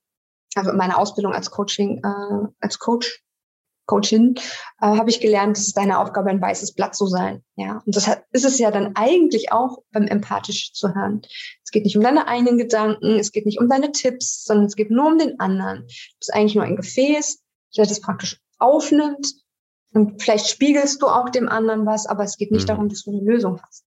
also 0.55 0.73
meine 0.73 0.97
Ausbildung 0.97 1.33
als 1.33 1.51
Coaching, 1.51 2.01
äh, 2.05 2.47
als 2.61 2.79
Coach 2.79 3.21
Coachin, 3.89 4.37
äh, 4.81 4.87
habe 4.87 5.11
ich 5.11 5.21
gelernt, 5.21 5.57
es 5.57 5.69
ist 5.69 5.77
deine 5.77 5.99
Aufgabe, 5.99 6.31
ein 6.31 6.41
weißes 6.41 6.75
Blatt 6.75 6.95
zu 6.95 7.07
sein. 7.07 7.43
Ja, 7.57 7.83
und 7.85 7.97
das 7.97 8.07
hat, 8.07 8.25
ist 8.31 8.45
es 8.45 8.59
ja 8.59 8.71
dann 8.71 8.95
eigentlich 8.95 9.51
auch 9.51 9.83
beim 9.91 10.07
empathisch 10.07 10.73
zu 10.73 10.95
hören. 10.95 11.23
Es 11.65 11.73
geht 11.73 11.85
nicht 11.85 11.97
um 11.97 12.03
deine 12.03 12.29
eigenen 12.29 12.59
Gedanken, 12.59 13.19
es 13.19 13.33
geht 13.33 13.47
nicht 13.47 13.59
um 13.59 13.69
deine 13.69 13.91
Tipps, 13.91 14.45
sondern 14.45 14.67
es 14.67 14.77
geht 14.77 14.91
nur 14.91 15.07
um 15.07 15.19
den 15.19 15.41
anderen. 15.41 15.81
Du 15.81 16.19
bist 16.21 16.33
eigentlich 16.33 16.55
nur 16.55 16.65
ein 16.65 16.77
Gefäß, 16.77 17.43
der 17.77 17.87
das 17.87 18.01
praktisch 18.01 18.41
aufnimmt 18.59 19.35
und 19.93 20.23
vielleicht 20.23 20.49
spiegelst 20.49 21.01
du 21.03 21.07
auch 21.07 21.31
dem 21.31 21.49
anderen 21.49 21.87
was, 21.87 22.07
aber 22.07 22.25
es 22.25 22.37
geht 22.37 22.53
nicht 22.53 22.65
mhm. 22.65 22.69
darum, 22.69 22.89
dass 22.89 23.05
du 23.05 23.11
eine 23.11 23.23
Lösung 23.23 23.61
hast. 23.63 23.85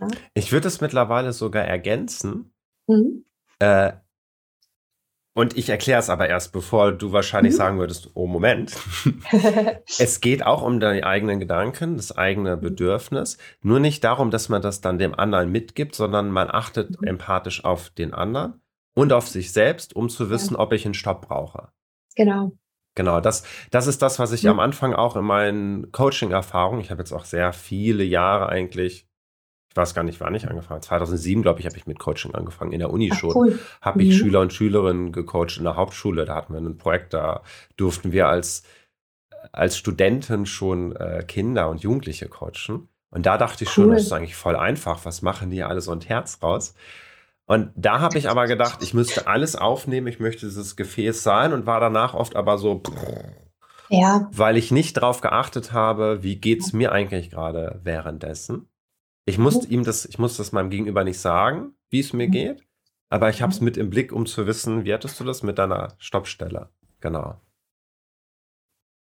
Ja? 0.00 0.08
Ich 0.34 0.52
würde 0.52 0.68
es 0.68 0.80
mittlerweile 0.80 1.32
sogar 1.32 1.64
ergänzen. 1.64 2.54
Mhm. 2.86 3.24
Äh, 3.58 3.92
und 5.34 5.56
ich 5.56 5.70
erkläre 5.70 5.98
es 5.98 6.10
aber 6.10 6.28
erst, 6.28 6.52
bevor 6.52 6.92
du 6.92 7.12
wahrscheinlich 7.12 7.54
mhm. 7.54 7.58
sagen 7.58 7.78
würdest, 7.78 8.10
oh 8.14 8.26
Moment. 8.26 8.76
es 9.98 10.20
geht 10.20 10.44
auch 10.44 10.62
um 10.62 10.78
deine 10.78 11.06
eigenen 11.06 11.40
Gedanken, 11.40 11.96
das 11.96 12.16
eigene 12.16 12.58
Bedürfnis. 12.58 13.38
Nur 13.62 13.80
nicht 13.80 14.04
darum, 14.04 14.30
dass 14.30 14.50
man 14.50 14.60
das 14.60 14.82
dann 14.82 14.98
dem 14.98 15.14
anderen 15.18 15.50
mitgibt, 15.50 15.94
sondern 15.94 16.30
man 16.30 16.50
achtet 16.50 17.00
mhm. 17.00 17.08
empathisch 17.08 17.64
auf 17.64 17.88
den 17.90 18.12
anderen 18.12 18.60
und 18.94 19.12
auf 19.14 19.26
sich 19.26 19.52
selbst, 19.52 19.96
um 19.96 20.10
zu 20.10 20.28
wissen, 20.28 20.54
ja. 20.54 20.60
ob 20.60 20.72
ich 20.74 20.84
einen 20.84 20.94
Stopp 20.94 21.28
brauche. 21.28 21.68
Genau. 22.14 22.52
Genau, 22.94 23.20
das, 23.20 23.44
das 23.70 23.86
ist 23.86 24.02
das, 24.02 24.18
was 24.18 24.32
ich 24.32 24.42
mhm. 24.42 24.50
am 24.50 24.60
Anfang 24.60 24.92
auch 24.92 25.16
in 25.16 25.24
meinen 25.24 25.92
Coaching-Erfahrungen, 25.92 26.82
ich 26.82 26.90
habe 26.90 27.00
jetzt 27.00 27.12
auch 27.12 27.24
sehr 27.24 27.54
viele 27.54 28.04
Jahre 28.04 28.50
eigentlich 28.50 29.08
ich 29.72 29.76
weiß 29.78 29.94
gar 29.94 30.02
nicht, 30.02 30.20
wann 30.20 30.34
ich 30.34 30.46
angefangen 30.46 30.76
habe. 30.76 30.80
2007, 30.82 31.42
glaube 31.42 31.60
ich, 31.60 31.66
habe 31.66 31.78
ich 31.78 31.86
mit 31.86 31.98
Coaching 31.98 32.34
angefangen, 32.34 32.72
in 32.72 32.78
der 32.78 32.90
Uni 32.90 33.08
Ach, 33.10 33.18
schon. 33.18 33.34
Cool. 33.34 33.58
Habe 33.80 34.02
ich 34.02 34.10
mhm. 34.10 34.18
Schüler 34.18 34.40
und 34.40 34.52
Schülerinnen 34.52 35.12
gecoacht 35.12 35.56
in 35.56 35.64
der 35.64 35.76
Hauptschule. 35.76 36.26
Da 36.26 36.34
hatten 36.34 36.52
wir 36.52 36.60
ein 36.60 36.76
Projekt, 36.76 37.14
da 37.14 37.40
durften 37.78 38.12
wir 38.12 38.28
als, 38.28 38.64
als 39.50 39.78
Studenten 39.78 40.44
schon 40.44 40.94
äh, 40.96 41.24
Kinder 41.26 41.70
und 41.70 41.82
Jugendliche 41.82 42.28
coachen. 42.28 42.88
Und 43.08 43.24
da 43.24 43.38
dachte 43.38 43.64
ich 43.64 43.70
cool. 43.70 43.84
schon, 43.84 43.90
das 43.92 44.02
ist 44.02 44.12
eigentlich 44.12 44.36
voll 44.36 44.56
einfach. 44.56 45.06
Was 45.06 45.22
machen 45.22 45.48
die 45.48 45.62
alle 45.62 45.80
so 45.80 45.90
ein 45.92 46.02
Herz 46.02 46.40
raus? 46.42 46.74
Und 47.46 47.72
da 47.74 48.00
habe 48.00 48.18
ich 48.18 48.28
aber 48.28 48.46
gedacht, 48.46 48.82
ich 48.82 48.92
müsste 48.92 49.26
alles 49.26 49.56
aufnehmen, 49.56 50.06
ich 50.06 50.20
möchte 50.20 50.44
dieses 50.44 50.76
Gefäß 50.76 51.22
sein 51.22 51.54
und 51.54 51.64
war 51.64 51.80
danach 51.80 52.12
oft 52.12 52.36
aber 52.36 52.58
so, 52.58 52.82
ja. 53.88 54.28
weil 54.32 54.58
ich 54.58 54.70
nicht 54.70 54.98
darauf 54.98 55.22
geachtet 55.22 55.72
habe, 55.72 56.22
wie 56.22 56.36
geht 56.36 56.60
es 56.60 56.74
mir 56.74 56.92
eigentlich 56.92 57.30
gerade 57.30 57.80
währenddessen. 57.82 58.68
Ich 59.24 59.38
muss 59.38 59.64
ihm 59.66 59.84
das, 59.84 60.04
ich 60.04 60.18
muss 60.18 60.36
das 60.36 60.52
meinem 60.52 60.70
Gegenüber 60.70 61.04
nicht 61.04 61.18
sagen, 61.18 61.74
wie 61.90 62.00
es 62.00 62.12
mir 62.12 62.26
mhm. 62.26 62.32
geht, 62.32 62.66
aber 63.08 63.30
ich 63.30 63.42
habe 63.42 63.52
es 63.52 63.60
mhm. 63.60 63.66
mit 63.66 63.76
im 63.76 63.90
Blick, 63.90 64.12
um 64.12 64.26
zu 64.26 64.46
wissen, 64.46 64.84
wie 64.84 64.92
hattest 64.92 65.20
du 65.20 65.24
das 65.24 65.42
mit 65.42 65.58
deiner 65.58 65.94
Stoppstelle? 65.98 66.70
Genau. 67.00 67.40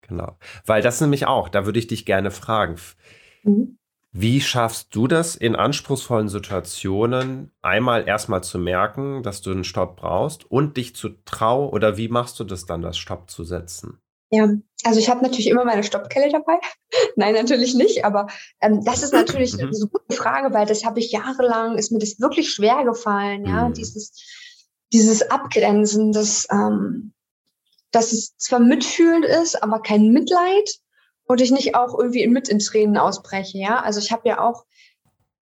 Genau. 0.03 0.39
Weil 0.65 0.83
das 0.83 1.01
nämlich 1.01 1.27
auch, 1.27 1.49
da 1.49 1.67
würde 1.67 1.79
ich 1.79 1.89
dich 1.89 2.07
gerne 2.07 2.31
fragen. 2.31 2.77
Mhm. 3.43 3.79
Wie 4.13 4.41
schaffst 4.41 4.95
du 4.95 5.09
das 5.09 5.37
in 5.37 5.57
anspruchsvollen 5.57 6.29
Situationen, 6.29 7.53
einmal 7.61 8.09
erstmal 8.09 8.43
zu 8.43 8.59
merken, 8.59 9.23
dass 9.23 9.43
du 9.43 9.51
einen 9.51 9.65
Stopp 9.65 9.97
brauchst 9.97 10.51
und 10.51 10.77
dich 10.79 10.97
zu 10.97 11.11
trauen, 11.27 11.69
oder 11.69 11.97
wie 11.99 12.09
machst 12.09 12.41
du 12.41 12.45
das 12.45 12.65
dann, 12.65 12.81
das 12.81 12.97
Stopp 12.97 13.29
zu 13.31 13.45
setzen? 13.45 13.99
Ja, 14.31 14.49
also 14.85 14.99
ich 14.99 15.09
habe 15.09 15.23
natürlich 15.23 15.49
immer 15.49 15.65
meine 15.65 15.85
Stoppkelle 15.85 16.31
dabei. 16.31 16.59
Nein, 17.17 17.35
natürlich 17.35 17.75
nicht, 17.75 18.05
aber 18.05 18.27
ähm, 18.61 18.85
das 18.85 19.03
ist 19.03 19.13
natürlich 19.13 19.55
mhm. 19.55 19.71
eine 19.75 19.89
gute 19.91 20.17
Frage, 20.17 20.53
weil 20.53 20.67
das 20.67 20.85
habe 20.85 20.99
ich 20.99 21.13
jahrelang, 21.13 21.79
ist 21.79 21.93
mir 21.93 21.99
das 21.99 22.21
wirklich 22.21 22.51
schwer 22.51 22.85
gefallen, 22.85 23.47
ja, 23.47 23.69
mhm. 23.69 23.75
dieses, 23.75 24.13
dieses 24.93 25.31
Abgrenzen, 25.31 26.13
das, 26.13 26.47
ähm, 26.51 27.13
dass 27.91 28.13
es 28.13 28.37
zwar 28.37 28.61
mitfühlend 28.61 29.25
ist, 29.25 29.63
aber 29.63 29.81
kein 29.81 30.11
Mitleid 30.11 30.81
und 31.27 31.41
ich 31.41 31.51
nicht 31.51 31.75
auch 31.75 31.99
irgendwie 31.99 32.27
mit 32.27 32.49
in 32.49 32.59
Tränen 32.59 32.97
ausbreche, 32.97 33.59
ja. 33.59 33.81
Also 33.81 34.01
ich 34.01 34.13
habe 34.13 34.29
ja 34.29 34.41
auch, 34.41 34.65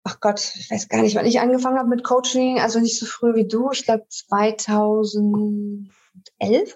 ach 0.03 0.19
Gott, 0.19 0.53
ich 0.55 0.69
weiß 0.69 0.89
gar 0.89 1.01
nicht, 1.01 1.15
wann 1.15 1.25
ich 1.25 1.39
angefangen 1.39 1.77
habe 1.77 1.89
mit 1.89 2.03
Coaching, 2.03 2.59
also 2.59 2.79
nicht 2.79 2.99
so 2.99 3.05
früh 3.05 3.35
wie 3.35 3.47
du, 3.47 3.71
ich 3.71 3.85
glaube 3.85 4.05
2011 4.09 5.89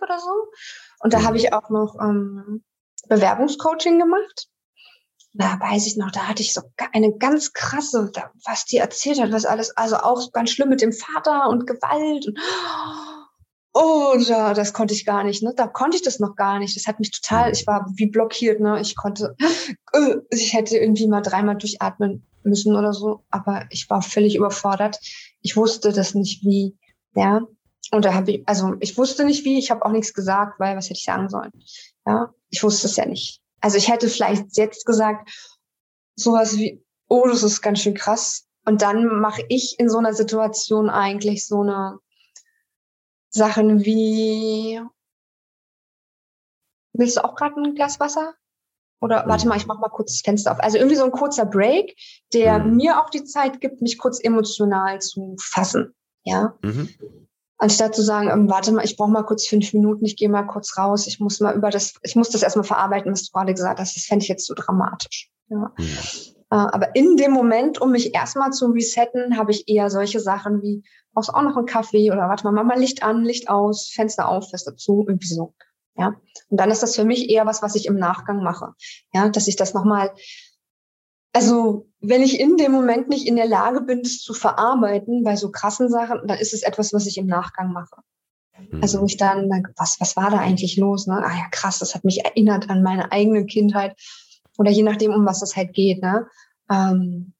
oder 0.01 0.19
so. 0.19 0.51
Und 1.01 1.13
da 1.13 1.19
mhm. 1.19 1.25
habe 1.25 1.37
ich 1.37 1.53
auch 1.53 1.69
noch 1.69 1.95
ähm, 2.01 2.63
Bewerbungscoaching 3.07 3.99
gemacht. 3.99 4.47
Da 5.33 5.59
weiß 5.59 5.87
ich 5.87 5.95
noch, 5.95 6.11
da 6.11 6.27
hatte 6.27 6.41
ich 6.41 6.53
so 6.53 6.61
eine 6.91 7.17
ganz 7.17 7.53
krasse, 7.53 8.11
was 8.45 8.65
die 8.65 8.77
erzählt 8.77 9.21
hat, 9.21 9.31
was 9.31 9.45
alles, 9.45 9.75
also 9.77 9.95
auch 9.95 10.31
ganz 10.33 10.51
schlimm 10.51 10.67
mit 10.67 10.81
dem 10.81 10.91
Vater 10.91 11.49
und 11.49 11.67
Gewalt 11.67 12.27
und 12.27 12.37
Oh, 13.73 14.15
ja, 14.17 14.53
das 14.53 14.73
konnte 14.73 14.93
ich 14.93 15.05
gar 15.05 15.23
nicht, 15.23 15.43
ne? 15.43 15.53
Da 15.55 15.65
konnte 15.65 15.95
ich 15.95 16.03
das 16.03 16.19
noch 16.19 16.35
gar 16.35 16.59
nicht. 16.59 16.75
Das 16.75 16.87
hat 16.87 16.99
mich 16.99 17.11
total, 17.11 17.47
mhm. 17.47 17.53
ich 17.53 17.67
war 17.67 17.89
wie 17.95 18.07
blockiert, 18.07 18.59
ne? 18.59 18.81
Ich 18.81 18.97
konnte, 18.97 19.35
äh, 19.93 20.15
ich 20.29 20.53
hätte 20.53 20.77
irgendwie 20.77 21.07
mal 21.07 21.21
dreimal 21.21 21.55
durchatmen 21.55 22.27
müssen 22.43 22.75
oder 22.75 22.91
so, 22.91 23.23
aber 23.29 23.65
ich 23.69 23.89
war 23.89 24.01
völlig 24.01 24.35
überfordert. 24.35 24.99
Ich 25.41 25.55
wusste 25.55 25.93
das 25.93 26.15
nicht 26.15 26.43
wie, 26.43 26.77
ja. 27.15 27.41
Und 27.91 28.05
da 28.05 28.13
habe 28.13 28.31
ich, 28.31 28.47
also 28.47 28.75
ich 28.79 28.97
wusste 28.97 29.25
nicht 29.25 29.43
wie, 29.43 29.59
ich 29.59 29.69
habe 29.69 29.85
auch 29.85 29.91
nichts 29.91 30.13
gesagt, 30.13 30.59
weil 30.59 30.77
was 30.77 30.85
hätte 30.85 30.97
ich 30.97 31.03
sagen 31.03 31.29
sollen? 31.29 31.51
Ja, 32.05 32.33
ich 32.49 32.63
wusste 32.63 32.87
es 32.87 32.95
ja 32.95 33.05
nicht. 33.05 33.41
Also 33.59 33.77
ich 33.77 33.89
hätte 33.89 34.07
vielleicht 34.07 34.57
jetzt 34.57 34.85
gesagt, 34.85 35.29
sowas 36.15 36.57
wie, 36.57 36.83
oh, 37.09 37.27
das 37.27 37.43
ist 37.43 37.61
ganz 37.61 37.81
schön 37.81 37.93
krass. 37.93 38.47
Und 38.65 38.81
dann 38.81 39.05
mache 39.19 39.43
ich 39.49 39.77
in 39.77 39.89
so 39.89 39.97
einer 39.97 40.13
Situation 40.13 40.89
eigentlich 40.89 41.45
so 41.45 41.61
eine 41.61 41.99
Sachen 43.29 43.83
wie, 43.83 44.81
willst 46.93 47.17
du 47.17 47.25
auch 47.25 47.35
gerade 47.35 47.55
ein 47.61 47.75
Glas 47.75 47.99
Wasser? 47.99 48.35
Oder 49.01 49.25
warte 49.27 49.47
mal, 49.47 49.57
ich 49.57 49.65
mache 49.65 49.79
mal 49.79 49.89
kurz 49.89 50.13
das 50.13 50.21
Fenster 50.21 50.51
auf. 50.51 50.59
Also 50.59 50.77
irgendwie 50.77 50.95
so 50.95 51.03
ein 51.03 51.11
kurzer 51.11 51.45
Break, 51.45 51.97
der 52.33 52.59
mhm. 52.59 52.75
mir 52.75 53.01
auch 53.01 53.09
die 53.09 53.23
Zeit 53.23 53.59
gibt, 53.59 53.81
mich 53.81 53.97
kurz 53.97 54.23
emotional 54.23 55.01
zu 55.01 55.35
fassen. 55.39 55.95
Ja. 56.23 56.55
Mhm. 56.61 56.89
Anstatt 57.61 57.93
zu 57.93 58.01
sagen, 58.01 58.27
ähm, 58.31 58.49
warte 58.49 58.71
mal, 58.71 58.83
ich 58.83 58.97
brauche 58.97 59.11
mal 59.11 59.21
kurz 59.21 59.45
fünf 59.45 59.71
Minuten, 59.73 60.03
ich 60.03 60.15
gehe 60.15 60.29
mal 60.29 60.47
kurz 60.47 60.79
raus, 60.79 61.05
ich 61.05 61.19
muss 61.19 61.39
mal 61.41 61.55
über 61.55 61.69
das, 61.69 61.93
ich 62.01 62.15
muss 62.15 62.31
das 62.31 62.41
erstmal 62.41 62.65
verarbeiten, 62.65 63.11
was 63.11 63.25
du 63.25 63.31
gerade 63.31 63.53
gesagt 63.53 63.79
hast. 63.79 63.95
Das 63.95 64.05
fände 64.05 64.23
ich 64.23 64.29
jetzt 64.29 64.47
so 64.47 64.55
dramatisch. 64.55 65.29
Ja. 65.47 65.71
Mhm. 65.77 65.85
Äh, 66.49 66.55
aber 66.55 66.95
in 66.95 67.17
dem 67.17 67.31
Moment, 67.31 67.79
um 67.79 67.91
mich 67.91 68.15
erstmal 68.15 68.49
zu 68.49 68.65
resetten, 68.71 69.37
habe 69.37 69.51
ich 69.51 69.69
eher 69.69 69.91
solche 69.91 70.19
Sachen 70.19 70.63
wie, 70.63 70.83
brauchst 71.13 71.29
du 71.29 71.33
auch 71.33 71.43
noch 71.43 71.55
einen 71.55 71.67
Kaffee 71.67 72.11
oder 72.11 72.29
warte 72.29 72.45
mal, 72.45 72.51
mach 72.51 72.63
mal 72.63 72.79
Licht 72.79 73.03
an, 73.03 73.23
Licht 73.23 73.47
aus, 73.47 73.91
Fenster 73.93 74.27
auf, 74.27 74.49
Fenster 74.49 74.75
zu, 74.75 75.05
irgendwie 75.07 75.27
so. 75.27 75.53
Ja. 75.95 76.15
Und 76.49 76.59
dann 76.59 76.71
ist 76.71 76.81
das 76.81 76.95
für 76.95 77.05
mich 77.05 77.29
eher 77.29 77.45
was, 77.45 77.61
was 77.61 77.75
ich 77.75 77.85
im 77.85 77.95
Nachgang 77.95 78.41
mache. 78.41 78.73
Ja, 79.13 79.29
dass 79.29 79.47
ich 79.47 79.55
das 79.55 79.75
nochmal, 79.75 80.09
also 81.33 81.87
wenn 81.99 82.21
ich 82.21 82.39
in 82.39 82.57
dem 82.57 82.71
Moment 82.71 83.09
nicht 83.09 83.27
in 83.27 83.35
der 83.35 83.45
Lage 83.47 83.81
bin, 83.81 84.03
das 84.03 84.19
zu 84.19 84.33
verarbeiten 84.33 85.23
bei 85.23 85.35
so 85.35 85.51
krassen 85.51 85.89
Sachen, 85.89 86.27
dann 86.27 86.39
ist 86.39 86.53
es 86.53 86.63
etwas, 86.63 86.93
was 86.93 87.05
ich 87.05 87.17
im 87.17 87.27
Nachgang 87.27 87.71
mache. 87.71 88.01
Mhm. 88.57 88.81
Also 88.81 89.05
ich 89.05 89.17
dann, 89.17 89.49
was, 89.77 89.99
was 89.99 90.15
war 90.15 90.29
da 90.29 90.39
eigentlich 90.39 90.77
los? 90.77 91.07
Ne? 91.07 91.21
Ah 91.23 91.35
ja, 91.35 91.47
krass, 91.51 91.79
das 91.79 91.95
hat 91.95 92.03
mich 92.03 92.25
erinnert 92.25 92.69
an 92.69 92.83
meine 92.83 93.11
eigene 93.11 93.45
Kindheit. 93.45 93.95
Oder 94.57 94.71
je 94.71 94.83
nachdem, 94.83 95.13
um 95.13 95.25
was 95.25 95.39
das 95.39 95.55
halt 95.55 95.73
geht. 95.73 96.01
Ne? 96.01 96.27
Ähm, 96.69 97.33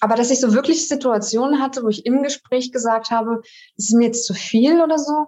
aber 0.00 0.14
dass 0.14 0.30
ich 0.30 0.40
so 0.40 0.52
wirklich 0.52 0.88
Situationen 0.88 1.60
hatte, 1.60 1.82
wo 1.82 1.88
ich 1.88 2.06
im 2.06 2.22
Gespräch 2.22 2.72
gesagt 2.72 3.10
habe, 3.10 3.40
das 3.76 3.86
ist 3.86 3.94
mir 3.94 4.06
jetzt 4.06 4.26
zu 4.26 4.34
viel 4.34 4.80
oder 4.80 4.98
so, 4.98 5.26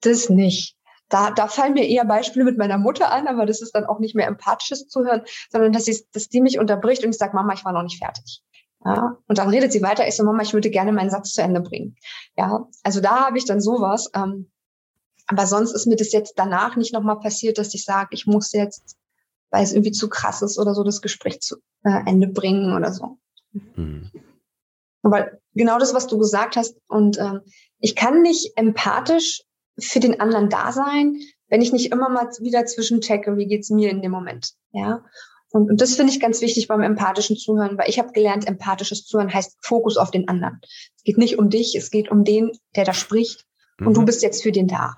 das 0.00 0.30
nicht. 0.30 0.75
Da, 1.08 1.30
da 1.30 1.46
fallen 1.46 1.74
mir 1.74 1.86
eher 1.86 2.04
Beispiele 2.04 2.44
mit 2.44 2.58
meiner 2.58 2.78
Mutter 2.78 3.12
an, 3.12 3.28
aber 3.28 3.46
das 3.46 3.62
ist 3.62 3.74
dann 3.74 3.84
auch 3.84 4.00
nicht 4.00 4.16
mehr 4.16 4.26
empathisches 4.26 4.88
Zuhören, 4.88 5.22
sondern 5.50 5.72
dass, 5.72 5.86
ich, 5.86 6.10
dass 6.10 6.28
die 6.28 6.40
mich 6.40 6.58
unterbricht 6.58 7.04
und 7.04 7.10
ich 7.10 7.18
sage, 7.18 7.36
Mama, 7.36 7.52
ich 7.54 7.64
war 7.64 7.72
noch 7.72 7.84
nicht 7.84 7.98
fertig. 7.98 8.42
Ja, 8.84 9.16
und 9.26 9.38
dann 9.38 9.48
redet 9.48 9.72
sie 9.72 9.82
weiter. 9.82 10.06
Ich 10.06 10.16
so, 10.16 10.24
Mama, 10.24 10.42
ich 10.42 10.52
würde 10.52 10.70
gerne 10.70 10.92
meinen 10.92 11.10
Satz 11.10 11.32
zu 11.32 11.42
Ende 11.42 11.60
bringen. 11.60 11.96
Ja, 12.36 12.68
also 12.82 13.00
da 13.00 13.26
habe 13.26 13.38
ich 13.38 13.44
dann 13.44 13.60
sowas. 13.60 14.10
Ähm, 14.14 14.50
aber 15.26 15.46
sonst 15.46 15.72
ist 15.72 15.86
mir 15.86 15.96
das 15.96 16.12
jetzt 16.12 16.34
danach 16.36 16.76
nicht 16.76 16.92
nochmal 16.92 17.18
passiert, 17.18 17.58
dass 17.58 17.74
ich 17.74 17.84
sage, 17.84 18.10
ich 18.12 18.26
muss 18.26 18.52
jetzt, 18.52 18.96
weil 19.50 19.64
es 19.64 19.72
irgendwie 19.72 19.92
zu 19.92 20.08
krass 20.08 20.42
ist 20.42 20.58
oder 20.58 20.74
so, 20.74 20.84
das 20.84 21.02
Gespräch 21.02 21.40
zu 21.40 21.56
äh, 21.84 22.00
Ende 22.06 22.28
bringen 22.28 22.74
oder 22.74 22.92
so. 22.92 23.18
Mhm. 23.52 24.10
Aber 25.02 25.30
genau 25.54 25.78
das, 25.78 25.94
was 25.94 26.06
du 26.06 26.18
gesagt 26.18 26.56
hast, 26.56 26.76
und 26.86 27.18
ähm, 27.18 27.40
ich 27.78 27.96
kann 27.96 28.22
nicht 28.22 28.56
empathisch 28.56 29.42
für 29.78 30.00
den 30.00 30.20
anderen 30.20 30.48
da 30.48 30.72
sein, 30.72 31.20
wenn 31.48 31.62
ich 31.62 31.72
nicht 31.72 31.92
immer 31.92 32.08
mal 32.08 32.28
wieder 32.40 32.66
zwischenchecke, 32.66 33.36
wie 33.36 33.46
geht's 33.46 33.70
mir 33.70 33.90
in 33.90 34.02
dem 34.02 34.10
Moment. 34.10 34.52
Ja. 34.72 35.04
Und, 35.50 35.70
und 35.70 35.80
das 35.80 35.94
finde 35.94 36.12
ich 36.12 36.20
ganz 36.20 36.40
wichtig 36.40 36.68
beim 36.68 36.82
empathischen 36.82 37.36
Zuhören, 37.36 37.78
weil 37.78 37.88
ich 37.88 37.98
habe 37.98 38.12
gelernt, 38.12 38.46
empathisches 38.46 39.04
Zuhören 39.04 39.32
heißt 39.32 39.56
Fokus 39.62 39.96
auf 39.96 40.10
den 40.10 40.28
anderen. 40.28 40.60
Es 40.96 41.04
geht 41.04 41.18
nicht 41.18 41.38
um 41.38 41.50
dich, 41.50 41.76
es 41.76 41.90
geht 41.90 42.10
um 42.10 42.24
den, 42.24 42.50
der 42.74 42.84
da 42.84 42.92
spricht. 42.92 43.46
Und 43.78 43.88
mhm. 43.88 43.94
du 43.94 44.04
bist 44.04 44.22
jetzt 44.22 44.42
für 44.42 44.52
den 44.52 44.66
da. 44.66 44.96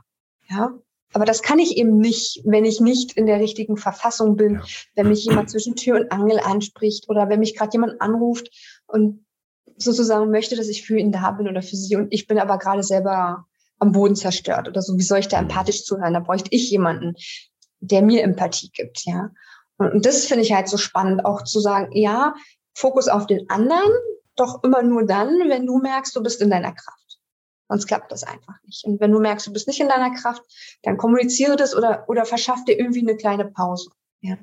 Ja. 0.48 0.78
Aber 1.12 1.24
das 1.24 1.42
kann 1.42 1.58
ich 1.58 1.76
eben 1.76 1.98
nicht, 1.98 2.42
wenn 2.44 2.64
ich 2.64 2.80
nicht 2.80 3.12
in 3.12 3.26
der 3.26 3.40
richtigen 3.40 3.76
Verfassung 3.76 4.36
bin, 4.36 4.56
ja. 4.56 4.62
wenn 4.94 5.08
mich 5.08 5.24
jemand 5.24 5.50
zwischen 5.50 5.74
Tür 5.74 6.00
und 6.00 6.12
Angel 6.12 6.38
anspricht 6.38 7.08
oder 7.08 7.28
wenn 7.28 7.40
mich 7.40 7.56
gerade 7.56 7.72
jemand 7.72 8.00
anruft 8.00 8.50
und 8.86 9.24
sozusagen 9.76 10.30
möchte, 10.30 10.56
dass 10.56 10.68
ich 10.68 10.84
für 10.84 10.98
ihn 10.98 11.12
da 11.12 11.30
bin 11.30 11.48
oder 11.48 11.62
für 11.62 11.76
sie 11.76 11.96
und 11.96 12.12
ich 12.12 12.26
bin 12.26 12.38
aber 12.38 12.58
gerade 12.58 12.82
selber 12.82 13.46
am 13.78 13.92
Boden 13.92 14.16
zerstört 14.16 14.68
oder 14.68 14.82
so. 14.82 14.96
Wie 14.96 15.02
soll 15.02 15.20
ich 15.20 15.28
da 15.28 15.40
mhm. 15.40 15.48
empathisch 15.48 15.84
zuhören? 15.84 16.14
Da 16.14 16.20
bräuchte 16.20 16.50
ich 16.52 16.70
jemanden, 16.70 17.14
der 17.80 18.02
mir 18.02 18.22
Empathie 18.22 18.70
gibt, 18.72 19.04
ja. 19.04 19.30
Und, 19.76 19.92
und 19.92 20.06
das 20.06 20.26
finde 20.26 20.42
ich 20.42 20.52
halt 20.52 20.68
so 20.68 20.76
spannend, 20.76 21.24
auch 21.24 21.42
zu 21.44 21.60
sagen, 21.60 21.92
ja, 21.92 22.34
Fokus 22.74 23.08
auf 23.08 23.26
den 23.26 23.48
anderen, 23.48 23.90
doch 24.36 24.62
immer 24.62 24.82
nur 24.82 25.04
dann, 25.04 25.48
wenn 25.48 25.66
du 25.66 25.78
merkst, 25.78 26.14
du 26.14 26.22
bist 26.22 26.40
in 26.42 26.50
deiner 26.50 26.72
Kraft. 26.72 27.18
Sonst 27.68 27.86
klappt 27.86 28.10
das 28.12 28.22
einfach 28.22 28.54
nicht. 28.64 28.84
Und 28.84 29.00
wenn 29.00 29.12
du 29.12 29.20
merkst, 29.20 29.46
du 29.46 29.52
bist 29.52 29.68
nicht 29.68 29.80
in 29.80 29.88
deiner 29.88 30.14
Kraft, 30.14 30.42
dann 30.82 30.96
kommuniziere 30.96 31.56
das 31.56 31.76
oder, 31.76 32.04
oder 32.08 32.24
verschaff 32.24 32.64
dir 32.64 32.78
irgendwie 32.78 33.00
eine 33.00 33.16
kleine 33.16 33.44
Pause. 33.44 33.90
Ja. 34.20 34.38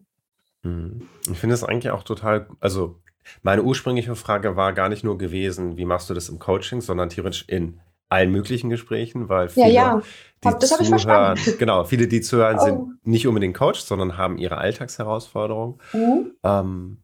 Mhm. 0.61 1.09
Ich 1.31 1.39
finde 1.39 1.55
es 1.55 1.63
eigentlich 1.63 1.91
auch 1.91 2.03
total, 2.03 2.47
also 2.59 3.01
meine 3.41 3.63
ursprüngliche 3.63 4.15
Frage 4.15 4.55
war 4.55 4.73
gar 4.73 4.89
nicht 4.89 5.03
nur 5.03 5.17
gewesen, 5.17 5.77
wie 5.77 5.85
machst 5.85 6.09
du 6.09 6.13
das 6.13 6.29
im 6.29 6.37
Coaching, 6.37 6.81
sondern 6.81 7.09
theoretisch 7.09 7.45
in 7.47 7.79
allen 8.09 8.31
möglichen 8.31 8.69
Gesprächen, 8.69 9.29
weil 9.29 9.49
viele, 9.49 9.71
ja, 9.71 10.01
ja. 10.43 10.59
die 10.59 10.65
zuhören, 10.65 11.39
genau, 11.59 11.83
viele, 11.85 12.07
die 12.07 12.21
zuhören, 12.21 12.57
oh. 12.59 12.63
sind 12.63 13.05
nicht 13.05 13.27
unbedingt 13.27 13.57
Coach, 13.57 13.79
sondern 13.79 14.17
haben 14.17 14.37
ihre 14.37 14.57
Alltagsherausforderungen. 14.57 15.79
Mhm. 15.93 16.31
Ähm, 16.43 16.97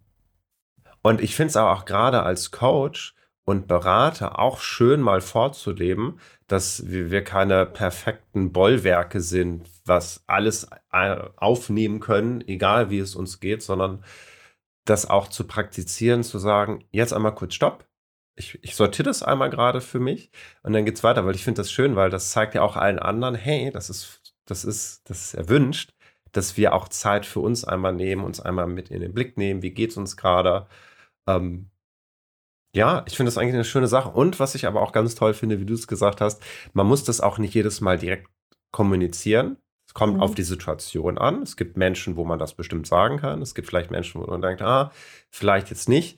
und 1.02 1.22
ich 1.22 1.36
finde 1.36 1.50
es 1.50 1.58
aber 1.58 1.74
auch 1.74 1.86
gerade 1.86 2.24
als 2.24 2.52
Coach 2.52 3.16
und 3.44 3.68
Berater 3.68 4.40
auch 4.40 4.60
schön 4.60 5.02
mal 5.02 5.22
vorzuleben, 5.22 6.20
dass 6.48 6.84
wir 6.88 7.24
keine 7.24 7.66
perfekten 7.66 8.52
Bollwerke 8.52 9.22
sind, 9.22 9.68
was 9.86 10.24
alles 10.28 10.68
äh, 10.92 11.18
aufnehmen 11.38 12.00
können, 12.00 12.42
egal 12.48 12.90
wie 12.90 13.00
es 13.00 13.16
uns 13.16 13.40
geht, 13.40 13.64
sondern 13.64 14.04
das 14.86 15.10
auch 15.10 15.28
zu 15.28 15.46
praktizieren, 15.46 16.24
zu 16.24 16.40
sagen, 16.40 16.84
jetzt 16.92 17.14
einmal 17.14 17.34
kurz 17.36 17.56
Stopp, 17.56 17.86
ich, 18.36 18.60
ich 18.64 18.76
sortiere 18.76 19.08
das 19.08 19.24
einmal 19.24 19.50
gerade 19.50 19.82
für 19.82 20.00
mich 20.00 20.32
und 20.64 20.74
dann 20.74 20.86
geht 20.86 20.96
es 20.96 21.04
weiter, 21.04 21.26
weil 21.26 21.36
ich 21.36 21.44
finde 21.44 21.60
das 21.62 21.72
schön, 21.72 21.96
weil 21.96 22.10
das 22.10 22.32
zeigt 22.32 22.56
ja 22.56 22.62
auch 22.62 22.76
allen 22.76 23.00
anderen, 23.00 23.36
hey, 23.36 23.72
das 23.72 23.90
ist, 23.90 24.22
das 24.46 24.66
ist, 24.66 25.10
das 25.10 25.26
ist 25.26 25.34
erwünscht, 25.34 25.94
dass 26.32 26.58
wir 26.58 26.74
auch 26.74 26.88
Zeit 26.88 27.26
für 27.26 27.42
uns 27.42 27.66
einmal 27.66 27.94
nehmen, 27.94 28.24
uns 28.24 28.40
einmal 28.40 28.68
mit 28.68 28.90
in 28.90 29.02
den 29.02 29.14
Blick 29.14 29.38
nehmen, 29.38 29.62
wie 29.62 29.72
geht 29.72 29.92
es 29.92 29.98
uns 29.98 30.18
gerade. 30.18 30.68
Ähm, 31.28 31.70
ja, 32.74 33.04
ich 33.08 33.18
finde 33.18 33.30
das 33.30 33.38
eigentlich 33.38 33.56
eine 33.56 33.66
schöne 33.66 33.88
Sache. 33.88 34.10
Und 34.10 34.40
was 34.40 34.56
ich 34.56 34.66
aber 34.66 34.82
auch 34.82 34.94
ganz 34.94 35.16
toll 35.16 35.34
finde, 35.34 35.60
wie 35.60 35.66
du 35.66 35.74
es 35.74 35.88
gesagt 35.88 36.22
hast, 36.22 36.42
man 36.74 36.88
muss 36.88 37.04
das 37.04 37.20
auch 37.20 37.38
nicht 37.38 37.54
jedes 37.54 37.82
Mal 37.82 37.98
direkt 37.98 38.30
kommunizieren. 38.72 39.58
Es 39.86 39.94
kommt 39.94 40.16
mhm. 40.16 40.22
auf 40.22 40.36
die 40.36 40.44
Situation 40.44 41.18
an. 41.18 41.42
Es 41.42 41.58
gibt 41.58 41.76
Menschen, 41.76 42.16
wo 42.16 42.24
man 42.24 42.40
das 42.40 42.54
bestimmt 42.54 42.88
sagen 42.88 43.18
kann. 43.18 43.42
Es 43.42 43.56
gibt 43.56 43.68
vielleicht 43.68 43.92
Menschen, 43.92 44.22
wo 44.22 44.28
man 44.28 44.42
denkt, 44.42 44.62
ah, 44.62 44.92
vielleicht 45.30 45.70
jetzt 45.70 45.90
nicht 45.90 46.18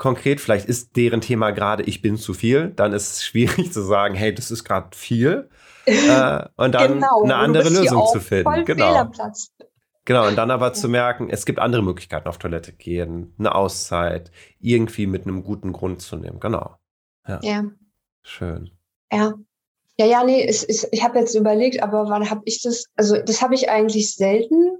konkret, 0.00 0.40
vielleicht 0.40 0.66
ist 0.66 0.96
deren 0.96 1.20
Thema 1.20 1.50
gerade, 1.50 1.82
ich 1.82 2.00
bin 2.00 2.16
zu 2.16 2.32
viel, 2.32 2.70
dann 2.70 2.94
ist 2.94 3.12
es 3.12 3.24
schwierig 3.24 3.70
zu 3.72 3.82
sagen, 3.82 4.14
hey, 4.14 4.34
das 4.34 4.50
ist 4.50 4.64
gerade 4.64 4.96
viel. 4.96 5.50
Äh, 5.84 6.46
und 6.56 6.74
dann 6.74 6.94
genau, 6.94 7.22
eine 7.22 7.36
andere 7.36 7.68
Lösung 7.68 8.06
zu 8.10 8.18
finden. 8.18 8.64
Genau. 8.64 9.10
Genau, 10.06 10.26
und 10.26 10.36
dann 10.36 10.50
aber 10.50 10.72
zu 10.72 10.88
merken, 10.88 11.28
es 11.28 11.44
gibt 11.44 11.58
andere 11.58 11.82
Möglichkeiten, 11.82 12.26
auf 12.28 12.38
Toilette 12.38 12.72
gehen, 12.72 13.34
eine 13.38 13.54
Auszeit, 13.54 14.32
irgendwie 14.58 15.06
mit 15.06 15.26
einem 15.26 15.44
guten 15.44 15.72
Grund 15.72 16.00
zu 16.00 16.16
nehmen. 16.16 16.40
Genau. 16.40 16.76
Ja. 17.28 17.38
ja. 17.42 17.64
Schön. 18.22 18.70
Ja. 19.12 19.34
Ja, 19.98 20.06
ja, 20.06 20.24
nee, 20.24 20.46
es, 20.46 20.64
es, 20.64 20.88
ich 20.92 21.04
habe 21.04 21.18
jetzt 21.18 21.34
überlegt, 21.34 21.82
aber 21.82 22.08
wann 22.08 22.30
habe 22.30 22.40
ich 22.46 22.62
das? 22.62 22.86
Also, 22.96 23.18
das 23.22 23.42
habe 23.42 23.54
ich 23.54 23.68
eigentlich 23.68 24.14
selten 24.14 24.78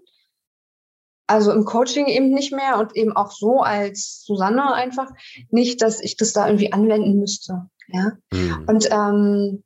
also 1.31 1.53
im 1.53 1.65
Coaching 1.65 2.07
eben 2.07 2.31
nicht 2.31 2.53
mehr 2.53 2.79
und 2.79 2.97
eben 2.97 3.15
auch 3.15 3.31
so 3.31 3.61
als 3.61 4.25
Susanne 4.25 4.75
einfach 4.75 5.09
nicht, 5.51 5.81
dass 5.81 6.01
ich 6.01 6.17
das 6.17 6.33
da 6.33 6.47
irgendwie 6.47 6.73
anwenden 6.73 7.21
müsste. 7.21 7.67
Ja. 7.87 8.13
Mhm. 8.33 8.65
Und, 8.67 8.89
ähm, 8.91 9.63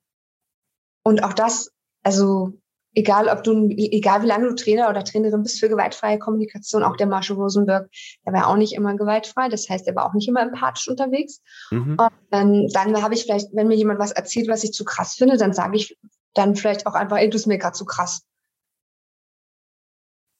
und 1.05 1.25
auch 1.25 1.33
das, 1.33 1.71
also 2.03 2.53
egal 2.95 3.29
ob 3.29 3.43
du, 3.45 3.69
egal 3.71 4.23
wie 4.23 4.27
lange 4.27 4.49
du 4.49 4.55
Trainer 4.55 4.91
oder 4.91 5.05
Trainerin 5.05 5.43
bist 5.43 5.59
für 5.59 5.71
gewaltfreie 5.71 6.19
Kommunikation, 6.19 6.83
auch 6.83 6.97
der 6.97 7.07
Marshall 7.07 7.37
Rosenberg, 7.37 7.89
der 8.27 8.33
war 8.35 8.49
auch 8.49 8.57
nicht 8.57 8.75
immer 8.75 8.95
gewaltfrei, 8.95 9.49
das 9.49 9.69
heißt, 9.69 9.89
er 9.89 9.97
war 9.97 10.07
auch 10.07 10.15
nicht 10.15 10.29
immer 10.29 10.43
empathisch 10.43 10.89
unterwegs. 10.89 11.41
Mhm. 11.71 11.97
Und 11.99 12.11
ähm, 12.31 12.69
dann 12.73 13.03
habe 13.03 13.15
ich 13.15 13.23
vielleicht, 13.23 13.49
wenn 13.55 13.69
mir 13.69 13.77
jemand 13.77 13.99
was 13.99 14.12
erzählt, 14.12 14.49
was 14.49 14.65
ich 14.65 14.73
zu 14.73 14.85
krass 14.85 15.15
finde, 15.15 15.39
dann 15.39 15.55
sage 15.55 15.77
ich 15.77 15.97
dann 16.35 16.57
vielleicht 16.57 16.87
auch 16.87 16.95
einfach, 16.95 17.17
ey, 17.17 17.29
du 17.29 17.33
bist 17.37 17.47
mir 17.47 17.59
gerade 17.59 17.77
zu 17.77 17.87
krass. 17.87 18.23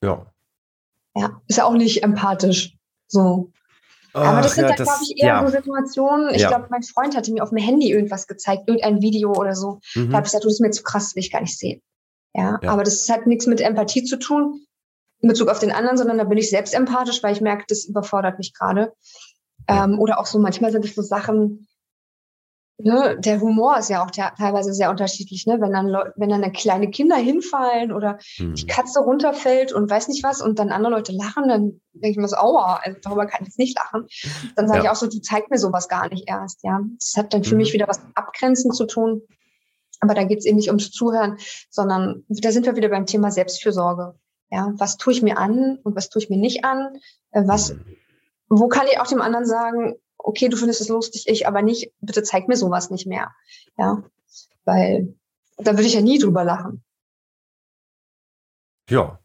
Ja. 0.03 0.34
Ja, 1.15 1.41
ist 1.47 1.57
ja 1.57 1.65
auch 1.65 1.75
nicht 1.75 2.03
empathisch. 2.03 2.77
So. 3.09 3.53
Aber 4.13 4.43
das 4.43 4.55
sind 4.55 4.63
ja, 4.63 4.75
dann, 4.75 4.85
glaube 4.85 5.03
ich, 5.03 5.21
eher 5.21 5.27
ja. 5.27 5.45
so 5.45 5.51
Situationen. 5.51 6.35
Ich 6.35 6.43
ja. 6.43 6.49
glaube, 6.49 6.67
mein 6.71 6.85
Freund 6.85 7.17
hatte 7.17 7.33
mir 7.33 7.43
auf 7.43 7.51
dem 7.51 7.59
Handy 7.59 7.91
irgendwas 7.91 8.29
gezeigt, 8.29 8.63
irgendein 8.69 9.03
Video 9.03 9.33
oder 9.33 9.57
so. 9.57 9.81
Mhm. 9.95 10.11
Da 10.11 10.19
habe 10.19 10.27
ich 10.27 10.33
gesagt, 10.33 10.45
du 10.45 10.49
bist 10.49 10.61
mir 10.61 10.71
zu 10.71 10.85
krass, 10.85 11.17
will 11.17 11.23
ich 11.23 11.33
gar 11.33 11.41
nicht 11.41 11.59
sehen. 11.59 11.83
Ja, 12.33 12.59
ja, 12.63 12.71
aber 12.71 12.85
das 12.85 13.09
hat 13.09 13.27
nichts 13.27 13.47
mit 13.47 13.61
Empathie 13.61 14.05
zu 14.05 14.19
tun 14.19 14.67
in 15.21 15.29
Bezug 15.29 15.49
auf 15.49 15.59
den 15.59 15.73
anderen, 15.73 15.97
sondern 15.97 16.19
da 16.19 16.25
bin 16.25 16.39
ich 16.39 16.51
selbst 16.51 16.75
empathisch, 16.75 17.23
weil 17.23 17.33
ich 17.33 17.41
merke, 17.41 17.65
das 17.69 17.85
überfordert 17.85 18.39
mich 18.39 18.53
gerade. 18.53 18.93
Ähm, 19.69 19.99
oder 19.99 20.21
auch 20.21 20.27
so 20.27 20.39
manchmal 20.39 20.71
sind 20.71 20.85
es 20.85 20.95
so 20.95 21.03
Sachen, 21.03 21.67
ne, 22.79 23.17
der 23.19 23.41
Humor 23.41 23.79
ist 23.79 23.89
ja 23.89 24.05
auch 24.05 24.11
teilweise 24.11 24.75
sehr 24.75 24.91
unterschiedlich, 24.91 25.47
ne? 25.47 25.61
Wenn 25.61 25.73
dann 25.73 25.93
wenn 26.17 26.29
dann 26.29 26.53
kleine 26.53 26.91
Kinder 26.91 27.17
hinfallen 27.17 27.93
oder 27.93 28.19
mhm. 28.39 28.55
die 28.55 28.67
Katze 28.67 29.01
runterfällt 29.01 29.73
und 29.73 29.91
weiß 29.91 30.09
nicht 30.09 30.25
was 30.25 30.41
und 30.41 30.59
dann 30.59 30.71
andere 30.71 30.93
Leute 30.93 31.13
lachen, 31.13 31.49
dann 31.49 31.81
denke 31.93 32.11
ich 32.11 32.17
mir 32.17 32.29
so, 32.29 32.37
aua, 32.37 32.81
also 32.83 32.99
darüber 33.03 33.27
kann 33.27 33.43
ich 33.43 33.49
jetzt 33.49 33.59
nicht 33.59 33.79
lachen. 33.79 34.07
Dann 34.57 34.67
sage 34.67 34.81
ja. 34.81 34.85
ich 34.85 34.91
auch 34.91 34.97
so, 34.97 35.07
du 35.07 35.21
zeig 35.21 35.51
mir 35.51 35.59
sowas 35.59 35.89
gar 35.89 36.09
nicht 36.09 36.29
erst, 36.29 36.65
ja. 36.65 36.81
Das 36.99 37.15
hat 37.17 37.33
dann 37.33 37.45
für 37.45 37.55
mhm. 37.55 37.59
mich 37.59 37.73
wieder 37.73 37.89
was 37.89 38.01
Abgrenzen 38.15 38.73
zu 38.73 38.87
tun. 38.87 39.23
Aber 40.01 40.15
da 40.15 40.25
geht 40.25 40.39
es 40.39 40.45
eben 40.45 40.57
nicht 40.57 40.69
ums 40.69 40.91
Zuhören, 40.91 41.39
sondern 41.71 42.25
da 42.29 42.51
sind 42.51 42.67
wir 42.67 42.77
wieder 42.77 42.89
beim 42.89 43.07
Thema 43.07 43.31
Selbstfürsorge. 43.31 44.15
Ja, 44.51 44.73
was 44.77 44.99
tue 44.99 45.13
ich 45.13 45.23
mir 45.23 45.39
an 45.39 45.79
und 45.83 45.97
was 45.97 46.11
tue 46.11 46.21
ich 46.23 46.29
mir 46.31 46.37
nicht 46.37 46.65
an? 46.65 46.99
Äh, 47.31 47.43
was, 47.47 47.73
mhm. 47.73 47.97
wo 48.49 48.69
kann 48.69 48.87
ich 48.91 49.01
auch 49.01 49.07
dem 49.07 49.23
anderen 49.23 49.47
sagen, 49.47 49.95
okay, 50.25 50.49
du 50.49 50.57
findest 50.57 50.81
es 50.81 50.89
lustig, 50.89 51.27
ich 51.29 51.47
aber 51.47 51.63
nicht, 51.63 51.93
bitte 52.01 52.23
zeig 52.23 52.49
mir 52.49 52.57
sowas 52.57 52.91
nicht 52.91 53.07
mehr. 53.07 53.33
Ja, 53.79 54.03
weil 54.65 55.15
da 55.59 55.73
würde 55.73 55.85
ich 55.85 55.95
ja 55.95 56.01
nie 56.01 56.19
drüber 56.19 56.45
lachen. 56.45 56.83
Ja. 58.91 59.21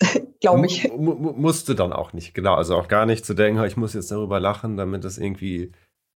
Glaube 0.40 0.66
ich. 0.66 0.86
M 0.86 1.04
musste 1.04 1.74
dann 1.74 1.92
auch 1.92 2.12
nicht, 2.14 2.34
genau. 2.34 2.54
Also 2.54 2.74
auch 2.76 2.88
gar 2.88 3.04
nicht 3.04 3.26
zu 3.26 3.34
denken, 3.34 3.62
ich 3.64 3.76
muss 3.76 3.92
jetzt 3.92 4.10
darüber 4.10 4.40
lachen, 4.40 4.78
damit 4.78 5.04
das 5.04 5.18
irgendwie, 5.18 5.72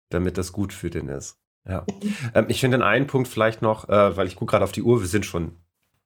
damit 0.09 0.37
das 0.37 0.51
gut 0.51 0.71
für 0.71 0.91
den 0.91 1.07
ist. 1.07 1.39
Ja. 1.67 1.85
Mhm. 1.89 2.15
Ähm, 2.35 2.45
ich 2.49 2.59
finde 2.59 2.77
den 2.77 2.83
einen 2.83 3.07
Punkt 3.07 3.27
vielleicht 3.27 3.63
noch, 3.63 3.89
äh, 3.89 4.15
weil 4.15 4.27
ich 4.27 4.35
gucke 4.35 4.51
gerade 4.51 4.63
auf 4.63 4.71
die 4.71 4.83
Uhr, 4.83 5.01
wir 5.01 5.07
sind 5.07 5.25
schon 5.25 5.57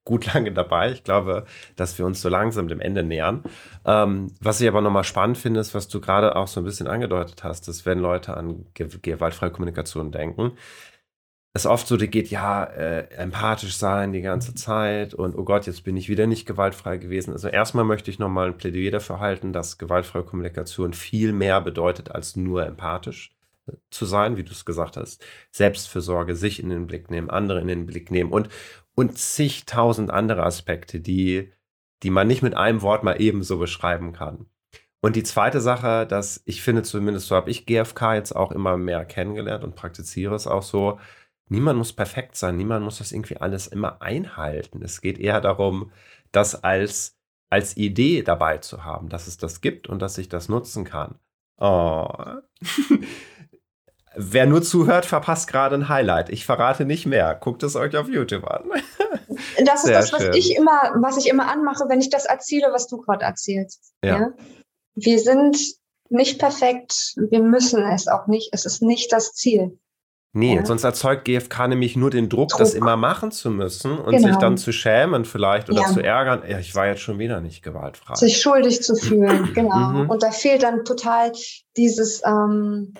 gut 0.06 0.26
lange 0.34 0.53
dabei. 0.53 0.91
Ich 0.91 1.03
glaube, 1.03 1.45
dass 1.76 1.98
wir 1.98 2.06
uns 2.06 2.22
so 2.22 2.30
langsam 2.30 2.69
dem 2.69 2.80
Ende 2.80 3.03
nähern. 3.03 3.44
Ähm, 3.86 4.32
was 4.40 4.61
ich 4.61 4.68
aber 4.68 4.82
nochmal 4.82 5.03
spannend 5.03 5.38
finde, 5.38 5.60
ist, 5.60 5.76
was 5.76 5.90
du 5.90 5.99
gerade 5.99 6.36
auch 6.36 6.48
so 6.48 6.61
ein 6.61 6.64
bisschen 6.64 6.88
angedeutet 6.88 7.44
hast, 7.44 7.68
dass 7.68 7.86
wenn 7.86 7.99
Leute 7.99 8.38
an 8.38 8.65
gewaltfreie 8.73 9.52
Kommunikation 9.52 10.11
denken, 10.11 10.53
es 11.56 11.65
oft 11.65 11.88
so 11.88 11.95
geht, 11.98 12.30
ja, 12.30 12.65
äh, 12.65 13.07
empathisch 13.15 13.77
sein 13.77 14.11
die 14.11 14.22
ganze 14.22 14.53
Zeit 14.56 15.14
und 15.14 15.38
oh 15.38 15.45
Gott, 15.45 15.65
jetzt 15.68 15.86
bin 15.86 15.95
ich 15.95 16.10
wieder 16.10 16.27
nicht 16.27 16.45
gewaltfrei 16.45 16.98
gewesen. 16.98 17.32
Also 17.32 17.48
erstmal 17.48 17.86
möchte 17.86 18.11
ich 18.11 18.19
nochmal 18.19 18.48
ein 18.48 18.57
Plädoyer 18.57 18.91
dafür 18.91 19.22
halten, 19.22 19.53
dass 19.53 19.77
gewaltfreie 19.77 20.23
Kommunikation 20.23 20.91
viel 20.91 21.32
mehr 21.32 21.61
bedeutet 21.61 22.11
als 22.11 22.36
nur 22.36 22.65
empathisch 22.65 23.34
äh, 23.68 23.72
zu 23.90 24.06
sein, 24.06 24.36
wie 24.36 24.44
du 24.44 24.52
es 24.52 24.65
gesagt 24.65 24.98
hast. 24.98 25.23
Selbstfürsorge, 25.52 26.36
sich 26.36 26.61
in 26.61 26.69
den 26.69 26.88
Blick 26.88 27.10
nehmen, 27.10 27.30
andere 27.30 27.61
in 27.61 27.69
den 27.69 27.86
Blick 27.86 28.11
nehmen 28.11 28.34
und, 28.34 28.49
und 28.96 29.18
zigtausend 29.18 30.10
andere 30.10 30.44
Aspekte, 30.44 31.00
die, 31.00 31.52
die 32.04 32.10
man 32.10 32.28
nicht 32.28 32.42
mit 32.42 32.56
einem 32.56 32.82
Wort 32.82 33.04
mal 33.04 33.22
eben 33.22 33.44
so 33.44 33.58
beschreiben 33.58 34.14
kann. 34.14 34.48
Und 35.02 35.16
die 35.16 35.24
zweite 35.24 35.62
Sache, 35.62 36.08
dass 36.08 36.42
ich 36.46 36.64
finde, 36.64 36.82
zumindest 36.82 37.28
so 37.28 37.36
habe 37.36 37.52
ich 37.52 37.68
GFK 37.68 38.16
jetzt 38.16 38.36
auch 38.36 38.52
immer 38.52 38.76
mehr 38.78 39.06
kennengelernt 39.06 39.64
und 39.64 39.76
praktiziere 39.76 40.34
es 40.34 40.48
auch 40.48 40.64
so, 40.64 41.00
niemand 41.48 41.78
muss 41.78 41.94
perfekt 41.94 42.36
sein, 42.36 42.58
niemand 42.58 42.84
muss 42.84 42.98
das 42.98 43.12
irgendwie 43.12 43.38
alles 43.38 43.68
immer 43.68 44.02
einhalten. 44.02 44.82
Es 44.82 45.02
geht 45.02 45.20
eher 45.20 45.42
darum, 45.42 45.92
das 46.32 46.64
als, 46.64 47.20
als 47.50 47.78
Idee 47.78 48.24
dabei 48.24 48.58
zu 48.58 48.84
haben, 48.84 49.10
dass 49.10 49.28
es 49.28 49.38
das 49.38 49.62
gibt 49.62 49.88
und 49.88 50.02
dass 50.02 50.18
ich 50.18 50.30
das 50.30 50.50
nutzen 50.50 50.86
kann. 50.86 51.20
Oh. 51.58 52.08
Wer 54.18 54.46
nur 54.46 54.62
zuhört, 54.62 55.06
verpasst 55.06 55.48
gerade 55.48 55.76
ein 55.76 55.90
Highlight. 55.90 56.30
Ich 56.30 56.46
verrate 56.46 56.86
nicht 56.86 57.06
mehr. 57.06 57.36
Guckt 57.36 57.64
es 57.64 57.76
euch 57.76 57.96
auf 57.98 58.08
YouTube 58.08 58.46
an. 58.46 58.64
Das 59.66 59.80
ist 59.80 59.86
Sehr 59.86 60.00
das, 60.00 60.14
was 60.14 60.22
schön. 60.22 60.34
ich 60.34 60.56
immer, 60.56 60.94
was 61.02 61.18
ich 61.18 61.28
immer 61.28 61.52
anmache, 61.52 61.86
wenn 61.90 62.00
ich 62.00 62.10
das 62.10 62.26
erzähle, 62.26 62.68
was 62.72 62.88
du 62.88 62.98
gerade 62.98 63.26
erzählst. 63.26 63.94
Ja. 64.04 64.20
ja. 64.20 64.34
Wir 64.96 65.20
sind 65.20 65.58
nicht 66.10 66.40
perfekt. 66.40 67.16
Wir 67.18 67.42
müssen 67.42 67.84
es 67.84 68.08
auch 68.08 68.28
nicht. 68.28 68.50
Es 68.54 68.66
ist 68.66 68.82
nicht 68.82 69.12
das 69.12 69.34
Ziel. 69.34 69.78
Nee, 70.38 70.58
ja. 70.58 70.66
sonst 70.66 70.84
erzeugt 70.84 71.24
GFK 71.24 71.70
nämlich 71.70 71.96
nur 71.96 72.10
den 72.10 72.28
Druck, 72.28 72.50
Druck, 72.50 72.60
das 72.60 72.74
immer 72.74 72.98
machen 72.98 73.32
zu 73.32 73.50
müssen 73.50 73.98
und 73.98 74.18
genau. 74.18 74.28
sich 74.28 74.36
dann 74.36 74.58
zu 74.58 74.74
schämen 74.74 75.24
vielleicht 75.24 75.70
oder 75.70 75.84
ja. 75.84 75.88
zu 75.88 76.02
ärgern. 76.02 76.44
Ja, 76.46 76.60
ich 76.60 76.76
war 76.76 76.88
jetzt 76.88 77.00
schon 77.00 77.20
wieder 77.20 77.40
nicht 77.40 77.64
gewaltfrei. 77.64 78.16
Sich 78.16 78.42
schuldig 78.42 78.84
zu 78.84 78.96
fühlen, 78.96 79.52
genau. 79.56 79.92
Mhm. 79.92 80.10
Und 80.10 80.24
da 80.24 80.32
fehlt 80.32 80.64
dann 80.64 80.84
total 80.84 81.32
dieses, 81.78 82.22
ähm, 82.26 82.96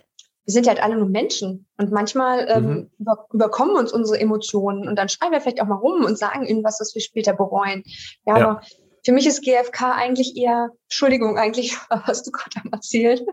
wir 0.46 0.52
sind 0.52 0.66
ja 0.66 0.74
halt 0.74 0.84
alle 0.84 0.96
nur 0.96 1.10
Menschen 1.10 1.68
und 1.78 1.92
manchmal 1.92 2.48
ähm, 2.50 2.64
mhm. 2.64 2.92
über, 3.00 3.28
überkommen 3.34 3.76
uns 3.76 3.92
unsere 3.92 4.20
Emotionen 4.20 4.88
und 4.88 4.96
dann 4.96 5.10
schreien 5.10 5.32
wir 5.32 5.42
vielleicht 5.42 5.62
auch 5.62 5.68
mal 5.68 5.76
rum 5.76 6.06
und 6.06 6.18
sagen 6.18 6.46
ihnen 6.46 6.64
was, 6.64 6.80
was 6.80 6.94
wir 6.94 7.02
später 7.02 7.34
bereuen. 7.34 7.84
Ja, 8.26 8.38
ja. 8.38 8.48
aber 8.48 8.62
für 9.06 9.12
mich 9.12 9.28
ist 9.28 9.44
GFK 9.44 9.94
eigentlich 9.96 10.36
eher, 10.36 10.72
Entschuldigung, 10.88 11.38
eigentlich 11.38 11.78
hast 11.90 12.26
du 12.26 12.32
gerade 12.32 12.62
am 12.64 12.72
erzählt. 12.72 13.24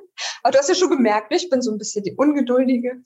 Aber 0.43 0.52
du 0.52 0.59
hast 0.59 0.68
ja 0.68 0.74
schon 0.74 0.90
gemerkt, 0.90 1.32
ich 1.34 1.48
bin 1.48 1.62
so 1.62 1.72
ein 1.72 1.78
bisschen 1.78 2.05
die 2.05 2.14
Ungeduldige. 2.16 2.97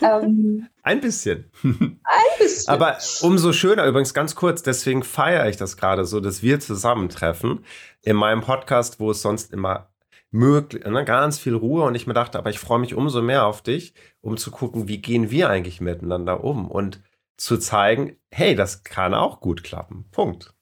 Ähm, 0.00 0.68
ein 0.82 1.00
bisschen. 1.00 1.50
Ein 1.64 2.00
bisschen. 2.38 2.68
Aber 2.68 2.98
umso 3.22 3.52
schöner, 3.52 3.86
übrigens 3.86 4.12
ganz 4.12 4.34
kurz, 4.34 4.62
deswegen 4.62 5.02
feiere 5.02 5.48
ich 5.48 5.56
das 5.56 5.76
gerade 5.76 6.04
so, 6.04 6.20
dass 6.20 6.42
wir 6.42 6.60
zusammentreffen 6.60 7.64
in 8.02 8.16
meinem 8.16 8.42
Podcast, 8.42 9.00
wo 9.00 9.12
es 9.12 9.22
sonst 9.22 9.52
immer 9.52 9.93
möglich, 10.34 10.84
ne, 10.84 11.04
ganz 11.04 11.38
viel 11.38 11.54
Ruhe 11.54 11.84
und 11.84 11.94
ich 11.94 12.06
mir 12.06 12.14
dachte, 12.14 12.38
aber 12.38 12.50
ich 12.50 12.58
freue 12.58 12.78
mich 12.78 12.94
umso 12.94 13.22
mehr 13.22 13.46
auf 13.46 13.62
dich, 13.62 13.94
um 14.20 14.36
zu 14.36 14.50
gucken, 14.50 14.88
wie 14.88 15.00
gehen 15.00 15.30
wir 15.30 15.48
eigentlich 15.48 15.80
miteinander 15.80 16.44
um 16.44 16.70
und 16.70 17.02
zu 17.36 17.58
zeigen, 17.58 18.16
hey, 18.30 18.54
das 18.54 18.84
kann 18.84 19.14
auch 19.14 19.40
gut 19.40 19.64
klappen. 19.64 20.06
Punkt 20.10 20.54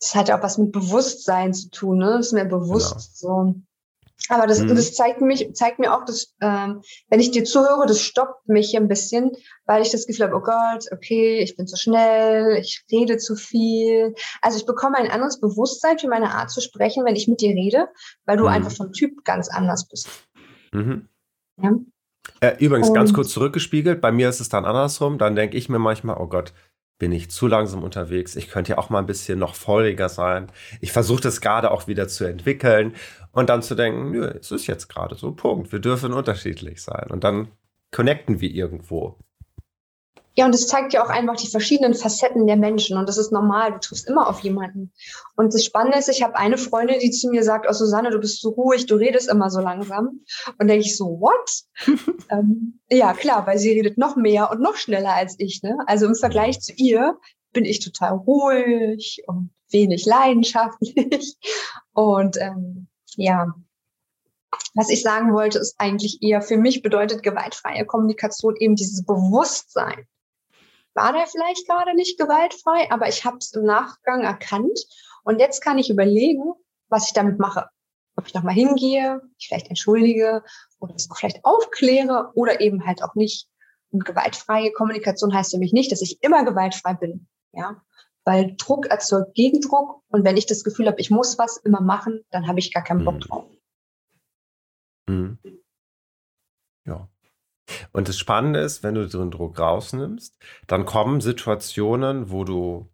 das 0.00 0.14
hat 0.14 0.28
ja 0.28 0.38
auch 0.38 0.42
was 0.42 0.58
mit 0.58 0.72
Bewusstsein 0.72 1.54
zu 1.54 1.70
tun, 1.70 1.98
ne? 1.98 2.16
Das 2.16 2.26
ist 2.26 2.32
mir 2.32 2.44
bewusst 2.44 3.20
genau. 3.20 3.44
so. 3.44 3.54
Aber 4.28 4.46
das, 4.46 4.60
mhm. 4.60 4.68
das 4.68 4.94
zeigt 4.94 5.20
mich, 5.20 5.48
zeigt 5.54 5.78
mir 5.78 5.94
auch, 5.94 6.04
dass 6.04 6.34
ähm, 6.40 6.82
wenn 7.08 7.20
ich 7.20 7.30
dir 7.30 7.44
zuhöre, 7.44 7.86
das 7.86 8.00
stoppt 8.00 8.48
mich 8.48 8.76
ein 8.76 8.88
bisschen, 8.88 9.32
weil 9.66 9.82
ich 9.82 9.90
das 9.90 10.06
Gefühl 10.06 10.26
habe, 10.26 10.36
oh 10.36 10.40
Gott, 10.40 10.86
okay, 10.92 11.38
ich 11.40 11.56
bin 11.56 11.66
zu 11.66 11.76
schnell, 11.76 12.56
ich 12.58 12.84
rede 12.90 13.18
zu 13.18 13.36
viel. 13.36 14.14
Also 14.42 14.58
ich 14.58 14.66
bekomme 14.66 14.96
ein 14.96 15.10
anderes 15.10 15.40
Bewusstsein 15.40 15.98
für 15.98 16.08
meine 16.08 16.34
Art 16.34 16.50
zu 16.50 16.60
sprechen, 16.60 17.04
wenn 17.04 17.16
ich 17.16 17.28
mit 17.28 17.40
dir 17.40 17.50
rede, 17.50 17.88
weil 18.24 18.36
du 18.36 18.44
mhm. 18.44 18.50
einfach 18.50 18.72
vom 18.72 18.92
Typ 18.92 19.24
ganz 19.24 19.48
anders 19.48 19.86
bist. 19.88 20.08
Mhm. 20.72 21.08
Ja? 21.62 21.72
Äh, 22.40 22.56
übrigens, 22.58 22.88
Und, 22.88 22.94
ganz 22.94 23.12
kurz 23.12 23.30
zurückgespiegelt, 23.30 24.00
bei 24.00 24.12
mir 24.12 24.28
ist 24.28 24.40
es 24.40 24.48
dann 24.48 24.64
andersrum, 24.64 25.18
dann 25.18 25.36
denke 25.36 25.56
ich 25.56 25.68
mir 25.68 25.78
manchmal, 25.78 26.16
oh 26.18 26.26
Gott, 26.26 26.52
bin 26.98 27.12
ich 27.12 27.30
zu 27.30 27.46
langsam 27.46 27.82
unterwegs. 27.82 28.36
Ich 28.36 28.48
könnte 28.48 28.72
ja 28.72 28.78
auch 28.78 28.90
mal 28.90 29.00
ein 29.00 29.06
bisschen 29.06 29.38
noch 29.38 29.54
feuriger 29.54 30.08
sein. 30.08 30.50
Ich 30.80 30.92
versuche 30.92 31.20
das 31.20 31.40
gerade 31.40 31.70
auch 31.70 31.86
wieder 31.86 32.08
zu 32.08 32.24
entwickeln 32.24 32.94
und 33.32 33.50
dann 33.50 33.62
zu 33.62 33.74
denken, 33.74 34.10
nö, 34.10 34.26
es 34.26 34.50
ist 34.50 34.66
jetzt 34.66 34.88
gerade 34.88 35.14
so, 35.14 35.32
Punkt. 35.32 35.72
Wir 35.72 35.78
dürfen 35.78 36.12
unterschiedlich 36.12 36.82
sein. 36.82 37.10
Und 37.10 37.24
dann 37.24 37.48
connecten 37.90 38.40
wir 38.40 38.50
irgendwo. 38.50 39.18
Ja, 40.38 40.44
und 40.44 40.54
es 40.54 40.66
zeigt 40.66 40.92
ja 40.92 41.02
auch 41.02 41.08
einfach 41.08 41.36
die 41.36 41.48
verschiedenen 41.48 41.94
Facetten 41.94 42.46
der 42.46 42.56
Menschen. 42.56 42.98
Und 42.98 43.08
das 43.08 43.16
ist 43.16 43.32
normal. 43.32 43.72
Du 43.72 43.80
triffst 43.80 44.06
immer 44.06 44.28
auf 44.28 44.40
jemanden. 44.40 44.92
Und 45.34 45.54
das 45.54 45.64
Spannende 45.64 45.98
ist, 45.98 46.10
ich 46.10 46.22
habe 46.22 46.36
eine 46.36 46.58
Freundin, 46.58 46.98
die 47.00 47.10
zu 47.10 47.30
mir 47.30 47.42
sagt, 47.42 47.66
oh 47.68 47.72
Susanne, 47.72 48.10
du 48.10 48.18
bist 48.18 48.42
so 48.42 48.50
ruhig, 48.50 48.84
du 48.84 48.96
redest 48.96 49.30
immer 49.30 49.48
so 49.48 49.60
langsam. 49.60 50.20
Und 50.58 50.68
denke 50.68 50.84
ich 50.84 50.94
so, 50.94 51.20
what? 51.20 51.62
ähm, 52.30 52.80
ja, 52.90 53.14
klar, 53.14 53.46
weil 53.46 53.58
sie 53.58 53.70
redet 53.70 53.96
noch 53.96 54.16
mehr 54.16 54.50
und 54.50 54.60
noch 54.60 54.76
schneller 54.76 55.14
als 55.14 55.36
ich. 55.38 55.62
Ne? 55.62 55.78
Also 55.86 56.04
im 56.04 56.14
Vergleich 56.14 56.60
zu 56.60 56.74
ihr 56.76 57.16
bin 57.54 57.64
ich 57.64 57.80
total 57.80 58.12
ruhig 58.12 59.22
und 59.26 59.50
wenig 59.70 60.04
leidenschaftlich. 60.04 61.36
Und 61.94 62.36
ähm, 62.36 62.88
ja, 63.16 63.54
was 64.74 64.90
ich 64.90 65.02
sagen 65.02 65.32
wollte, 65.32 65.58
ist 65.58 65.76
eigentlich 65.78 66.18
eher, 66.20 66.42
für 66.42 66.58
mich 66.58 66.82
bedeutet 66.82 67.22
gewaltfreie 67.22 67.86
Kommunikation 67.86 68.54
eben 68.56 68.76
dieses 68.76 69.02
Bewusstsein 69.06 70.06
war 70.96 71.12
der 71.12 71.26
vielleicht 71.26 71.66
gerade 71.68 71.94
nicht 71.94 72.18
gewaltfrei, 72.18 72.90
aber 72.90 73.08
ich 73.08 73.24
habe 73.24 73.36
es 73.38 73.52
im 73.52 73.64
Nachgang 73.64 74.22
erkannt 74.22 74.80
und 75.24 75.38
jetzt 75.38 75.60
kann 75.60 75.78
ich 75.78 75.90
überlegen, 75.90 76.54
was 76.88 77.06
ich 77.06 77.12
damit 77.12 77.38
mache. 77.38 77.68
Ob 78.16 78.26
ich 78.26 78.34
nochmal 78.34 78.54
hingehe, 78.54 79.20
ich 79.38 79.48
vielleicht 79.48 79.68
entschuldige 79.68 80.42
oder 80.80 80.94
es 80.94 81.08
vielleicht 81.14 81.44
aufkläre 81.44 82.32
oder 82.34 82.60
eben 82.60 82.86
halt 82.86 83.02
auch 83.02 83.14
nicht. 83.14 83.48
Und 83.90 84.04
gewaltfreie 84.04 84.72
Kommunikation 84.72 85.34
heißt 85.34 85.52
für 85.52 85.58
mich 85.58 85.72
nicht, 85.72 85.92
dass 85.92 86.02
ich 86.02 86.22
immer 86.22 86.44
gewaltfrei 86.44 86.94
bin. 86.94 87.28
Ja, 87.52 87.82
weil 88.24 88.54
Druck 88.56 88.86
erzeugt 88.86 89.34
Gegendruck 89.34 90.02
und 90.08 90.24
wenn 90.24 90.36
ich 90.36 90.46
das 90.46 90.64
Gefühl 90.64 90.88
habe, 90.88 91.00
ich 91.00 91.10
muss 91.10 91.38
was 91.38 91.58
immer 91.58 91.80
machen, 91.80 92.24
dann 92.30 92.48
habe 92.48 92.58
ich 92.58 92.72
gar 92.72 92.82
keinen 92.82 93.04
Bock 93.04 93.14
mhm. 93.14 93.20
drauf. 93.20 93.44
Mhm. 95.08 95.38
Ja. 96.84 97.08
Und 97.92 98.08
das 98.08 98.18
Spannende 98.18 98.60
ist, 98.60 98.82
wenn 98.82 98.94
du 98.94 99.06
den 99.06 99.30
Druck 99.30 99.58
rausnimmst, 99.58 100.38
dann 100.66 100.84
kommen 100.84 101.20
Situationen, 101.20 102.30
wo 102.30 102.44
du, 102.44 102.88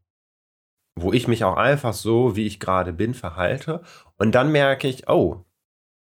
wo 0.94 1.12
ich 1.12 1.28
mich 1.28 1.44
auch 1.44 1.56
einfach 1.56 1.94
so, 1.94 2.36
wie 2.36 2.46
ich 2.46 2.60
gerade 2.60 2.92
bin, 2.92 3.14
verhalte. 3.14 3.82
Und 4.16 4.32
dann 4.34 4.52
merke 4.52 4.88
ich, 4.88 5.08
oh, 5.08 5.44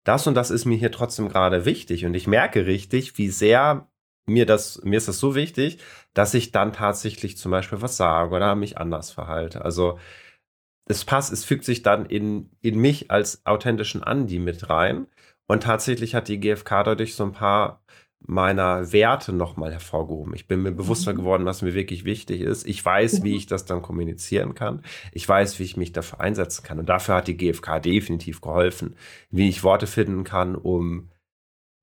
das 0.03 0.27
und 0.27 0.35
das 0.35 0.51
ist 0.51 0.65
mir 0.65 0.77
hier 0.77 0.91
trotzdem 0.91 1.29
gerade 1.29 1.65
wichtig. 1.65 2.05
Und 2.05 2.13
ich 2.13 2.27
merke 2.27 2.65
richtig, 2.65 3.17
wie 3.17 3.29
sehr 3.29 3.87
mir 4.25 4.45
das, 4.45 4.81
mir 4.83 4.97
ist 4.97 5.07
das 5.07 5.19
so 5.19 5.35
wichtig, 5.35 5.79
dass 6.13 6.33
ich 6.33 6.51
dann 6.51 6.73
tatsächlich 6.73 7.37
zum 7.37 7.51
Beispiel 7.51 7.81
was 7.81 7.97
sage 7.97 8.33
oder 8.35 8.55
mich 8.55 8.77
anders 8.77 9.11
verhalte. 9.11 9.63
Also 9.63 9.99
es 10.85 11.05
passt, 11.05 11.31
es 11.31 11.45
fügt 11.45 11.65
sich 11.65 11.81
dann 11.81 12.05
in, 12.05 12.49
in 12.61 12.79
mich 12.79 13.11
als 13.11 13.45
authentischen 13.45 14.03
Andi 14.03 14.39
mit 14.39 14.69
rein. 14.69 15.07
Und 15.47 15.63
tatsächlich 15.63 16.15
hat 16.15 16.27
die 16.27 16.39
GfK 16.39 16.83
dadurch 16.83 17.15
so 17.15 17.23
ein 17.23 17.33
paar 17.33 17.83
meiner 18.25 18.93
Werte 18.93 19.33
nochmal 19.33 19.71
hervorgehoben. 19.71 20.33
Ich 20.33 20.47
bin 20.47 20.61
mir 20.61 20.71
bewusster 20.71 21.13
mhm. 21.13 21.17
geworden, 21.17 21.45
was 21.45 21.61
mir 21.61 21.73
wirklich 21.73 22.05
wichtig 22.05 22.41
ist. 22.41 22.65
Ich 22.65 22.83
weiß, 22.83 23.23
wie 23.23 23.31
mhm. 23.31 23.37
ich 23.37 23.45
das 23.47 23.65
dann 23.65 23.81
kommunizieren 23.81 24.55
kann. 24.55 24.81
Ich 25.11 25.27
weiß, 25.27 25.59
wie 25.59 25.63
ich 25.63 25.77
mich 25.77 25.91
dafür 25.91 26.21
einsetzen 26.21 26.63
kann. 26.63 26.79
Und 26.79 26.87
dafür 26.87 27.15
hat 27.15 27.27
die 27.27 27.37
GfK 27.37 27.79
definitiv 27.79 28.41
geholfen, 28.41 28.95
wie 29.29 29.49
ich 29.49 29.63
Worte 29.63 29.87
finden 29.87 30.23
kann, 30.23 30.55
um 30.55 31.09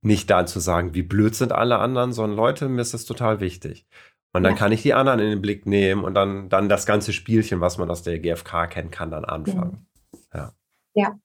nicht 0.02 0.30
dann 0.30 0.46
zu 0.46 0.60
sagen, 0.60 0.94
wie 0.94 1.02
blöd 1.02 1.34
sind 1.34 1.52
alle 1.52 1.78
anderen, 1.78 2.12
sondern 2.12 2.36
Leute, 2.36 2.68
mir 2.68 2.80
ist 2.80 2.94
das 2.94 3.04
total 3.04 3.40
wichtig. 3.40 3.86
Und 4.32 4.44
dann 4.44 4.52
ja. 4.52 4.58
kann 4.58 4.72
ich 4.72 4.82
die 4.82 4.94
anderen 4.94 5.18
in 5.18 5.28
den 5.28 5.42
Blick 5.42 5.66
nehmen 5.66 6.04
und 6.04 6.14
dann, 6.14 6.48
dann 6.48 6.68
das 6.68 6.86
ganze 6.86 7.12
Spielchen, 7.12 7.60
was 7.60 7.78
man 7.78 7.90
aus 7.90 8.02
der 8.02 8.18
GfK 8.18 8.68
kennt, 8.68 8.92
kann 8.92 9.10
dann 9.10 9.24
anfangen. 9.24 9.86
Ja. 10.32 10.54
Ja. 10.94 11.18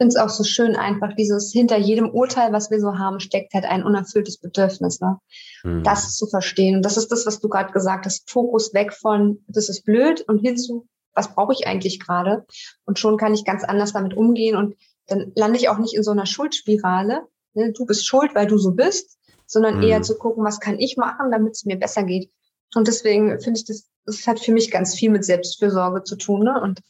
Ich 0.00 0.04
finde 0.06 0.16
es 0.16 0.16
auch 0.16 0.30
so 0.30 0.44
schön 0.44 0.76
einfach, 0.76 1.12
dieses 1.14 1.52
hinter 1.52 1.76
jedem 1.76 2.08
Urteil, 2.08 2.54
was 2.54 2.70
wir 2.70 2.80
so 2.80 2.96
haben, 2.96 3.20
steckt 3.20 3.52
halt 3.52 3.66
ein 3.66 3.84
unerfülltes 3.84 4.38
Bedürfnis. 4.38 4.98
Ne? 5.00 5.18
Mhm. 5.62 5.84
Das 5.84 6.16
zu 6.16 6.26
verstehen. 6.26 6.76
Und 6.76 6.86
das 6.86 6.96
ist 6.96 7.12
das, 7.12 7.26
was 7.26 7.38
du 7.38 7.50
gerade 7.50 7.70
gesagt 7.70 8.06
hast. 8.06 8.30
Fokus 8.30 8.72
weg 8.72 8.94
von, 8.94 9.44
das 9.46 9.68
ist 9.68 9.84
blöd 9.84 10.22
und 10.22 10.38
hin 10.38 10.56
zu, 10.56 10.88
was 11.12 11.34
brauche 11.34 11.52
ich 11.52 11.66
eigentlich 11.66 12.00
gerade? 12.00 12.46
Und 12.86 12.98
schon 12.98 13.18
kann 13.18 13.34
ich 13.34 13.44
ganz 13.44 13.62
anders 13.62 13.92
damit 13.92 14.16
umgehen 14.16 14.56
und 14.56 14.74
dann 15.06 15.32
lande 15.34 15.58
ich 15.58 15.68
auch 15.68 15.76
nicht 15.76 15.94
in 15.94 16.02
so 16.02 16.12
einer 16.12 16.24
Schuldspirale. 16.24 17.26
Ne? 17.52 17.72
Du 17.72 17.84
bist 17.84 18.06
schuld, 18.06 18.34
weil 18.34 18.46
du 18.46 18.56
so 18.56 18.72
bist, 18.72 19.18
sondern 19.44 19.76
mhm. 19.76 19.82
eher 19.82 20.00
zu 20.00 20.16
gucken, 20.16 20.44
was 20.44 20.60
kann 20.60 20.78
ich 20.78 20.96
machen, 20.96 21.30
damit 21.30 21.56
es 21.56 21.66
mir 21.66 21.78
besser 21.78 22.04
geht. 22.04 22.30
Und 22.74 22.88
deswegen 22.88 23.38
finde 23.38 23.60
ich, 23.60 23.66
das, 23.66 23.86
das 24.06 24.26
hat 24.26 24.40
für 24.40 24.52
mich 24.52 24.70
ganz 24.70 24.94
viel 24.94 25.10
mit 25.10 25.26
Selbstfürsorge 25.26 26.04
zu 26.04 26.16
tun. 26.16 26.44
Ne? 26.44 26.58
Und 26.58 26.80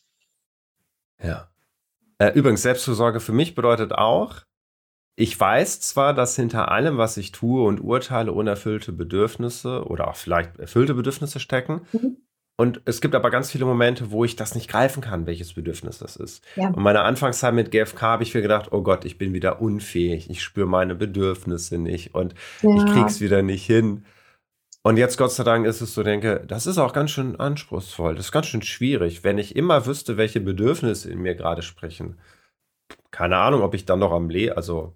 ja. 1.21 1.50
Äh, 2.21 2.33
übrigens, 2.35 2.63
Selbstfürsorge 2.63 3.19
für 3.19 3.33
mich 3.33 3.55
bedeutet 3.55 3.93
auch, 3.93 4.43
ich 5.17 5.39
weiß 5.39 5.81
zwar, 5.81 6.15
dass 6.15 6.37
hinter 6.37 6.71
allem, 6.71 6.99
was 6.99 7.17
ich 7.17 7.33
tue 7.33 7.65
und 7.65 7.81
urteile, 7.81 8.33
unerfüllte 8.33 8.93
Bedürfnisse 8.93 9.85
oder 9.87 10.09
auch 10.09 10.17
vielleicht 10.17 10.59
erfüllte 10.59 10.95
Bedürfnisse 10.95 11.41
stecken. 11.41 11.83
Mhm. 11.93 12.19
Und 12.57 12.83
es 12.85 13.01
gibt 13.01 13.15
aber 13.15 13.31
ganz 13.31 13.51
viele 13.51 13.65
Momente, 13.65 14.11
wo 14.11 14.23
ich 14.23 14.37
das 14.37 14.55
nicht 14.55 14.69
greifen 14.69 15.01
kann, 15.01 15.25
welches 15.25 15.55
Bedürfnis 15.55 15.99
das 15.99 16.17
ist. 16.17 16.45
Ja. 16.57 16.69
Und 16.69 16.83
meine 16.83 17.03
Anfangszeit 17.03 17.55
mit 17.55 17.71
GFK 17.71 18.03
habe 18.03 18.23
ich 18.23 18.35
mir 18.35 18.43
gedacht, 18.43 18.71
oh 18.73 18.83
Gott, 18.83 19.07
ich 19.07 19.17
bin 19.17 19.33
wieder 19.33 19.63
unfähig, 19.63 20.29
ich 20.29 20.43
spüre 20.43 20.67
meine 20.67 20.95
Bedürfnisse 20.95 21.79
nicht 21.79 22.15
und 22.15 22.35
ja. 22.61 22.77
ich 22.77 22.93
krieg's 22.93 23.23
wieder 23.23 23.41
nicht 23.41 23.65
hin. 23.65 24.05
Und 24.83 24.97
jetzt, 24.97 25.19
Gott 25.19 25.33
sei 25.33 25.45
Dank, 25.45 25.67
ist 25.67 25.83
es 25.83 25.95
so, 25.95 26.03
denke, 26.03 26.43
das 26.47 26.67
ist 26.67 26.79
auch 26.79 26.93
ganz 26.93 27.11
schön 27.11 27.39
anspruchsvoll, 27.39 28.15
das 28.15 28.27
ist 28.27 28.33
ganz 28.33 28.47
schön 28.47 28.63
schwierig, 28.63 29.25
wenn 29.25 29.37
ich 29.37 29.55
immer 29.55 29.85
wüsste, 29.85 30.17
welche 30.17 30.41
Bedürfnisse 30.41 31.11
in 31.11 31.19
mir 31.19 31.35
gerade 31.35 31.63
sprechen. 31.63 32.19
Keine 33.11 33.37
Ahnung, 33.37 33.63
ob 33.63 33.75
ich 33.75 33.85
dann 33.85 33.99
noch 33.99 34.13
am 34.13 34.31
Le, 34.31 34.57
also 34.57 34.95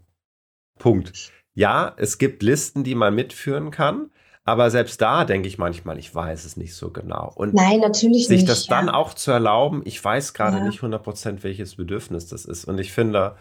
Punkt. 0.78 1.30
Ja, 1.54 1.94
es 1.98 2.18
gibt 2.18 2.42
Listen, 2.42 2.82
die 2.82 2.94
man 2.94 3.14
mitführen 3.14 3.70
kann, 3.70 4.10
aber 4.44 4.70
selbst 4.70 5.00
da 5.00 5.24
denke 5.24 5.48
ich 5.48 5.58
manchmal, 5.58 5.98
ich 5.98 6.14
weiß 6.14 6.44
es 6.44 6.56
nicht 6.56 6.74
so 6.74 6.90
genau. 6.90 7.32
Und 7.34 7.54
Nein, 7.54 7.80
natürlich 7.80 8.26
sich 8.26 8.40
nicht, 8.40 8.48
das 8.48 8.66
ja. 8.66 8.76
dann 8.76 8.88
auch 8.88 9.14
zu 9.14 9.30
erlauben, 9.30 9.82
ich 9.84 10.02
weiß 10.02 10.34
gerade 10.34 10.58
ja. 10.58 10.64
nicht 10.64 10.80
100% 10.80 11.42
welches 11.42 11.76
Bedürfnis 11.76 12.26
das 12.26 12.44
ist. 12.46 12.64
Und 12.64 12.78
ich 12.78 12.92
finde, 12.92 13.36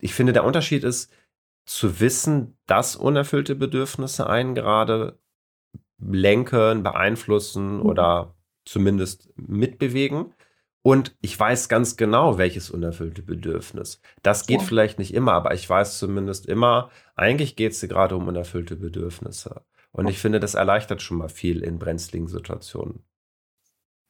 ich 0.00 0.14
finde, 0.14 0.32
der 0.32 0.44
Unterschied 0.44 0.84
ist, 0.84 1.12
zu 1.64 2.00
wissen, 2.00 2.56
dass 2.66 2.96
unerfüllte 2.96 3.54
Bedürfnisse 3.54 4.28
einen 4.28 4.54
gerade 4.54 5.18
lenken, 6.00 6.82
beeinflussen 6.82 7.78
mhm. 7.78 7.86
oder 7.86 8.34
zumindest 8.64 9.30
mitbewegen. 9.36 10.34
Und 10.82 11.14
ich 11.20 11.38
weiß 11.38 11.68
ganz 11.68 11.96
genau, 11.96 12.38
welches 12.38 12.70
unerfüllte 12.70 13.22
Bedürfnis. 13.22 14.00
Das 14.22 14.46
geht 14.46 14.60
ja. 14.60 14.66
vielleicht 14.66 14.98
nicht 14.98 15.12
immer, 15.12 15.32
aber 15.32 15.52
ich 15.52 15.68
weiß 15.68 15.98
zumindest 15.98 16.46
immer, 16.46 16.90
eigentlich 17.16 17.54
geht 17.54 17.72
es 17.72 17.80
gerade 17.82 18.16
um 18.16 18.28
unerfüllte 18.28 18.76
Bedürfnisse. 18.76 19.62
Und 19.92 20.08
ich 20.08 20.18
finde, 20.18 20.40
das 20.40 20.54
erleichtert 20.54 21.02
schon 21.02 21.18
mal 21.18 21.28
viel 21.28 21.62
in 21.62 21.78
brenzligen 21.78 22.28
Situationen. 22.28 23.04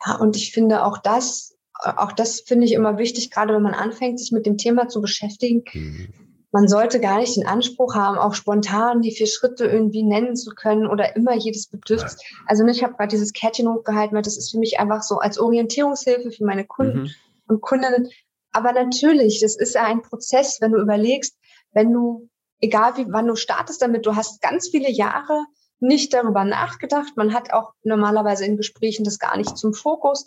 Ja, 0.04 0.16
und 0.16 0.36
ich 0.36 0.52
finde 0.52 0.84
auch 0.84 0.98
das, 0.98 1.58
auch 1.74 2.12
das 2.12 2.40
finde 2.40 2.66
ich 2.66 2.72
immer 2.72 2.98
wichtig, 2.98 3.30
gerade 3.30 3.54
wenn 3.54 3.62
man 3.62 3.74
anfängt, 3.74 4.20
sich 4.20 4.30
mit 4.30 4.46
dem 4.46 4.56
Thema 4.56 4.88
zu 4.88 5.00
beschäftigen. 5.00 5.64
Mhm. 5.72 6.29
Man 6.52 6.66
sollte 6.66 6.98
gar 7.00 7.18
nicht 7.18 7.36
den 7.36 7.46
Anspruch 7.46 7.94
haben, 7.94 8.18
auch 8.18 8.34
spontan 8.34 9.02
die 9.02 9.12
vier 9.12 9.28
Schritte 9.28 9.66
irgendwie 9.66 10.02
nennen 10.02 10.34
zu 10.34 10.50
können 10.50 10.86
oder 10.86 11.14
immer 11.14 11.34
jedes 11.34 11.68
Bedürfnis. 11.68 12.16
Also 12.46 12.66
ich 12.66 12.82
habe 12.82 12.94
gerade 12.94 13.10
dieses 13.10 13.32
Kärtchen 13.32 13.68
hochgehalten, 13.68 14.16
weil 14.16 14.22
das 14.22 14.36
ist 14.36 14.50
für 14.50 14.58
mich 14.58 14.80
einfach 14.80 15.02
so 15.02 15.18
als 15.18 15.38
Orientierungshilfe 15.38 16.32
für 16.32 16.44
meine 16.44 16.66
Kunden 16.66 17.02
mhm. 17.02 17.10
und 17.46 17.60
Kundinnen. 17.60 18.08
Aber 18.52 18.72
natürlich, 18.72 19.40
das 19.40 19.56
ist 19.56 19.74
ja 19.76 19.84
ein 19.84 20.02
Prozess, 20.02 20.60
wenn 20.60 20.72
du 20.72 20.80
überlegst, 20.80 21.36
wenn 21.72 21.92
du, 21.92 22.28
egal 22.60 22.96
wie, 22.96 23.06
wann 23.08 23.28
du 23.28 23.36
startest 23.36 23.80
damit, 23.80 24.04
du 24.06 24.16
hast 24.16 24.42
ganz 24.42 24.68
viele 24.70 24.90
Jahre 24.90 25.44
nicht 25.78 26.12
darüber 26.12 26.44
nachgedacht. 26.44 27.16
Man 27.16 27.32
hat 27.32 27.52
auch 27.52 27.72
normalerweise 27.82 28.44
in 28.44 28.56
Gesprächen 28.56 29.04
das 29.04 29.18
gar 29.18 29.36
nicht 29.36 29.56
zum 29.56 29.72
Fokus. 29.72 30.24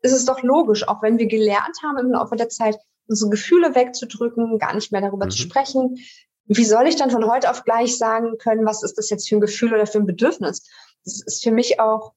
Es 0.00 0.12
ist 0.12 0.28
doch 0.28 0.42
logisch, 0.42 0.88
auch 0.88 1.02
wenn 1.02 1.18
wir 1.18 1.26
gelernt 1.26 1.78
haben 1.84 1.98
im 1.98 2.12
Laufe 2.12 2.36
der 2.36 2.48
Zeit, 2.48 2.78
unsere 3.08 3.30
Gefühle 3.30 3.74
wegzudrücken, 3.74 4.58
gar 4.58 4.74
nicht 4.74 4.92
mehr 4.92 5.00
darüber 5.00 5.26
mhm. 5.26 5.30
zu 5.30 5.38
sprechen. 5.38 5.98
Wie 6.46 6.64
soll 6.64 6.86
ich 6.86 6.96
dann 6.96 7.10
von 7.10 7.30
heute 7.30 7.50
auf 7.50 7.64
gleich 7.64 7.96
sagen 7.96 8.36
können, 8.38 8.66
was 8.66 8.82
ist 8.82 8.98
das 8.98 9.10
jetzt 9.10 9.28
für 9.28 9.36
ein 9.36 9.40
Gefühl 9.40 9.72
oder 9.72 9.86
für 9.86 9.98
ein 9.98 10.06
Bedürfnis? 10.06 10.68
Das 11.04 11.22
ist 11.24 11.42
für 11.42 11.52
mich 11.52 11.80
auch 11.80 12.12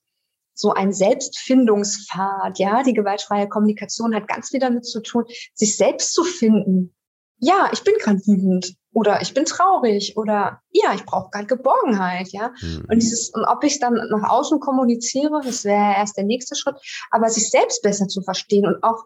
so 0.54 0.72
ein 0.72 0.94
Selbstfindungspfad, 0.94 2.58
ja. 2.60 2.82
Die 2.84 2.94
gewaltfreie 2.94 3.48
Kommunikation 3.48 4.16
hat 4.16 4.28
ganz 4.28 4.50
viel 4.50 4.60
damit 4.60 4.86
zu 4.86 5.02
tun, 5.02 5.26
sich 5.54 5.78
selbst 5.78 6.14
zu 6.14 6.24
finden. 6.24 6.96
Ja, 7.38 7.70
ich 7.74 7.84
bin 7.84 7.94
gerade 8.00 8.20
wütend 8.26 8.76
oder 8.94 9.22
ich 9.22 9.34
bin 9.34 9.44
traurig 9.44 10.16
oder 10.16 10.62
ja, 10.72 10.94
ich 10.94 11.06
brauche 11.06 11.30
gerade 11.30 11.48
Geborgenheit, 11.48 12.30
ja. 12.30 12.54
Mhm. 12.62 12.86
Und 12.90 13.02
dieses, 13.02 13.30
und 13.30 13.44
ob 13.44 13.64
ich 13.66 13.80
dann 13.80 13.94
nach 13.94 14.30
außen 14.30 14.62
kommuniziere, 14.62 15.42
das 15.44 15.66
wäre 15.66 15.96
erst 15.98 16.16
der 16.16 16.24
nächste 16.24 16.56
Schritt, 16.56 16.76
aber 17.12 17.30
sich 17.30 17.50
selbst 17.50 17.82
besser 17.84 18.08
zu 18.08 18.22
verstehen 18.22 18.66
und 18.66 18.82
auch, 18.84 19.04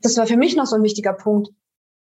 das 0.00 0.16
war 0.16 0.26
für 0.26 0.36
mich 0.36 0.56
noch 0.56 0.66
so 0.66 0.76
ein 0.76 0.82
wichtiger 0.82 1.12
Punkt, 1.12 1.50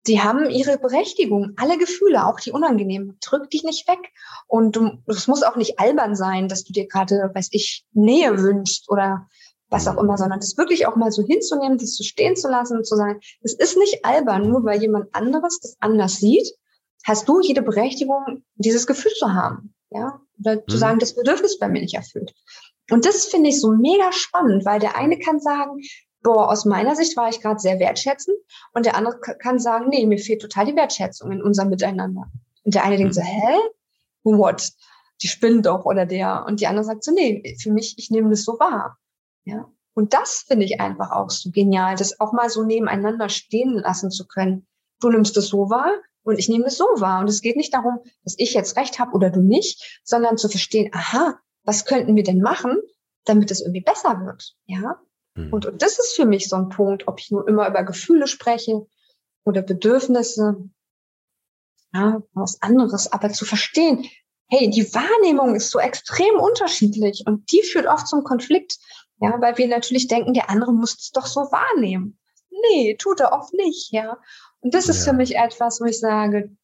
die 0.07 0.21
haben 0.21 0.51
ihre 0.51 0.79
Berechtigung, 0.79 1.53
alle 1.57 1.79
Gefühle, 1.79 2.27
auch 2.27 2.39
die 2.39 2.53
unangenehmen. 2.53 3.17
Drück 3.25 3.49
dich 3.49 3.65
nicht 3.65 3.89
weg. 3.89 4.13
Und 4.47 4.79
es 5.07 5.29
muss 5.29 5.43
auch 5.43 5.57
nicht 5.57 5.79
albern 5.79 6.15
sein, 6.15 6.49
dass 6.49 6.65
du 6.65 6.75
dir 6.75 6.87
gerade, 6.87 7.31
weiß 7.33 7.49
ich, 7.53 7.87
Nähe 7.93 8.39
wünschst 8.39 8.91
oder 8.91 9.27
was 9.71 9.89
auch 9.89 9.97
immer, 9.97 10.19
sondern 10.19 10.41
das 10.41 10.59
wirklich 10.59 10.87
auch 10.87 10.97
mal 10.97 11.11
so 11.11 11.23
hinzunehmen, 11.23 11.79
das 11.79 11.95
zu 11.95 12.05
stehen 12.05 12.37
zu 12.37 12.49
lassen 12.49 12.77
und 12.77 12.87
zu 12.87 12.97
sagen, 12.97 13.19
es 13.43 13.55
ist 13.55 13.79
nicht 13.79 14.05
albern, 14.05 14.47
nur 14.47 14.63
weil 14.65 14.83
jemand 14.83 15.15
anderes 15.15 15.59
das 15.61 15.77
anders 15.81 16.19
sieht 16.19 16.55
hast 17.05 17.29
du 17.29 17.41
jede 17.41 17.63
Berechtigung, 17.63 18.43
dieses 18.57 18.87
Gefühl 18.87 19.13
zu 19.13 19.33
haben. 19.33 19.75
Ja, 19.91 20.21
oder 20.41 20.57
mhm. 20.57 20.63
zu 20.69 20.77
sagen, 20.77 20.99
das 20.99 21.15
Bedürfnis 21.15 21.59
bei 21.59 21.69
mir 21.69 21.81
nicht 21.81 21.95
erfüllt. 21.95 22.35
Und 22.91 23.07
das 23.07 23.27
finde 23.27 23.51
ich 23.51 23.61
so 23.61 23.71
mega 23.71 24.11
spannend, 24.11 24.65
weil 24.65 24.81
der 24.81 24.97
eine 24.97 25.19
kann 25.19 25.39
sagen, 25.39 25.81
boah, 26.25 26.51
aus 26.51 26.65
meiner 26.65 26.97
Sicht 26.97 27.17
war 27.17 27.29
ich 27.29 27.41
gerade 27.41 27.61
sehr 27.61 27.79
wertschätzend 27.79 28.37
und 28.73 28.87
der 28.87 28.97
andere 28.97 29.21
kann 29.21 29.61
sagen, 29.61 29.91
nee, 29.91 30.05
mir 30.07 30.19
fehlt 30.19 30.43
total 30.43 30.67
die 30.67 30.75
Wertschätzung 30.75 31.31
in 31.31 31.43
unserem 31.43 31.69
Miteinander. 31.69 32.25
Und 32.65 32.75
der 32.75 32.83
eine 32.83 32.97
mhm. 32.97 32.99
denkt 32.99 33.15
so, 33.15 33.21
hä? 33.21 33.59
What? 34.25 34.73
Die 35.23 35.29
spinnt 35.29 35.67
doch 35.67 35.85
oder 35.85 36.07
der. 36.07 36.45
Und 36.47 36.61
die 36.61 36.67
andere 36.67 36.85
sagt 36.85 37.05
so, 37.05 37.13
nee, 37.13 37.57
für 37.63 37.71
mich, 37.71 37.95
ich 37.99 38.11
nehme 38.11 38.31
das 38.31 38.45
so 38.45 38.59
wahr. 38.59 38.99
Ja. 39.45 39.71
Und 39.93 40.15
das 40.15 40.45
finde 40.49 40.65
ich 40.65 40.81
einfach 40.81 41.13
auch 41.13 41.31
so 41.31 41.51
genial, 41.53 41.95
das 41.95 42.19
auch 42.19 42.33
mal 42.33 42.51
so 42.51 42.65
nebeneinander 42.65 43.29
stehen 43.29 43.75
lassen 43.75 44.11
zu 44.11 44.27
können. 44.27 44.67
Du 45.01 45.11
nimmst 45.11 45.37
es 45.37 45.49
so 45.49 45.71
wahr, 45.71 45.93
und 46.25 46.39
ich 46.39 46.49
nehme 46.49 46.67
es 46.67 46.79
so 46.79 46.85
wahr. 46.97 47.21
Und 47.21 47.29
es 47.29 47.43
geht 47.43 47.57
nicht 47.57 47.75
darum, 47.75 47.99
dass 48.25 48.35
ich 48.39 48.55
jetzt 48.55 48.77
recht 48.77 48.99
habe 48.99 49.13
oder 49.13 49.31
du 49.31 49.41
nicht, 49.41 50.01
sondern 50.03 50.39
zu 50.39 50.49
verstehen, 50.49 50.91
aha, 50.93 51.39
was 51.65 51.85
könnten 51.85 52.17
wir 52.17 52.25
denn 52.25 52.41
machen, 52.41 52.81
damit 53.25 53.51
es 53.51 53.61
irgendwie 53.61 53.83
besser 53.83 54.25
wird? 54.25 54.57
Ja. 54.65 54.99
Mhm. 55.35 55.53
Und, 55.53 55.67
und 55.67 55.83
das 55.83 55.99
ist 55.99 56.15
für 56.15 56.27
mich 56.27 56.49
so 56.49 56.57
ein 56.57 56.69
Punkt, 56.69 57.09
ob 57.09 57.21
ich 57.21 57.31
nur 57.31 57.47
immer 57.49 57.69
über 57.69 57.83
Gefühle 57.83 58.27
spreche 58.27 58.87
oder 59.45 59.63
Bedürfnisse, 59.63 60.69
ja, 61.93 62.23
was 62.33 62.61
anderes, 62.63 63.13
aber 63.13 63.31
zu 63.31 63.45
verstehen, 63.45 64.07
hey, 64.49 64.69
die 64.71 64.93
Wahrnehmung 64.95 65.55
ist 65.55 65.71
so 65.71 65.79
extrem 65.79 66.35
unterschiedlich 66.37 67.25
und 67.27 67.51
die 67.53 67.63
führt 67.63 67.87
oft 67.87 68.09
zum 68.09 68.25
Konflikt, 68.25 68.79
ja, 69.21 69.41
weil 69.41 69.57
wir 69.59 69.69
natürlich 69.69 70.09
denken, 70.09 70.35
der 70.35 70.51
andere 70.51 70.73
muss 70.73 70.99
es 70.99 71.11
doch 71.13 71.27
so 71.27 71.41
wahrnehmen. 71.41 72.19
Nee, 72.51 72.97
tut 72.97 73.21
er 73.21 73.33
oft 73.33 73.53
nicht, 73.55 73.93
ja. 73.93 74.19
Und 74.61 74.75
das 74.75 74.89
ist 74.89 75.05
ja. 75.05 75.13
für 75.13 75.17
mich 75.17 75.37
etwas, 75.37 75.81
wo 75.81 75.85
ich 75.85 75.99
sage, 75.99 76.57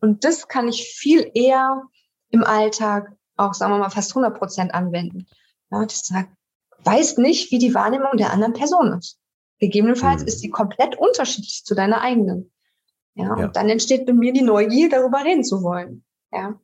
und 0.00 0.24
das 0.24 0.48
kann 0.48 0.68
ich 0.68 0.88
viel 0.88 1.30
eher 1.34 1.82
im 2.30 2.44
Alltag 2.44 3.16
auch, 3.36 3.54
sagen 3.54 3.72
wir 3.72 3.78
mal, 3.78 3.90
fast 3.90 4.10
100 4.10 4.38
Prozent 4.38 4.74
anwenden. 4.74 5.26
Ja, 5.70 5.84
das 5.84 6.00
sagt, 6.00 6.30
weiß 6.84 7.18
nicht, 7.18 7.50
wie 7.50 7.58
die 7.58 7.74
Wahrnehmung 7.74 8.16
der 8.16 8.32
anderen 8.32 8.52
Person 8.52 8.98
ist. 8.98 9.18
Gegebenenfalls 9.58 10.22
mhm. 10.22 10.28
ist 10.28 10.40
sie 10.40 10.50
komplett 10.50 10.96
unterschiedlich 10.96 11.64
zu 11.64 11.74
deiner 11.74 12.00
eigenen. 12.00 12.50
Ja, 13.14 13.36
ja, 13.36 13.46
und 13.46 13.56
dann 13.56 13.68
entsteht 13.68 14.06
bei 14.06 14.12
mir 14.12 14.32
die 14.32 14.42
Neugier, 14.42 14.88
darüber 14.88 15.24
reden 15.24 15.44
zu 15.44 15.62
wollen. 15.62 16.04
Ja. 16.32 16.58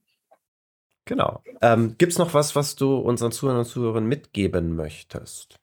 Genau. 1.04 1.42
Ähm, 1.60 1.96
Gibt 1.98 2.12
es 2.12 2.18
noch 2.18 2.34
was, 2.34 2.56
was 2.56 2.74
du 2.74 2.96
unseren 2.96 3.32
Zuhörern 3.32 3.60
und 3.60 3.66
Zuhörern 3.66 4.06
mitgeben 4.06 4.74
möchtest? 4.74 5.56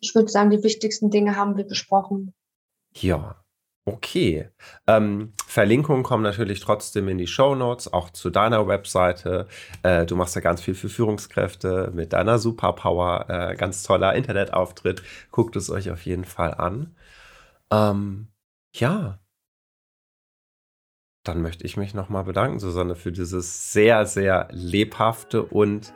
Ich 0.00 0.14
würde 0.14 0.28
sagen, 0.28 0.50
die 0.50 0.62
wichtigsten 0.62 1.10
Dinge 1.10 1.36
haben 1.36 1.56
wir 1.56 1.64
besprochen. 1.64 2.34
Ja, 2.92 3.44
Okay. 3.88 4.48
Ähm, 4.88 5.32
Verlinkungen 5.46 6.02
kommen 6.02 6.24
natürlich 6.24 6.58
trotzdem 6.58 7.06
in 7.08 7.18
die 7.18 7.28
Show 7.28 7.54
Notes, 7.54 7.92
auch 7.92 8.10
zu 8.10 8.30
deiner 8.30 8.66
Webseite. 8.66 9.46
Äh, 9.84 10.06
du 10.06 10.16
machst 10.16 10.34
ja 10.34 10.40
ganz 10.40 10.60
viel 10.60 10.74
für 10.74 10.88
Führungskräfte 10.88 11.92
mit 11.94 12.12
deiner 12.12 12.40
Superpower. 12.40 13.26
Äh, 13.28 13.54
ganz 13.56 13.84
toller 13.84 14.14
Internetauftritt. 14.16 15.02
Guckt 15.30 15.54
es 15.54 15.70
euch 15.70 15.90
auf 15.92 16.04
jeden 16.04 16.24
Fall 16.24 16.54
an. 16.54 16.96
Ähm, 17.72 18.28
ja. 18.74 19.20
dann 21.24 21.42
möchte 21.42 21.64
ich 21.64 21.76
mich 21.76 21.94
nochmal 21.94 22.24
bedanken, 22.24 22.58
Susanne, 22.60 22.94
für 22.96 23.12
dieses 23.12 23.72
sehr, 23.72 24.06
sehr 24.06 24.48
lebhafte 24.52 25.42
und 25.44 25.92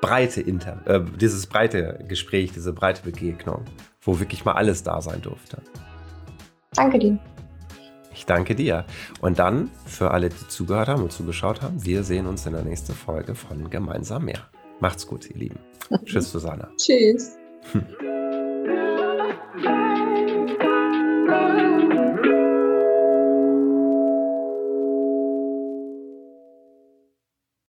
breite 0.00 0.40
Inter 0.40 0.86
äh, 0.86 1.04
dieses 1.18 1.46
breite 1.46 2.04
Gespräch, 2.08 2.52
diese 2.52 2.72
breite 2.72 3.02
Begegnung, 3.02 3.64
wo 4.00 4.20
wirklich 4.20 4.44
mal 4.44 4.52
alles 4.52 4.82
da 4.82 5.00
sein 5.00 5.22
durfte. 5.22 5.62
Danke 6.76 6.98
dir. 6.98 7.18
Ich 8.14 8.26
danke 8.26 8.54
dir. 8.54 8.84
Und 9.20 9.38
dann 9.38 9.70
für 9.86 10.12
alle, 10.12 10.28
die 10.28 10.48
zugehört 10.48 10.88
haben 10.88 11.02
und 11.02 11.12
zugeschaut 11.12 11.62
haben, 11.62 11.84
wir 11.84 12.04
sehen 12.04 12.26
uns 12.26 12.46
in 12.46 12.52
der 12.52 12.62
nächsten 12.62 12.94
Folge 12.94 13.34
von 13.34 13.70
Gemeinsam 13.70 14.26
mehr. 14.26 14.40
Macht's 14.80 15.06
gut, 15.06 15.28
ihr 15.28 15.36
Lieben. 15.36 15.58
Tschüss, 16.04 16.30
Susanne. 16.30 16.68
Tschüss. 16.76 17.36